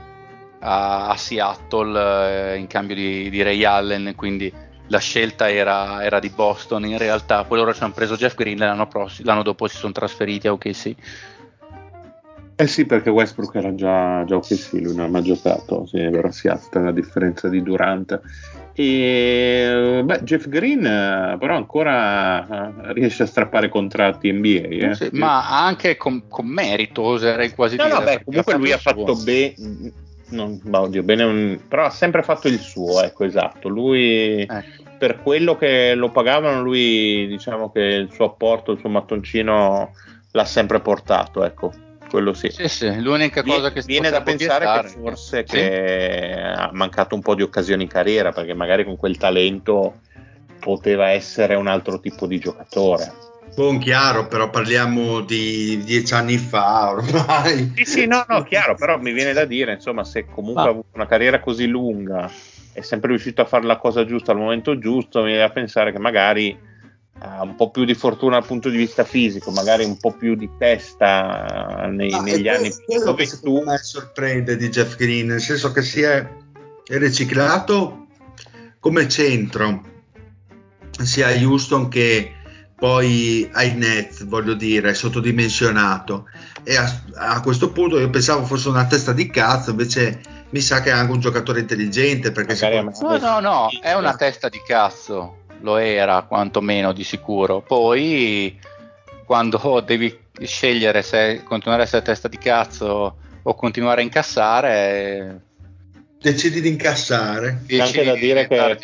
a, 0.63 1.09
a 1.09 1.15
Seattle 1.17 2.53
eh, 2.53 2.57
in 2.57 2.67
cambio 2.67 2.95
di, 2.95 3.29
di 3.29 3.41
Ray 3.41 3.63
Allen, 3.65 4.13
quindi 4.15 4.51
la 4.87 4.99
scelta 4.99 5.49
era, 5.49 6.03
era 6.03 6.19
di 6.19 6.29
Boston 6.29 6.85
in 6.85 6.97
realtà. 6.97 7.43
Poi 7.43 7.57
loro 7.57 7.73
ci 7.73 7.83
hanno 7.83 7.93
preso 7.93 8.15
Jeff 8.15 8.35
Green 8.35 8.61
e 8.61 8.65
l'anno, 8.65 8.87
prossimo- 8.87 9.27
l'anno 9.29 9.43
dopo 9.43 9.67
si 9.67 9.77
sono 9.77 9.91
trasferiti 9.91 10.47
a 10.47 10.53
OKC. 10.53 10.95
Eh 12.55 12.67
sì, 12.67 12.85
perché 12.85 13.09
Westbrook 13.09 13.55
era 13.55 13.73
già, 13.73 14.23
già 14.25 14.35
OKC, 14.35 14.73
lui 14.73 14.95
non 14.95 15.05
ha 15.05 15.07
mai 15.07 15.23
giocato, 15.23 15.87
sì, 15.87 15.97
è 15.97 16.09
vero, 16.09 16.31
si 16.31 16.47
alza 16.47 16.79
la 16.79 16.91
differenza 16.91 17.49
di 17.49 17.63
Durant. 17.63 18.21
E 18.75 20.01
beh, 20.03 20.21
Jeff 20.23 20.47
Green 20.47 20.85
eh, 20.85 21.35
però 21.39 21.55
ancora 21.55 22.69
eh, 22.87 22.93
riesce 22.93 23.23
a 23.23 23.25
strappare 23.25 23.69
contratti 23.69 24.31
NBA. 24.31 24.89
eh. 24.89 24.93
Sì, 24.95 25.09
ma 25.13 25.63
anche 25.63 25.97
con, 25.97 26.27
con 26.27 26.45
merito, 26.47 27.01
oserei 27.01 27.51
quasi 27.53 27.75
No, 27.75 27.85
dire. 27.85 27.97
no, 27.97 28.03
beh, 28.03 28.23
comunque 28.23 28.55
lui 28.57 28.71
ha 28.71 28.77
fatto 28.77 29.15
bene, 29.15 29.53
non, 30.33 30.59
oddio, 30.69 31.03
bene 31.03 31.23
un- 31.23 31.59
però 31.67 31.85
ha 31.85 31.89
sempre 31.89 32.23
fatto 32.23 32.47
il 32.47 32.59
suo, 32.59 33.01
ecco, 33.01 33.23
esatto. 33.23 33.67
Lui, 33.69 34.41
Ecco. 34.41 34.83
per 34.97 35.21
quello 35.21 35.55
che 35.55 35.93
lo 35.95 36.11
pagavano, 36.11 36.61
lui, 36.61 37.27
diciamo 37.27 37.71
che 37.71 37.79
il 37.79 38.11
suo 38.11 38.25
apporto, 38.25 38.71
il 38.71 38.79
suo 38.79 38.89
mattoncino 38.89 39.91
l'ha 40.31 40.45
sempre 40.45 40.79
portato, 40.79 41.43
ecco, 41.43 41.71
quello 42.09 42.33
sì. 42.33 42.49
Sì, 42.49 42.67
sì, 42.67 43.01
l'unica 43.01 43.43
cosa 43.43 43.71
che 43.71 43.81
si 43.81 43.87
viene 43.87 44.09
da 44.09 44.21
pensare 44.21 44.65
obiettare- 44.65 44.87
che 44.93 44.99
forse 44.99 45.45
Sì. 45.47 45.55
che 45.55 46.41
ha 46.41 46.69
mancato 46.73 47.15
un 47.15 47.21
po' 47.21 47.35
di 47.35 47.41
occasioni 47.41 47.83
in 47.83 47.89
carriera, 47.89 48.31
perché 48.31 48.53
magari 48.53 48.83
con 48.83 48.95
quel 48.97 49.17
talento 49.17 49.99
poteva 50.59 51.09
essere 51.09 51.55
un 51.55 51.67
altro 51.67 51.99
tipo 51.99 52.25
di 52.25 52.39
giocatore. 52.39 53.11
Buon 53.55 53.77
chiaro, 53.77 54.27
però 54.27 54.49
parliamo 54.49 55.21
di 55.21 55.79
dieci 55.83 56.13
anni 56.15 56.37
fa 56.37 56.89
ormai. 56.89 57.71
Sì, 57.75 57.85
sì, 57.85 58.07
no, 58.07 58.25
no, 58.27 58.41
chiaro, 58.43 58.73
però 58.75 58.97
mi 58.99 59.11
viene 59.11 59.31
da 59.31 59.45
dire, 59.45 59.73
insomma, 59.73 60.03
se 60.03 60.25
comunque 60.25 60.63
Ah. 60.63 60.65
ha 60.65 60.69
avuto 60.69 60.87
una 60.93 61.05
carriera 61.05 61.39
così 61.39 61.67
lunga, 61.67 62.31
è 62.71 62.81
sempre 62.81 63.09
riuscito 63.09 63.41
a 63.41 63.45
fare 63.45 63.65
la 63.65 63.77
cosa 63.77 64.05
giusta 64.05 64.31
al 64.31 64.39
momento 64.39 64.79
giusto, 64.79 65.19
mi 65.19 65.27
viene 65.27 65.41
da 65.41 65.51
pensare 65.51 65.91
che 65.91 65.99
magari 65.99 66.57
ha 67.19 67.43
un 67.43 67.55
po' 67.55 67.69
più 67.69 67.85
di 67.85 67.93
fortuna 67.93 68.39
dal 68.39 68.47
punto 68.47 68.69
di 68.69 68.77
vista 68.77 69.03
fisico, 69.03 69.51
magari 69.51 69.83
un 69.85 69.97
po' 69.97 70.13
più 70.13 70.33
di 70.33 70.49
testa 70.57 71.85
nei- 71.91 72.09
Ma 72.09 72.21
negli 72.21 72.47
anni 72.47 72.69
que- 72.71 72.83
quello 72.85 73.13
che 73.13 73.29
tu 73.39 73.61
me 73.63 73.77
sorprende 73.77 74.57
di 74.57 74.69
Jeff 74.69 74.95
Green, 74.95 75.27
nel 75.27 75.39
senso 75.41 75.71
che 75.71 75.83
si 75.83 76.01
è 76.01 76.27
riciclato 76.87 78.07
come 78.79 79.07
centro 79.07 79.83
sia 81.03 81.27
a 81.27 81.31
Houston 81.39 81.87
che 81.87 82.33
poi 82.75 83.49
ai 83.53 83.75
Nets, 83.75 84.25
voglio 84.25 84.53
dire, 84.53 84.89
è 84.89 84.93
sottodimensionato. 84.93 86.27
E 86.63 86.75
a, 86.75 87.01
a 87.15 87.41
questo 87.41 87.71
punto 87.71 87.99
io 87.99 88.09
pensavo 88.09 88.45
fosse 88.45 88.69
una 88.69 88.85
testa 88.85 89.13
di 89.13 89.27
cazzo, 89.29 89.71
invece 89.71 90.21
mi 90.49 90.59
sa 90.59 90.81
che 90.81 90.89
è 90.89 90.93
anche 90.93 91.11
un 91.11 91.19
giocatore 91.19 91.59
intelligente 91.59 92.31
perché 92.31 92.53
Magari 92.53 92.97
No, 93.01 93.17
no, 93.17 93.39
no, 93.39 93.69
è 93.81 93.93
una 93.93 94.11
sì. 94.11 94.17
testa 94.17 94.49
di 94.49 94.61
cazzo, 94.65 95.43
lo 95.61 95.77
era 95.77 96.21
quantomeno 96.23 96.93
di 96.93 97.03
sicuro. 97.03 97.61
Poi 97.61 98.59
quando 99.25 99.81
devi 99.85 100.15
scegliere 100.41 101.01
se 101.01 101.41
continuare 101.43 101.83
a 101.83 101.85
essere 101.85 102.03
testa 102.03 102.27
di 102.27 102.37
cazzo 102.37 103.17
o 103.41 103.55
continuare 103.55 104.01
a 104.01 104.03
incassare, 104.03 105.41
decidi 106.23 106.61
di 106.61 106.69
incassare. 106.69 107.61
C'è 107.67 107.79
anche 107.79 107.91
decidi 107.91 108.05
da 108.05 108.13
di 108.13 108.19
dire 108.19 108.47
che- 108.47 108.77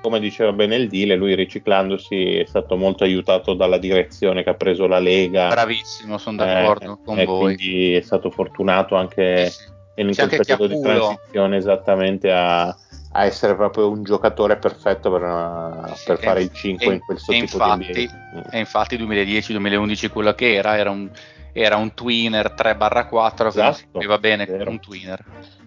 come 0.00 0.18
diceva 0.18 0.52
bene 0.52 0.76
il 0.76 0.88
Dile, 0.88 1.14
lui 1.14 1.34
riciclandosi 1.34 2.36
è 2.38 2.44
stato 2.46 2.76
molto 2.76 3.04
aiutato 3.04 3.52
dalla 3.54 3.78
direzione 3.78 4.42
che 4.42 4.50
ha 4.50 4.54
preso 4.54 4.86
la 4.86 4.98
Lega. 4.98 5.48
Bravissimo, 5.48 6.16
sono 6.18 6.42
Eh, 6.42 6.46
d'accordo 6.46 6.98
con 7.04 7.18
e 7.18 7.24
voi. 7.26 7.54
quindi 7.56 7.94
è 7.94 8.00
stato 8.00 8.30
fortunato 8.30 8.96
anche 8.96 9.46
Sì, 9.50 9.52
sì. 9.58 9.62
in 10.00 10.06
quel 10.14 10.18
anche 10.18 10.40
chi 10.40 10.52
ha 10.52 10.56
periodo 10.56 10.66
di 10.74 10.80
transizione 10.82 11.56
esattamente 11.58 12.30
a, 12.32 12.64
a 12.68 13.24
essere 13.24 13.54
proprio 13.54 13.90
un 13.90 14.02
giocatore 14.02 14.56
perfetto 14.56 15.10
per, 15.10 15.22
una- 15.22 15.92
Sì, 15.94 16.04
per 16.06 16.18
e- 16.20 16.22
fare 16.22 16.42
il 16.42 16.50
5 16.52 16.86
e- 16.86 16.92
in 16.94 17.00
questo 17.00 17.32
tipo 17.32 17.44
infatti, 17.44 17.92
di 17.92 18.08
NBA. 18.32 18.50
E 18.50 18.58
infatti 18.58 18.96
2010-2011 18.96 20.08
quello 20.08 20.34
che 20.34 20.54
era 20.54 20.76
era 20.78 20.90
un, 20.90 21.10
era 21.52 21.76
un 21.76 21.92
twinner 21.94 22.52
3-4 22.52 23.50
che 23.50 23.62
non 23.62 23.74
si 23.74 23.80
Esatto, 23.82 23.88
capiva 23.92 24.18
bene 24.18 24.44
vero. 24.46 24.70
un 24.70 24.80
twinner. 24.80 25.24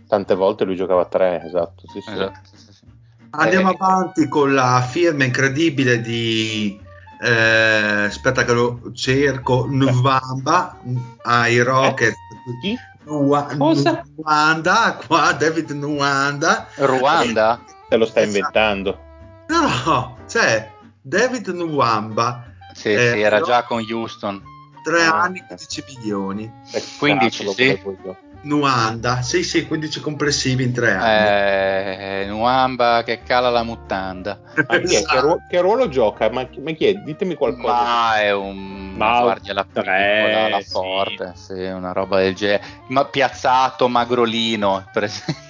Tante 0.09 0.33
volte 0.33 0.63
lui 0.65 0.75
giocava 0.75 1.01
a 1.01 1.05
3, 1.05 1.43
esatto. 1.45 1.83
Sì, 1.87 2.01
sì. 2.01 2.09
Esatto, 2.11 2.49
sì. 2.55 2.83
Andiamo 3.29 3.69
Eh, 3.69 3.77
avanti 3.79 4.27
con 4.27 4.55
la 4.55 4.81
firma 4.81 5.23
incredibile 5.23 6.01
di 6.01 6.81
eh, 7.21 8.05
aspetta 8.05 8.43
che 8.43 8.53
lo 8.53 8.91
cerco 8.93 9.67
Nwamba 9.69 10.79
ai 11.21 11.61
Rockets 11.61 12.17
Chi? 12.59 12.75
Cosa? 13.05 14.03
Nwanda 14.15 14.99
qua 15.05 15.31
David 15.33 15.69
Nwanda 15.71 16.67
Ruanda? 16.77 17.63
Te 17.87 17.95
lo 17.97 18.05
stai 18.07 18.23
Esatto. 18.23 18.37
inventando. 18.37 18.99
no 19.47 20.17
c'è 20.27 20.71
David 21.01 21.49
Nwamba 21.49 22.45
Sì, 22.73 22.93
Eh, 22.93 23.11
sì, 23.13 23.21
era 23.21 23.37
no. 23.37 23.45
già 23.45 23.63
con 23.63 23.85
Houston. 23.87 24.41
3 24.83 25.03
Ah, 25.03 25.21
anni 25.21 25.39
ok. 25.39 25.45
15 25.47 25.83
milioni 25.87 26.51
15, 26.97 27.37
Cavolo, 27.43 27.53
sì. 27.53 27.79
Nwanda 28.41 29.21
sì 29.21 29.43
sì 29.43 29.67
15 29.67 29.99
complessivi 29.99 30.63
in 30.63 30.71
3 30.71 30.91
anni 30.93 32.23
Eh, 32.23 32.25
Nuamba 32.27 33.03
che 33.03 33.21
cala 33.23 33.49
la 33.49 33.63
mutanda. 33.63 34.39
Ma 34.67 34.79
chi 34.79 34.95
è? 34.95 35.03
Che, 35.03 35.19
ruolo, 35.19 35.41
che 35.49 35.59
ruolo 35.59 35.89
gioca? 35.89 36.29
Ma, 36.29 36.45
chi- 36.45 36.61
ma 36.61 36.71
chi 36.71 36.85
è? 36.85 36.93
Ditemi 36.93 37.35
qualcosa. 37.35 37.73
Ma 37.73 38.19
è 38.19 38.33
un 38.33 38.93
Ma 38.95 39.19
guardia 39.21 39.53
la 39.53 39.65
tre, 39.71 40.21
piccola, 40.23 40.49
la 40.49 40.61
sì. 40.61 40.69
forte, 40.69 41.33
sì, 41.35 41.53
una 41.53 41.91
roba 41.91 42.19
del 42.19 42.35
genere. 42.35 42.63
Ma 42.87 43.05
piazzato, 43.05 43.87
magrolino, 43.87 44.87
per 44.91 45.03
esempio. 45.03 45.47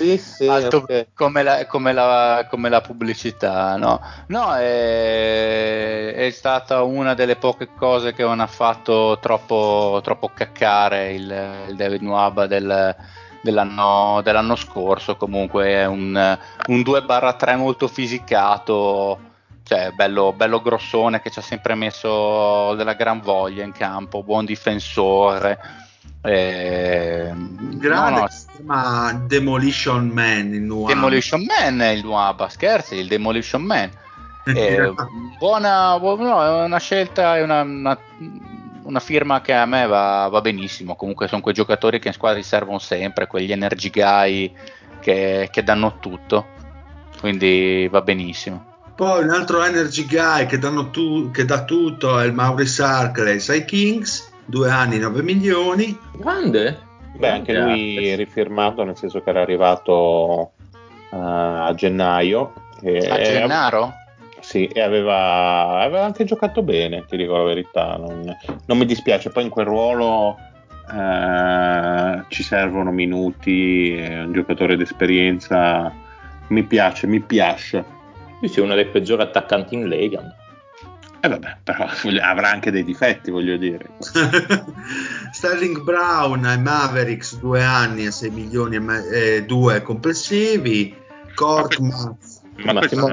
Sì, 0.00 0.16
sì, 0.16 0.46
Alto 0.46 0.78
ok. 0.78 1.08
come, 1.12 1.42
la, 1.42 1.66
come 1.66 1.92
la- 1.92 2.46
come 2.48 2.70
la 2.70 2.80
pubblicità, 2.80 3.76
no? 3.76 4.00
No, 4.28 4.54
è, 4.54 6.14
è 6.14 6.30
stata 6.30 6.82
una 6.82 7.12
delle 7.12 7.36
poche 7.36 7.68
cose 7.76 8.14
che 8.14 8.22
non 8.22 8.40
ha 8.40 8.46
fatto 8.46 9.18
troppo, 9.20 10.00
troppo 10.02 10.30
caccare 10.32 11.12
il, 11.12 11.64
il 11.68 11.76
David 11.76 12.00
Nuaba 12.00 12.46
del- 12.46 12.96
dell'anno, 13.42 14.22
dell'anno 14.22 14.56
scorso. 14.56 15.16
Comunque 15.16 15.66
è 15.66 15.84
un, 15.84 16.38
un 16.68 16.80
2-3 16.80 17.56
molto 17.56 17.86
fisicato, 17.86 19.18
cioè 19.64 19.90
bello, 19.90 20.32
bello 20.32 20.62
grossone 20.62 21.20
che 21.20 21.28
ci 21.30 21.40
ha 21.40 21.42
sempre 21.42 21.74
messo 21.74 22.74
della 22.74 22.94
gran 22.94 23.20
voglia 23.20 23.64
in 23.64 23.72
campo, 23.72 24.22
buon 24.22 24.46
difensore. 24.46 25.58
Eh, 26.22 27.32
grande 27.78 28.10
no, 28.10 28.18
no, 28.20 28.28
si 28.28 28.46
chiama 28.56 29.24
Demolition 29.26 30.08
Man 30.08 30.52
in 30.52 30.66
Nwamba 30.66 30.92
Demolition 30.92 31.46
Man 31.46 31.80
è 31.80 31.88
il 31.88 32.04
Nuaba, 32.04 32.48
scherzi, 32.48 32.96
il 32.96 33.08
Demolition 33.08 33.62
Man. 33.62 33.90
Eh, 34.52 34.92
buona, 35.38 35.98
bu- 35.98 36.16
no, 36.16 36.42
è 36.42 36.64
una 36.64 36.78
scelta, 36.78 37.36
è 37.36 37.42
una, 37.42 37.60
una- 37.60 37.98
una 38.82 39.00
firma 39.00 39.40
che 39.42 39.52
a 39.52 39.66
me 39.66 39.86
va, 39.86 40.28
va 40.28 40.40
benissimo. 40.40 40.96
Comunque 40.96 41.28
sono 41.28 41.42
quei 41.42 41.54
giocatori 41.54 41.98
che 42.00 42.08
in 42.08 42.14
squadra 42.14 42.42
servono 42.42 42.78
sempre, 42.78 43.26
quegli 43.26 43.52
energy 43.52 43.90
guy 43.90 44.52
che, 45.00 45.48
che 45.52 45.62
danno 45.62 45.98
tutto. 46.00 46.46
Quindi 47.20 47.86
va 47.90 48.00
benissimo. 48.00 48.64
Poi 48.96 49.22
un 49.22 49.30
altro 49.30 49.62
energy 49.62 50.06
guy 50.06 50.46
che, 50.46 50.58
danno 50.58 50.90
tu- 50.90 51.30
che 51.30 51.44
dà 51.44 51.64
tutto 51.64 52.18
è 52.18 52.24
il 52.24 52.32
Maurice 52.32 52.82
Harkley 52.82 53.38
ai 53.46 53.64
Kings, 53.64 54.29
due 54.50 54.68
anni 54.68 54.98
9 54.98 55.22
milioni. 55.22 55.98
Grande? 56.12 56.88
Beh, 57.16 57.30
anche 57.30 57.58
lui 57.58 58.14
rifirmato, 58.16 58.84
nel 58.84 58.96
senso 58.96 59.22
che 59.22 59.30
era 59.30 59.40
arrivato 59.40 60.52
eh, 61.10 61.16
a 61.16 61.72
gennaio. 61.74 62.52
E, 62.82 62.98
A 63.08 63.20
Gennaro? 63.20 63.94
Sì, 64.40 64.66
e 64.66 64.80
aveva, 64.80 65.80
aveva 65.80 66.04
anche 66.04 66.24
giocato 66.24 66.62
bene, 66.62 67.04
ti 67.06 67.16
dico 67.16 67.36
la 67.36 67.44
verità. 67.44 67.96
Non, 67.96 68.36
non 68.66 68.78
mi 68.78 68.86
dispiace. 68.86 69.30
Poi 69.30 69.44
in 69.44 69.50
quel 69.50 69.66
ruolo 69.66 70.36
eh, 70.92 72.24
ci 72.28 72.42
servono 72.42 72.90
minuti, 72.90 73.94
è 73.94 74.22
un 74.22 74.32
giocatore 74.32 74.76
d'esperienza, 74.76 75.92
mi 76.48 76.62
piace, 76.64 77.06
mi 77.06 77.20
piace. 77.20 77.84
Sì, 78.40 78.48
sì, 78.48 78.60
uno 78.60 78.74
dei 78.74 78.86
peggiori 78.86 79.22
attaccanti 79.22 79.74
in 79.74 79.88
Lega. 79.88 80.34
E 81.22 81.26
eh 81.26 81.28
vabbè, 81.28 81.58
però 81.62 81.86
avrà 82.22 82.50
anche 82.50 82.70
dei 82.70 82.82
difetti, 82.82 83.30
voglio 83.30 83.58
dire. 83.58 83.90
Sterling 85.32 85.82
Brown 85.82 86.44
ai 86.44 86.58
Mavericks, 86.58 87.38
due 87.38 87.62
anni 87.62 88.06
a 88.06 88.10
6 88.10 88.30
milioni 88.30 88.76
e 88.76 88.80
me- 88.80 89.08
eh, 89.08 89.44
due 89.44 89.82
complessivi. 89.82 90.96
Korkmaz. 91.34 92.38
Ma, 92.64 92.72
ma 92.72 92.82
stiamo, 92.82 93.08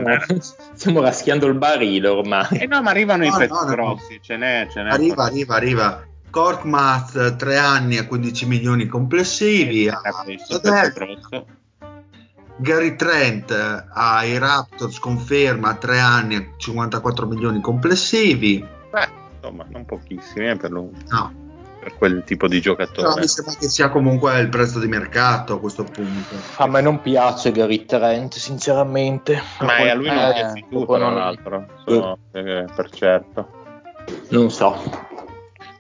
stiamo, 0.74 1.02
raschiando 1.02 1.46
il 1.48 1.54
barile 1.56 2.08
ormai. 2.08 2.48
Eh 2.52 2.66
no, 2.66 2.82
ma 2.82 2.90
arrivano 2.90 3.24
no, 3.24 3.30
i 3.30 3.38
pezzi 3.38 3.54
no, 3.54 3.66
grossi, 3.66 4.14
no. 4.14 4.20
ce 4.22 4.38
n'è, 4.38 4.68
ce 4.70 4.84
n'è. 4.84 4.90
Arriva, 4.90 5.24
arriva, 5.24 5.56
arriva. 5.56 6.06
Korkmaz, 6.30 7.36
tre 7.38 7.58
anni 7.58 7.98
a 7.98 8.06
15 8.06 8.46
milioni 8.46 8.88
complessivi. 8.88 9.86
Eh, 9.86 9.90
ah, 9.90 10.26
Gary 12.58 12.96
Trent 12.96 13.52
ai 13.94 14.38
Raptors 14.38 15.00
conferma 15.00 15.76
3 15.76 16.00
anni 16.00 16.36
a 16.36 16.46
54 16.58 17.28
milioni 17.28 17.62
complessivi. 17.62 18.66
Beh, 18.90 19.08
insomma, 19.36 19.66
non 19.70 19.86
pochissimi 19.86 20.50
eh, 20.50 20.56
per, 20.56 20.72
lo, 20.72 20.90
no. 21.10 21.34
per 21.80 21.96
quel 21.96 22.24
tipo 22.26 22.48
di 22.48 22.60
giocatore. 22.60 23.08
No, 23.08 23.16
mi 23.18 23.28
sembra 23.28 23.54
che 23.54 23.68
sia 23.68 23.90
comunque 23.90 24.40
il 24.40 24.50
prezzo 24.50 24.80
di 24.80 24.88
mercato 24.88 25.54
a 25.54 25.60
questo 25.60 25.84
punto. 25.84 26.36
A 26.56 26.68
me 26.68 26.82
non 26.82 27.00
piace 27.02 27.52
Gary 27.52 27.86
Trent, 27.86 28.34
sinceramente. 28.34 29.40
Ma 29.60 29.76
a 29.76 29.94
lui 29.94 30.08
non 30.08 30.18
eh, 30.18 30.34
piace 30.34 30.66
tu, 30.68 30.86
tra 30.86 30.98
non... 30.98 31.14
l'altro, 31.14 31.68
eh. 31.86 32.66
per 32.76 32.90
certo. 32.90 33.50
Non 34.30 34.50
so. 34.50 35.06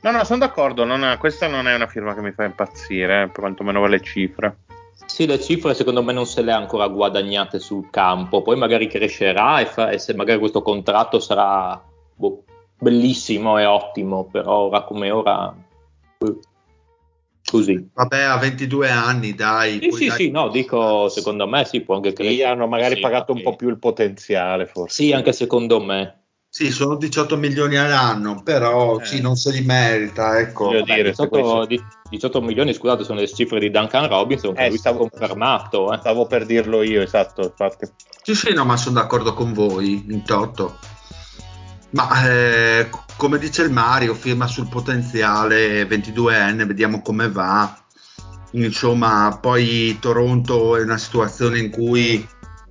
No, 0.01 0.11
no, 0.11 0.23
sono 0.23 0.39
d'accordo. 0.39 0.85
Non 0.85 1.03
è, 1.03 1.17
questa 1.17 1.47
non 1.47 1.67
è 1.67 1.73
una 1.73 1.87
firma 1.87 2.13
che 2.13 2.21
mi 2.21 2.31
fa 2.31 2.43
impazzire, 2.43 3.23
eh, 3.23 3.27
per 3.29 3.39
quantomeno 3.39 3.83
le 3.87 3.99
cifre. 3.99 4.57
Sì, 5.07 5.25
le 5.25 5.39
cifre 5.39 5.73
secondo 5.73 6.03
me 6.03 6.13
non 6.13 6.25
se 6.25 6.41
le 6.41 6.51
ha 6.51 6.57
ancora 6.57 6.87
guadagnate 6.87 7.59
sul 7.59 7.89
campo, 7.89 8.41
poi 8.41 8.57
magari 8.57 8.87
crescerà 8.87 9.61
e, 9.61 9.65
fa, 9.65 9.89
e 9.89 9.97
se 9.97 10.13
magari 10.13 10.37
questo 10.37 10.61
contratto 10.61 11.19
sarà 11.19 11.81
boh, 12.13 12.43
bellissimo 12.77 13.57
e 13.57 13.65
ottimo, 13.65 14.25
però 14.25 14.67
ora 14.67 14.83
come 14.83 15.09
ora 15.09 15.55
eh, 16.19 16.37
così. 17.49 17.89
Vabbè, 17.93 18.21
a 18.21 18.37
22 18.37 18.89
anni, 18.89 19.33
dai. 19.33 19.79
Sì, 19.81 19.91
sì, 19.91 20.07
dai. 20.07 20.17
sì, 20.17 20.29
no, 20.29 20.49
dico 20.49 21.07
secondo 21.07 21.47
me 21.47 21.63
sì, 21.63 21.81
può 21.81 21.95
anche 21.95 22.11
crescere. 22.11 22.35
Sì, 22.35 22.43
hanno 22.43 22.67
magari 22.67 22.95
sì, 22.95 23.01
pagato 23.01 23.31
un 23.31 23.41
po' 23.41 23.55
più 23.55 23.69
il 23.69 23.79
potenziale, 23.79 24.65
forse. 24.65 25.03
Sì, 25.03 25.13
anche 25.13 25.31
secondo 25.31 25.81
me. 25.81 26.25
Sì, 26.57 26.71
sono 26.71 26.95
18 26.95 27.37
milioni 27.37 27.77
all'anno, 27.77 28.41
però 28.41 28.97
eh. 28.97 29.05
sì, 29.05 29.21
non 29.21 29.35
se 29.35 29.51
li 29.51 29.61
merita. 29.61 30.39
Ecco. 30.39 30.71
Vabbè, 30.71 30.95
dire, 30.95 31.09
18, 31.11 31.67
18, 32.09 32.41
milioni, 32.41 32.73
scusate, 32.73 33.03
sono 33.03 33.19
le 33.19 33.27
cifre 33.27 33.59
di 33.59 33.69
Duncan 33.69 34.07
Robinson 34.07 34.55
che 34.55 34.65
eh, 34.65 34.69
lui 34.69 34.79
stavo, 34.79 35.07
confermato. 35.07 35.93
Eh. 35.93 35.97
Stavo 35.99 36.25
per 36.25 36.47
dirlo 36.47 36.81
io, 36.81 37.03
esatto. 37.03 37.43
Infatti. 37.43 37.87
Sì, 38.23 38.33
sì, 38.33 38.53
no, 38.55 38.65
ma 38.65 38.75
sono 38.75 38.99
d'accordo 38.99 39.35
con 39.35 39.53
voi, 39.53 40.03
in 40.09 40.23
toto. 40.23 40.79
Ma 41.91 42.27
eh, 42.27 42.89
come 43.17 43.37
dice 43.37 43.61
il 43.61 43.71
Mario, 43.71 44.15
firma 44.15 44.47
sul 44.47 44.67
potenziale 44.67 45.83
22enne, 45.87 46.65
vediamo 46.65 47.03
come 47.03 47.29
va. 47.29 47.71
Insomma, 48.53 49.37
poi 49.39 49.95
Toronto 50.01 50.75
è 50.75 50.81
una 50.81 50.97
situazione 50.97 51.59
in 51.59 51.69
cui 51.69 52.27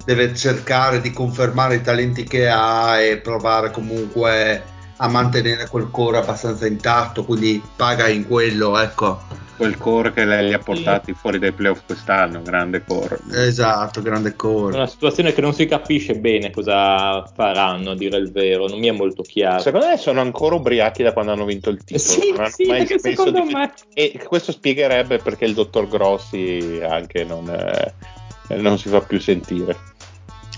deve 0.06 0.34
cercare 0.34 1.00
di 1.00 1.10
confermare 1.10 1.74
i 1.74 1.82
talenti 1.82 2.22
che 2.22 2.48
ha 2.48 2.98
e 3.00 3.18
provare 3.18 3.72
comunque 3.72 4.62
a 4.98 5.08
mantenere 5.08 5.66
quel 5.68 5.90
core 5.90 6.18
abbastanza 6.18 6.66
intatto, 6.66 7.24
quindi 7.24 7.60
paga 7.74 8.08
in 8.08 8.26
quello, 8.26 8.78
ecco. 8.78 9.44
Quel 9.56 9.78
core 9.78 10.12
che 10.12 10.26
lei 10.26 10.48
li 10.48 10.52
ha 10.52 10.58
portati 10.58 11.14
fuori 11.14 11.38
dai 11.38 11.50
playoff 11.50 11.80
quest'anno, 11.86 12.42
grande 12.42 12.84
core. 12.84 13.18
Esatto, 13.32 14.02
grande 14.02 14.36
core. 14.36 14.74
È 14.74 14.76
una 14.76 14.86
situazione 14.86 15.32
che 15.32 15.40
non 15.40 15.54
si 15.54 15.64
capisce 15.64 16.14
bene 16.14 16.50
cosa 16.50 17.24
faranno, 17.34 17.92
a 17.92 17.96
dire 17.96 18.18
il 18.18 18.30
vero, 18.30 18.68
non 18.68 18.78
mi 18.78 18.88
è 18.88 18.92
molto 18.92 19.22
chiaro. 19.22 19.60
Secondo 19.60 19.86
me 19.86 19.96
sono 19.96 20.20
ancora 20.20 20.56
ubriachi 20.56 21.02
da 21.02 21.14
quando 21.14 21.32
hanno 21.32 21.46
vinto 21.46 21.70
il 21.70 21.82
titolo. 21.82 21.98
Sì, 21.98 22.30
non 22.32 22.40
hanno 22.40 22.50
sì, 22.50 22.66
mai 22.66 22.86
secondo 22.86 23.40
di... 23.40 23.52
me. 23.54 23.72
E 23.94 24.22
questo 24.26 24.52
spiegherebbe 24.52 25.18
perché 25.18 25.46
il 25.46 25.54
dottor 25.54 25.88
Grossi 25.88 26.78
anche 26.86 27.24
non, 27.24 27.48
eh, 27.48 28.56
non 28.56 28.78
si 28.78 28.90
fa 28.90 29.00
più 29.00 29.18
sentire. 29.18 29.85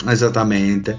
Esattamente. 0.07 0.97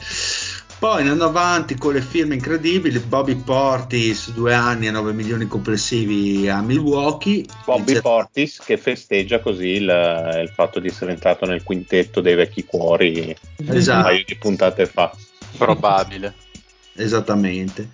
Poi 0.80 1.02
andando 1.02 1.26
avanti 1.26 1.76
con 1.76 1.92
le 1.92 2.02
firme 2.02 2.36
incredibili, 2.36 3.00
Bobby 3.00 3.36
Portis, 3.36 4.32
due 4.32 4.54
anni 4.54 4.88
a 4.88 4.92
9 4.92 5.12
milioni 5.12 5.46
complessivi 5.46 6.48
a 6.48 6.62
Milwaukee. 6.62 7.44
Bobby 7.66 7.82
Inizia... 7.82 8.02
Portis 8.02 8.62
che 8.64 8.78
festeggia 8.78 9.42
così 9.42 9.68
il, 9.68 10.40
il, 10.42 10.50
fatto 10.56 10.80
di 10.80 10.88
essere 10.88 11.12
entrato 11.12 11.46
nel 11.46 11.64
quintetto 11.64 12.22
dei 12.22 12.36
vecchi 12.36 12.64
cuori 12.64 13.36
esatto. 13.58 13.98
un 13.98 14.04
paio 14.04 14.24
di 14.26 14.36
puntate 14.38 14.86
fa. 14.86 15.14
Probabile. 15.58 16.34
Esattamente. 16.96 17.90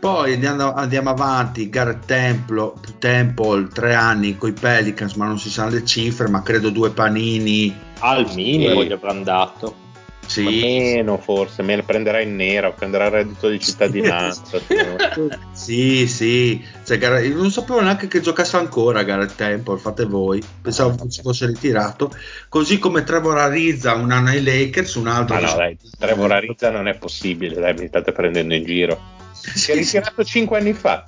Poi 0.00 0.32
andiamo, 0.32 0.74
andiamo 0.74 1.10
avanti, 1.10 1.68
Garrett 1.68 2.04
Templo, 2.04 2.80
Temple, 2.98 3.68
tre 3.72 3.94
anni 3.94 4.36
con 4.36 4.48
i 4.48 4.52
Pelicans, 4.52 5.14
ma 5.14 5.26
non 5.26 5.38
si 5.38 5.48
sanno 5.48 5.70
le 5.70 5.84
cifre, 5.84 6.26
ma 6.26 6.42
credo 6.42 6.70
due 6.70 6.90
panini. 6.90 7.72
Al 8.00 8.28
minimo 8.34 8.82
gli 8.82 8.90
avranno 8.90 9.22
dato. 9.22 9.82
Sì. 10.26 10.44
meno 10.44 11.18
forse, 11.18 11.62
me 11.62 11.76
ne 11.76 11.82
prenderà 11.82 12.20
in 12.20 12.36
nero, 12.36 12.72
prenderà 12.72 13.06
il 13.06 13.10
reddito 13.10 13.48
di 13.48 13.60
cittadinanza. 13.60 14.60
sì, 15.52 16.06
sì, 16.06 16.64
cioè, 16.84 17.28
non 17.28 17.50
sapevo 17.50 17.80
neanche 17.80 18.08
che 18.08 18.20
giocasse 18.20 18.56
ancora 18.56 19.02
Gareth 19.02 19.34
Temple, 19.34 19.78
fate 19.78 20.04
voi, 20.04 20.42
pensavo 20.62 20.94
che 20.94 21.10
si 21.10 21.22
fosse 21.22 21.46
ritirato, 21.46 22.14
così 22.48 22.78
come 22.78 23.04
Trevor 23.04 23.38
Arizza 23.38 23.94
un 23.94 24.10
anno 24.10 24.30
ai 24.30 24.42
Lakers, 24.42 24.94
un 24.94 25.08
altro... 25.08 25.34
Ma 25.34 25.40
no, 25.40 25.54
dai, 25.54 25.76
Trevor 25.98 26.32
Arizza 26.32 26.70
non 26.70 26.88
è 26.88 26.96
possibile, 26.96 27.60
dai, 27.60 27.74
mi 27.74 27.88
state 27.88 28.12
prendendo 28.12 28.54
in 28.54 28.64
giro. 28.64 29.00
Si 29.32 29.72
è 29.72 29.74
ritirato 29.74 30.24
5 30.24 30.58
anni 30.58 30.72
fa. 30.72 31.04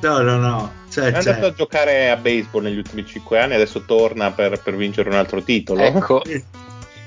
No, 0.00 0.20
no, 0.20 0.36
no. 0.36 0.72
Cioè, 0.90 1.12
è 1.12 1.16
andato 1.16 1.46
a 1.46 1.52
giocare 1.52 2.10
a 2.10 2.16
baseball 2.16 2.64
negli 2.64 2.76
ultimi 2.76 3.06
5 3.06 3.38
anni, 3.38 3.54
adesso 3.54 3.82
torna 3.82 4.32
per, 4.32 4.60
per 4.60 4.74
vincere 4.76 5.08
un 5.08 5.16
altro 5.16 5.42
titolo. 5.42 5.82
Ecco. 5.82 6.22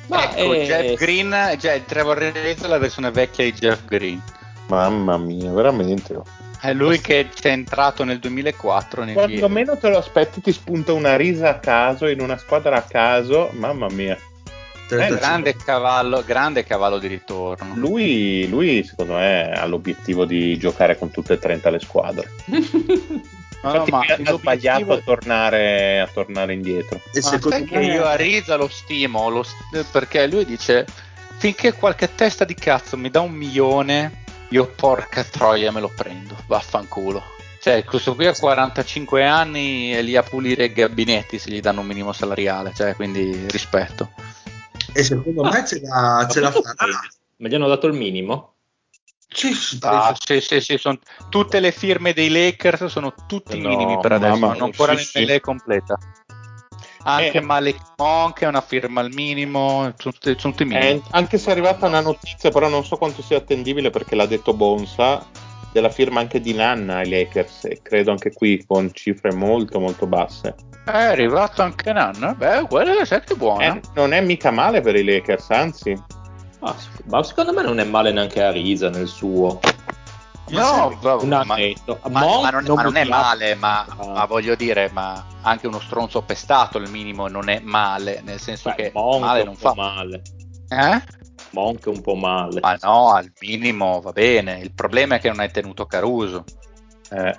Ma 0.08 0.36
ecco, 0.36 0.54
è... 0.54 0.66
Jeff 0.66 0.98
Green, 0.98 1.58
cioè 1.60 1.84
Trevor 1.86 2.18
Reynolds 2.18 2.64
è 2.64 2.68
la 2.68 2.78
versione 2.78 3.12
vecchia 3.12 3.44
di 3.44 3.54
Jeff 3.54 3.86
Green. 3.86 4.22
Mamma 4.68 5.18
mia, 5.18 5.52
veramente. 5.52 6.20
È 6.60 6.74
lui 6.74 7.00
che 7.00 7.30
c'è 7.34 7.52
entrato 7.52 8.04
nel 8.04 8.20
2004. 8.20 9.06
Quando 9.14 9.50
meno 9.50 9.78
te 9.78 9.90
lo 9.90 9.98
aspetti, 9.98 10.42
ti 10.42 10.52
spunta 10.52 10.92
una 10.94 11.16
risa 11.16 11.50
a 11.50 11.60
caso 11.60 12.08
in 12.08 12.20
una 12.20 12.38
squadra 12.38 12.78
a 12.78 12.82
caso. 12.82 13.50
Mamma 13.54 13.88
mia. 13.90 14.18
È 14.90 15.08
grande 15.10 15.56
cavallo, 15.56 16.24
grande 16.26 16.64
cavallo 16.64 16.98
di 16.98 17.08
ritorno. 17.08 17.76
Lui, 17.76 18.48
lui, 18.48 18.84
secondo 18.84 19.14
me, 19.14 19.52
ha 19.52 19.66
l'obiettivo 19.66 20.26
di 20.26 20.58
giocare 20.58 20.98
con 20.98 21.12
tutte 21.12 21.34
e 21.34 21.40
30 21.40 21.70
le 21.70 21.80
squadre. 21.80 22.32
No, 23.62 23.74
no, 23.74 23.86
ma 23.90 24.00
ha 24.00 24.38
sbagliato 24.38 24.94
a 24.94 24.98
tornare, 25.00 26.00
a 26.00 26.08
tornare 26.08 26.54
indietro. 26.54 27.02
E 27.12 27.22
ma 27.22 27.30
secondo 27.30 27.66
me... 27.72 27.86
io 27.86 28.06
a 28.06 28.16
Riza 28.16 28.56
lo 28.56 28.68
stimo 28.68 29.30
lo 29.30 29.44
st- 29.44 29.86
perché 29.92 30.28
lui 30.28 30.46
dice 30.46 30.86
finché 31.38 31.74
qualche 31.74 32.14
testa 32.14 32.46
di 32.46 32.54
cazzo 32.54 32.98
mi 32.98 33.10
dà 33.10 33.22
un 33.22 33.32
milione, 33.32 34.24
io 34.50 34.68
porca 34.68 35.24
troia 35.24 35.72
me 35.72 35.80
lo 35.80 35.92
prendo, 35.96 36.36
vaffanculo. 36.48 37.36
Cioè, 37.60 37.84
questo 37.84 38.16
qui 38.16 38.26
ha 38.28 38.34
45 38.34 39.26
anni 39.26 39.94
e 39.94 40.02
lì 40.02 40.16
a 40.16 40.24
pulire 40.24 40.66
i 40.66 40.74
gabinetti 40.74 41.38
se 41.40 41.50
gli 41.50 41.60
danno 41.60 41.82
un 41.82 41.88
minimo 41.88 42.14
salariale, 42.14 42.72
cioè, 42.74 42.96
quindi 42.96 43.46
rispetto. 43.50 44.12
E 44.94 45.04
secondo 45.04 45.42
ah, 45.42 45.52
me 45.52 45.68
ce 45.68 45.82
la, 45.82 46.28
ce 46.30 46.40
la 46.40 46.52
farà. 46.52 46.88
Ma 47.38 47.48
gli 47.48 47.56
hanno 47.56 47.68
dato 47.68 47.88
il 47.88 47.94
minimo? 47.94 48.57
Sì, 49.30 49.52
ah, 49.82 50.16
sì, 50.18 50.40
sì, 50.40 50.62
sì, 50.62 50.78
sono, 50.78 50.98
tutte 51.30 51.60
le 51.60 51.72
firme 51.72 52.14
dei 52.14 52.30
Lakers 52.30 52.86
sono 52.86 53.14
tutti 53.28 53.60
no, 53.60 53.70
minimi 53.70 54.00
per 54.00 54.14
adesso, 54.14 54.40
non 54.40 54.62
ancora 54.62 54.96
sì, 54.96 55.20
l'NBA 55.20 55.34
sì. 55.34 55.40
completa. 55.40 55.98
Anche 57.04 57.38
eh, 57.38 57.42
Malik 57.42 57.80
Monk 57.98 58.42
è 58.42 58.48
una 58.48 58.62
firma 58.62 59.02
al 59.02 59.12
minimo, 59.14 59.94
sono 59.98 60.14
tutti, 60.14 60.36
sono 60.38 60.54
tutti 60.54 60.66
minimi. 60.66 60.86
Eh, 60.86 61.02
anche 61.12 61.38
se 61.38 61.50
è 61.50 61.52
arrivata 61.52 61.88
una 61.88 62.02
notizia, 62.02 62.50
però 62.52 62.68
non 62.68 62.84
so 62.84 62.98
quanto 62.98 63.22
sia 63.22 63.38
attendibile 63.38 63.90
perché 63.90 64.16
l'ha 64.16 64.26
detto 64.26 64.54
Bonsa, 64.54 65.26
della 65.72 65.90
firma 65.90 66.20
anche 66.20 66.40
di 66.40 66.54
Nanna 66.54 66.98
ai 66.98 67.10
Lakers, 67.10 67.66
e 67.66 67.80
credo 67.82 68.12
anche 68.12 68.34
qui 68.34 68.64
con 68.66 68.92
cifre 68.94 69.34
molto 69.34 69.80
molto 69.80 70.08
basse. 70.08 70.56
È 70.86 70.92
arrivato 70.92 71.62
anche 71.62 71.92
Nanna? 71.94 72.34
Beh, 72.34 72.66
quella 72.68 73.02
è 73.02 73.20
che 73.22 73.36
buona. 73.36 73.76
Eh, 73.76 73.82
non 73.94 74.14
è 74.14 74.22
mica 74.22 74.52
male 74.52 74.82
per 74.82 74.96
i 74.96 75.04
Lakers, 75.04 75.50
anzi. 75.52 75.96
Ah, 76.60 76.76
ma 77.06 77.24
secondo 77.24 77.54
me 77.54 77.62
non 77.62 77.80
è 77.80 77.84
male 77.84 78.12
neanche 78.12 78.42
Arisa 78.42 78.90
nel 78.90 79.08
suo. 79.08 79.60
No, 80.50 80.98
no 81.02 81.24
ma, 81.26 81.44
ma, 81.44 81.56
ma, 82.10 82.50
non, 82.50 82.64
non, 82.64 82.76
ma 82.76 82.82
non 82.84 82.96
è 82.96 83.04
male, 83.04 83.56
ma, 83.56 83.86
ah. 83.86 84.08
ma, 84.14 84.26
voglio 84.26 84.56
dire, 84.56 84.90
ma 84.94 85.26
anche 85.42 85.68
uno 85.68 85.80
stronzo 85.80 86.22
pestato 86.22 86.78
il 86.78 86.90
minimo 86.90 87.28
non 87.28 87.50
è 87.50 87.60
male, 87.60 88.22
nel 88.24 88.40
senso 88.40 88.70
Beh, 88.70 88.76
che 88.76 88.92
Monk 88.94 89.20
male 89.20 89.44
non 89.44 89.56
fa 89.56 89.74
male. 89.76 90.22
Eh? 90.70 91.02
Monk 91.52 91.86
un 91.88 92.02
po' 92.02 92.16
male. 92.16 92.62
Ma 92.62 92.78
no, 92.82 93.12
al 93.12 93.32
minimo 93.42 94.00
va 94.00 94.12
bene. 94.12 94.60
Il 94.60 94.72
problema 94.74 95.16
è 95.16 95.20
che 95.20 95.28
non 95.28 95.40
hai 95.40 95.52
tenuto 95.52 95.86
Caruso. 95.86 96.46
Eh. 97.10 97.36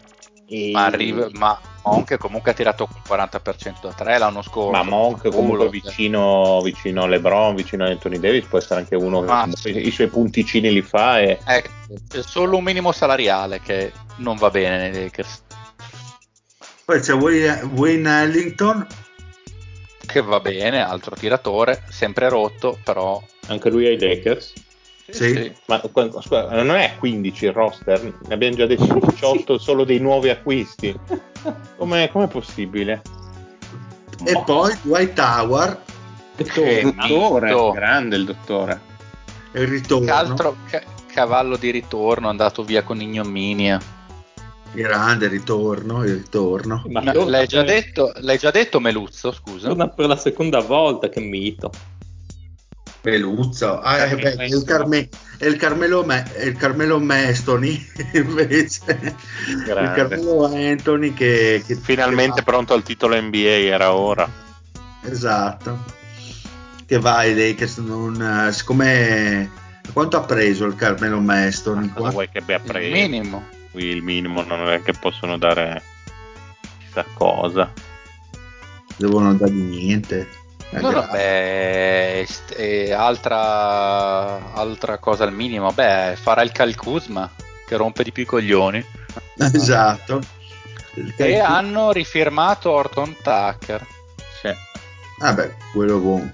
E... 0.48 0.70
Ma, 0.72 0.84
arriva, 0.84 1.28
ma 1.32 1.58
Monk 1.90 2.16
comunque 2.18 2.50
ha 2.50 2.54
tirato 2.54 2.88
un 2.90 3.00
40% 3.06 3.80
da 3.82 3.92
3 3.92 4.18
l'anno 4.18 4.42
scorso. 4.42 4.70
Ma 4.70 4.82
Monk 4.82 5.28
comunque 5.30 5.56
Culo, 5.56 5.70
vicino, 5.70 6.60
vicino 6.62 7.02
a 7.02 7.06
LeBron, 7.06 7.54
vicino 7.54 7.84
a 7.84 7.88
Anthony 7.88 8.18
Davis, 8.18 8.46
può 8.46 8.58
essere 8.58 8.80
anche 8.80 8.96
uno 8.96 9.20
che 9.20 9.26
Ma- 9.26 9.40
comunque 9.40 9.70
i 9.70 9.90
suoi 9.90 10.08
punticini 10.08 10.72
li 10.72 10.82
fa 10.82 11.20
e 11.20 11.38
È 11.44 11.62
c'è 12.06 12.22
solo 12.22 12.58
un 12.58 12.64
minimo 12.64 12.92
salariale 12.92 13.60
che 13.60 13.92
non 14.16 14.36
va 14.36 14.50
bene 14.50 14.90
nei 14.90 15.04
Lakers. 15.04 15.42
Poi 16.84 17.00
c'è 17.00 17.12
Wayne 17.14 18.22
Ellington, 18.22 18.86
Che 20.06 20.22
va 20.22 20.40
bene, 20.40 20.82
altro 20.82 21.14
tiratore, 21.14 21.82
sempre 21.88 22.28
rotto, 22.28 22.78
però... 22.82 23.22
Anche 23.48 23.68
lui 23.68 23.86
ai 23.86 23.98
Lakers. 23.98 24.52
Sì. 25.10 25.52
Ma 25.66 25.80
scusa, 25.82 26.62
non 26.62 26.76
è 26.76 26.96
15 26.98 27.44
il 27.46 27.52
roster, 27.52 28.02
ne 28.02 28.34
abbiamo 28.34 28.56
già 28.56 28.66
detto 28.66 28.84
18 29.08 29.58
solo 29.58 29.84
dei 29.84 29.98
nuovi 29.98 30.28
acquisti. 30.28 30.94
Com'è, 31.76 32.10
com'è 32.10 32.26
possibile? 32.26 33.02
e 34.24 34.42
poi 34.44 34.76
Dwight 34.82 35.16
Howard, 35.18 35.78
Che 36.36 36.82
dottore, 36.82 37.70
grande 37.72 38.16
il 38.16 38.24
dottore. 38.24 38.80
il 39.52 39.66
ritorno. 39.66 40.04
Che 40.06 40.10
altro 40.10 40.56
ca- 40.68 40.82
cavallo 41.06 41.56
di 41.56 41.70
ritorno 41.70 42.28
andato 42.28 42.64
via 42.64 42.82
con 42.82 43.00
ignominia. 43.00 43.80
Grande 44.72 45.28
ritorno, 45.28 46.04
il 46.04 46.16
ritorno. 46.16 46.82
Ma 46.88 47.00
l'hai, 47.02 47.46
già 47.46 47.62
detto, 47.62 48.12
l'hai 48.16 48.38
già 48.38 48.50
detto 48.50 48.80
Meluzzo, 48.80 49.32
scusa? 49.32 49.68
torna 49.68 49.88
per 49.88 50.06
la 50.06 50.16
seconda 50.16 50.60
volta, 50.60 51.08
che 51.08 51.20
mito. 51.20 51.70
Peluzzo. 53.00 53.80
Ah, 53.80 53.98
eh, 54.06 54.16
beh, 54.16 54.34
è 54.34 54.44
il, 54.44 54.64
Carme- 54.64 55.08
è 55.38 55.46
il 55.46 55.56
Carmelo, 55.56 56.04
Me- 56.04 56.30
è 56.32 56.44
il 56.44 56.56
Carmelo 56.56 56.98
Mestoni 56.98 57.86
invece. 58.14 58.80
Il 59.48 59.62
Grande. 59.64 59.94
Carmelo 59.94 60.44
Anthony 60.46 61.14
che, 61.14 61.62
che 61.66 61.76
Finalmente 61.76 62.36
che 62.36 62.42
pronto 62.42 62.74
al 62.74 62.82
titolo 62.82 63.20
NBA, 63.20 63.38
era 63.38 63.94
ora. 63.94 64.28
Esatto. 65.02 65.84
Che 66.86 66.98
va 66.98 67.16
ai 67.18 67.34
Lakers 67.34 67.78
non, 67.78 68.20
eh, 68.48 68.52
siccome 68.52 69.50
quanto 69.92 70.16
ha 70.16 70.22
preso 70.22 70.64
il 70.64 70.74
Carmelo 70.74 71.20
Mestoni? 71.20 71.90
Cosa 71.90 72.10
vuoi 72.10 72.28
che 72.30 72.38
abbia 72.38 72.56
Il 72.56 72.62
preso? 72.62 72.90
minimo. 72.92 73.46
Qui 73.70 73.84
il 73.84 74.02
minimo 74.02 74.42
non 74.42 74.66
è 74.68 74.82
che 74.82 74.92
possono 74.98 75.38
dare 75.38 75.82
chissà 76.78 77.04
cosa. 77.14 77.70
Devono 78.96 79.34
dargli 79.34 79.60
niente. 79.60 80.26
No, 80.70 80.90
no, 80.90 81.08
beh, 81.10 82.26
eh, 82.56 82.92
altra, 82.92 84.52
altra 84.52 84.98
cosa 84.98 85.24
al 85.24 85.32
minimo, 85.32 85.72
beh, 85.72 86.16
farà 86.20 86.42
il 86.42 86.52
Cal 86.52 86.74
Kuzma 86.74 87.30
che 87.66 87.76
rompe 87.76 88.02
di 88.02 88.12
più 88.12 88.22
i 88.22 88.26
coglioni. 88.26 88.84
Esatto. 89.38 90.20
E 91.16 91.38
hanno 91.38 91.92
rifirmato 91.92 92.70
Orton 92.70 93.14
Tucker. 93.22 93.86
Sì. 94.42 94.52
Vabbè, 95.18 95.54
quello 95.72 95.98
buono. 95.98 96.32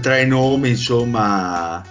Tra 0.00 0.18
i 0.18 0.26
nomi, 0.26 0.70
insomma, 0.70 1.84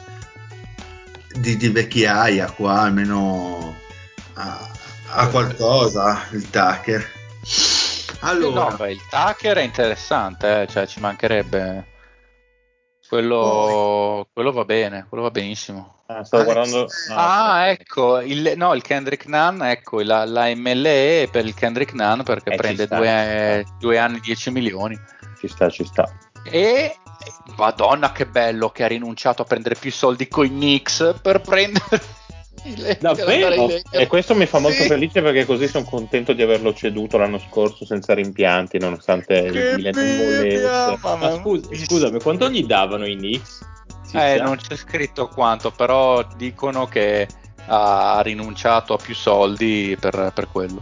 di, 1.34 1.58
di 1.58 1.68
vecchiaia 1.70 2.50
qua, 2.52 2.82
almeno 2.82 3.76
ha, 4.34 4.72
ha 5.10 5.28
qualcosa 5.28 6.26
il 6.32 6.50
Tucker. 6.50 7.06
Allora, 8.22 8.70
No, 8.70 8.76
beh, 8.76 8.92
il 8.92 9.02
Tucker 9.10 9.58
è 9.58 9.62
interessante, 9.62 10.62
eh, 10.62 10.68
cioè 10.68 10.88
ci 10.88 11.00
mancherebbe. 11.00 11.94
Quello, 13.08 14.28
quello 14.34 14.52
va 14.52 14.66
bene, 14.66 15.06
quello 15.08 15.24
va 15.24 15.32
benissimo. 15.32 16.04
Ah, 16.08 16.24
stavo 16.24 16.44
Alex- 16.50 16.70
guardando. 16.70 16.88
Ah, 17.16 17.68
ecco, 17.68 18.20
il, 18.20 18.54
no, 18.56 18.74
il 18.74 18.82
Kendrick 18.82 19.26
Nunn, 19.28 19.62
ecco, 19.62 20.02
la, 20.02 20.26
la 20.26 20.54
MLE 20.56 21.28
per 21.32 21.46
il 21.46 21.54
Kendrick 21.54 21.94
Nunn 21.94 22.22
perché 22.22 22.52
Eh, 22.52 22.56
prende 22.56 22.86
sta, 22.86 22.96
due, 22.98 23.66
due 23.80 23.98
anni 23.98 24.20
10 24.20 24.52
milioni. 24.52 25.00
Ci 25.40 25.48
sta, 25.48 25.70
ci 25.70 25.86
sta. 25.86 26.12
E 26.44 26.98
Madonna 27.58 28.12
che 28.12 28.26
bello 28.26 28.70
che 28.70 28.84
ha 28.84 28.88
rinunciato 28.88 29.44
a 29.44 29.46
prendere 29.46 29.76
più 29.76 29.92
soldi 29.92 30.28
con 30.28 30.46
i 30.46 30.50
Knicks 30.50 31.16
per 31.22 31.42
prendere 31.42 32.02
Davvero? 33.00 33.70
E 33.92 34.08
questo 34.08 34.34
mi 34.36 34.46
fa 34.46 34.60
molto 34.60 34.82
Sì. 34.82 34.88
felice 34.88 35.22
perché 35.22 35.46
così 35.46 35.68
sono 35.68 35.86
contento 35.86 36.34
di 36.34 36.42
averlo 36.42 36.74
ceduto 36.74 37.18
l'anno 37.18 37.38
scorso 37.40 37.86
senza 37.86 38.14
rimpianti, 38.14 38.80
nonostante 38.80 39.34
il 39.36 39.52
Che 39.52 39.76
Milan 39.76 39.94
volesse. 40.18 40.98
mamma 41.02 41.30
Ma 41.30 41.36
scusa, 41.40 41.68
mia. 41.70 41.86
scusami, 41.86 42.20
quanto 42.22 42.50
gli 42.50 42.64
davano 42.66 43.06
i 43.06 43.16
Knicks? 43.16 43.60
Si 44.04 44.18
Eh, 44.18 44.36
sa? 44.38 44.44
non 44.44 44.58
c'è 44.58 44.76
scritto 44.76 45.28
quanto, 45.28 45.72
però 45.72 46.26
dicono 46.36 46.88
che 46.88 47.28
ha 47.68 48.20
rinunciato 48.24 48.94
a 48.94 48.98
più 48.98 49.14
soldi 49.16 49.98
per, 50.00 50.32
per 50.34 50.48
quello. 50.52 50.82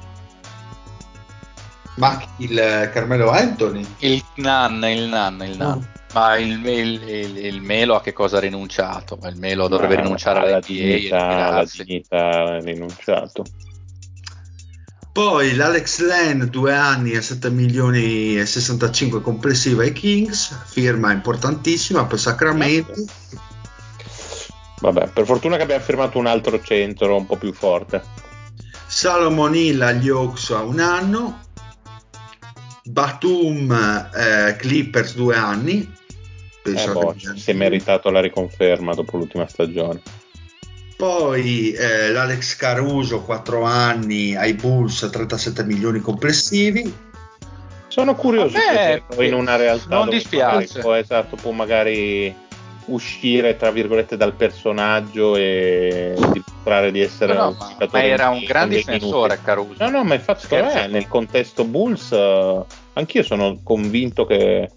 ma 1.95 2.21
il 2.37 2.89
Carmelo 2.91 3.29
Anthony? 3.29 3.85
Il 3.99 4.23
Nan, 4.35 4.83
il 4.85 5.03
Nan, 5.07 5.41
il 5.45 5.57
Nan. 5.57 5.87
Ma 6.13 6.37
il, 6.37 6.63
il- 6.65 7.09
il- 7.09 7.37
il 7.45 7.61
Melo 7.61 7.95
a 7.95 8.01
che 8.01 8.13
cosa 8.13 8.37
ha 8.37 8.39
rinunciato? 8.39 9.17
Il 9.23 9.37
Melo 9.37 9.67
dovrebbe 9.67 9.95
Ma 9.95 10.01
rinunciare 10.01 10.39
alla 10.39 10.59
dignità, 10.59 11.47
alla 11.47 11.65
dignità 11.65 12.17
ha 12.29 12.59
rinunciato. 12.59 13.43
Poi 15.11 15.55
l'Alex 15.55 15.99
Len, 16.01 16.47
due 16.49 16.73
anni 16.75 17.15
a 17.15 17.21
7 17.21 17.49
milioni 17.51 18.37
e 18.37 18.45
65 18.45 19.21
complessiva 19.21 19.83
ai 19.83 19.91
Kings, 19.93 20.63
firma 20.65 21.11
importantissima 21.11 22.05
per 22.05 22.19
Sacramento. 22.19 22.93
Vabbè, 24.81 25.09
per 25.09 25.25
fortuna 25.25 25.55
che 25.55 25.63
abbiamo 25.63 25.83
firmato 25.83 26.17
un 26.17 26.25
altro 26.27 26.59
centro 26.61 27.15
un 27.15 27.25
po' 27.25 27.37
più 27.37 27.53
forte. 27.53 28.03
Salomon 28.87 29.55
Hill 29.55 29.81
agli 29.81 30.09
Hawks 30.09 30.49
a 30.51 30.61
un 30.63 30.79
anno. 30.79 31.41
Batum 32.83 33.71
eh, 34.15 34.55
Clippers 34.57 35.15
due 35.15 35.35
anni. 35.35 36.01
Penso 36.63 36.89
Eh, 36.89 36.93
boh, 36.93 37.13
che- 37.17 37.37
si 37.39 37.51
è 37.51 37.53
meritato 37.53 38.09
la 38.09 38.21
riconferma 38.21 38.93
dopo 38.93 39.17
l'ultima 39.17 39.47
stagione. 39.47 40.01
Poi 40.95 41.73
eh, 41.73 42.11
l'Alex 42.11 42.55
Caruso 42.55 43.21
4 43.21 43.63
anni 43.63 44.35
ai 44.35 44.53
Bulls 44.53 45.09
37 45.11 45.63
milioni 45.65 45.99
complessivi. 45.99 46.91
Sono 47.87 48.15
curioso 48.15 48.57
Vabbè, 48.57 49.03
in 49.25 49.33
una 49.33 49.55
realtà 49.55 49.95
non 49.97 50.09
dispiace. 50.09 50.79
può, 50.79 50.93
esatto, 50.93 51.35
può 51.35 51.51
magari 51.51 52.33
uscire 52.85 53.55
tra 53.55 53.71
virgolette 53.71 54.17
dal 54.17 54.33
personaggio 54.33 55.35
e 55.35 56.13
dimostrare 56.15 56.91
di 56.91 57.01
essere 57.01 57.33
No, 57.33 57.49
un 57.49 57.55
ma, 57.57 57.67
giocatore 57.69 58.01
ma 58.01 58.07
era 58.07 58.29
un 58.29 58.43
gran 58.43 58.69
difensore 58.69 59.27
minuti. 59.33 59.45
Caruso. 59.45 59.83
No, 59.83 59.89
no, 59.89 60.03
ma 60.03 60.13
infatti 60.15 60.47
nel 60.89 61.07
contesto 61.07 61.65
Bulls 61.65 62.11
eh, 62.13 62.63
anch'io 62.93 63.23
sono 63.23 63.59
convinto 63.63 64.25
che 64.25 64.69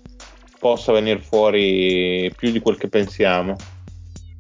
possa 0.59 0.93
venire 0.93 1.21
fuori 1.21 2.33
più 2.37 2.51
di 2.51 2.61
quel 2.61 2.77
che 2.79 2.89
pensiamo. 2.89 3.57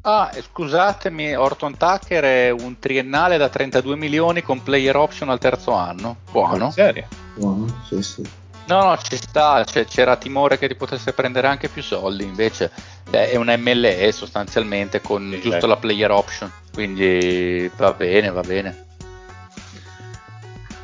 Ah, 0.02 0.30
scusatemi, 0.40 1.34
Orton 1.34 1.76
Tucker 1.76 2.22
è 2.22 2.50
un 2.50 2.78
triennale 2.78 3.38
da 3.38 3.48
32 3.48 3.96
milioni 3.96 4.40
con 4.42 4.62
player 4.62 4.96
option 4.96 5.30
al 5.30 5.40
terzo 5.40 5.72
anno. 5.72 6.18
Buono. 6.30 6.66
In 6.66 6.70
serie. 6.70 7.08
Buono, 7.34 7.66
sì, 7.88 8.00
sì. 8.02 8.22
No, 8.68 8.84
no, 8.84 8.96
ci 8.98 9.16
sta, 9.16 9.62
c'è- 9.64 9.84
c'era 9.84 10.16
timore 10.16 10.58
che 10.58 10.68
ti 10.68 10.74
potesse 10.74 11.12
prendere 11.12 11.46
anche 11.48 11.68
più 11.68 11.82
soldi, 11.82 12.24
invece 12.24 12.70
eh, 13.10 13.30
è 13.30 13.36
un 13.36 13.52
MLE 13.56 14.10
sostanzialmente 14.12 15.00
con 15.00 15.28
Sì, 15.34 15.40
giusto 15.40 15.60
dai. 15.60 15.68
la 15.68 15.76
player 15.76 16.10
option, 16.10 16.50
quindi 16.72 17.70
va 17.76 17.92
bene, 17.92 18.30
va 18.30 18.40
bene. 18.42 18.85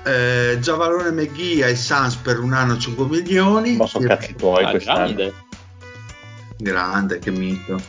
Eh, 0.04 0.58
Giavalone 0.60 1.10
McGee 1.12 1.64
ai 1.64 1.76
Suns 1.76 2.16
per 2.16 2.38
un 2.40 2.52
anno 2.52 2.76
5 2.78 3.06
milioni. 3.06 3.76
Ma 3.76 3.86
sono 3.86 4.06
cazzi 4.06 4.34
tuoi 4.34 4.64
Ah, 4.64 4.70
quest'anno. 4.70 4.98
grande. 5.14 5.34
Grande, 6.58 7.18
che 7.18 7.30
mito. 7.30 7.80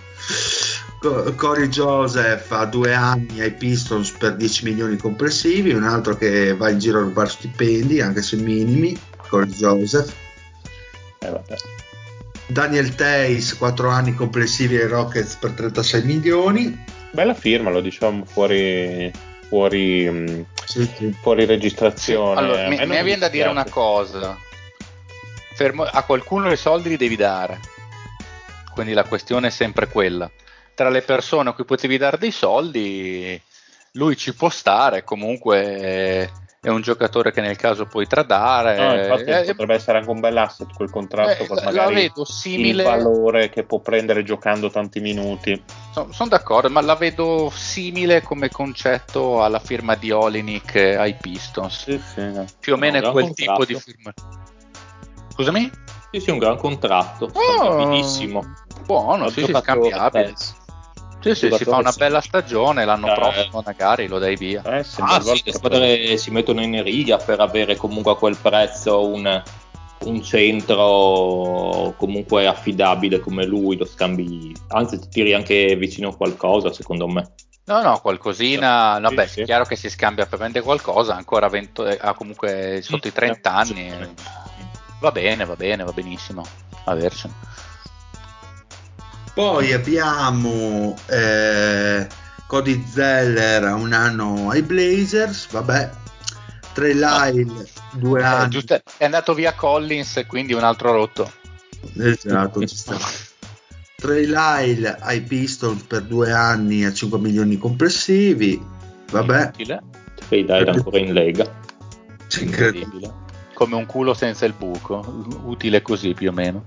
Co- 1.00 1.34
Corey 1.36 1.68
Joseph 1.68 2.50
ha 2.52 2.66
due 2.66 2.94
anni 2.94 3.42
ai 3.42 3.52
Pistons 3.54 4.12
per 4.12 4.36
10 4.36 4.64
milioni 4.66 4.96
complessivi, 4.98 5.74
un 5.74 5.84
altro 5.84 6.16
che 6.16 6.56
va 6.56 6.70
in 6.70 6.80
giro 6.80 7.00
a 7.00 7.02
rubare 7.02 7.30
stipendi, 7.30 8.00
anche 8.00 8.22
se 8.22 8.38
minimi. 8.38 8.98
Corey 9.28 9.50
Joseph. 9.50 10.14
Eh, 11.20 11.30
vabbè. 11.30 11.56
Daniel 12.48 12.94
Tays 12.96 13.56
4 13.58 13.90
anni 13.90 14.14
complessivi 14.14 14.78
ai 14.78 14.88
Rockets 14.88 15.36
per 15.36 15.52
36 15.52 16.04
milioni. 16.04 16.78
Bella 17.12 17.34
firma, 17.34 17.70
lo 17.70 17.82
diciamo 17.82 18.26
fuori, 18.26 19.12
fuori, 19.48 20.10
mh, 20.10 20.46
Sì, 20.66 20.86
sì. 20.96 21.12
fuori 21.22 21.46
registrazione. 21.46 22.40
Allora, 22.40 22.66
A 22.66 22.70
mi, 22.70 22.78
non 22.78 22.88
mi 22.90 23.04
viene 23.04 23.20
da 23.20 23.30
dire 23.30 23.50
una 23.50 23.66
cosa, 23.66 24.38
Fermo- 25.56 25.84
a 25.84 26.04
qualcuno 26.04 26.52
i 26.52 26.58
soldi 26.58 26.90
li 26.90 26.98
devi 26.98 27.16
dare, 27.16 27.60
quindi 28.74 28.94
la 28.94 29.04
questione 29.04 29.48
è 29.48 29.52
sempre 29.52 29.88
quella. 29.88 30.30
Tra 30.74 30.90
le 30.90 31.02
persone 31.04 31.50
a 31.50 31.54
cui 31.54 31.66
potevi 31.66 31.98
dare 31.98 32.18
dei 32.18 32.32
soldi, 32.32 33.40
lui 33.92 34.18
ci 34.18 34.34
può 34.34 34.50
stare, 34.50 35.04
comunque 35.04 36.32
è 36.64 36.70
un 36.70 36.80
giocatore 36.80 37.34
che 37.34 37.42
nel 37.42 37.58
caso 37.58 37.86
puoi 37.86 38.08
tradare. 38.08 38.78
No, 38.78 38.94
infatti 38.96 39.30
Eh, 39.30 39.44
potrebbe 39.48 39.74
essere 39.76 39.98
anche 39.98 40.10
un 40.10 40.22
bel 40.22 40.38
asset 40.38 40.74
quel 40.74 40.90
contratto 40.90 41.44
eh, 41.44 41.64
magari 41.66 41.94
vedo 41.96 42.24
simile. 42.24 42.84
il 42.84 42.88
valore 42.88 43.50
che 43.50 43.64
può 43.64 43.80
prendere 43.80 44.24
giocando 44.24 44.70
tanti 44.70 45.02
minuti. 45.02 45.62
Sono 45.92 46.30
d'accordo, 46.30 46.70
ma 46.70 46.80
la 46.82 46.96
vedo 46.96 47.52
simile 47.54 48.22
come 48.22 48.50
concetto 48.50 49.44
alla 49.44 49.60
firma 49.60 49.96
di 49.96 50.12
Olinik 50.12 50.76
ai 50.76 51.16
Pistons. 51.16 51.84
Sì, 51.84 52.02
sì, 52.14 52.22
no. 52.32 52.46
Più 52.62 52.74
o 52.74 52.78
meno 52.78 53.00
No, 53.02 53.10
è 53.10 53.12
quel 53.12 53.24
gran 53.26 53.34
tipo 53.36 53.54
contratto. 53.56 53.74
di 53.74 53.80
firma. 53.82 54.14
Scusami? 55.34 55.72
Sì, 56.12 56.20
sì, 56.22 56.32
un 56.32 56.38
gran 56.38 56.58
contratto. 56.58 57.30
Oh. 57.34 57.88
Buono, 58.86 59.26
Un 59.26 59.32
sì, 59.32 59.44
sì, 59.44 59.54
scambiabile. 59.54 60.24
pezzo. 60.26 60.54
Sì, 61.24 61.36
sì, 61.36 61.52
si 61.52 61.64
fa 61.64 61.78
una 61.78 61.94
bella 61.94 62.22
stagione, 62.22 62.84
l'anno 62.86 63.08
Eh. 63.08 63.14
prossimo 63.14 63.62
magari 63.66 64.08
lo 64.08 64.20
dai 64.20 64.36
via. 64.36 64.62
Eh, 64.66 64.86
Ah, 65.00 65.20
sì, 65.22 65.42
le 65.46 65.54
squadre 65.54 66.18
si 66.18 66.32
mettono 66.32 66.62
in 66.62 66.84
riga 66.84 67.18
per 67.18 67.40
avere 67.40 67.76
comunque 67.78 68.12
a 68.12 68.16
quel 68.16 68.36
prezzo 68.36 69.08
un, 69.08 69.44
un 70.06 70.24
centro 70.24 71.94
comunque 71.98 72.46
affidabile 72.48 73.20
come 73.20 73.46
lui, 73.46 73.78
lo 73.78 73.86
scambi, 73.86 74.54
anzi 74.70 75.00
ti 75.00 75.08
tiri 75.10 75.34
anche 75.34 75.76
vicino 75.76 76.10
a 76.10 76.16
qualcosa 76.16 76.72
secondo 76.74 77.08
me. 77.08 77.32
No, 77.66 77.82
no, 77.82 78.00
qualcosina. 78.02 78.96
Sì, 78.98 79.02
Vabbè, 79.04 79.28
sì. 79.28 79.42
è 79.42 79.44
chiaro 79.46 79.64
che 79.64 79.78
si 79.78 79.90
scambia 79.90 80.26
per 80.26 80.40
vendere 80.40 80.66
qualcosa, 80.66 81.16
ancora 81.16 81.48
20 81.48 81.82
eh, 81.84 81.98
ha 82.02 82.14
comunque 82.14 82.82
sotto 82.84 83.08
i 83.08 83.14
30 83.14 83.54
anni. 83.56 83.88
eh. 83.90 84.10
Va 85.00 85.12
bene, 85.12 85.46
va 85.46 85.56
bene, 85.56 85.84
va 85.84 85.92
benissimo. 85.94 86.44
Avercene. 86.86 87.34
Poi 89.34 89.74
abbiamo 89.74 90.96
eh, 91.08 92.08
Cody 92.48 92.84
Zeller 92.88 93.64
a 93.64 93.74
un 93.74 93.92
anno 93.94 94.50
ai 94.50 94.62
Blazers, 94.62 95.50
vabbè. 95.50 95.90
Trey 96.74 96.94
Lyle, 96.94 97.68
due 97.94 98.20
Eh, 98.22 98.24
anni. 98.24 98.50
giusto, 98.50 98.80
è 98.98 99.06
andato 99.06 99.34
via 99.34 99.54
Collins, 99.54 100.24
quindi 100.28 100.54
un 100.54 100.64
altro 100.64 100.92
rotto. 100.92 101.32
Esatto, 101.98 102.66
ci 102.66 102.76
sta. 102.76 102.98
Trey 103.96 104.26
Lyle 104.26 104.98
ai 105.00 105.22
Pistons 105.22 105.82
per 105.84 106.02
due 106.04 106.32
anni 106.32 106.84
a 106.86 106.92
5 106.94 107.18
milioni 107.20 107.58
complessivi. 107.58 108.62
Vabbè, 109.12 109.48
Utile. 109.54 109.82
Trade 110.28 110.54
era 110.58 110.72
ancora 110.72 110.98
in 111.00 111.14
lega. 111.14 111.52
Incredibile. 112.40 113.22
Come 113.54 113.76
un 113.76 113.86
culo 113.86 114.14
senza 114.14 114.46
il 114.46 114.54
buco. 114.54 115.26
Utile 115.46 115.82
così 115.82 116.14
più 116.14 116.30
o 116.30 116.34
meno. 116.34 116.66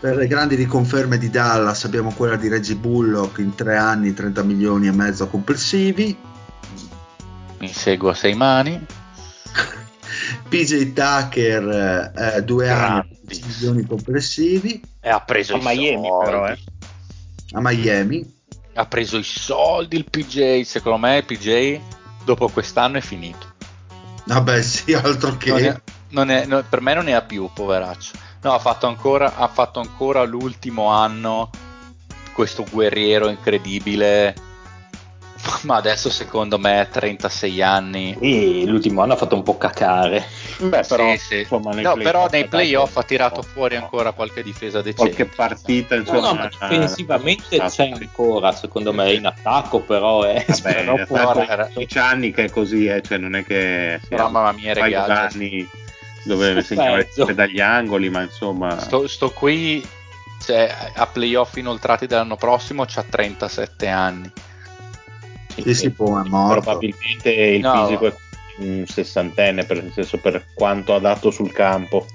Per 0.00 0.16
le 0.16 0.26
grandi 0.26 0.54
riconferme 0.54 1.18
di 1.18 1.30
Dallas 1.30 1.84
abbiamo 1.84 2.12
quella 2.12 2.36
di 2.36 2.48
Reggie 2.48 2.74
Bullock 2.76 3.38
in 3.38 3.54
tre 3.54 3.76
anni 3.76 4.12
30 4.14 4.42
milioni 4.42 4.86
e 4.86 4.92
mezzo 4.92 5.26
complessivi. 5.28 6.16
Mi 7.58 7.72
seguo 7.72 8.10
a 8.10 8.14
sei 8.14 8.34
mani. 8.34 8.84
PJ 10.48 10.92
Tucker 10.92 12.12
eh, 12.14 12.42
due 12.44 12.70
anni 12.70 13.18
10 13.22 13.44
milioni 13.46 13.86
complessivi 13.86 14.80
E 15.00 15.08
ha 15.08 15.20
preso 15.20 15.54
A 15.54 15.58
i 15.58 15.60
Miami, 15.62 16.06
soldi. 16.06 16.24
però, 16.24 16.48
eh. 16.48 16.58
a 17.52 17.60
Miami. 17.60 18.34
Ha 18.74 18.86
preso 18.86 19.16
i 19.16 19.22
soldi 19.24 19.96
il 19.96 20.04
PJ. 20.08 20.60
Secondo 20.62 20.98
me 20.98 21.16
il 21.16 21.24
PJ 21.24 21.80
dopo 22.24 22.48
quest'anno 22.48 22.98
è 22.98 23.00
finito. 23.00 23.54
Vabbè, 24.26 24.60
sì, 24.62 24.92
altro 24.92 25.36
che 25.36 25.50
Non 25.50 25.58
è- 25.64 25.80
non 26.10 26.30
è- 26.30 26.44
no, 26.46 26.62
per 26.68 26.80
me 26.82 26.94
non 26.94 27.04
ne 27.04 27.14
ha 27.14 27.22
più, 27.22 27.48
poveraccio. 27.52 28.12
No, 28.46 28.52
ha 28.54 28.60
fatto 28.60 28.86
ancora, 28.86 29.34
ha 29.34 29.48
fatto 29.48 29.80
ancora 29.80 30.22
l'ultimo 30.22 30.86
anno 30.86 31.50
questo 32.32 32.64
guerriero 32.70 33.26
incredibile. 33.28 34.36
Ma 35.62 35.74
adesso 35.74 36.10
secondo 36.10 36.56
me 36.56 36.78
a 36.78 36.84
36 36.84 37.60
anni. 37.60 38.16
E 38.20 38.62
l'ultimo 38.64 39.02
anno 39.02 39.14
ha 39.14 39.16
fatto 39.16 39.34
un 39.34 39.42
po' 39.42 39.58
cacare. 39.58 40.24
Beh, 40.58 40.84
però, 40.86 41.10
Sì, 41.10 41.18
sì. 41.18 41.38
insomma, 41.40 41.72
nei 41.72 41.82
No, 41.82 41.94
playoff, 41.94 42.12
però 42.12 42.28
nei 42.30 42.46
playoff 42.46 42.96
ha 42.96 43.02
tirato 43.02 43.36
no, 43.40 43.42
fuori 43.42 43.74
no. 43.74 43.82
ancora 43.82 44.12
qualche 44.12 44.44
difesa 44.44 44.80
decente. 44.80 45.12
qualche 45.24 45.34
partita, 45.34 45.96
No, 45.96 46.00
insomma. 46.02 46.20
no, 46.20 46.34
ma 46.34 46.48
difensivamente 46.48 47.58
c'è 47.58 47.90
ancora, 47.90 48.52
secondo 48.52 48.92
me, 48.92 49.12
in 49.12 49.26
attacco, 49.26 49.80
però 49.80 50.22
è 50.22 50.44
Vabbè, 50.46 50.84
però 51.10 51.34
era- 51.34 51.64
12 51.72 51.98
anni 51.98 52.30
che 52.30 52.44
è 52.44 52.50
così, 52.50 52.86
eh, 52.86 53.02
cioè 53.02 53.18
non 53.18 53.34
è 53.34 53.44
che 53.44 53.98
Però 54.08 54.30
mamma 54.30 54.52
mia, 54.52 54.72
ragazzi, 54.72 55.38
d'anni 55.38 55.68
dove 56.26 56.52
le 56.54 57.34
dagli 57.34 57.60
angoli, 57.60 58.10
ma 58.10 58.22
insomma 58.22 58.78
sto, 58.78 59.06
sto 59.06 59.30
qui 59.30 59.86
cioè, 60.44 60.72
a 60.94 61.06
playoff 61.06 61.56
inoltrati 61.56 62.06
dell'anno 62.06 62.36
prossimo 62.36 62.84
c'ha 62.86 63.02
37 63.02 63.88
anni. 63.88 64.30
Sì, 65.56 65.74
sì, 65.74 65.90
può, 65.90 66.22
è 66.22 66.28
morto. 66.28 66.60
probabilmente 66.60 67.30
il 67.32 67.60
No. 67.60 67.86
fisico 67.86 68.06
è 68.06 68.14
un 68.58 68.84
sessantenne, 68.86 69.64
per, 69.64 69.82
nel 69.82 69.92
senso 69.92 70.18
per 70.18 70.46
quanto 70.54 70.94
ha 70.94 70.98
dato 70.98 71.30
sul 71.30 71.52
campo. 71.52 72.06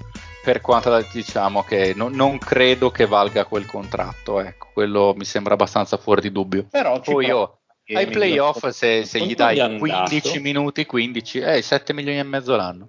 Per 0.42 0.60
quanto 0.60 1.06
diciamo 1.12 1.62
che 1.62 1.92
no- 1.94 2.08
non 2.08 2.38
credo 2.38 2.90
che 2.90 3.06
valga 3.06 3.44
quel 3.44 3.66
contratto, 3.66 4.40
ecco, 4.40 4.68
quello 4.72 5.14
mi 5.16 5.24
sembra 5.24 5.54
abbastanza 5.54 5.96
fuori 5.96 6.20
di 6.20 6.32
dubbio. 6.32 6.66
Però 6.70 7.00
ci 7.00 7.12
Poi 7.12 7.26
io 7.26 7.58
ai 7.94 8.06
playoff 8.06 8.68
se, 8.68 9.04
se 9.04 9.20
gli 9.20 9.34
dai 9.34 9.60
han 9.60 9.78
15 9.78 10.28
dato? 10.28 10.40
minuti, 10.40 10.86
15, 10.86 11.38
eh, 11.40 11.62
7 11.62 11.92
milioni 11.92 12.18
e 12.18 12.22
mezzo 12.24 12.56
l'anno. 12.56 12.88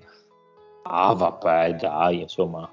Ah, 0.85 1.13
vabbè, 1.13 1.73
dai, 1.75 2.21
insomma. 2.21 2.69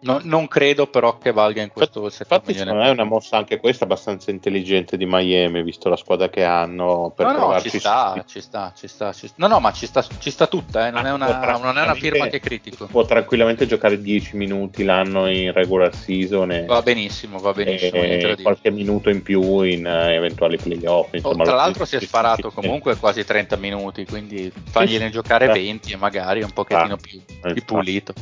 No- 0.00 0.20
non 0.22 0.46
credo 0.46 0.86
però 0.86 1.18
che 1.18 1.32
valga 1.32 1.60
in 1.60 1.70
questo 1.70 2.08
7 2.08 2.22
Infatti, 2.22 2.52
milioni. 2.52 2.68
secondo 2.68 2.84
me 2.84 2.88
è 2.90 2.92
una 2.92 3.02
mossa 3.10 3.36
anche 3.36 3.58
questa 3.58 3.82
abbastanza 3.82 4.30
intelligente 4.30 4.96
di 4.96 5.06
Miami, 5.06 5.60
visto 5.64 5.88
la 5.88 5.96
squadra 5.96 6.28
che 6.28 6.44
hanno. 6.44 7.12
Per 7.16 7.26
No, 7.26 7.32
no, 7.52 7.60
ci 7.60 7.68
sta, 7.80 8.12
su- 8.14 8.22
ci 8.26 8.40
sta, 8.40 8.72
ci 8.76 8.86
sta, 8.86 9.12
ci 9.12 9.26
sta. 9.26 9.34
No, 9.38 9.48
no, 9.48 9.58
ma 9.58 9.72
ci 9.72 9.86
sta, 9.86 10.04
ci 10.18 10.30
sta 10.30 10.46
tutta, 10.46 10.86
eh, 10.86 10.90
non, 10.92 11.04
Ah, 11.04 11.08
è 11.08 11.12
una, 11.12 11.58
non 11.60 11.78
è 11.78 11.82
una 11.82 11.94
firma 11.94 12.28
che 12.28 12.38
critico. 12.38 12.86
Può 12.86 13.04
tranquillamente 13.06 13.66
giocare 13.66 14.00
10 14.00 14.36
minuti 14.36 14.84
l'anno 14.84 15.28
in 15.28 15.52
regular 15.52 15.92
season 15.92 16.52
e, 16.52 16.64
Va 16.64 16.80
benissimo, 16.82 17.38
va 17.38 17.52
benissimo. 17.52 18.00
e 18.00 18.36
qualche 18.40 18.70
minuto 18.70 19.10
in 19.10 19.22
più 19.22 19.62
in 19.62 19.84
eh, 19.84 20.14
eventuali 20.14 20.58
playoff. 20.58 21.08
Oh, 21.12 21.16
Insomma, 21.16 21.42
tra 21.42 21.52
lo- 21.54 21.58
l'altro 21.58 21.84
si 21.84 21.96
è 21.96 22.00
sparato 22.00 22.52
comunque 22.52 22.94
quasi 22.96 23.24
30 23.24 23.56
minuti, 23.56 24.04
quindi 24.06 24.52
fagliene 24.70 25.10
giocare 25.10 25.46
Eh. 25.46 25.52
20 25.52 25.92
e 25.92 25.96
magari 25.96 26.42
un 26.42 26.52
pochettino 26.52 26.94
Ah, 26.94 26.98
più, 26.98 27.20
eh, 27.42 27.52
più 27.52 27.64
pulito. 27.64 28.12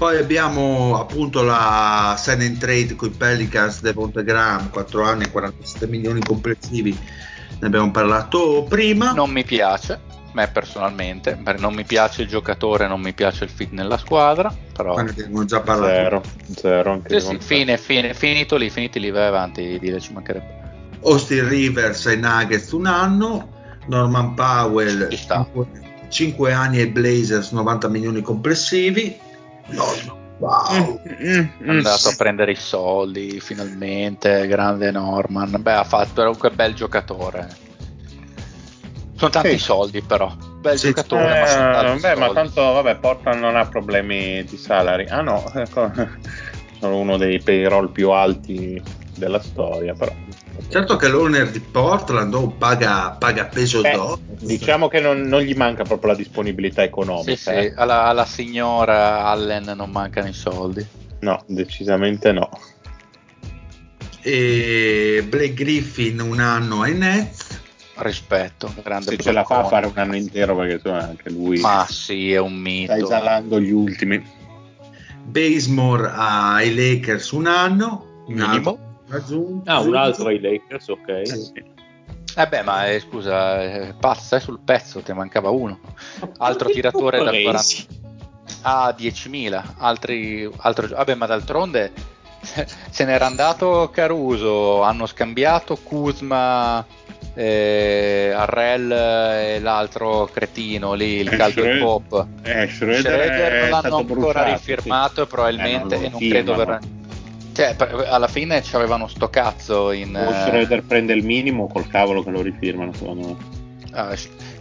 Poi 0.00 0.16
abbiamo 0.16 0.98
appunto 0.98 1.42
la 1.42 2.14
sign 2.16 2.40
and 2.40 2.56
trade 2.56 2.96
con 2.96 3.08
i 3.08 3.10
Pelicans 3.10 3.82
Devonta 3.82 4.22
Graham, 4.22 4.70
4 4.70 5.02
anni 5.02 5.24
e 5.24 5.30
47 5.30 5.86
milioni 5.88 6.22
complessivi. 6.22 6.98
Ne 7.60 7.66
abbiamo 7.66 7.90
parlato 7.90 8.64
prima. 8.66 9.12
Non 9.12 9.28
mi 9.28 9.44
piace, 9.44 10.00
me 10.32 10.48
personalmente, 10.48 11.38
perché 11.44 11.60
non 11.60 11.74
mi 11.74 11.84
piace 11.84 12.22
il 12.22 12.28
giocatore, 12.28 12.88
non 12.88 13.02
mi 13.02 13.12
piace 13.12 13.44
il 13.44 13.50
fit 13.50 13.72
nella 13.72 13.98
squadra, 13.98 14.50
però... 14.74 14.94
Ma 14.94 15.02
ne 15.02 15.10
abbiamo 15.10 15.44
già 15.44 15.60
parlato. 15.60 15.92
Zero, 15.92 16.22
zero 16.56 16.92
anche 16.92 17.20
Sì, 17.20 17.26
sì, 17.26 17.36
fine, 17.38 17.76
fine, 17.76 18.14
finito 18.14 18.56
lì, 18.56 18.70
finiti 18.70 19.00
lì, 19.00 19.10
vai 19.10 19.26
avanti, 19.26 19.78
dire 19.78 20.00
ci 20.00 20.14
mancherebbe. 20.14 20.96
Austin 21.02 21.46
Rivers 21.46 22.06
ai 22.06 22.18
Nuggets 22.18 22.70
un 22.70 22.86
anno. 22.86 23.50
Norman 23.86 24.32
Powell 24.32 25.10
Ci 25.10 25.16
sta. 25.18 25.46
5 26.08 26.52
anni 26.54 26.78
ai 26.78 26.86
Blazers, 26.86 27.50
90 27.50 27.88
milioni 27.88 28.22
complessivi. 28.22 29.28
Wow. 30.38 31.00
È 31.02 31.68
andato 31.68 32.08
a 32.08 32.14
prendere 32.16 32.52
i 32.52 32.56
soldi 32.56 33.40
finalmente, 33.40 34.46
grande 34.46 34.90
Norman. 34.90 35.56
Beh, 35.60 35.72
ha 35.72 35.84
fatto 35.84 36.22
un 36.22 36.52
bel 36.54 36.74
giocatore. 36.74 37.48
Sono 39.16 39.30
tanti 39.30 39.58
Sì. 39.58 39.58
soldi, 39.58 40.00
però. 40.00 40.34
Bel 40.60 40.78
Sì. 40.78 40.86
giocatore, 40.88 41.38
ma 41.38 41.46
sono 41.46 41.68
Eh, 41.68 41.72
tanti 41.74 42.00
beh, 42.00 42.14
ma 42.16 42.26
soldi. 42.26 42.34
tanto 42.34 42.72
vabbè, 42.72 42.96
Portland 42.96 43.40
non 43.40 43.56
ha 43.56 43.66
problemi 43.66 44.42
di 44.44 44.56
salari. 44.56 45.06
Ah 45.08 45.20
no, 45.20 45.44
ecco, 45.54 45.92
sono 46.78 46.96
uno 46.96 47.18
dei 47.18 47.38
payroll 47.40 47.90
più 47.92 48.10
alti 48.10 48.82
della 49.14 49.40
storia, 49.40 49.92
però. 49.92 50.12
Certo 50.68 50.96
che 50.96 51.08
l'owner 51.08 51.50
di 51.50 51.60
Portland 51.60 52.32
oh, 52.34 52.48
paga, 52.50 53.16
paga 53.18 53.46
peso 53.46 53.82
Eh, 53.82 53.92
d'oro. 53.92 54.18
diciamo 54.40 54.88
che 54.88 55.00
non, 55.00 55.22
non 55.22 55.40
gli 55.40 55.54
manca 55.54 55.82
proprio 55.82 56.12
la 56.12 56.16
disponibilità 56.16 56.82
economica. 56.82 57.30
Sì, 57.30 57.36
sì, 57.36 57.50
eh. 57.50 57.72
alla, 57.76 58.04
alla 58.04 58.24
signora 58.26 59.24
Allen 59.26 59.72
non 59.76 59.90
mancano 59.90 60.28
i 60.28 60.32
soldi. 60.32 60.86
No, 61.20 61.42
decisamente 61.46 62.32
no. 62.32 62.48
E 64.22 65.24
Blake 65.28 65.54
Griffin 65.54 66.20
un 66.20 66.40
anno 66.40 66.82
ai 66.82 66.94
Nets. 66.94 67.58
Rispetto, 67.96 68.72
grande 68.82 69.10
Se 69.10 69.16
ce 69.18 69.32
la 69.32 69.44
fa 69.44 69.58
a 69.58 69.64
fare 69.64 69.86
un 69.86 69.92
anno 69.96 70.16
intero, 70.16 70.56
perché 70.56 70.74
insomma 70.74 71.02
anche 71.02 71.28
lui 71.30 71.60
Ma 71.60 71.86
sì, 71.88 72.32
è 72.32 72.38
un 72.38 72.52
sta 72.52 72.60
mito. 72.60 72.92
esalando 72.94 73.60
gli 73.60 73.70
ultimi. 73.72 74.22
Basemore 75.24 76.10
ai 76.14 76.74
Lakers 76.74 77.30
un 77.32 77.46
anno. 77.46 78.24
Un 78.26 78.34
Minimo. 78.34 78.78
Raggiunto. 79.10 79.70
Ah, 79.70 79.80
un 79.80 79.94
altro 79.96 80.28
ai 80.28 80.40
Lakers, 80.40 80.88
ok. 80.88 81.26
Sì. 81.26 81.62
Eh 82.36 82.46
beh, 82.46 82.62
ma 82.62 82.86
eh, 82.88 83.00
scusa, 83.00 83.62
eh, 83.62 83.94
pazza, 83.98 84.20
sei 84.22 84.40
sul 84.40 84.60
pezzo, 84.64 85.00
te 85.00 85.12
mancava 85.12 85.50
uno. 85.50 85.78
Altro 86.38 86.68
tiratore 86.72 87.18
da 87.18 87.24
40. 87.30 87.50
Crazy. 87.50 87.86
Ah, 88.62 88.94
10.000. 88.96 89.62
Altri, 89.78 90.48
altro... 90.58 90.86
Vabbè, 90.88 91.14
ma 91.14 91.26
d'altronde 91.26 91.92
se 92.90 93.04
n'era 93.04 93.26
andato 93.26 93.90
Caruso, 93.92 94.82
hanno 94.82 95.06
scambiato 95.06 95.76
Kuzma 95.82 96.84
eh, 97.34 98.32
Arrel 98.34 98.90
e 98.92 99.60
l'altro 99.60 100.28
cretino 100.32 100.92
lì, 100.94 101.16
il 101.20 101.32
Eh, 101.32 101.36
caldo 101.36 101.60
Schroeder- 101.62 101.82
Pop. 101.82 102.26
Eh, 102.42 102.68
Schroeder, 102.68 103.00
Schroeder 103.00 103.52
è 103.52 103.60
non 103.60 103.68
l'hanno 103.70 103.80
stato 103.80 103.96
ancora 103.96 104.14
bruciato, 104.42 104.50
rifirmato 104.52 105.22
e 105.22 105.26
probabilmente 105.26 105.94
Eh, 105.94 105.98
non 105.98 106.04
e 106.06 106.08
non 106.10 106.18
credo 106.20 106.54
firmano. 106.54 106.56
verrà. 106.56 106.78
Cioè, 107.52 107.76
alla 108.08 108.28
fine 108.28 108.62
ci 108.62 108.74
avevano 108.76 109.06
sto 109.08 109.28
cazzo 109.28 109.90
in. 109.92 110.14
O 110.14 110.30
eh, 110.30 110.34
Schroeder 110.46 110.82
prende 110.84 111.12
il 111.12 111.24
minimo 111.24 111.66
col 111.66 111.86
cavolo 111.88 112.22
che 112.22 112.30
lo 112.30 112.42
rifirmano, 112.42 112.92
secondo 112.92 113.26
me. 113.28 113.36
ah, 113.92 114.16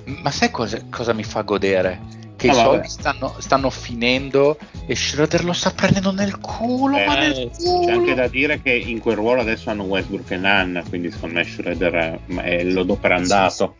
ma 0.06 0.32
sai 0.32 0.50
cosa, 0.52 0.80
cosa 0.90 1.14
mi 1.14 1.24
fa 1.24 1.42
godere? 1.42 2.18
Che 2.36 2.48
Ah, 2.48 2.52
i 2.52 2.56
soldi 2.56 2.88
stanno, 2.88 3.36
stanno 3.40 3.70
finendo 3.70 4.58
e 4.86 4.96
Schroeder 4.96 5.44
lo 5.44 5.52
sta 5.54 5.72
prendendo 5.72 6.12
nel 6.12 6.40
culo, 6.40 6.98
ma 7.06 7.16
nel 7.20 7.38
Eh, 7.38 7.50
culo. 7.56 7.86
C'è 7.86 7.92
anche 7.92 8.14
da 8.16 8.28
dire 8.30 8.62
che 8.62 8.72
in 8.72 9.00
quel 9.00 9.18
ruolo 9.18 9.42
adesso 9.42 9.70
hanno 9.70 9.84
Westbrook 9.84 10.32
e 10.32 10.38
Nann, 10.38 10.80
quindi 10.88 11.12
secondo 11.12 11.36
me 11.36 11.44
Schroeder 11.44 11.94
è, 11.94 12.20
è 12.42 12.64
l'odo 12.64 12.96
per 12.96 13.12
andato. 13.12 13.76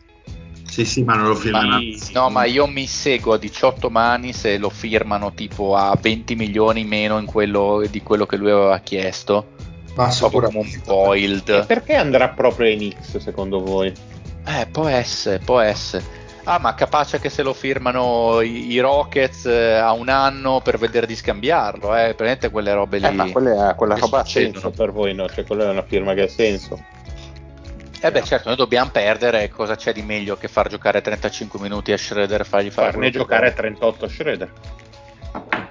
Sì, 0.70 0.84
sì, 0.84 1.02
ma 1.02 1.16
non 1.16 1.26
lo 1.26 1.34
firmano. 1.34 1.80
Sì. 1.80 2.12
No, 2.12 2.30
ma 2.30 2.44
io 2.44 2.66
mi 2.68 2.86
seguo 2.86 3.32
a 3.32 3.38
18 3.38 3.90
mani 3.90 4.32
se 4.32 4.56
lo 4.56 4.70
firmano 4.70 5.32
tipo 5.34 5.74
a 5.74 5.96
20 6.00 6.36
milioni 6.36 6.84
meno 6.84 7.18
in 7.18 7.26
quello, 7.26 7.84
di 7.90 8.02
quello 8.04 8.24
che 8.24 8.36
lui 8.36 8.50
aveva 8.52 8.78
chiesto. 8.78 9.48
Ma 9.96 10.14
Proprio 10.16 10.42
come 10.42 10.58
un 10.60 10.66
E 10.66 10.80
boiled. 10.84 11.66
perché 11.66 11.94
andrà 11.96 12.28
proprio 12.28 12.68
ai 12.68 12.76
Knicks 12.76 13.16
secondo 13.18 13.60
voi? 13.60 13.92
Eh, 14.46 14.66
può 14.70 14.86
essere, 14.86 15.40
può 15.40 15.58
essere. 15.58 16.18
Ah, 16.44 16.58
ma 16.58 16.74
capace 16.74 17.18
che 17.18 17.28
se 17.28 17.42
lo 17.42 17.52
firmano 17.52 18.40
i, 18.40 18.70
i 18.70 18.78
Rockets 18.80 19.44
eh, 19.46 19.74
a 19.74 19.92
un 19.92 20.08
anno 20.08 20.60
per 20.62 20.78
vedere 20.78 21.06
di 21.06 21.14
scambiarlo, 21.16 21.94
eh. 21.96 22.14
Prendete 22.14 22.50
quelle 22.50 22.72
robe 22.72 22.98
lì. 22.98 23.06
Eh, 23.06 23.10
ma 23.10 23.28
quella, 23.30 23.74
quella 23.74 23.94
che 23.94 24.00
roba 24.00 24.20
ha 24.20 24.24
senso 24.24 24.70
per 24.70 24.92
voi, 24.92 25.14
no? 25.14 25.28
Cioè, 25.28 25.44
quella 25.44 25.64
è 25.64 25.68
una 25.70 25.82
firma 25.84 26.14
che 26.14 26.22
ha 26.22 26.28
senso. 26.28 26.82
Eh 28.02 28.10
beh, 28.10 28.22
certo, 28.22 28.48
noi 28.48 28.56
dobbiamo 28.56 28.90
perdere. 28.90 29.48
Cosa 29.50 29.76
c'è 29.76 29.92
di 29.92 30.02
meglio 30.02 30.36
che 30.36 30.48
far 30.48 30.68
giocare 30.68 31.02
35 31.02 31.60
minuti 31.60 31.92
a 31.92 31.98
Schroeder 31.98 32.40
e 32.40 32.44
fargli 32.44 32.70
fare 32.70 32.92
Farne 32.92 33.10
giocare 33.10 33.48
a 33.48 33.50
vuole? 33.52 33.74
38 33.74 34.08
Schroeder. 34.08 34.52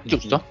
Giusto? 0.02 0.44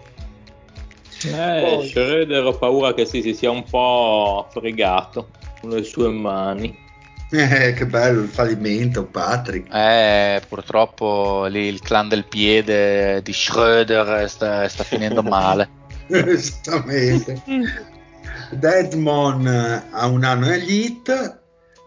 Eh, 1.25 1.61
Poi- 1.75 1.87
Schroeder 1.87 2.43
ho 2.45 2.57
paura 2.57 2.93
che 2.93 3.05
sì, 3.05 3.21
si 3.21 3.33
sia 3.33 3.49
un 3.51 3.63
po' 3.63 4.47
fregato 4.51 5.29
con 5.61 5.69
le 5.69 5.83
sue 5.83 6.09
mani. 6.09 6.87
Eh, 7.31 7.73
che 7.73 7.85
bello 7.85 8.21
il 8.21 8.27
fallimento, 8.29 9.05
Patrick. 9.05 9.73
Eh, 9.73 10.41
purtroppo 10.49 11.45
lì 11.45 11.67
il 11.67 11.79
clan 11.79 12.09
del 12.09 12.25
piede 12.25 13.21
di 13.21 13.31
Schroeder 13.31 14.27
sta, 14.29 14.67
sta 14.67 14.83
finendo 14.83 15.21
male. 15.23 15.69
Esattamente. 16.07 17.41
Deadmon 18.51 19.47
eh, 19.47 19.83
ha 19.91 20.07
un 20.07 20.23
anno 20.23 20.51
hit. 20.53 21.38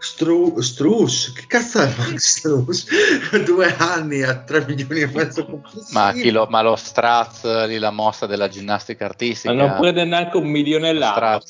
Stru- 0.02 0.58
Strus, 0.58 1.32
che 1.32 1.46
cazzo 1.46 1.78
è 1.80 1.86
Max 1.96 2.16
Strus? 2.16 2.86
Due 3.46 3.76
anni 3.76 4.22
a 4.22 4.36
3 4.42 4.66
milioni 4.66 5.02
e 5.02 5.06
mezzo 5.06 5.46
complessivi. 5.46 5.92
Ma, 5.92 6.12
chi 6.12 6.30
lo, 6.32 6.46
ma 6.50 6.60
lo 6.60 6.74
Straz, 6.74 7.66
lì 7.66 7.78
la 7.78 7.92
mossa 7.92 8.26
della 8.26 8.48
ginnastica 8.48 9.04
artistica. 9.04 9.54
Ma 9.54 9.66
non 9.66 9.76
prende 9.78 10.04
neanche 10.04 10.36
un 10.38 10.48
milione 10.48 10.92
l'anno. 10.92 11.40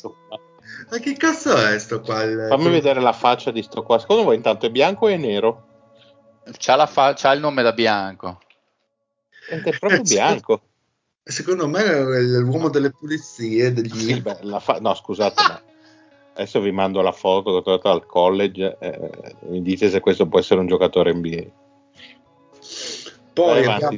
Ma 0.91 0.99
che 0.99 1.15
cazzo 1.17 1.57
è 1.57 1.79
sto 1.79 2.03
qua? 2.03 2.23
il- 2.25 2.47
Fammi 2.51 2.69
vedere 2.69 3.01
la 3.01 3.15
faccia 3.15 3.51
di 3.51 3.63
sto 3.63 3.83
qua. 3.83 3.99
Secondo 3.99 4.25
voi 4.25 4.37
intanto 4.37 4.67
è 4.67 4.71
bianco 4.71 5.09
e 5.09 5.17
nero? 5.17 5.67
C'ha, 6.59 6.77
la 6.77 6.87
fa- 6.87 7.15
c'ha 7.15 7.33
il 7.33 7.41
nome 7.41 7.63
da 7.63 7.73
bianco. 7.73 8.39
È 9.49 9.79
proprio 9.79 10.03
bianco. 10.03 10.61
Secondo 11.25 11.69
me 11.69 11.83
è 11.85 12.21
l'uomo 12.21 12.69
delle 12.69 12.91
pulizie 12.91 13.73
degli 13.73 13.99
Sì, 13.99 14.21
beh, 14.21 14.41
la 14.43 14.61
fa- 14.61 14.79
no, 14.79 14.93
scusate, 14.93 15.43
ma 15.49 15.63
adesso 16.35 16.61
vi 16.61 16.73
mando 16.73 17.01
la 17.03 17.13
foto 17.13 17.51
che 17.51 17.57
ho 17.57 17.63
trovato 17.63 17.89
al 17.91 18.07
college. 18.07 18.77
eh, 18.81 19.11
mi 19.49 19.63
dite 19.63 19.91
se 19.91 20.01
questo 20.01 20.27
può 20.27 20.39
essere 20.39 20.61
un 20.61 20.67
giocatore 20.67 21.13
NBA. 21.15 21.43
Poi 23.33 23.65
avanti, 23.65 23.97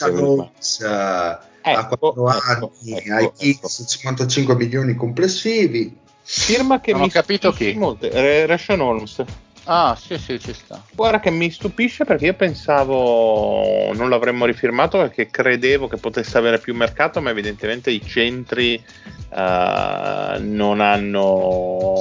abbiamo 0.00 0.52
eh, 0.80 0.86
a 0.86 1.46
Ecco, 1.62 1.96
4 1.96 2.28
ecco, 2.28 2.72
anni 2.80 2.96
ecco, 2.96 3.14
ai 3.14 3.24
ecco. 3.24 3.34
Kings 3.36 3.84
55 3.86 4.56
milioni 4.56 4.94
complessivi. 4.94 5.96
Firma 6.22 6.80
che 6.80 6.92
Non 6.92 7.02
mi 7.02 7.06
ho 7.06 7.10
capito 7.10 7.52
chi. 7.52 7.74
molto. 7.74 8.06
Eh, 8.10 8.46
Rashon 8.46 8.80
Holmes. 8.80 9.24
Ah, 9.64 9.96
sì, 9.98 10.18
sì, 10.18 10.40
ci 10.40 10.52
sta. 10.52 10.82
Guarda 10.92 11.20
che 11.20 11.30
mi 11.30 11.50
stupisce 11.50 12.04
perché 12.04 12.26
io 12.26 12.34
pensavo 12.34 13.92
non 13.92 14.08
l'avremmo 14.08 14.44
rifirmato 14.44 14.98
perché 14.98 15.28
credevo 15.28 15.86
che 15.86 15.98
potesse 15.98 16.36
avere 16.36 16.58
più 16.58 16.74
mercato, 16.74 17.20
ma 17.20 17.30
evidentemente 17.30 17.90
i 17.90 18.04
centri 18.04 18.74
eh, 18.74 20.36
non, 20.40 20.80
hanno, 20.80 21.94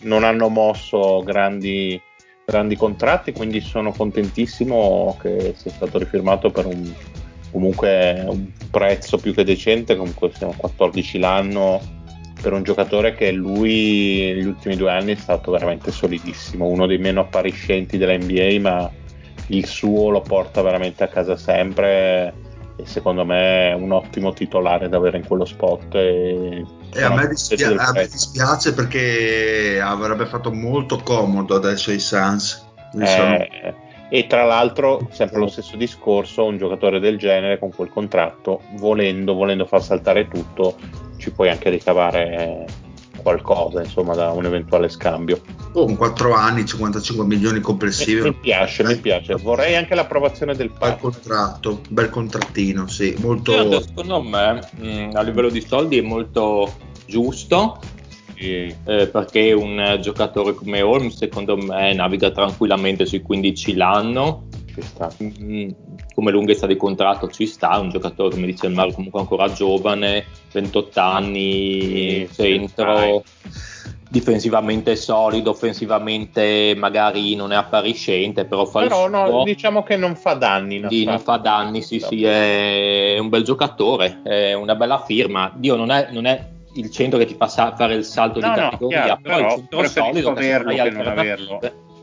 non 0.00 0.22
hanno 0.22 0.48
mosso 0.48 1.22
grandi, 1.24 2.00
grandi 2.44 2.76
contratti, 2.76 3.32
quindi 3.32 3.60
sono 3.60 3.90
contentissimo 3.92 5.18
che 5.20 5.54
sia 5.56 5.72
stato 5.72 5.98
rifirmato 5.98 6.50
per 6.50 6.66
un, 6.66 6.94
comunque 7.50 8.24
un 8.24 8.46
prezzo 8.70 9.18
più 9.18 9.34
che 9.34 9.42
decente, 9.42 9.96
comunque 9.96 10.30
siamo 10.32 10.54
14 10.56 11.18
l'anno 11.18 11.98
per 12.40 12.52
un 12.52 12.62
giocatore 12.62 13.14
che 13.14 13.30
lui 13.32 14.32
negli 14.34 14.46
ultimi 14.46 14.76
due 14.76 14.90
anni 14.90 15.12
è 15.12 15.16
stato 15.16 15.50
veramente 15.50 15.90
solidissimo, 15.90 16.66
uno 16.66 16.86
dei 16.86 16.98
meno 16.98 17.20
appariscenti 17.20 17.98
della 17.98 18.16
NBA, 18.16 18.58
ma 18.60 18.90
il 19.48 19.66
suo 19.66 20.10
lo 20.10 20.20
porta 20.20 20.62
veramente 20.62 21.02
a 21.04 21.08
casa 21.08 21.36
sempre 21.36 22.32
e 22.76 22.86
secondo 22.86 23.24
me 23.26 23.70
è 23.70 23.74
un 23.74 23.92
ottimo 23.92 24.32
titolare 24.32 24.88
da 24.88 24.96
avere 24.96 25.18
in 25.18 25.26
quello 25.26 25.44
spot. 25.44 25.94
E, 25.96 26.64
E 26.92 27.02
a 27.02 27.14
me, 27.14 27.28
dispia- 27.28 27.68
a 27.76 27.92
me 27.92 28.06
dispiace 28.06 28.72
perché 28.74 29.80
avrebbe 29.82 30.26
fatto 30.26 30.50
molto 30.52 30.98
comodo 30.98 31.54
adesso 31.54 31.90
ai 31.90 32.00
Suns. 32.00 32.66
Sono- 32.92 33.36
Eh, 33.36 33.74
e 34.10 34.26
tra 34.26 34.44
l'altro, 34.44 35.08
sempre 35.12 35.38
lo 35.38 35.46
stesso 35.46 35.76
discorso, 35.76 36.44
un 36.44 36.58
giocatore 36.58 36.98
del 36.98 37.16
genere 37.16 37.58
con 37.58 37.70
quel 37.70 37.88
contratto, 37.88 38.60
volendo, 38.76 39.34
volendo 39.34 39.64
far 39.66 39.82
saltare 39.82 40.26
tutto, 40.26 40.76
ci 41.16 41.30
puoi 41.30 41.48
anche 41.48 41.70
ricavare 41.70 42.66
qualcosa, 43.22 43.82
insomma, 43.82 44.14
da 44.14 44.30
un 44.30 44.46
eventuale 44.46 44.88
scambio. 44.88 45.40
Oh, 45.72 45.84
con 45.84 45.96
4 45.96 46.34
anni, 46.34 46.64
55 46.64 47.24
milioni 47.24 47.58
Mi, 47.58 47.64
complessivi. 47.64 48.22
mi 48.22 48.34
piace, 48.34 48.82
mi 48.82 48.96
piace. 48.96 49.34
Vorrei 49.34 49.76
anche 49.76 49.94
l'approvazione 49.94 50.56
del 50.56 50.72
Bel 50.76 50.96
contratto, 50.98 51.80
bel 51.88 52.10
contrattino, 52.10 52.88
sì, 52.88 53.14
molto... 53.20 53.52
Guarda, 53.52 53.80
secondo 53.80 54.22
me 54.22 54.60
mh, 54.76 55.10
a 55.14 55.22
livello 55.22 55.50
di 55.50 55.60
soldi 55.60 55.98
è 55.98 56.02
molto 56.02 56.72
giusto. 57.06 57.78
Eh, 58.40 59.06
perché 59.06 59.52
un 59.52 59.78
eh, 59.78 59.98
giocatore 60.00 60.54
come 60.54 60.80
Holmes 60.82 61.16
secondo 61.16 61.56
me 61.56 61.92
naviga 61.92 62.30
tranquillamente 62.30 63.04
sui 63.04 63.20
15 63.22 63.74
l'anno 63.74 64.44
Ci 64.74 64.82
sta. 64.82 65.10
Mm, 65.22 65.68
come 66.14 66.30
lunghezza 66.30 66.66
di 66.66 66.76
contratto 66.76 67.28
ci 67.28 67.46
sta, 67.46 67.78
un 67.78 67.90
giocatore 67.90 68.34
come 68.34 68.46
dice 68.46 68.66
il 68.66 68.74
Mario 68.74 68.94
comunque 68.94 69.20
ancora 69.20 69.52
giovane, 69.52 70.24
28 70.52 71.00
anni, 71.00 72.26
Sì, 72.30 72.42
centro, 72.42 73.24
difensivamente 74.08 74.96
solido, 74.96 75.50
offensivamente 75.50 76.74
magari 76.76 77.34
non 77.36 77.52
è 77.52 77.56
appariscente, 77.56 78.44
però 78.44 78.64
fa 78.64 78.80
Però 78.80 79.06
il 79.06 79.12
no, 79.12 79.26
suo. 79.26 79.44
diciamo 79.44 79.82
che 79.82 79.96
non 79.96 80.16
fa 80.16 80.34
danni. 80.34 80.80
Di- 80.88 81.04
non 81.04 81.20
fa 81.20 81.36
danni, 81.36 81.80
sì, 81.82 82.00
sì, 82.00 82.24
è 82.24 83.16
un 83.18 83.28
bel 83.28 83.44
giocatore, 83.44 84.20
è 84.24 84.52
una 84.54 84.74
bella 84.74 85.00
firma. 85.02 85.52
Dio, 85.54 85.76
non 85.76 85.90
è, 85.90 86.08
non 86.10 86.26
è 86.26 86.44
il 86.74 86.90
centro 86.90 87.18
che 87.18 87.26
ti 87.26 87.34
fa 87.34 87.48
sa- 87.48 87.74
fare 87.76 87.94
il 87.94 88.04
salto 88.04 88.40
No, 88.40 88.52
di 88.54 88.60
no, 88.60 88.70
categoria, 88.70 89.02
chiaro, 89.02 89.20
però, 89.22 89.36
però 89.68 89.82
il 89.82 89.90
centro 89.90 90.02
solido 90.04 90.32
che 90.32 90.52
averlo 90.52 91.02
non 91.02 91.06
averlo. 91.08 91.58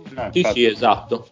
No, 0.10 0.30
Sì, 0.32 0.38
infatti. 0.40 0.60
sì, 0.60 0.66
esatto. 0.66 1.28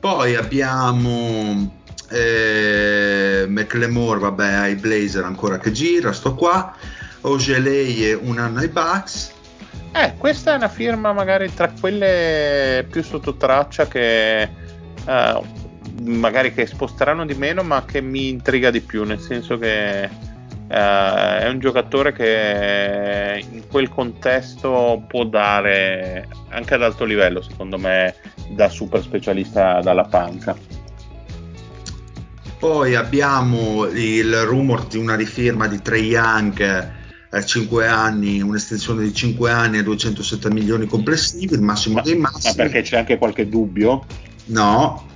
Poi 0.00 0.34
abbiamo 0.34 1.80
eh, 2.10 3.44
McLemore, 3.48 4.18
vabbè, 4.20 4.52
ai 4.52 4.74
Blazer 4.74 5.24
ancora 5.24 5.58
che 5.58 5.70
gira, 5.72 6.12
sto 6.12 6.34
qua. 6.34 6.74
Ogeleye 7.22 8.14
un 8.14 8.38
anno 8.38 8.58
ai 8.58 8.68
Bucks. 8.68 9.32
Eh, 9.92 10.14
questa 10.18 10.52
è 10.54 10.56
una 10.56 10.68
firma 10.68 11.12
magari 11.12 11.52
tra 11.54 11.70
quelle 11.78 12.84
più 12.90 13.02
sotto 13.04 13.36
traccia 13.36 13.86
che 13.86 14.42
eh, 14.42 15.40
magari 16.02 16.52
che 16.52 16.66
sposteranno 16.66 17.24
di 17.24 17.34
meno, 17.34 17.62
ma 17.62 17.84
che 17.84 18.00
mi 18.00 18.28
intriga 18.28 18.70
di 18.70 18.80
più, 18.80 19.04
nel 19.04 19.20
senso 19.20 19.56
che 19.58 20.08
eh, 20.72 21.38
è 21.40 21.48
un 21.50 21.58
giocatore 21.58 22.12
che 22.12 23.44
in 23.50 23.64
quel 23.68 23.90
contesto 23.90 25.04
può 25.06 25.24
dare 25.24 26.26
anche 26.48 26.74
ad 26.74 26.82
alto 26.82 27.04
livello, 27.04 27.42
secondo 27.42 27.76
me, 27.76 28.14
da 28.48 28.70
super 28.70 29.02
specialista 29.02 29.80
dalla 29.82 30.04
panca. 30.04 30.56
Poi 32.58 32.94
abbiamo 32.94 33.84
il 33.86 34.34
rumor 34.44 34.86
di 34.86 34.96
una 34.96 35.14
rifirma 35.14 35.66
di 35.66 35.82
Trey 35.82 36.04
Young 36.04 36.90
a 37.30 37.44
5 37.44 37.86
anni, 37.86 38.40
un'estensione 38.40 39.02
di 39.02 39.12
5 39.12 39.50
anni 39.50 39.78
a 39.78 39.82
207 39.82 40.50
milioni 40.50 40.86
complessivi, 40.86 41.52
il 41.54 41.60
massimo 41.60 41.96
Ma, 41.96 42.02
dei 42.02 42.16
ma 42.16 42.30
massimi. 42.32 42.54
perché 42.54 42.80
c'è 42.82 42.96
anche 42.96 43.18
qualche 43.18 43.48
dubbio? 43.48 44.06
No. 44.46 45.06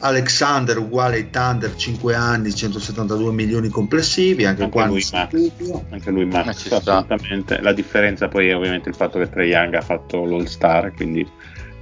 Alexander 0.00 0.78
uguale 0.78 1.16
ai 1.16 1.30
Thunder 1.30 1.74
5 1.74 2.14
anni 2.14 2.54
172 2.54 3.32
milioni 3.32 3.68
complessivi 3.68 4.44
anche, 4.44 4.62
anche 4.62 4.72
qua 4.72 4.86
lui 4.86 5.04
max, 5.12 5.52
anche 5.90 6.10
lui 6.10 6.24
max. 6.24 6.48
Eh, 6.48 6.54
ci 6.54 6.66
sta. 6.66 6.76
assolutamente. 6.76 7.60
La 7.60 7.72
differenza 7.72 8.28
poi 8.28 8.48
è 8.48 8.56
ovviamente 8.56 8.88
il 8.88 8.94
fatto 8.94 9.18
che 9.18 9.28
Trae 9.28 9.46
Young 9.46 9.74
ha 9.74 9.80
fatto 9.80 10.24
l'All 10.24 10.44
Star 10.44 10.92
quindi 10.94 11.26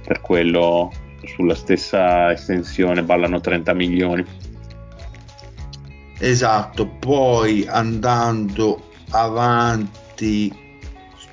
per 0.05 0.21
quello 0.21 0.91
sulla 1.25 1.55
stessa 1.55 2.31
estensione 2.31 3.03
ballano 3.03 3.39
30 3.39 3.73
milioni. 3.73 4.25
Esatto. 6.19 6.87
Poi 6.87 7.65
andando 7.67 8.89
avanti 9.09 10.65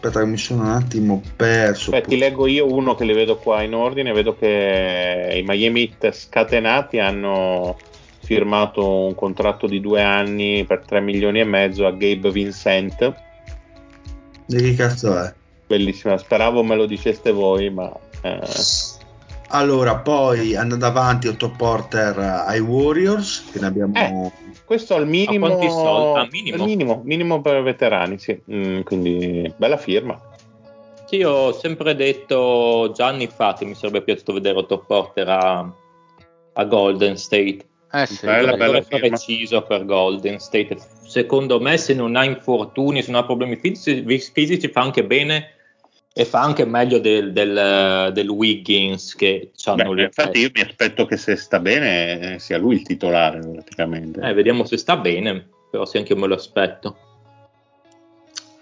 aspetta 0.04 0.20
che 0.20 0.26
mi 0.26 0.36
sono 0.36 0.62
un 0.62 0.70
attimo 0.70 1.22
perso 1.36 1.90
Beh, 1.90 2.02
ti 2.02 2.18
leggo 2.18 2.46
io 2.46 2.70
uno 2.70 2.94
che 2.94 3.04
li 3.04 3.14
vedo 3.14 3.36
qua 3.36 3.62
in 3.62 3.74
ordine, 3.74 4.12
vedo 4.12 4.36
che 4.36 5.34
i 5.36 5.42
Miami 5.46 5.94
Heat 5.98 6.12
scatenati 6.12 6.98
hanno 6.98 7.76
firmato 8.22 9.06
un 9.06 9.14
contratto 9.14 9.66
di 9.66 9.80
due 9.80 10.02
anni 10.02 10.64
per 10.64 10.84
3 10.84 11.00
milioni 11.00 11.40
e 11.40 11.44
mezzo 11.44 11.86
a 11.86 11.92
Gabe 11.92 12.30
Vincent, 12.30 13.14
di 14.46 14.56
che 14.56 14.74
cazzo 14.74 15.18
è? 15.18 15.32
bellissima, 15.66 16.18
speravo 16.18 16.62
me 16.62 16.76
lo 16.76 16.86
diceste 16.86 17.32
voi, 17.32 17.70
ma 17.70 17.90
eh, 18.22 18.40
Allora, 19.48 19.96
poi 19.96 20.56
andando 20.56 20.86
avanti, 20.86 21.28
Otto 21.28 21.50
Porter 21.50 22.18
ai 22.18 22.60
Warriors, 22.60 23.50
che 23.52 23.60
ne 23.60 23.66
abbiamo... 23.66 24.32
questo 24.64 24.94
al 24.94 25.06
minimo? 25.06 25.46
Ah, 25.46 26.26
minimo? 26.30 26.56
al 26.56 26.68
minimo, 26.68 27.02
minimo 27.04 27.40
per 27.40 27.62
veterani, 27.62 28.18
sì. 28.18 28.40
Mm, 28.50 28.80
quindi 28.80 29.52
bella 29.56 29.76
firma. 29.76 30.20
Sì, 31.06 31.16
io 31.16 31.30
ho 31.30 31.52
sempre 31.52 31.94
detto 31.94 32.92
già 32.94 33.08
anni 33.08 33.26
fa 33.26 33.54
che 33.54 33.64
mi 33.64 33.74
sarebbe 33.74 34.02
piaciuto 34.02 34.32
vedere 34.32 34.58
Otto 34.58 34.78
Porter 34.78 35.28
a, 35.28 35.72
a 36.54 36.64
Golden 36.64 37.16
State. 37.16 37.66
Eh 37.92 38.06
sì, 38.06 38.26
Bella, 38.26 38.52
Un 38.52 38.58
bella 38.58 38.82
preciso 38.82 39.62
per 39.62 39.84
Golden 39.84 40.40
State. 40.40 40.76
Secondo 41.06 41.60
me, 41.60 41.76
se 41.76 41.94
non 41.94 42.16
ha 42.16 42.24
infortuni, 42.24 43.02
se 43.02 43.12
non 43.12 43.20
ha 43.20 43.24
problemi 43.24 43.56
fisici, 43.56 44.02
fisici 44.32 44.68
fa 44.68 44.80
anche 44.80 45.04
bene 45.04 45.50
e 46.16 46.24
fa 46.24 46.42
anche 46.42 46.64
meglio 46.64 47.00
del, 47.00 47.32
del, 47.32 48.12
del 48.14 48.28
Wiggins 48.28 49.16
che 49.16 49.50
Beh, 49.64 49.70
hanno 49.82 49.92
lì. 49.92 50.04
infatti 50.04 50.38
io 50.38 50.50
mi 50.54 50.60
aspetto 50.60 51.06
che 51.06 51.16
se 51.16 51.34
sta 51.34 51.58
bene 51.58 52.34
eh, 52.34 52.38
sia 52.38 52.56
lui 52.56 52.76
il 52.76 52.82
titolare 52.82 53.40
praticamente. 53.40 54.20
Eh, 54.20 54.32
vediamo 54.32 54.64
se 54.64 54.76
sta 54.76 54.96
bene, 54.96 55.44
però 55.70 55.84
sì, 55.84 55.96
anche 55.98 56.12
io 56.12 56.18
me 56.20 56.28
lo 56.28 56.36
aspetto. 56.36 56.96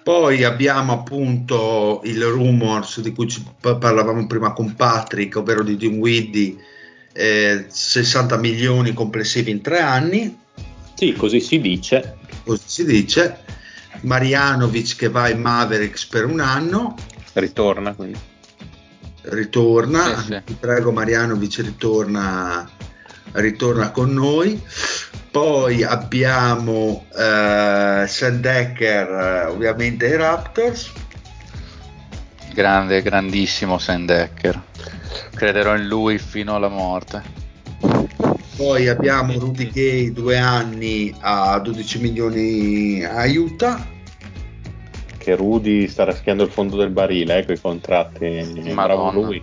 Poi 0.03 0.43
abbiamo 0.45 0.93
appunto 0.95 2.01
il 2.05 2.25
rumors 2.25 3.01
di 3.03 3.13
cui 3.13 3.29
parlavamo 3.61 4.27
prima 4.27 4.53
con 4.55 4.75
Patrick, 4.75 5.37
ovvero 5.37 5.63
di 5.63 5.77
Dinwiddie, 5.77 6.57
eh, 7.13 7.67
60 7.69 8.37
milioni 8.39 8.95
complessivi 8.95 9.51
in 9.51 9.61
tre 9.61 9.79
anni, 9.81 10.37
Sì, 10.95 11.13
così 11.13 11.39
si 11.41 11.61
dice. 11.61 12.17
così 12.45 12.63
si 12.65 12.85
dice. 12.87 13.41
Marianovic 14.01 14.97
che 14.97 15.09
va 15.09 15.23
ai 15.25 15.37
Mavericks 15.37 16.07
per 16.07 16.25
un 16.25 16.41
anno, 16.41 16.97
Ritorna 17.35 17.95
quindi. 17.95 18.19
ritorna, 19.23 20.19
Sì, 20.19 20.25
sì. 20.25 20.43
ti 20.45 20.57
prego 20.59 20.93
Marianovic 20.93 21.57
ritorna, 21.59 22.69
ritorna 23.33 23.91
con 23.91 24.13
noi. 24.13 24.61
Poi 25.31 25.83
abbiamo 25.83 27.07
eh, 27.17 28.05
Sandecker, 28.07 29.09
eh, 29.09 29.45
ovviamente 29.47 30.07
i 30.07 30.17
Raptors. 30.17 30.93
grande, 32.53 33.01
grandissimo 33.01 33.79
Sendecker. 33.79 34.61
Crederò 35.35 35.75
in 35.77 35.87
lui 35.87 36.19
fino 36.19 36.55
alla 36.55 36.69
morte. 36.69 37.23
Poi 38.57 38.89
abbiamo 38.89 39.39
Rudy 39.39 39.71
Gay, 39.71 40.13
due 40.13 40.39
anni 40.39 41.15
a 41.21 41.59
12 41.59 41.99
milioni 42.01 43.03
a 43.03 43.25
Utah. 43.25 43.89
Che 45.23 45.37
Rudy 45.37 45.87
sta 45.87 46.03
raschiando 46.03 46.43
il 46.43 46.51
fondo 46.51 46.77
del 46.77 46.91
barile 46.91 47.39
eh, 47.39 47.45
con 47.45 47.55
i 47.55 47.61
contratti. 47.61 48.73
Bravo 48.75 49.13
lui. 49.13 49.41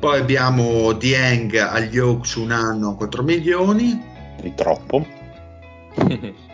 Poi 0.00 0.18
abbiamo 0.18 0.90
Dieng 0.92 1.54
agli 1.54 1.98
Oaks 1.98 2.34
un 2.34 2.50
anno 2.50 2.90
a 2.90 2.96
4 2.96 3.22
milioni. 3.22 4.02
Di 4.40 4.52
troppo. 4.56 5.06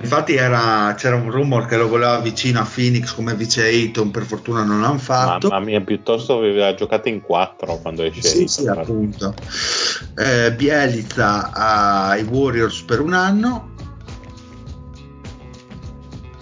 Infatti 0.00 0.34
era- 0.34 0.94
c'era 0.96 1.16
un 1.16 1.30
rumor 1.30 1.66
che 1.66 1.76
lo 1.76 1.86
voleva 1.86 2.18
vicino 2.20 2.60
a 2.60 2.66
Phoenix 2.66 3.12
come 3.12 3.34
vice 3.34 3.64
Ayton, 3.64 4.10
per 4.10 4.22
fortuna 4.22 4.62
non 4.64 4.80
l'hanno 4.80 4.96
fatto. 4.96 5.48
Mamma 5.48 5.62
mia, 5.62 5.80
piuttosto 5.82 6.38
aveva 6.38 6.72
giocato 6.74 7.08
in 7.08 7.20
4 7.20 7.76
quando 7.82 8.02
esce. 8.04 8.22
Sì, 8.22 8.48
sì, 8.48 8.66
appunto. 8.66 9.34
Eh, 10.16 10.54
Bielitsa 10.54 11.52
ai 11.52 12.22
Warriors 12.22 12.80
per 12.80 13.00
un 13.00 13.12
anno. 13.12 13.72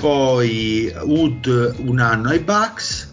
Poi 0.01 0.93
Wood 1.03 1.75
un 1.87 1.99
anno 1.99 2.29
ai 2.31 2.39
Bucks. 2.39 3.13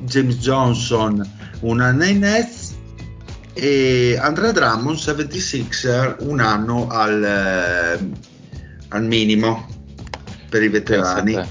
James 0.00 0.36
Johnson 0.38 1.26
un 1.60 1.80
anno 1.80 2.02
ai 2.02 2.14
Nets. 2.18 2.76
E 3.54 4.16
Andrea 4.20 4.52
Drummond 4.52 4.96
76er 4.98 6.16
un 6.20 6.38
anno 6.40 6.86
al, 6.88 7.24
eh, 7.24 7.98
al 8.88 9.04
minimo 9.04 9.66
per 10.50 10.62
i 10.62 10.68
veterani. 10.68 11.34
Eh, 11.34 11.46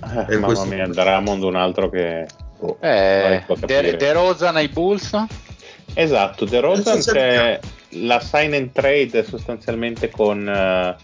E 0.00 0.34
mamma 0.34 0.46
questo- 0.46 0.64
mia, 0.64 0.86
Drummond 0.88 1.42
un 1.44 1.54
altro 1.54 1.88
che... 1.90 2.26
oh, 2.58 2.78
Eh. 2.80 3.44
De, 3.66 3.96
De 3.96 4.12
Rozan 4.12 4.56
ai 4.56 4.68
Bulls? 4.68 5.12
Esatto, 5.94 6.44
De 6.46 6.58
Rozan 6.58 6.92
Adesso 6.94 7.12
c'è 7.12 7.60
la 7.90 8.18
sign 8.18 8.54
and 8.54 8.72
trade 8.72 9.22
sostanzialmente 9.24 10.10
con, 10.10 10.48
eh, 10.48 10.96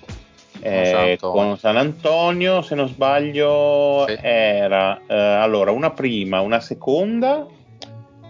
eh, 0.61 0.85
San 0.87 1.09
Antonio. 1.09 1.17
con 1.45 1.59
San 1.59 1.77
Antonio, 1.77 2.63
se 2.63 2.75
non 2.75 2.89
sbaglio 2.89 4.05
Sì. 4.07 4.17
era 4.21 5.01
eh, 5.07 5.15
allora 5.17 5.71
una 5.71 5.91
prima, 5.91 6.41
una 6.41 6.61
seconda 6.61 7.47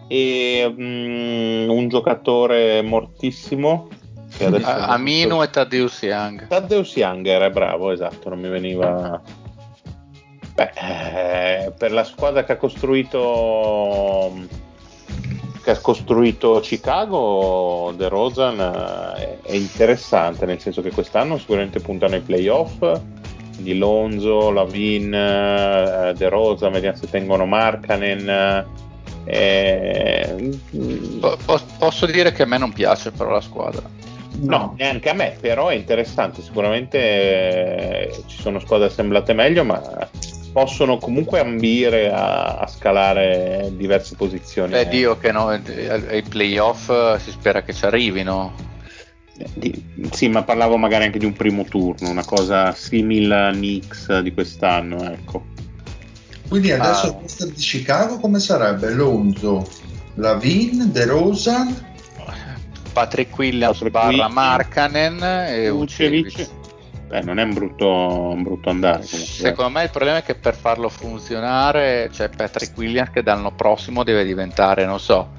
e 0.09 0.67
mm, 0.69 1.69
un 1.69 1.89
giocatore 1.89 2.83
mortissimo 2.83 3.89
che 4.37 4.45
adesso 4.47 4.69
A- 4.69 4.87
Aminu 4.89 5.43
e 5.43 5.51
Taddeus 5.51 6.03
Young. 6.03 6.47
Taddeus 6.49 6.95
Younger 6.97 7.43
è 7.43 7.51
bravo, 7.51 7.91
esatto, 7.91 8.29
non 8.29 8.39
mi 8.41 8.49
veniva. 8.49 9.21
Beh, 10.55 10.71
eh, 10.75 11.73
per 11.77 11.93
la 11.93 12.03
squadra 12.05 12.43
che 12.45 12.53
ha 12.53 12.57
costruito 12.57 14.33
che 15.69 15.75
ha 15.75 15.81
costruito 15.83 16.61
Chicago, 16.61 17.93
De 17.95 18.09
Rozan 18.09 18.59
eh, 18.59 19.43
è 19.43 19.53
interessante, 19.53 20.47
nel 20.47 20.59
senso 20.61 20.81
che 20.81 20.91
quest'anno 20.91 21.37
sicuramente 21.37 21.79
puntano 21.79 22.15
ai 22.15 22.23
playoff 22.23 23.01
di 23.59 23.77
Lonzo, 23.77 24.51
Lavin, 24.51 25.13
eh, 25.13 26.15
De 26.17 26.29
Rozan, 26.31 26.73
vediamo 26.73 26.97
se 26.97 27.11
tengono 27.11 27.45
Markanen. 27.45 28.67
eh, 29.25 30.59
po- 31.21 31.61
posso 31.79 32.07
dire 32.07 32.33
che 32.33 32.45
a 32.45 32.47
me 32.47 32.57
non 32.57 32.73
piace 32.73 33.11
però 33.11 33.29
la 33.29 33.43
squadra. 33.43 33.83
No, 34.41 34.75
neanche 34.79 35.11
a 35.11 35.13
me, 35.13 35.37
però 35.39 35.69
è 35.69 35.75
interessante. 35.75 36.41
Sicuramente 36.41 36.99
eh, 36.99 38.23
ci 38.27 38.41
sono 38.41 38.59
squadre 38.59 38.87
assemblate 38.87 39.35
meglio, 39.35 39.65
ma 39.65 40.09
possono 40.59 40.99
comunque 40.99 41.39
ambire 41.39 42.11
a, 42.11 42.57
a 42.57 42.67
scalare 42.67 43.71
diverse 43.75 44.17
posizioni. 44.17 44.73
Beh, 44.73 44.89
Dio 44.89 45.17
che 45.17 45.31
no, 45.31 45.53
eh, 45.53 45.89
ai 45.89 46.23
playoff 46.23 46.89
eh, 46.91 47.19
si 47.23 47.31
spera 47.31 47.63
che 47.63 47.73
ci 47.73 47.85
arrivino. 47.85 48.53
Di- 49.55 49.85
sì, 50.11 50.29
ma 50.29 50.43
parlavo 50.43 50.77
magari 50.77 51.05
anche 51.05 51.21
di 51.21 51.25
un 51.25 51.33
primo 51.33 51.63
turno, 51.63 52.11
una 52.11 52.25
cosa 52.25 52.73
simile 52.73 53.35
a 53.37 53.51
Knicks 53.53 54.19
di 54.19 54.35
quest'anno, 54.35 55.09
ecco. 55.13 55.45
Quindi 56.49 56.73
adesso 56.73 57.07
Ah. 57.07 57.09
il 57.11 57.17
roster 57.21 57.49
di 57.49 57.61
Chicago 57.61 58.19
come 58.19 58.41
sarebbe? 58.41 58.91
Lonzo, 58.91 59.65
Lavin, 60.17 60.91
De 60.91 61.05
Rosa, 61.05 61.67
Patrick 62.93 63.39
Williams 63.39 63.79
Patrick 63.79 63.93
barra 63.93 64.29
Markanen 64.29 65.23
e 65.23 65.71
Vucevic. 65.71 66.49
Beh, 67.09 67.23
non 67.23 67.39
è 67.39 67.43
un 67.43 67.55
brutto, 67.55 67.89
un 67.89 68.43
brutto 68.43 68.69
andare. 68.69 68.99
comunque. 68.99 69.19
Secondo 69.19 69.71
me 69.71 69.85
il 69.85 69.91
problema 69.91 70.19
è 70.19 70.23
che 70.23 70.35
per 70.35 70.55
farlo 70.55 70.91
funzionare, 70.91 72.11
cioè 72.13 72.29
Patrick 72.29 72.77
Williams 72.77 73.11
che 73.11 73.23
dall'anno 73.23 73.53
prossimo 73.53 74.05
deve 74.05 74.25
diventare, 74.25 74.85
non 74.85 75.01
so, 75.01 75.31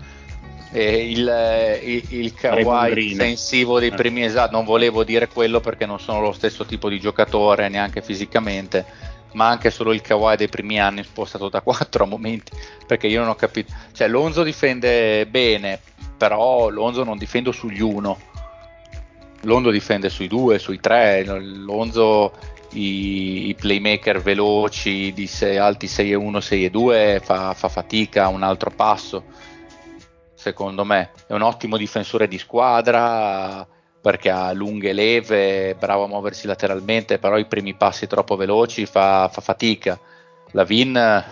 eh, 0.71 1.09
il, 1.11 1.79
il, 1.83 2.03
il 2.09 2.33
Kawhi 2.33 2.93
difensivo 2.93 3.79
dei 3.79 3.89
Eh. 3.89 3.95
primi 3.95 4.23
esatti, 4.23 4.53
non 4.53 4.65
volevo 4.65 5.03
dire 5.03 5.27
quello 5.27 5.59
perché 5.59 5.85
non 5.85 5.99
sono 5.99 6.21
lo 6.21 6.31
stesso 6.31 6.65
tipo 6.65 6.89
di 6.89 6.99
giocatore 6.99 7.69
neanche 7.69 8.01
fisicamente, 8.01 8.85
ma 9.33 9.47
anche 9.47 9.69
solo 9.69 9.93
il 9.93 10.01
Kawhi 10.01 10.37
dei 10.37 10.49
primi 10.49 10.79
anni 10.79 11.03
spostato 11.03 11.49
da 11.49 11.61
4 11.61 12.03
a 12.03 12.07
momenti, 12.09 12.51
perché 12.87 13.05
io 13.05 13.19
non 13.19 13.29
ho 13.29 13.35
capito, 13.35 13.71
cioè 13.93 14.07
Lonzo 14.07 14.41
difende 14.41 15.27
bene, 15.27 15.79
però 16.17 16.69
Lonzo 16.69 17.03
non 17.03 17.17
difende 17.17 17.51
sugli 17.53 17.79
1. 17.81 18.17
Lonzo 19.41 19.69
difende 19.69 20.09
sui 20.09 20.27
2, 20.27 20.59
sui 20.59 20.79
3, 20.79 21.23
Lonzo 21.23 22.33
i, 22.71 23.49
i 23.49 23.55
playmaker 23.55 24.21
veloci 24.21 25.11
di 25.13 25.27
sei- 25.27 25.57
alti 25.57 25.87
6 25.87 26.11
e 26.11 26.15
1, 26.15 26.39
6 26.39 26.65
e 26.65 26.69
2 26.69 27.21
fa, 27.23 27.53
fa 27.53 27.69
fatica 27.69 28.27
un 28.27 28.43
altro 28.43 28.71
passo. 28.71 29.23
secondo 30.35 30.85
me. 30.85 31.11
È 31.27 31.33
un 31.33 31.41
ottimo 31.41 31.75
difensore 31.75 32.27
di 32.27 32.37
squadra 32.37 33.67
perché 34.01 34.29
ha 34.29 34.53
lunghe 34.53 34.93
leve, 34.93 35.75
bravo 35.77 36.05
a 36.05 36.07
muoversi 36.07 36.47
lateralmente, 36.47 37.19
però 37.19 37.37
i 37.37 37.45
primi 37.45 37.73
passi 37.73 38.07
troppo 38.07 38.37
veloci 38.37 38.85
fa, 38.85 39.27
fa 39.27 39.41
fatica. 39.41 39.99
La 40.51 40.63
Vin 40.63 40.95
è 40.95 41.25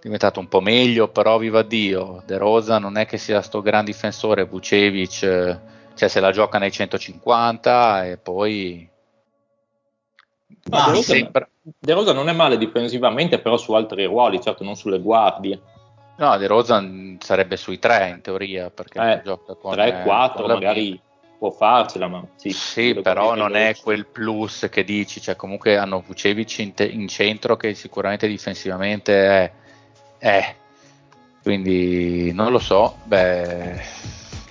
diventato 0.00 0.40
un 0.40 0.48
po' 0.48 0.60
meglio, 0.60 1.08
però 1.08 1.36
viva 1.36 1.62
Dio, 1.62 2.22
De 2.24 2.38
Rosa 2.38 2.78
non 2.78 2.96
è 2.96 3.04
che 3.04 3.18
sia 3.18 3.42
sto 3.42 3.60
gran 3.60 3.84
difensore, 3.84 4.44
Vucevic 4.44 5.60
cioè 5.94 6.08
se 6.08 6.20
la 6.20 6.30
gioca 6.30 6.58
nei 6.58 6.70
150 6.70 8.06
e 8.06 8.16
poi... 8.16 8.88
No, 10.64 10.84
De, 10.84 10.90
Rosa, 10.90 11.02
sembra... 11.02 11.48
De 11.62 11.92
Rosa 11.92 12.12
non 12.12 12.28
è 12.28 12.32
male 12.32 12.58
difensivamente, 12.58 13.38
però 13.40 13.56
su 13.56 13.72
altri 13.72 14.04
ruoli, 14.04 14.40
certo 14.40 14.64
non 14.64 14.76
sulle 14.76 15.00
guardie. 15.00 15.60
No, 16.16 16.36
De 16.36 16.46
Rosa 16.46 16.82
sarebbe 17.18 17.56
sui 17.56 17.78
3 17.78 18.08
in 18.08 18.20
teoria, 18.20 18.70
perché 18.70 18.98
eh, 18.98 19.22
gioca 19.24 19.54
con 19.54 19.74
3-4 19.74 20.46
magari 20.46 21.00
può 21.42 21.50
farcela, 21.50 22.06
ma 22.06 22.24
sì. 22.36 22.50
Sì, 22.50 22.94
però 23.02 23.34
non 23.34 23.56
è 23.56 23.74
quel 23.82 24.06
plus 24.06 24.68
che 24.70 24.84
dici, 24.84 25.20
cioè 25.20 25.34
comunque 25.34 25.76
hanno 25.76 26.04
Vucevic 26.06 26.58
in, 26.60 26.72
te- 26.72 26.84
in 26.84 27.08
centro 27.08 27.56
che 27.56 27.74
sicuramente 27.74 28.28
difensivamente 28.28 29.26
è, 29.26 29.52
è. 30.18 30.54
Quindi 31.42 32.32
non 32.32 32.52
lo 32.52 32.60
so, 32.60 32.98
beh, 33.02 33.82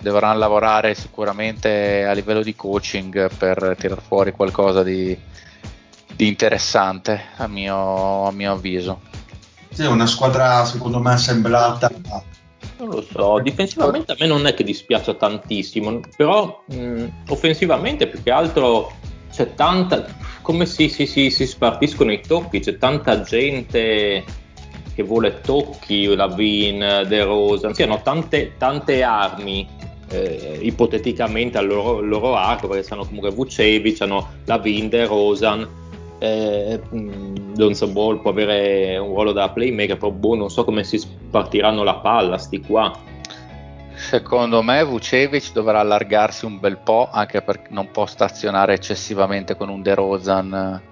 dovranno 0.01 0.39
lavorare 0.39 0.93
sicuramente 0.95 2.05
a 2.05 2.11
livello 2.13 2.41
di 2.41 2.55
coaching 2.55 3.29
per 3.35 3.75
tirar 3.77 4.01
fuori 4.01 4.31
qualcosa 4.31 4.83
di, 4.83 5.17
di 6.15 6.27
interessante 6.27 7.21
a 7.37 7.47
mio, 7.47 8.25
a 8.25 8.31
mio 8.31 8.53
avviso. 8.53 9.01
Sì, 9.69 9.83
è 9.83 9.87
una 9.87 10.07
squadra 10.07 10.65
secondo 10.65 10.99
me 10.99 11.13
assemblata 11.13 11.89
non 12.81 12.89
lo 12.89 13.01
so, 13.03 13.39
difensivamente 13.39 14.11
a 14.11 14.15
me 14.19 14.25
non 14.25 14.47
è 14.47 14.55
che 14.55 14.63
dispiace 14.63 15.15
tantissimo, 15.15 15.99
però 16.17 16.63
mh, 16.65 17.05
offensivamente 17.29 18.07
più 18.07 18.23
che 18.23 18.31
altro 18.31 18.91
c'è 19.31 19.53
tanta, 19.53 20.05
come 20.41 20.65
si, 20.65 20.89
si, 20.89 21.05
si, 21.05 21.29
si, 21.29 21.45
spartiscono 21.45 22.11
i 22.11 22.21
tocchi, 22.21 22.59
c'è 22.59 22.77
tanta 22.77 23.21
gente 23.21 24.23
che 24.93 25.03
vuole 25.03 25.41
tocchi, 25.41 26.05
la 26.15 26.27
Vin, 26.27 27.05
De 27.07 27.23
Rosa, 27.23 27.67
anzi 27.67 27.83
hanno 27.83 28.01
tante, 28.01 28.55
tante 28.57 29.03
armi 29.03 29.67
eh, 30.11 30.59
ipoteticamente 30.61 31.57
al 31.57 31.67
loro, 31.67 31.99
loro, 31.99 32.35
arco, 32.35 32.67
perché 32.67 32.83
sanno 32.83 33.05
comunque 33.05 33.31
Vucevic, 33.31 34.01
hanno 34.01 34.27
la 34.45 34.57
Vin, 34.57 34.89
De 34.89 35.05
Rosan, 35.05 35.67
eh, 36.19 36.79
Lonzo 37.55 37.87
Ball 37.87 38.21
può 38.21 38.31
avere 38.31 38.97
un 38.97 39.07
ruolo 39.07 39.31
da 39.31 39.49
playmaker, 39.49 39.97
però 39.97 40.11
boh, 40.11 40.35
non 40.35 40.49
so 40.49 40.63
come 40.63 40.83
si 40.83 40.97
spartiranno 40.97 41.83
la 41.83 41.95
palla, 41.95 42.37
sti 42.37 42.61
qua. 42.61 42.91
Secondo 43.95 44.61
me 44.61 44.83
Vucevic 44.83 45.51
dovrà 45.51 45.79
allargarsi 45.79 46.45
un 46.45 46.59
bel 46.59 46.77
po', 46.77 47.09
anche 47.11 47.41
perché 47.41 47.67
non 47.69 47.89
può 47.91 48.05
stazionare 48.05 48.73
eccessivamente 48.73 49.55
con 49.55 49.69
un 49.69 49.81
De 49.81 49.93
Rozan 49.93 50.89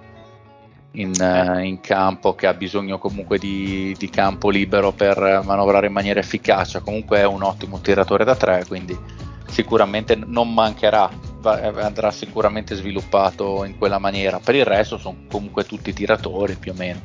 in, 0.92 1.12
eh. 1.20 1.66
in 1.66 1.80
campo 1.80 2.34
che 2.34 2.46
ha 2.46 2.54
bisogno 2.54 2.98
comunque 2.98 3.38
di, 3.38 3.94
di, 3.98 4.10
campo 4.10 4.50
libero 4.50 4.92
per 4.92 5.42
manovrare 5.44 5.86
in 5.86 5.92
maniera 5.92 6.20
efficace. 6.20 6.80
Comunque 6.80 7.18
è 7.18 7.24
un 7.24 7.42
ottimo 7.42 7.80
tiratore 7.80 8.24
da 8.24 8.36
tre, 8.36 8.64
quindi 8.66 8.98
sicuramente 9.48 10.14
non 10.16 10.52
mancherà 10.52 11.10
andrà 11.42 12.10
sicuramente 12.10 12.74
sviluppato 12.74 13.64
in 13.64 13.78
quella 13.78 13.98
maniera. 13.98 14.40
Per 14.40 14.54
il 14.54 14.64
resto 14.64 14.98
sono 14.98 15.24
comunque 15.30 15.64
tutti 15.64 15.92
tiratori 15.92 16.56
più 16.56 16.72
o 16.72 16.74
meno. 16.74 17.00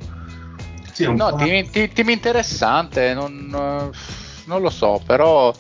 Sì, 0.91 1.12
no, 1.14 1.36
team, 1.36 1.70
team, 1.70 1.90
team, 1.91 2.10
interessante, 2.10 3.14
non, 3.14 3.48
non, 4.45 4.62
lo 4.62 4.70
so, 4.70 5.02
però 5.06 5.53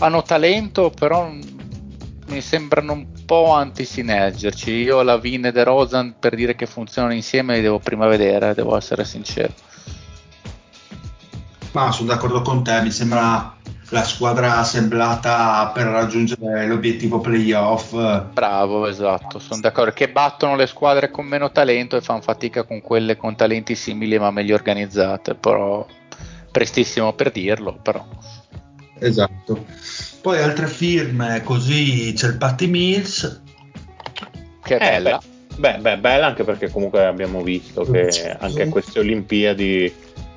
hanno 0.00 0.22
talento, 0.22 0.90
però 0.90 1.30
mi 2.26 2.40
sembrano 2.40 2.92
un 2.92 3.06
po' 3.30 3.52
antisinergici. 3.52 4.72
Io 4.72 5.02
la 5.02 5.16
Vin 5.16 5.44
e 5.44 5.52
De 5.52 5.62
Rosan 5.62 6.16
per 6.18 6.34
dire 6.34 6.56
che 6.56 6.66
funzionano 6.66 7.14
insieme 7.14 7.54
li 7.54 7.62
devo 7.62 7.78
prima 7.78 8.08
vedere, 8.08 8.54
devo 8.54 8.76
essere 8.76 9.04
sincero. 9.04 9.52
Ma 11.70 11.92
sono 11.92 12.08
d'accordo 12.08 12.42
con 12.42 12.64
te, 12.64 12.82
mi 12.82 12.90
sembra 12.90 13.54
la 13.90 14.02
squadra 14.02 14.56
assemblata 14.56 15.70
per 15.72 15.86
raggiungere 15.86 16.66
l'obiettivo 16.66 17.20
playoff. 17.20 17.92
Bravo, 18.32 18.88
esatto, 18.88 19.38
sono 19.38 19.60
d'accordo 19.60 19.92
che 19.92 20.10
battono 20.10 20.56
le 20.56 20.66
squadre 20.66 21.12
con 21.12 21.24
meno 21.24 21.52
talento 21.52 21.96
e 21.96 22.00
fanno 22.00 22.22
fatica 22.22 22.64
con 22.64 22.80
quelle 22.80 23.16
con 23.16 23.36
talenti 23.36 23.76
simili 23.76 24.18
ma 24.18 24.32
meglio 24.32 24.56
organizzate, 24.56 25.36
però 25.36 25.86
prestissimo 26.50 27.12
per 27.12 27.30
dirlo, 27.30 27.78
però. 27.80 28.04
Esatto. 28.98 29.64
Poi 30.20 30.38
altre 30.38 30.66
firme, 30.66 31.42
così 31.42 32.12
c'è 32.14 32.28
il 32.28 32.36
Patty 32.36 32.66
Mills. 32.66 33.40
Che 34.62 34.76
è 34.76 34.84
eh, 34.84 34.90
bella. 34.90 35.22
Beh, 35.56 35.78
beh, 35.78 35.98
bella 35.98 36.26
anche 36.26 36.44
perché 36.44 36.70
comunque 36.70 37.04
abbiamo 37.04 37.42
visto 37.42 37.82
che 37.84 38.36
anche 38.38 38.68
queste 38.68 39.00
Olimpiadi 39.00 39.92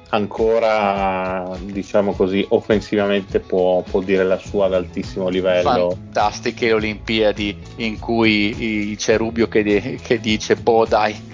ancora 0.10 1.58
diciamo 1.62 2.14
così 2.14 2.46
offensivamente 2.50 3.40
può, 3.40 3.82
può, 3.82 4.02
dire 4.02 4.24
la 4.24 4.38
sua 4.38 4.68
ad 4.68 4.74
altissimo 4.76 5.28
livello 5.28 5.90
fantastiche 5.90 6.72
Olimpiadi 6.72 7.58
in 7.78 7.98
cui 8.00 8.96
c'è 8.98 9.18
Rubio 9.18 9.48
che, 9.48 9.64
de, 9.64 9.98
che 10.02 10.20
dice 10.20 10.56
boh 10.56 10.86
dai 10.86 11.33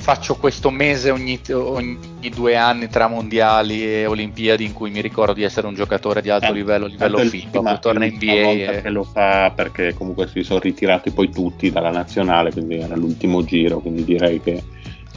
faccio 0.00 0.36
questo 0.36 0.70
mese 0.70 1.10
ogni, 1.10 1.40
ogni, 1.52 1.98
due 2.34 2.56
anni 2.56 2.88
tra 2.88 3.06
mondiali 3.06 3.84
e 3.84 4.06
Olimpiadi 4.06 4.64
in 4.64 4.72
cui 4.72 4.90
mi 4.90 5.00
ricordo 5.00 5.32
di 5.32 5.42
essere 5.42 5.66
un 5.66 5.74
giocatore 5.74 6.22
di 6.22 6.30
alto 6.30 6.46
eh, 6.46 6.52
livello, 6.52 6.86
livello 6.86 7.18
FIBA, 7.18 7.78
torna 7.78 8.04
in 8.06 8.14
NBA. 8.14 8.82
E... 8.82 8.90
lo 8.90 9.04
fa 9.04 9.52
perché 9.54 9.94
comunque 9.94 10.28
si 10.28 10.42
sono 10.42 10.60
ritirati 10.60 11.10
poi 11.10 11.30
tutti 11.30 11.70
dalla 11.70 11.90
nazionale, 11.90 12.50
quindi 12.50 12.78
era 12.78 12.96
l'ultimo 12.96 13.44
giro, 13.44 13.80
quindi 13.80 14.04
direi 14.04 14.40
che 14.40 14.62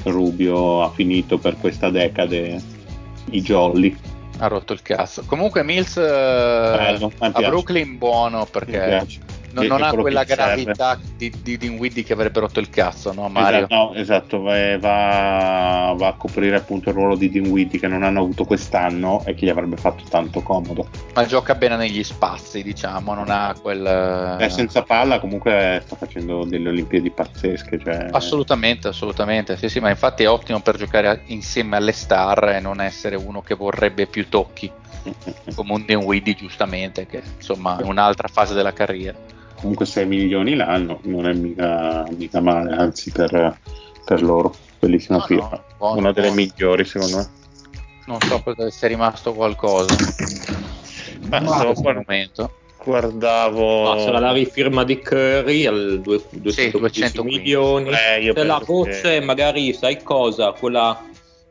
Rubio 0.03 0.83
ha 0.83 0.89
finito 0.91 1.37
per 1.37 1.57
questa 1.59 1.89
decade 1.89 2.61
i 3.31 3.41
jolly. 3.41 3.95
Ha 4.37 4.47
rotto 4.47 4.73
il 4.73 4.81
cazzo. 4.81 5.23
Comunque 5.25 5.63
Mills 5.63 5.95
Bello, 5.95 7.11
a 7.19 7.29
Brooklyn 7.29 7.97
buono 7.97 8.45
perché 8.45 9.05
non, 9.53 9.67
non 9.67 9.83
ha 9.83 9.91
quella 9.93 10.23
gravità 10.23 10.99
di, 11.15 11.31
di 11.41 11.57
Dinwiddie 11.57 12.03
che 12.03 12.13
avrebbe 12.13 12.39
rotto 12.39 12.59
il 12.59 12.69
cazzo, 12.69 13.13
no 13.13 13.29
Mario? 13.29 13.59
Esatto, 13.59 13.75
no, 13.75 13.93
esatto 13.93 14.41
va, 14.41 15.93
va, 15.95 16.07
a 16.07 16.13
coprire 16.13 16.55
appunto 16.55 16.89
il 16.89 16.95
ruolo 16.95 17.15
di 17.15 17.29
Dinwiddie 17.29 17.79
che 17.79 17.87
non 17.87 18.03
hanno 18.03 18.21
avuto 18.21 18.45
quest'anno 18.45 19.23
e 19.25 19.35
che 19.35 19.45
gli 19.45 19.49
avrebbe 19.49 19.77
fatto 19.77 20.03
tanto 20.09 20.41
comodo. 20.41 20.87
Ma 21.13 21.25
gioca 21.25 21.55
bene 21.55 21.77
negli 21.77 22.03
spazi, 22.03 22.63
diciamo, 22.63 23.13
non 23.13 23.29
ha 23.29 23.55
quel... 23.61 24.37
Eh, 24.39 24.49
senza 24.49 24.81
palla 24.81 25.19
comunque 25.19 25.81
sta 25.85 25.95
facendo 25.95 26.43
delle 26.45 26.69
Olimpiadi 26.69 27.11
pazzesche. 27.11 27.79
Cioè... 27.79 28.07
Assolutamente, 28.11 28.87
assolutamente, 28.87 29.55
sì 29.57 29.69
sì, 29.69 29.79
ma 29.79 29.89
infatti 29.89 30.23
è 30.23 30.29
ottimo 30.29 30.59
per 30.61 30.77
giocare 30.77 31.21
insieme 31.25 31.77
alle 31.77 31.91
star 31.91 32.49
e 32.49 32.59
non 32.59 32.81
essere 32.81 33.15
uno 33.15 33.41
che 33.41 33.55
vorrebbe 33.55 34.07
più 34.07 34.27
tocchi 34.29 34.71
come 35.55 35.73
un 35.73 35.85
Dinwiddie 35.85 36.35
giustamente 36.35 37.05
che 37.05 37.21
insomma 37.35 37.77
è 37.77 37.83
un'altra 37.83 38.27
fase 38.27 38.53
della 38.53 38.73
carriera 38.73 39.17
comunque 39.63 39.85
6 39.85 40.05
milioni 40.05 40.55
l'anno 40.55 40.99
non 41.03 41.25
è 41.25 41.33
mica, 41.33 42.05
mica 42.17 42.41
male, 42.41 42.75
anzi 42.75 43.11
per, 43.11 43.57
per 44.03 44.21
loro, 44.21 44.53
bellissima 44.77 45.19
no, 45.19 45.23
firma, 45.23 45.49
no, 45.49 45.63
buono, 45.77 45.99
una 45.99 46.11
delle 46.11 46.27
buono. 46.27 46.41
migliori 46.41 46.83
secondo 46.83 47.17
me. 47.17 47.29
Non 48.05 48.19
so 48.19 48.43
se 48.57 48.71
sia 48.71 48.87
rimasto 48.89 49.33
qualcosa. 49.33 49.95
Ma 51.29 51.39
no, 51.39 51.73
in 51.73 51.81
momento. 51.81 52.51
Guardavo. 52.83 53.95
C'era 53.95 54.19
la 54.19 54.33
rifirma 54.33 54.83
di 54.83 54.99
Curry 54.99 55.65
al 55.65 56.01
200 56.01 56.89
sì, 56.89 57.21
milioni. 57.21 57.89
Eh, 57.89 58.43
la 58.43 58.61
voce, 58.63 58.99
che... 58.99 59.21
magari 59.21 59.71
sai 59.71 60.03
cosa? 60.03 60.51
Quella 60.51 61.01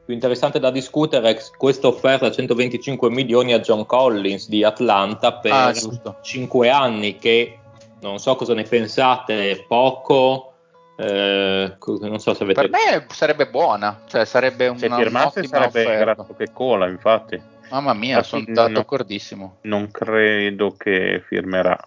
più 0.05 0.13
interessante 0.13 0.59
da 0.59 0.71
discutere 0.71 1.31
è 1.31 1.41
questa 1.57 1.87
offerta 1.87 2.31
125 2.31 3.09
milioni 3.09 3.55
a 3.55 3.61
John 3.61 3.87
Collins 3.87 4.49
di 4.49 4.63
Atlanta 4.63 5.33
per 5.33 5.53
ah, 5.53 5.73
5 6.21 6.69
anni 6.69 7.17
che 7.17 7.61
non 8.03 8.19
so 8.19 8.35
cosa 8.37 8.55
ne 8.55 8.65
pensate, 8.65 9.65
poco. 9.67 10.49
Eh, 10.97 11.77
non 12.01 12.19
so 12.19 12.35
se 12.35 12.43
avete... 12.43 12.69
Per 12.69 12.71
me 12.71 13.07
sarebbe 13.09 13.49
buona, 13.49 14.03
cioè 14.07 14.25
sarebbe 14.25 14.69
una 14.69 14.79
Se 14.79 14.91
firmasse 14.91 15.45
sarebbe 15.45 15.97
grato 15.97 16.35
che 16.37 16.53
cola, 16.53 16.89
infatti. 16.89 17.41
Mamma 17.71 17.95
mia, 17.95 18.19
infatti, 18.19 18.45
sono 18.45 18.63
non, 18.63 18.73
d'accordissimo. 18.75 19.59
Non 19.63 19.91
credo 19.91 20.75
che 20.77 21.23
firmerà, 21.27 21.79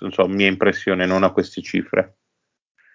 non 0.00 0.12
so, 0.12 0.26
mia 0.26 0.46
impressione, 0.46 1.04
non 1.04 1.22
a 1.24 1.30
queste 1.30 1.60
cifre. 1.60 2.16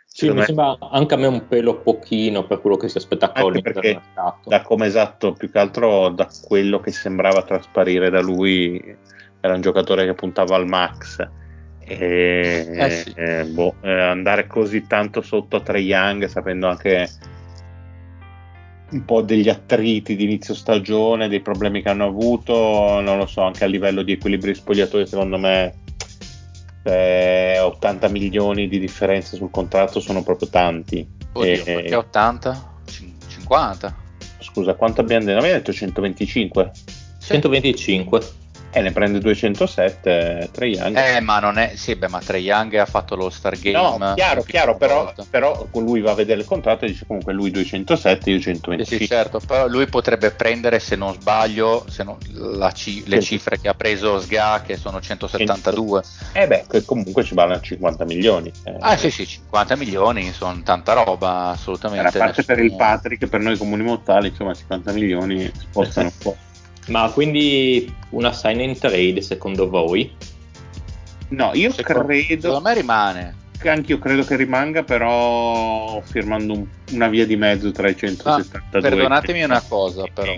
Sì, 0.06 0.28
mi 0.30 0.38
me... 0.38 0.46
sembra 0.46 0.76
anche 0.92 1.14
a 1.14 1.18
me 1.18 1.28
un 1.28 1.48
pelo 1.48 1.82
pochino 1.82 2.48
per 2.48 2.62
quello 2.62 2.78
che 2.78 2.90
si 2.90 2.98
aspetta 2.98 3.28
a 3.28 3.42
Collins 3.42 3.62
perché 3.62 4.02
da 4.44 4.64
come 4.64 4.88
esatto, 4.88 5.34
più 5.34 5.52
che 5.52 5.60
altro 5.60 6.10
da 6.10 6.28
quello 6.48 6.80
che 6.80 6.92
sembrava 6.92 7.44
trasparire 7.44 8.10
da 8.10 8.20
lui 8.20 8.98
era 9.40 9.54
un 9.54 9.62
giocatore 9.62 10.06
che 10.06 10.16
puntava 10.16 10.56
al 10.56 10.66
max 10.66 11.24
e, 11.90 12.68
eh 12.72 12.90
sì. 12.92 13.14
eh, 13.16 13.46
boh, 13.46 13.76
eh, 13.82 13.92
andare 13.92 14.46
così 14.46 14.86
tanto 14.86 15.22
sotto 15.22 15.56
a 15.56 15.62
Trey 15.62 15.86
Young 15.86 16.26
sapendo 16.26 16.68
anche 16.68 17.10
un 18.92 19.06
po' 19.06 19.22
degli 19.22 19.50
attriti 19.50 20.16
di 20.16 20.24
inizio 20.24 20.54
stagione, 20.54 21.28
dei 21.28 21.42
problemi 21.42 21.82
che 21.82 21.90
hanno 21.90 22.06
avuto, 22.06 23.00
non 23.02 23.18
lo 23.18 23.26
so, 23.26 23.42
anche 23.42 23.64
a 23.64 23.68
livello 23.68 24.04
di 24.04 24.14
equilibri 24.14 24.54
spogliatori 24.54 25.08
secondo 25.08 25.38
me 25.38 25.74
eh, 26.84 27.60
80 27.60 28.08
milioni 28.10 28.68
di 28.68 28.80
differenza 28.80 29.36
sul 29.36 29.52
contratto 29.52 30.00
sono 30.00 30.24
proprio 30.24 30.48
tanti. 30.50 31.08
Oddio, 31.34 31.52
e, 31.52 31.62
perché 31.64 31.96
80? 31.96 32.74
50? 33.28 33.96
Scusa, 34.40 34.74
quanto 34.76 35.02
abbiamo 35.02 35.26
detto? 35.26 35.38
Abbiamo 35.38 35.58
detto 35.58 35.74
125? 35.74 36.72
125. 37.20 38.22
E 38.72 38.82
ne 38.82 38.92
prende 38.92 39.20
207 39.20 40.50
Trey 40.52 40.76
Young. 40.76 40.96
Eh, 40.96 41.20
ma 41.22 41.40
non 41.40 41.58
è. 41.58 41.72
Sì, 41.76 41.96
beh, 41.96 42.08
ma 42.08 42.20
Trey 42.20 42.44
Young 42.44 42.76
ha 42.76 42.86
fatto 42.86 43.16
lo 43.16 43.30
Star 43.30 43.58
Game. 43.58 43.78
No, 43.78 44.14
chiaro, 44.14 44.44
chiaro, 44.44 44.78
però, 44.78 45.12
però, 45.30 45.68
lui 45.74 46.02
va 46.02 46.12
a 46.12 46.16
vedere 46.16 46.42
il 46.42 46.46
contratto 46.46 46.86
e 46.86 46.90
dice 46.90 47.06
comunque 47.08 47.34
lui 47.34 47.50
207, 47.50 48.30
io 48.30 48.40
125. 48.40 48.86
Sì, 48.86 48.98
sì, 48.98 49.08
certo, 49.08 49.40
però 49.40 49.68
lui 49.68 49.88
potrebbe 49.88 50.32
prendere, 50.32 50.80
se 50.80 50.96
non 50.96 51.14
sbaglio, 51.14 51.86
se 51.90 52.04
non, 52.04 52.18
ci, 52.74 53.04
le 53.08 53.22
cifre 53.22 53.60
che 53.60 53.70
ha 53.70 53.74
preso 53.74 54.20
SGA, 54.20 54.62
che 54.62 54.78
sono 54.78 55.02
172. 55.02 56.04
Eh 56.34 56.48
beh, 56.48 56.84
comunque 56.86 57.24
ci 57.24 57.34
vanno 57.34 57.60
50 57.60 58.06
milioni. 58.06 58.52
Eh. 58.64 58.76
Ah, 58.80 58.96
sì, 58.98 59.10
sì, 59.10 59.26
50 59.26 59.76
milioni 59.78 60.32
sono 60.32 60.62
tanta 60.64 60.94
roba, 60.94 61.48
assolutamente. 61.48 62.08
A 62.08 62.12
parte 62.12 62.38
nessuno... 62.38 62.56
per 62.56 62.64
il 62.64 62.76
Patrick, 62.76 63.28
per 63.28 63.40
noi 63.40 63.58
comuni 63.58 63.82
mortali, 63.82 64.28
insomma, 64.28 64.54
50 64.54 64.92
milioni 64.92 65.52
spostano 65.56 66.08
un 66.08 66.18
po'. 66.18 66.38
Ma 66.90 67.10
quindi 67.12 67.94
una 68.10 68.32
sign 68.34 68.62
and 68.62 68.78
trade 68.78 69.22
secondo 69.22 69.70
voi? 69.70 70.12
No, 71.30 71.52
io 71.54 71.72
secondo, 71.72 72.06
credo. 72.06 72.42
Secondo 72.42 72.62
me 72.62 72.74
rimane. 72.74 73.36
Anche 73.64 73.92
io 73.92 74.00
credo 74.00 74.24
che 74.24 74.36
rimanga, 74.36 74.84
però 74.84 76.02
firmando 76.02 76.54
un, 76.54 76.66
una 76.92 77.08
via 77.08 77.26
di 77.26 77.36
mezzo 77.36 77.72
tra 77.72 77.90
i 77.90 77.96
172 77.96 78.80
ah, 78.80 78.82
Perdonatemi 78.82 79.44
una 79.44 79.62
cosa, 79.62 80.06
però. 80.14 80.34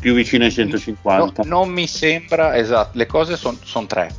Più 0.00 0.14
vicino 0.14 0.44
ai 0.44 0.52
150. 0.52 1.42
No, 1.42 1.48
non 1.48 1.70
mi 1.70 1.86
sembra, 1.86 2.56
esatto, 2.56 2.96
le 2.96 3.06
cose 3.06 3.36
sono 3.36 3.58
son 3.62 3.86
tre. 3.86 4.14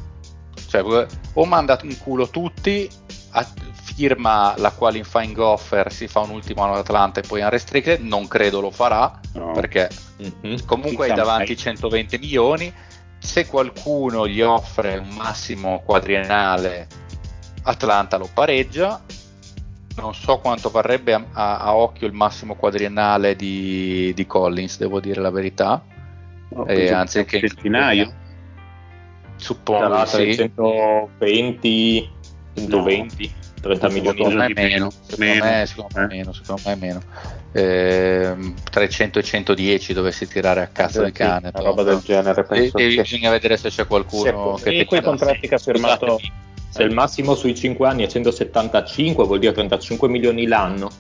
Cioè, 0.68 1.08
o 1.34 1.46
manda 1.46 1.80
in 1.84 1.98
culo 2.00 2.28
tutti, 2.28 2.90
a, 3.32 3.48
firma 3.96 4.54
la 4.58 4.72
qualifying 4.72 5.38
offer, 5.38 5.92
si 5.92 6.08
fa 6.08 6.20
un 6.20 6.32
ultimo 6.32 6.64
anno 6.64 6.74
ad 6.74 6.80
Atlanta 6.80 7.22
e 7.22 7.24
poi 7.26 7.42
unrestricted, 7.42 8.02
non 8.02 8.28
credo 8.28 8.60
lo 8.60 8.72
farà 8.72 9.20
no. 9.34 9.52
perché 9.54 9.90
mm-hmm. 10.22 10.66
comunque 10.66 11.10
hai 11.10 11.16
davanti 11.16 11.56
120 11.56 12.18
milioni. 12.18 12.74
Se 13.18 13.48
qualcuno 13.48 14.28
gli 14.28 14.42
offre 14.42 14.98
un 14.98 15.16
massimo 15.16 15.82
quadriennale, 15.84 16.88
Atlanta 17.64 18.18
lo 18.18 18.30
pareggia. 18.32 19.02
Non 19.98 20.14
so 20.14 20.40
quanto 20.40 20.70
varrebbe 20.70 21.14
a, 21.14 21.26
a, 21.32 21.60
a 21.60 21.76
occhio 21.76 22.06
il 22.06 22.14
massimo 22.14 22.56
quadriennale 22.56 23.36
di, 23.36 24.12
di, 24.14 24.26
Collins, 24.28 24.78
devo 24.78 25.00
dire 25.00 25.22
la 25.22 25.32
verità. 25.32 25.84
No, 26.50 26.66
eh, 26.68 26.92
anzi, 26.92 27.24
che 27.26 27.40
centinaio. 27.40 28.14
Suppongo 29.38 30.06
sì. 30.06 30.36
120, 30.36 32.10
120. 32.56 33.34
No. 33.34 33.45
30 33.66 33.90
milioni 33.90 34.18
secondo 34.18 34.38
me 34.38 34.54
meno, 34.54 34.90
secondo, 34.92 35.26
meno. 35.26 35.44
Me, 35.44 35.66
secondo 35.66 35.98
eh? 35.98 36.02
me 36.02 36.08
meno, 36.08 36.34
secondo 36.34 36.62
me 36.66 36.76
meno. 36.76 37.02
Eh, 37.52 38.54
300 38.70 39.20
e 39.20 39.24
110 39.24 39.94
dovessi 39.94 40.28
tirare 40.28 40.62
a 40.62 40.68
cazzo 40.68 41.00
sì, 41.00 41.06
di 41.06 41.12
cane. 41.12 41.52
Una 41.54 41.64
roba 41.64 41.84
del 41.84 42.00
genere 42.00 42.44
penso 42.44 42.78
e, 42.78 42.90
che... 42.90 43.02
bisogna 43.02 43.32
vedere 43.32 43.58
se 43.58 43.70
c'è 43.70 43.88
qualcuno 43.88 44.58
sì, 44.58 44.64
che 44.64 44.80
e 44.80 44.86
quei 44.86 45.02
contratti 45.02 45.48
che 45.48 45.56
ha 45.56 45.60
firmato 45.60 46.20
se 46.70 46.84
il 46.84 46.94
massimo 46.94 47.36
sui 47.36 47.56
5 47.56 47.88
anni 47.88 48.04
è 48.04 48.08
175 48.08 49.26
vuol 49.26 49.40
dire 49.40 49.54
35 49.54 50.10
milioni 50.10 50.46
l'anno 50.46 50.92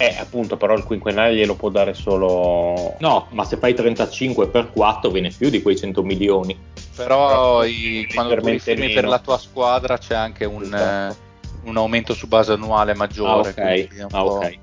eh, 0.00 0.16
appunto, 0.16 0.56
però 0.56 0.74
il 0.74 0.84
quinquennale 0.84 1.34
glielo 1.34 1.56
può 1.56 1.70
dare 1.70 1.92
solo. 1.92 2.94
No, 3.00 3.26
ma 3.30 3.44
se 3.44 3.56
fai 3.56 3.74
35 3.74 4.46
per 4.46 4.70
4 4.70 5.10
viene 5.10 5.32
più 5.36 5.50
di 5.50 5.60
quei 5.60 5.76
100 5.76 6.04
milioni. 6.04 6.56
Però, 6.94 7.64
i, 7.64 8.08
quando 8.14 8.36
tu 8.36 8.46
li 8.46 8.60
firmi 8.60 8.90
per 8.92 9.06
la 9.06 9.18
tua 9.18 9.38
squadra 9.38 9.98
c'è 9.98 10.14
anche 10.14 10.44
un, 10.44 10.62
esatto. 10.62 11.12
eh, 11.12 11.68
un 11.68 11.76
aumento 11.76 12.14
su 12.14 12.28
base 12.28 12.52
annuale 12.52 12.94
maggiore. 12.94 13.48
Ah, 13.48 13.72
ok. 13.72 13.96
È 13.96 14.02
un, 14.02 14.08
ah, 14.12 14.24
okay. 14.24 14.58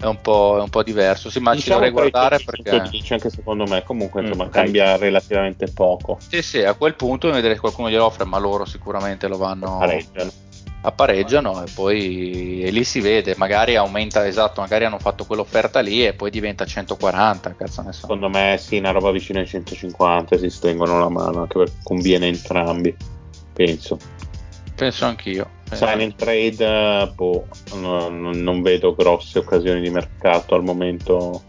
è 0.00 0.06
un, 0.06 0.20
po', 0.22 0.56
è 0.58 0.62
un 0.62 0.70
po', 0.70 0.82
diverso. 0.82 1.28
Sì, 1.28 1.38
ma 1.38 1.54
diciamo 1.54 1.84
ci 1.84 1.90
dovrei 1.90 2.10
guardare 2.10 2.42
perché. 2.42 2.88
Dice 2.88 3.12
anche 3.12 3.28
secondo 3.28 3.66
me, 3.66 3.82
comunque 3.84 4.22
insomma, 4.22 4.46
mm, 4.46 4.50
cambia 4.50 4.94
okay. 4.94 5.00
relativamente 5.00 5.70
poco. 5.70 6.16
Sì, 6.26 6.40
sì, 6.40 6.62
a 6.62 6.72
quel 6.72 6.94
punto 6.94 7.30
vedere 7.30 7.52
se 7.52 7.60
qualcuno 7.60 7.90
glielo 7.90 8.06
offre, 8.06 8.24
ma 8.24 8.38
loro 8.38 8.64
sicuramente 8.64 9.28
lo 9.28 9.36
vanno. 9.36 9.76
Pareggiano 9.76 10.46
appareggiano 10.88 11.62
e 11.64 11.70
poi 11.74 12.62
e 12.62 12.70
lì 12.70 12.82
si 12.84 13.00
vede, 13.00 13.34
magari 13.36 13.76
aumenta, 13.76 14.26
esatto, 14.26 14.60
magari 14.60 14.84
hanno 14.84 14.98
fatto 14.98 15.24
quell'offerta 15.24 15.80
lì 15.80 16.04
e 16.04 16.14
poi 16.14 16.30
diventa 16.30 16.64
140, 16.64 17.54
cazzo 17.54 17.82
ne 17.82 17.92
so. 17.92 18.00
Secondo 18.00 18.28
me 18.28 18.56
sì, 18.58 18.78
una 18.78 18.90
roba 18.90 19.10
vicina 19.10 19.40
ai 19.40 19.46
150 19.46 20.36
si 20.38 20.50
stengono 20.50 20.98
la 20.98 21.08
mano, 21.08 21.42
anche 21.42 21.58
perché 21.58 21.76
conviene 21.82 22.26
entrambi, 22.26 22.94
penso. 23.52 23.98
Penso 24.74 25.04
anch'io. 25.04 25.50
Sign 25.70 26.00
and 26.00 26.14
trade, 26.14 27.12
boh, 27.14 27.46
no, 27.74 28.08
non 28.08 28.62
vedo 28.62 28.94
grosse 28.94 29.40
occasioni 29.40 29.80
di 29.82 29.90
mercato 29.90 30.54
al 30.54 30.62
momento, 30.62 31.42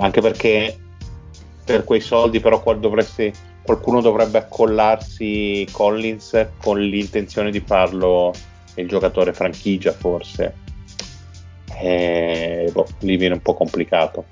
anche 0.00 0.20
perché 0.20 0.78
per 1.64 1.84
quei 1.84 2.00
soldi 2.00 2.38
però 2.40 2.60
qua 2.62 2.74
dovresti 2.74 3.32
qualcuno 3.62 4.00
dovrebbe 4.00 4.38
accollarsi 4.38 5.66
Collins 5.70 6.48
con 6.58 6.80
l'intenzione 6.80 7.50
di 7.50 7.60
farlo 7.64 8.32
il 8.74 8.88
giocatore 8.88 9.32
franchigia 9.32 9.92
forse 9.92 10.54
e, 11.78 12.70
boh, 12.72 12.86
lì 13.00 13.16
viene 13.16 13.34
un 13.34 13.42
po' 13.42 13.54
complicato 13.54 14.26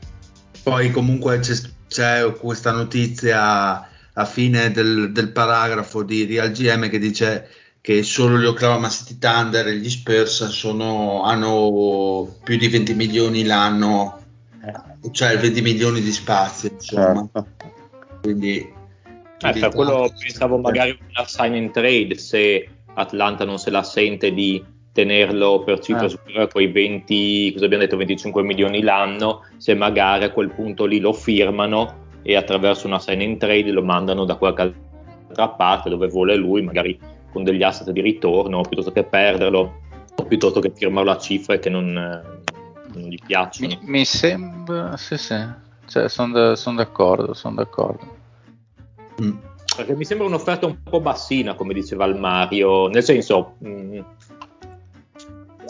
poi 0.62 0.90
comunque 0.90 1.38
c'è, 1.38 1.54
c'è 1.88 2.32
questa 2.38 2.72
notizia 2.72 3.88
a 4.12 4.24
fine 4.24 4.70
del, 4.70 5.12
del, 5.12 5.30
paragrafo 5.30 6.02
di 6.02 6.24
Real 6.24 6.50
GM 6.50 6.88
che 6.88 6.98
dice 6.98 7.48
che 7.80 8.02
solo 8.02 8.38
gli 8.38 8.44
Oklahoma 8.44 8.90
City 8.90 9.18
Thunder 9.18 9.66
e 9.68 9.76
gli 9.76 9.88
Spurs 9.88 10.48
sono, 10.48 11.22
hanno 11.22 12.36
più 12.42 12.58
di 12.58 12.68
20 12.68 12.94
milioni 12.94 13.44
l'anno 13.44 14.18
eh. 14.62 15.10
cioè 15.12 15.38
20 15.38 15.62
milioni 15.62 16.00
di 16.00 16.12
spazio 16.12 16.70
insomma 16.72 17.26
certo. 17.32 17.46
quindi 18.20 18.78
eh, 19.40 19.58
per 19.58 19.74
quello 19.74 20.12
pensavo 20.18 20.58
magari 20.58 20.98
una 21.08 21.26
sign 21.26 21.54
and 21.54 21.70
trade 21.70 22.14
se 22.16 22.68
Atlanta 22.94 23.44
non 23.44 23.58
se 23.58 23.70
la 23.70 23.82
sente 23.82 24.32
di 24.32 24.62
tenerlo 24.92 25.62
per 25.62 25.78
cifre 25.78 26.06
eh. 26.06 26.08
superiori 26.08 26.44
a 26.44 26.48
quei 26.48 26.66
20, 26.66 27.52
cosa 27.52 27.64
abbiamo 27.64 27.84
detto, 27.84 27.96
25 27.96 28.42
milioni 28.42 28.82
l'anno, 28.82 29.44
se 29.56 29.74
magari 29.74 30.24
a 30.24 30.30
quel 30.30 30.50
punto 30.50 30.84
lì 30.84 31.00
lo 31.00 31.12
firmano 31.12 32.08
e 32.22 32.36
attraverso 32.36 32.86
una 32.86 32.98
sign 32.98 33.20
and 33.22 33.38
trade 33.38 33.70
lo 33.70 33.82
mandano 33.82 34.24
da 34.24 34.34
qualche 34.34 34.74
altra 35.28 35.48
parte 35.48 35.88
dove 35.88 36.08
vuole 36.08 36.34
lui, 36.34 36.62
magari 36.62 36.98
con 37.32 37.44
degli 37.44 37.62
asset 37.62 37.90
di 37.90 38.00
ritorno, 38.00 38.62
piuttosto 38.62 38.92
che 38.92 39.04
perderlo, 39.04 39.80
o 40.16 40.24
piuttosto 40.24 40.60
che 40.60 40.72
firmarlo 40.74 41.12
a 41.12 41.18
cifre 41.18 41.60
che 41.60 41.70
non, 41.70 41.92
non 41.92 43.02
gli 43.02 43.18
piacciono. 43.24 43.68
Mi, 43.68 43.78
mi, 43.82 44.04
sembra, 44.04 44.96
sì 44.96 45.16
sì, 45.16 45.36
cioè, 45.86 46.08
sono 46.08 46.54
son 46.56 46.74
d'accordo, 46.74 47.32
sono 47.34 47.54
d'accordo. 47.54 48.18
Mm. 49.22 49.32
Perché 49.76 49.94
mi 49.94 50.04
sembra 50.04 50.26
un'offerta 50.26 50.66
un 50.66 50.82
po' 50.82 51.00
bassina, 51.00 51.54
come 51.54 51.72
diceva 51.72 52.04
il 52.04 52.16
Mario, 52.16 52.88
nel 52.88 53.04
senso 53.04 53.54
mh, 53.58 53.68
mm, 53.68 54.00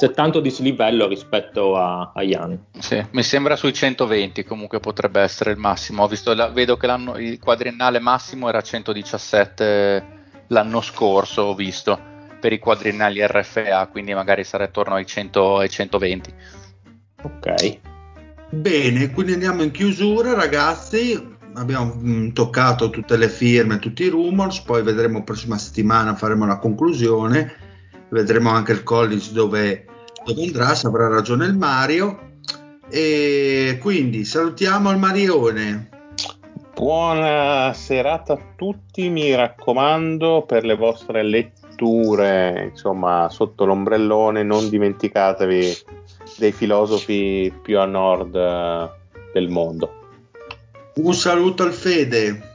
c'è 0.00 0.12
tanto 0.12 0.40
dislivello 0.40 1.06
rispetto 1.06 1.76
a, 1.76 2.12
a 2.14 2.22
Jan. 2.22 2.58
Sì, 2.78 3.04
mi 3.10 3.22
sembra 3.22 3.56
sui 3.56 3.74
120 3.74 4.44
comunque 4.44 4.80
potrebbe 4.80 5.20
essere 5.20 5.50
il 5.50 5.58
massimo. 5.58 6.08
Visto, 6.08 6.32
la, 6.32 6.48
vedo 6.48 6.78
che 6.78 6.86
il 7.18 7.38
quadriennale 7.38 7.98
massimo 7.98 8.48
era 8.48 8.62
117 8.62 10.18
l'anno 10.46 10.80
scorso, 10.80 11.42
ho 11.42 11.54
visto, 11.54 11.98
per 12.40 12.54
i 12.54 12.58
quadriennali 12.58 13.20
RFA, 13.26 13.86
quindi 13.88 14.14
magari 14.14 14.42
sarà 14.42 14.64
attorno 14.64 14.94
ai, 14.94 15.04
100, 15.04 15.58
ai 15.58 15.68
120. 15.68 16.34
Ok. 17.22 17.78
Bene, 18.48 19.10
quindi 19.10 19.34
andiamo 19.34 19.62
in 19.62 19.70
chiusura 19.70 20.32
ragazzi 20.32 21.38
abbiamo 21.54 21.94
mh, 21.94 22.10
mm, 22.10 22.28
toccato 22.30 22.90
tutte 22.90 23.16
le 23.16 23.28
firme, 23.28 23.78
tutti 23.78 24.04
i 24.04 24.08
rumors, 24.08 24.60
poi 24.60 24.82
vedremo 24.82 25.18
la 25.18 25.24
prossima 25.24 25.58
settimana, 25.58 26.14
faremo 26.14 26.46
la 26.46 26.58
conclusione, 26.58 27.52
vedremo 28.10 28.50
anche 28.50 28.72
il 28.72 28.82
college 28.82 29.32
dove, 29.32 29.86
dove 30.24 30.44
andrà, 30.44 30.74
se 30.74 30.86
avrà 30.86 31.08
ragione 31.08 31.46
il 31.46 31.56
Mario. 31.56 32.28
E 32.88 33.78
quindi 33.80 34.24
salutiamo 34.24 34.90
il 34.90 34.98
Marione. 34.98 35.88
Buona 36.74 37.72
serata 37.74 38.32
a 38.32 38.40
tutti, 38.56 39.08
mi 39.10 39.34
raccomando 39.34 40.44
per 40.46 40.64
le 40.64 40.74
vostre 40.74 41.22
letture, 41.22 42.70
insomma, 42.70 43.28
sotto 43.28 43.64
l'ombrellone, 43.64 44.42
non 44.42 44.68
dimenticatevi 44.68 45.76
dei 46.38 46.52
filosofi 46.52 47.52
più 47.62 47.78
a 47.78 47.84
nord 47.84 48.34
un 50.94 51.14
saluto 51.14 51.62
al 51.62 51.72
Fede. 51.72 52.48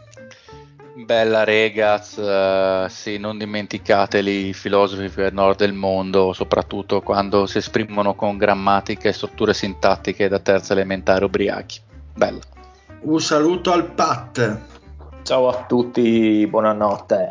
Bella 1.06 1.44
Regaz, 1.44 2.18
eh, 2.18 2.88
sì, 2.90 3.18
non 3.18 3.38
dimenticateli 3.38 4.48
i 4.48 4.54
filosofi 4.54 5.12
del 5.14 5.34
nord 5.34 5.58
del 5.58 5.74
mondo, 5.74 6.34
soprattutto 6.34 7.02
quando 7.02 7.46
si 7.46 7.58
esprimono 7.58 8.16
con 8.16 8.38
grammatica 8.38 9.10
e 9.10 9.14
strutture 9.14 9.54
sintattiche 9.54 10.28
da 10.28 10.40
terza 10.40 10.74
elementare 10.74 11.26
ubriachi. 11.26 11.80
Bella. 12.14 12.40
Un 13.02 13.22
saluto 13.22 13.72
al 13.72 13.92
Pat. 13.92 14.60
Ciao 15.24 15.50
a 15.50 15.66
tutti, 15.66 16.48
buonanotte. 16.48 17.28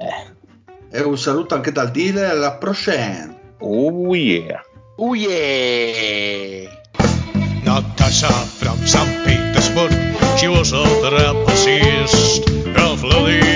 E 0.90 1.01
un 1.01 1.18
saluto 1.18 1.55
anche 1.55 1.72
dal 1.72 1.90
dealer 1.90 2.31
alla 2.31 2.52
Prochaine. 2.56 3.55
Oh 3.59 4.14
yeah. 4.14 4.62
Oh 4.97 5.14
yeah. 5.14 6.70
Natasha 7.64 8.28
from 8.28 8.78
South 8.85 9.23
she 10.45 10.49
was 10.49 10.73
a 10.73 10.85
trapezist, 11.01 12.47
of 12.77 13.01
the. 13.01 13.53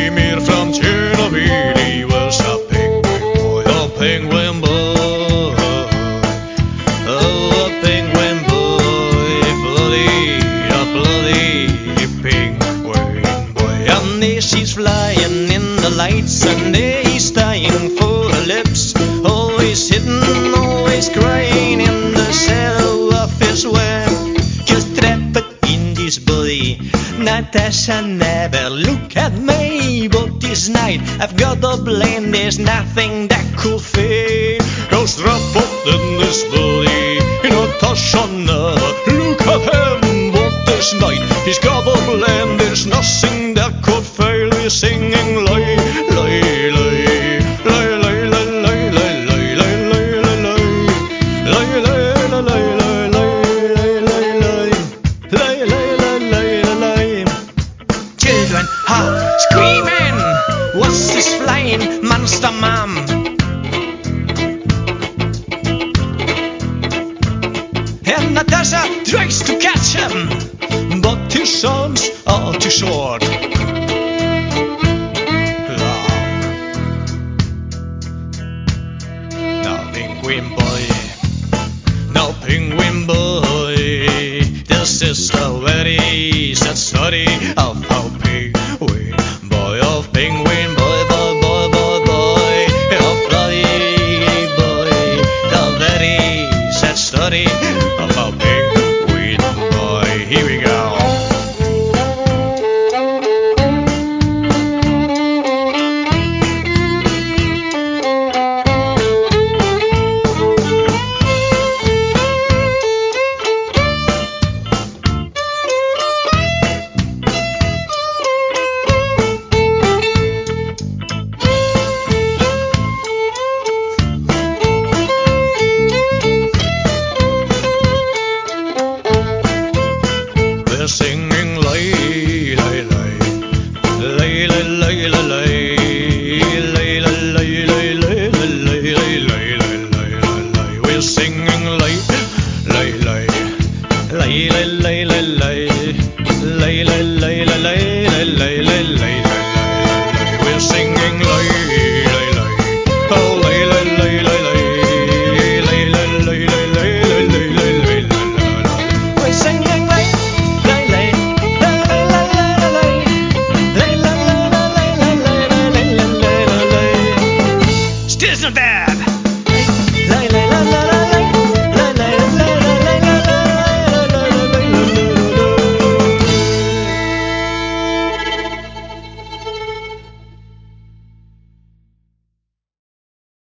got 31.38 31.60
the 31.60 31.80
blame, 31.84 32.32
there's 32.32 32.58
nothing 32.58 33.07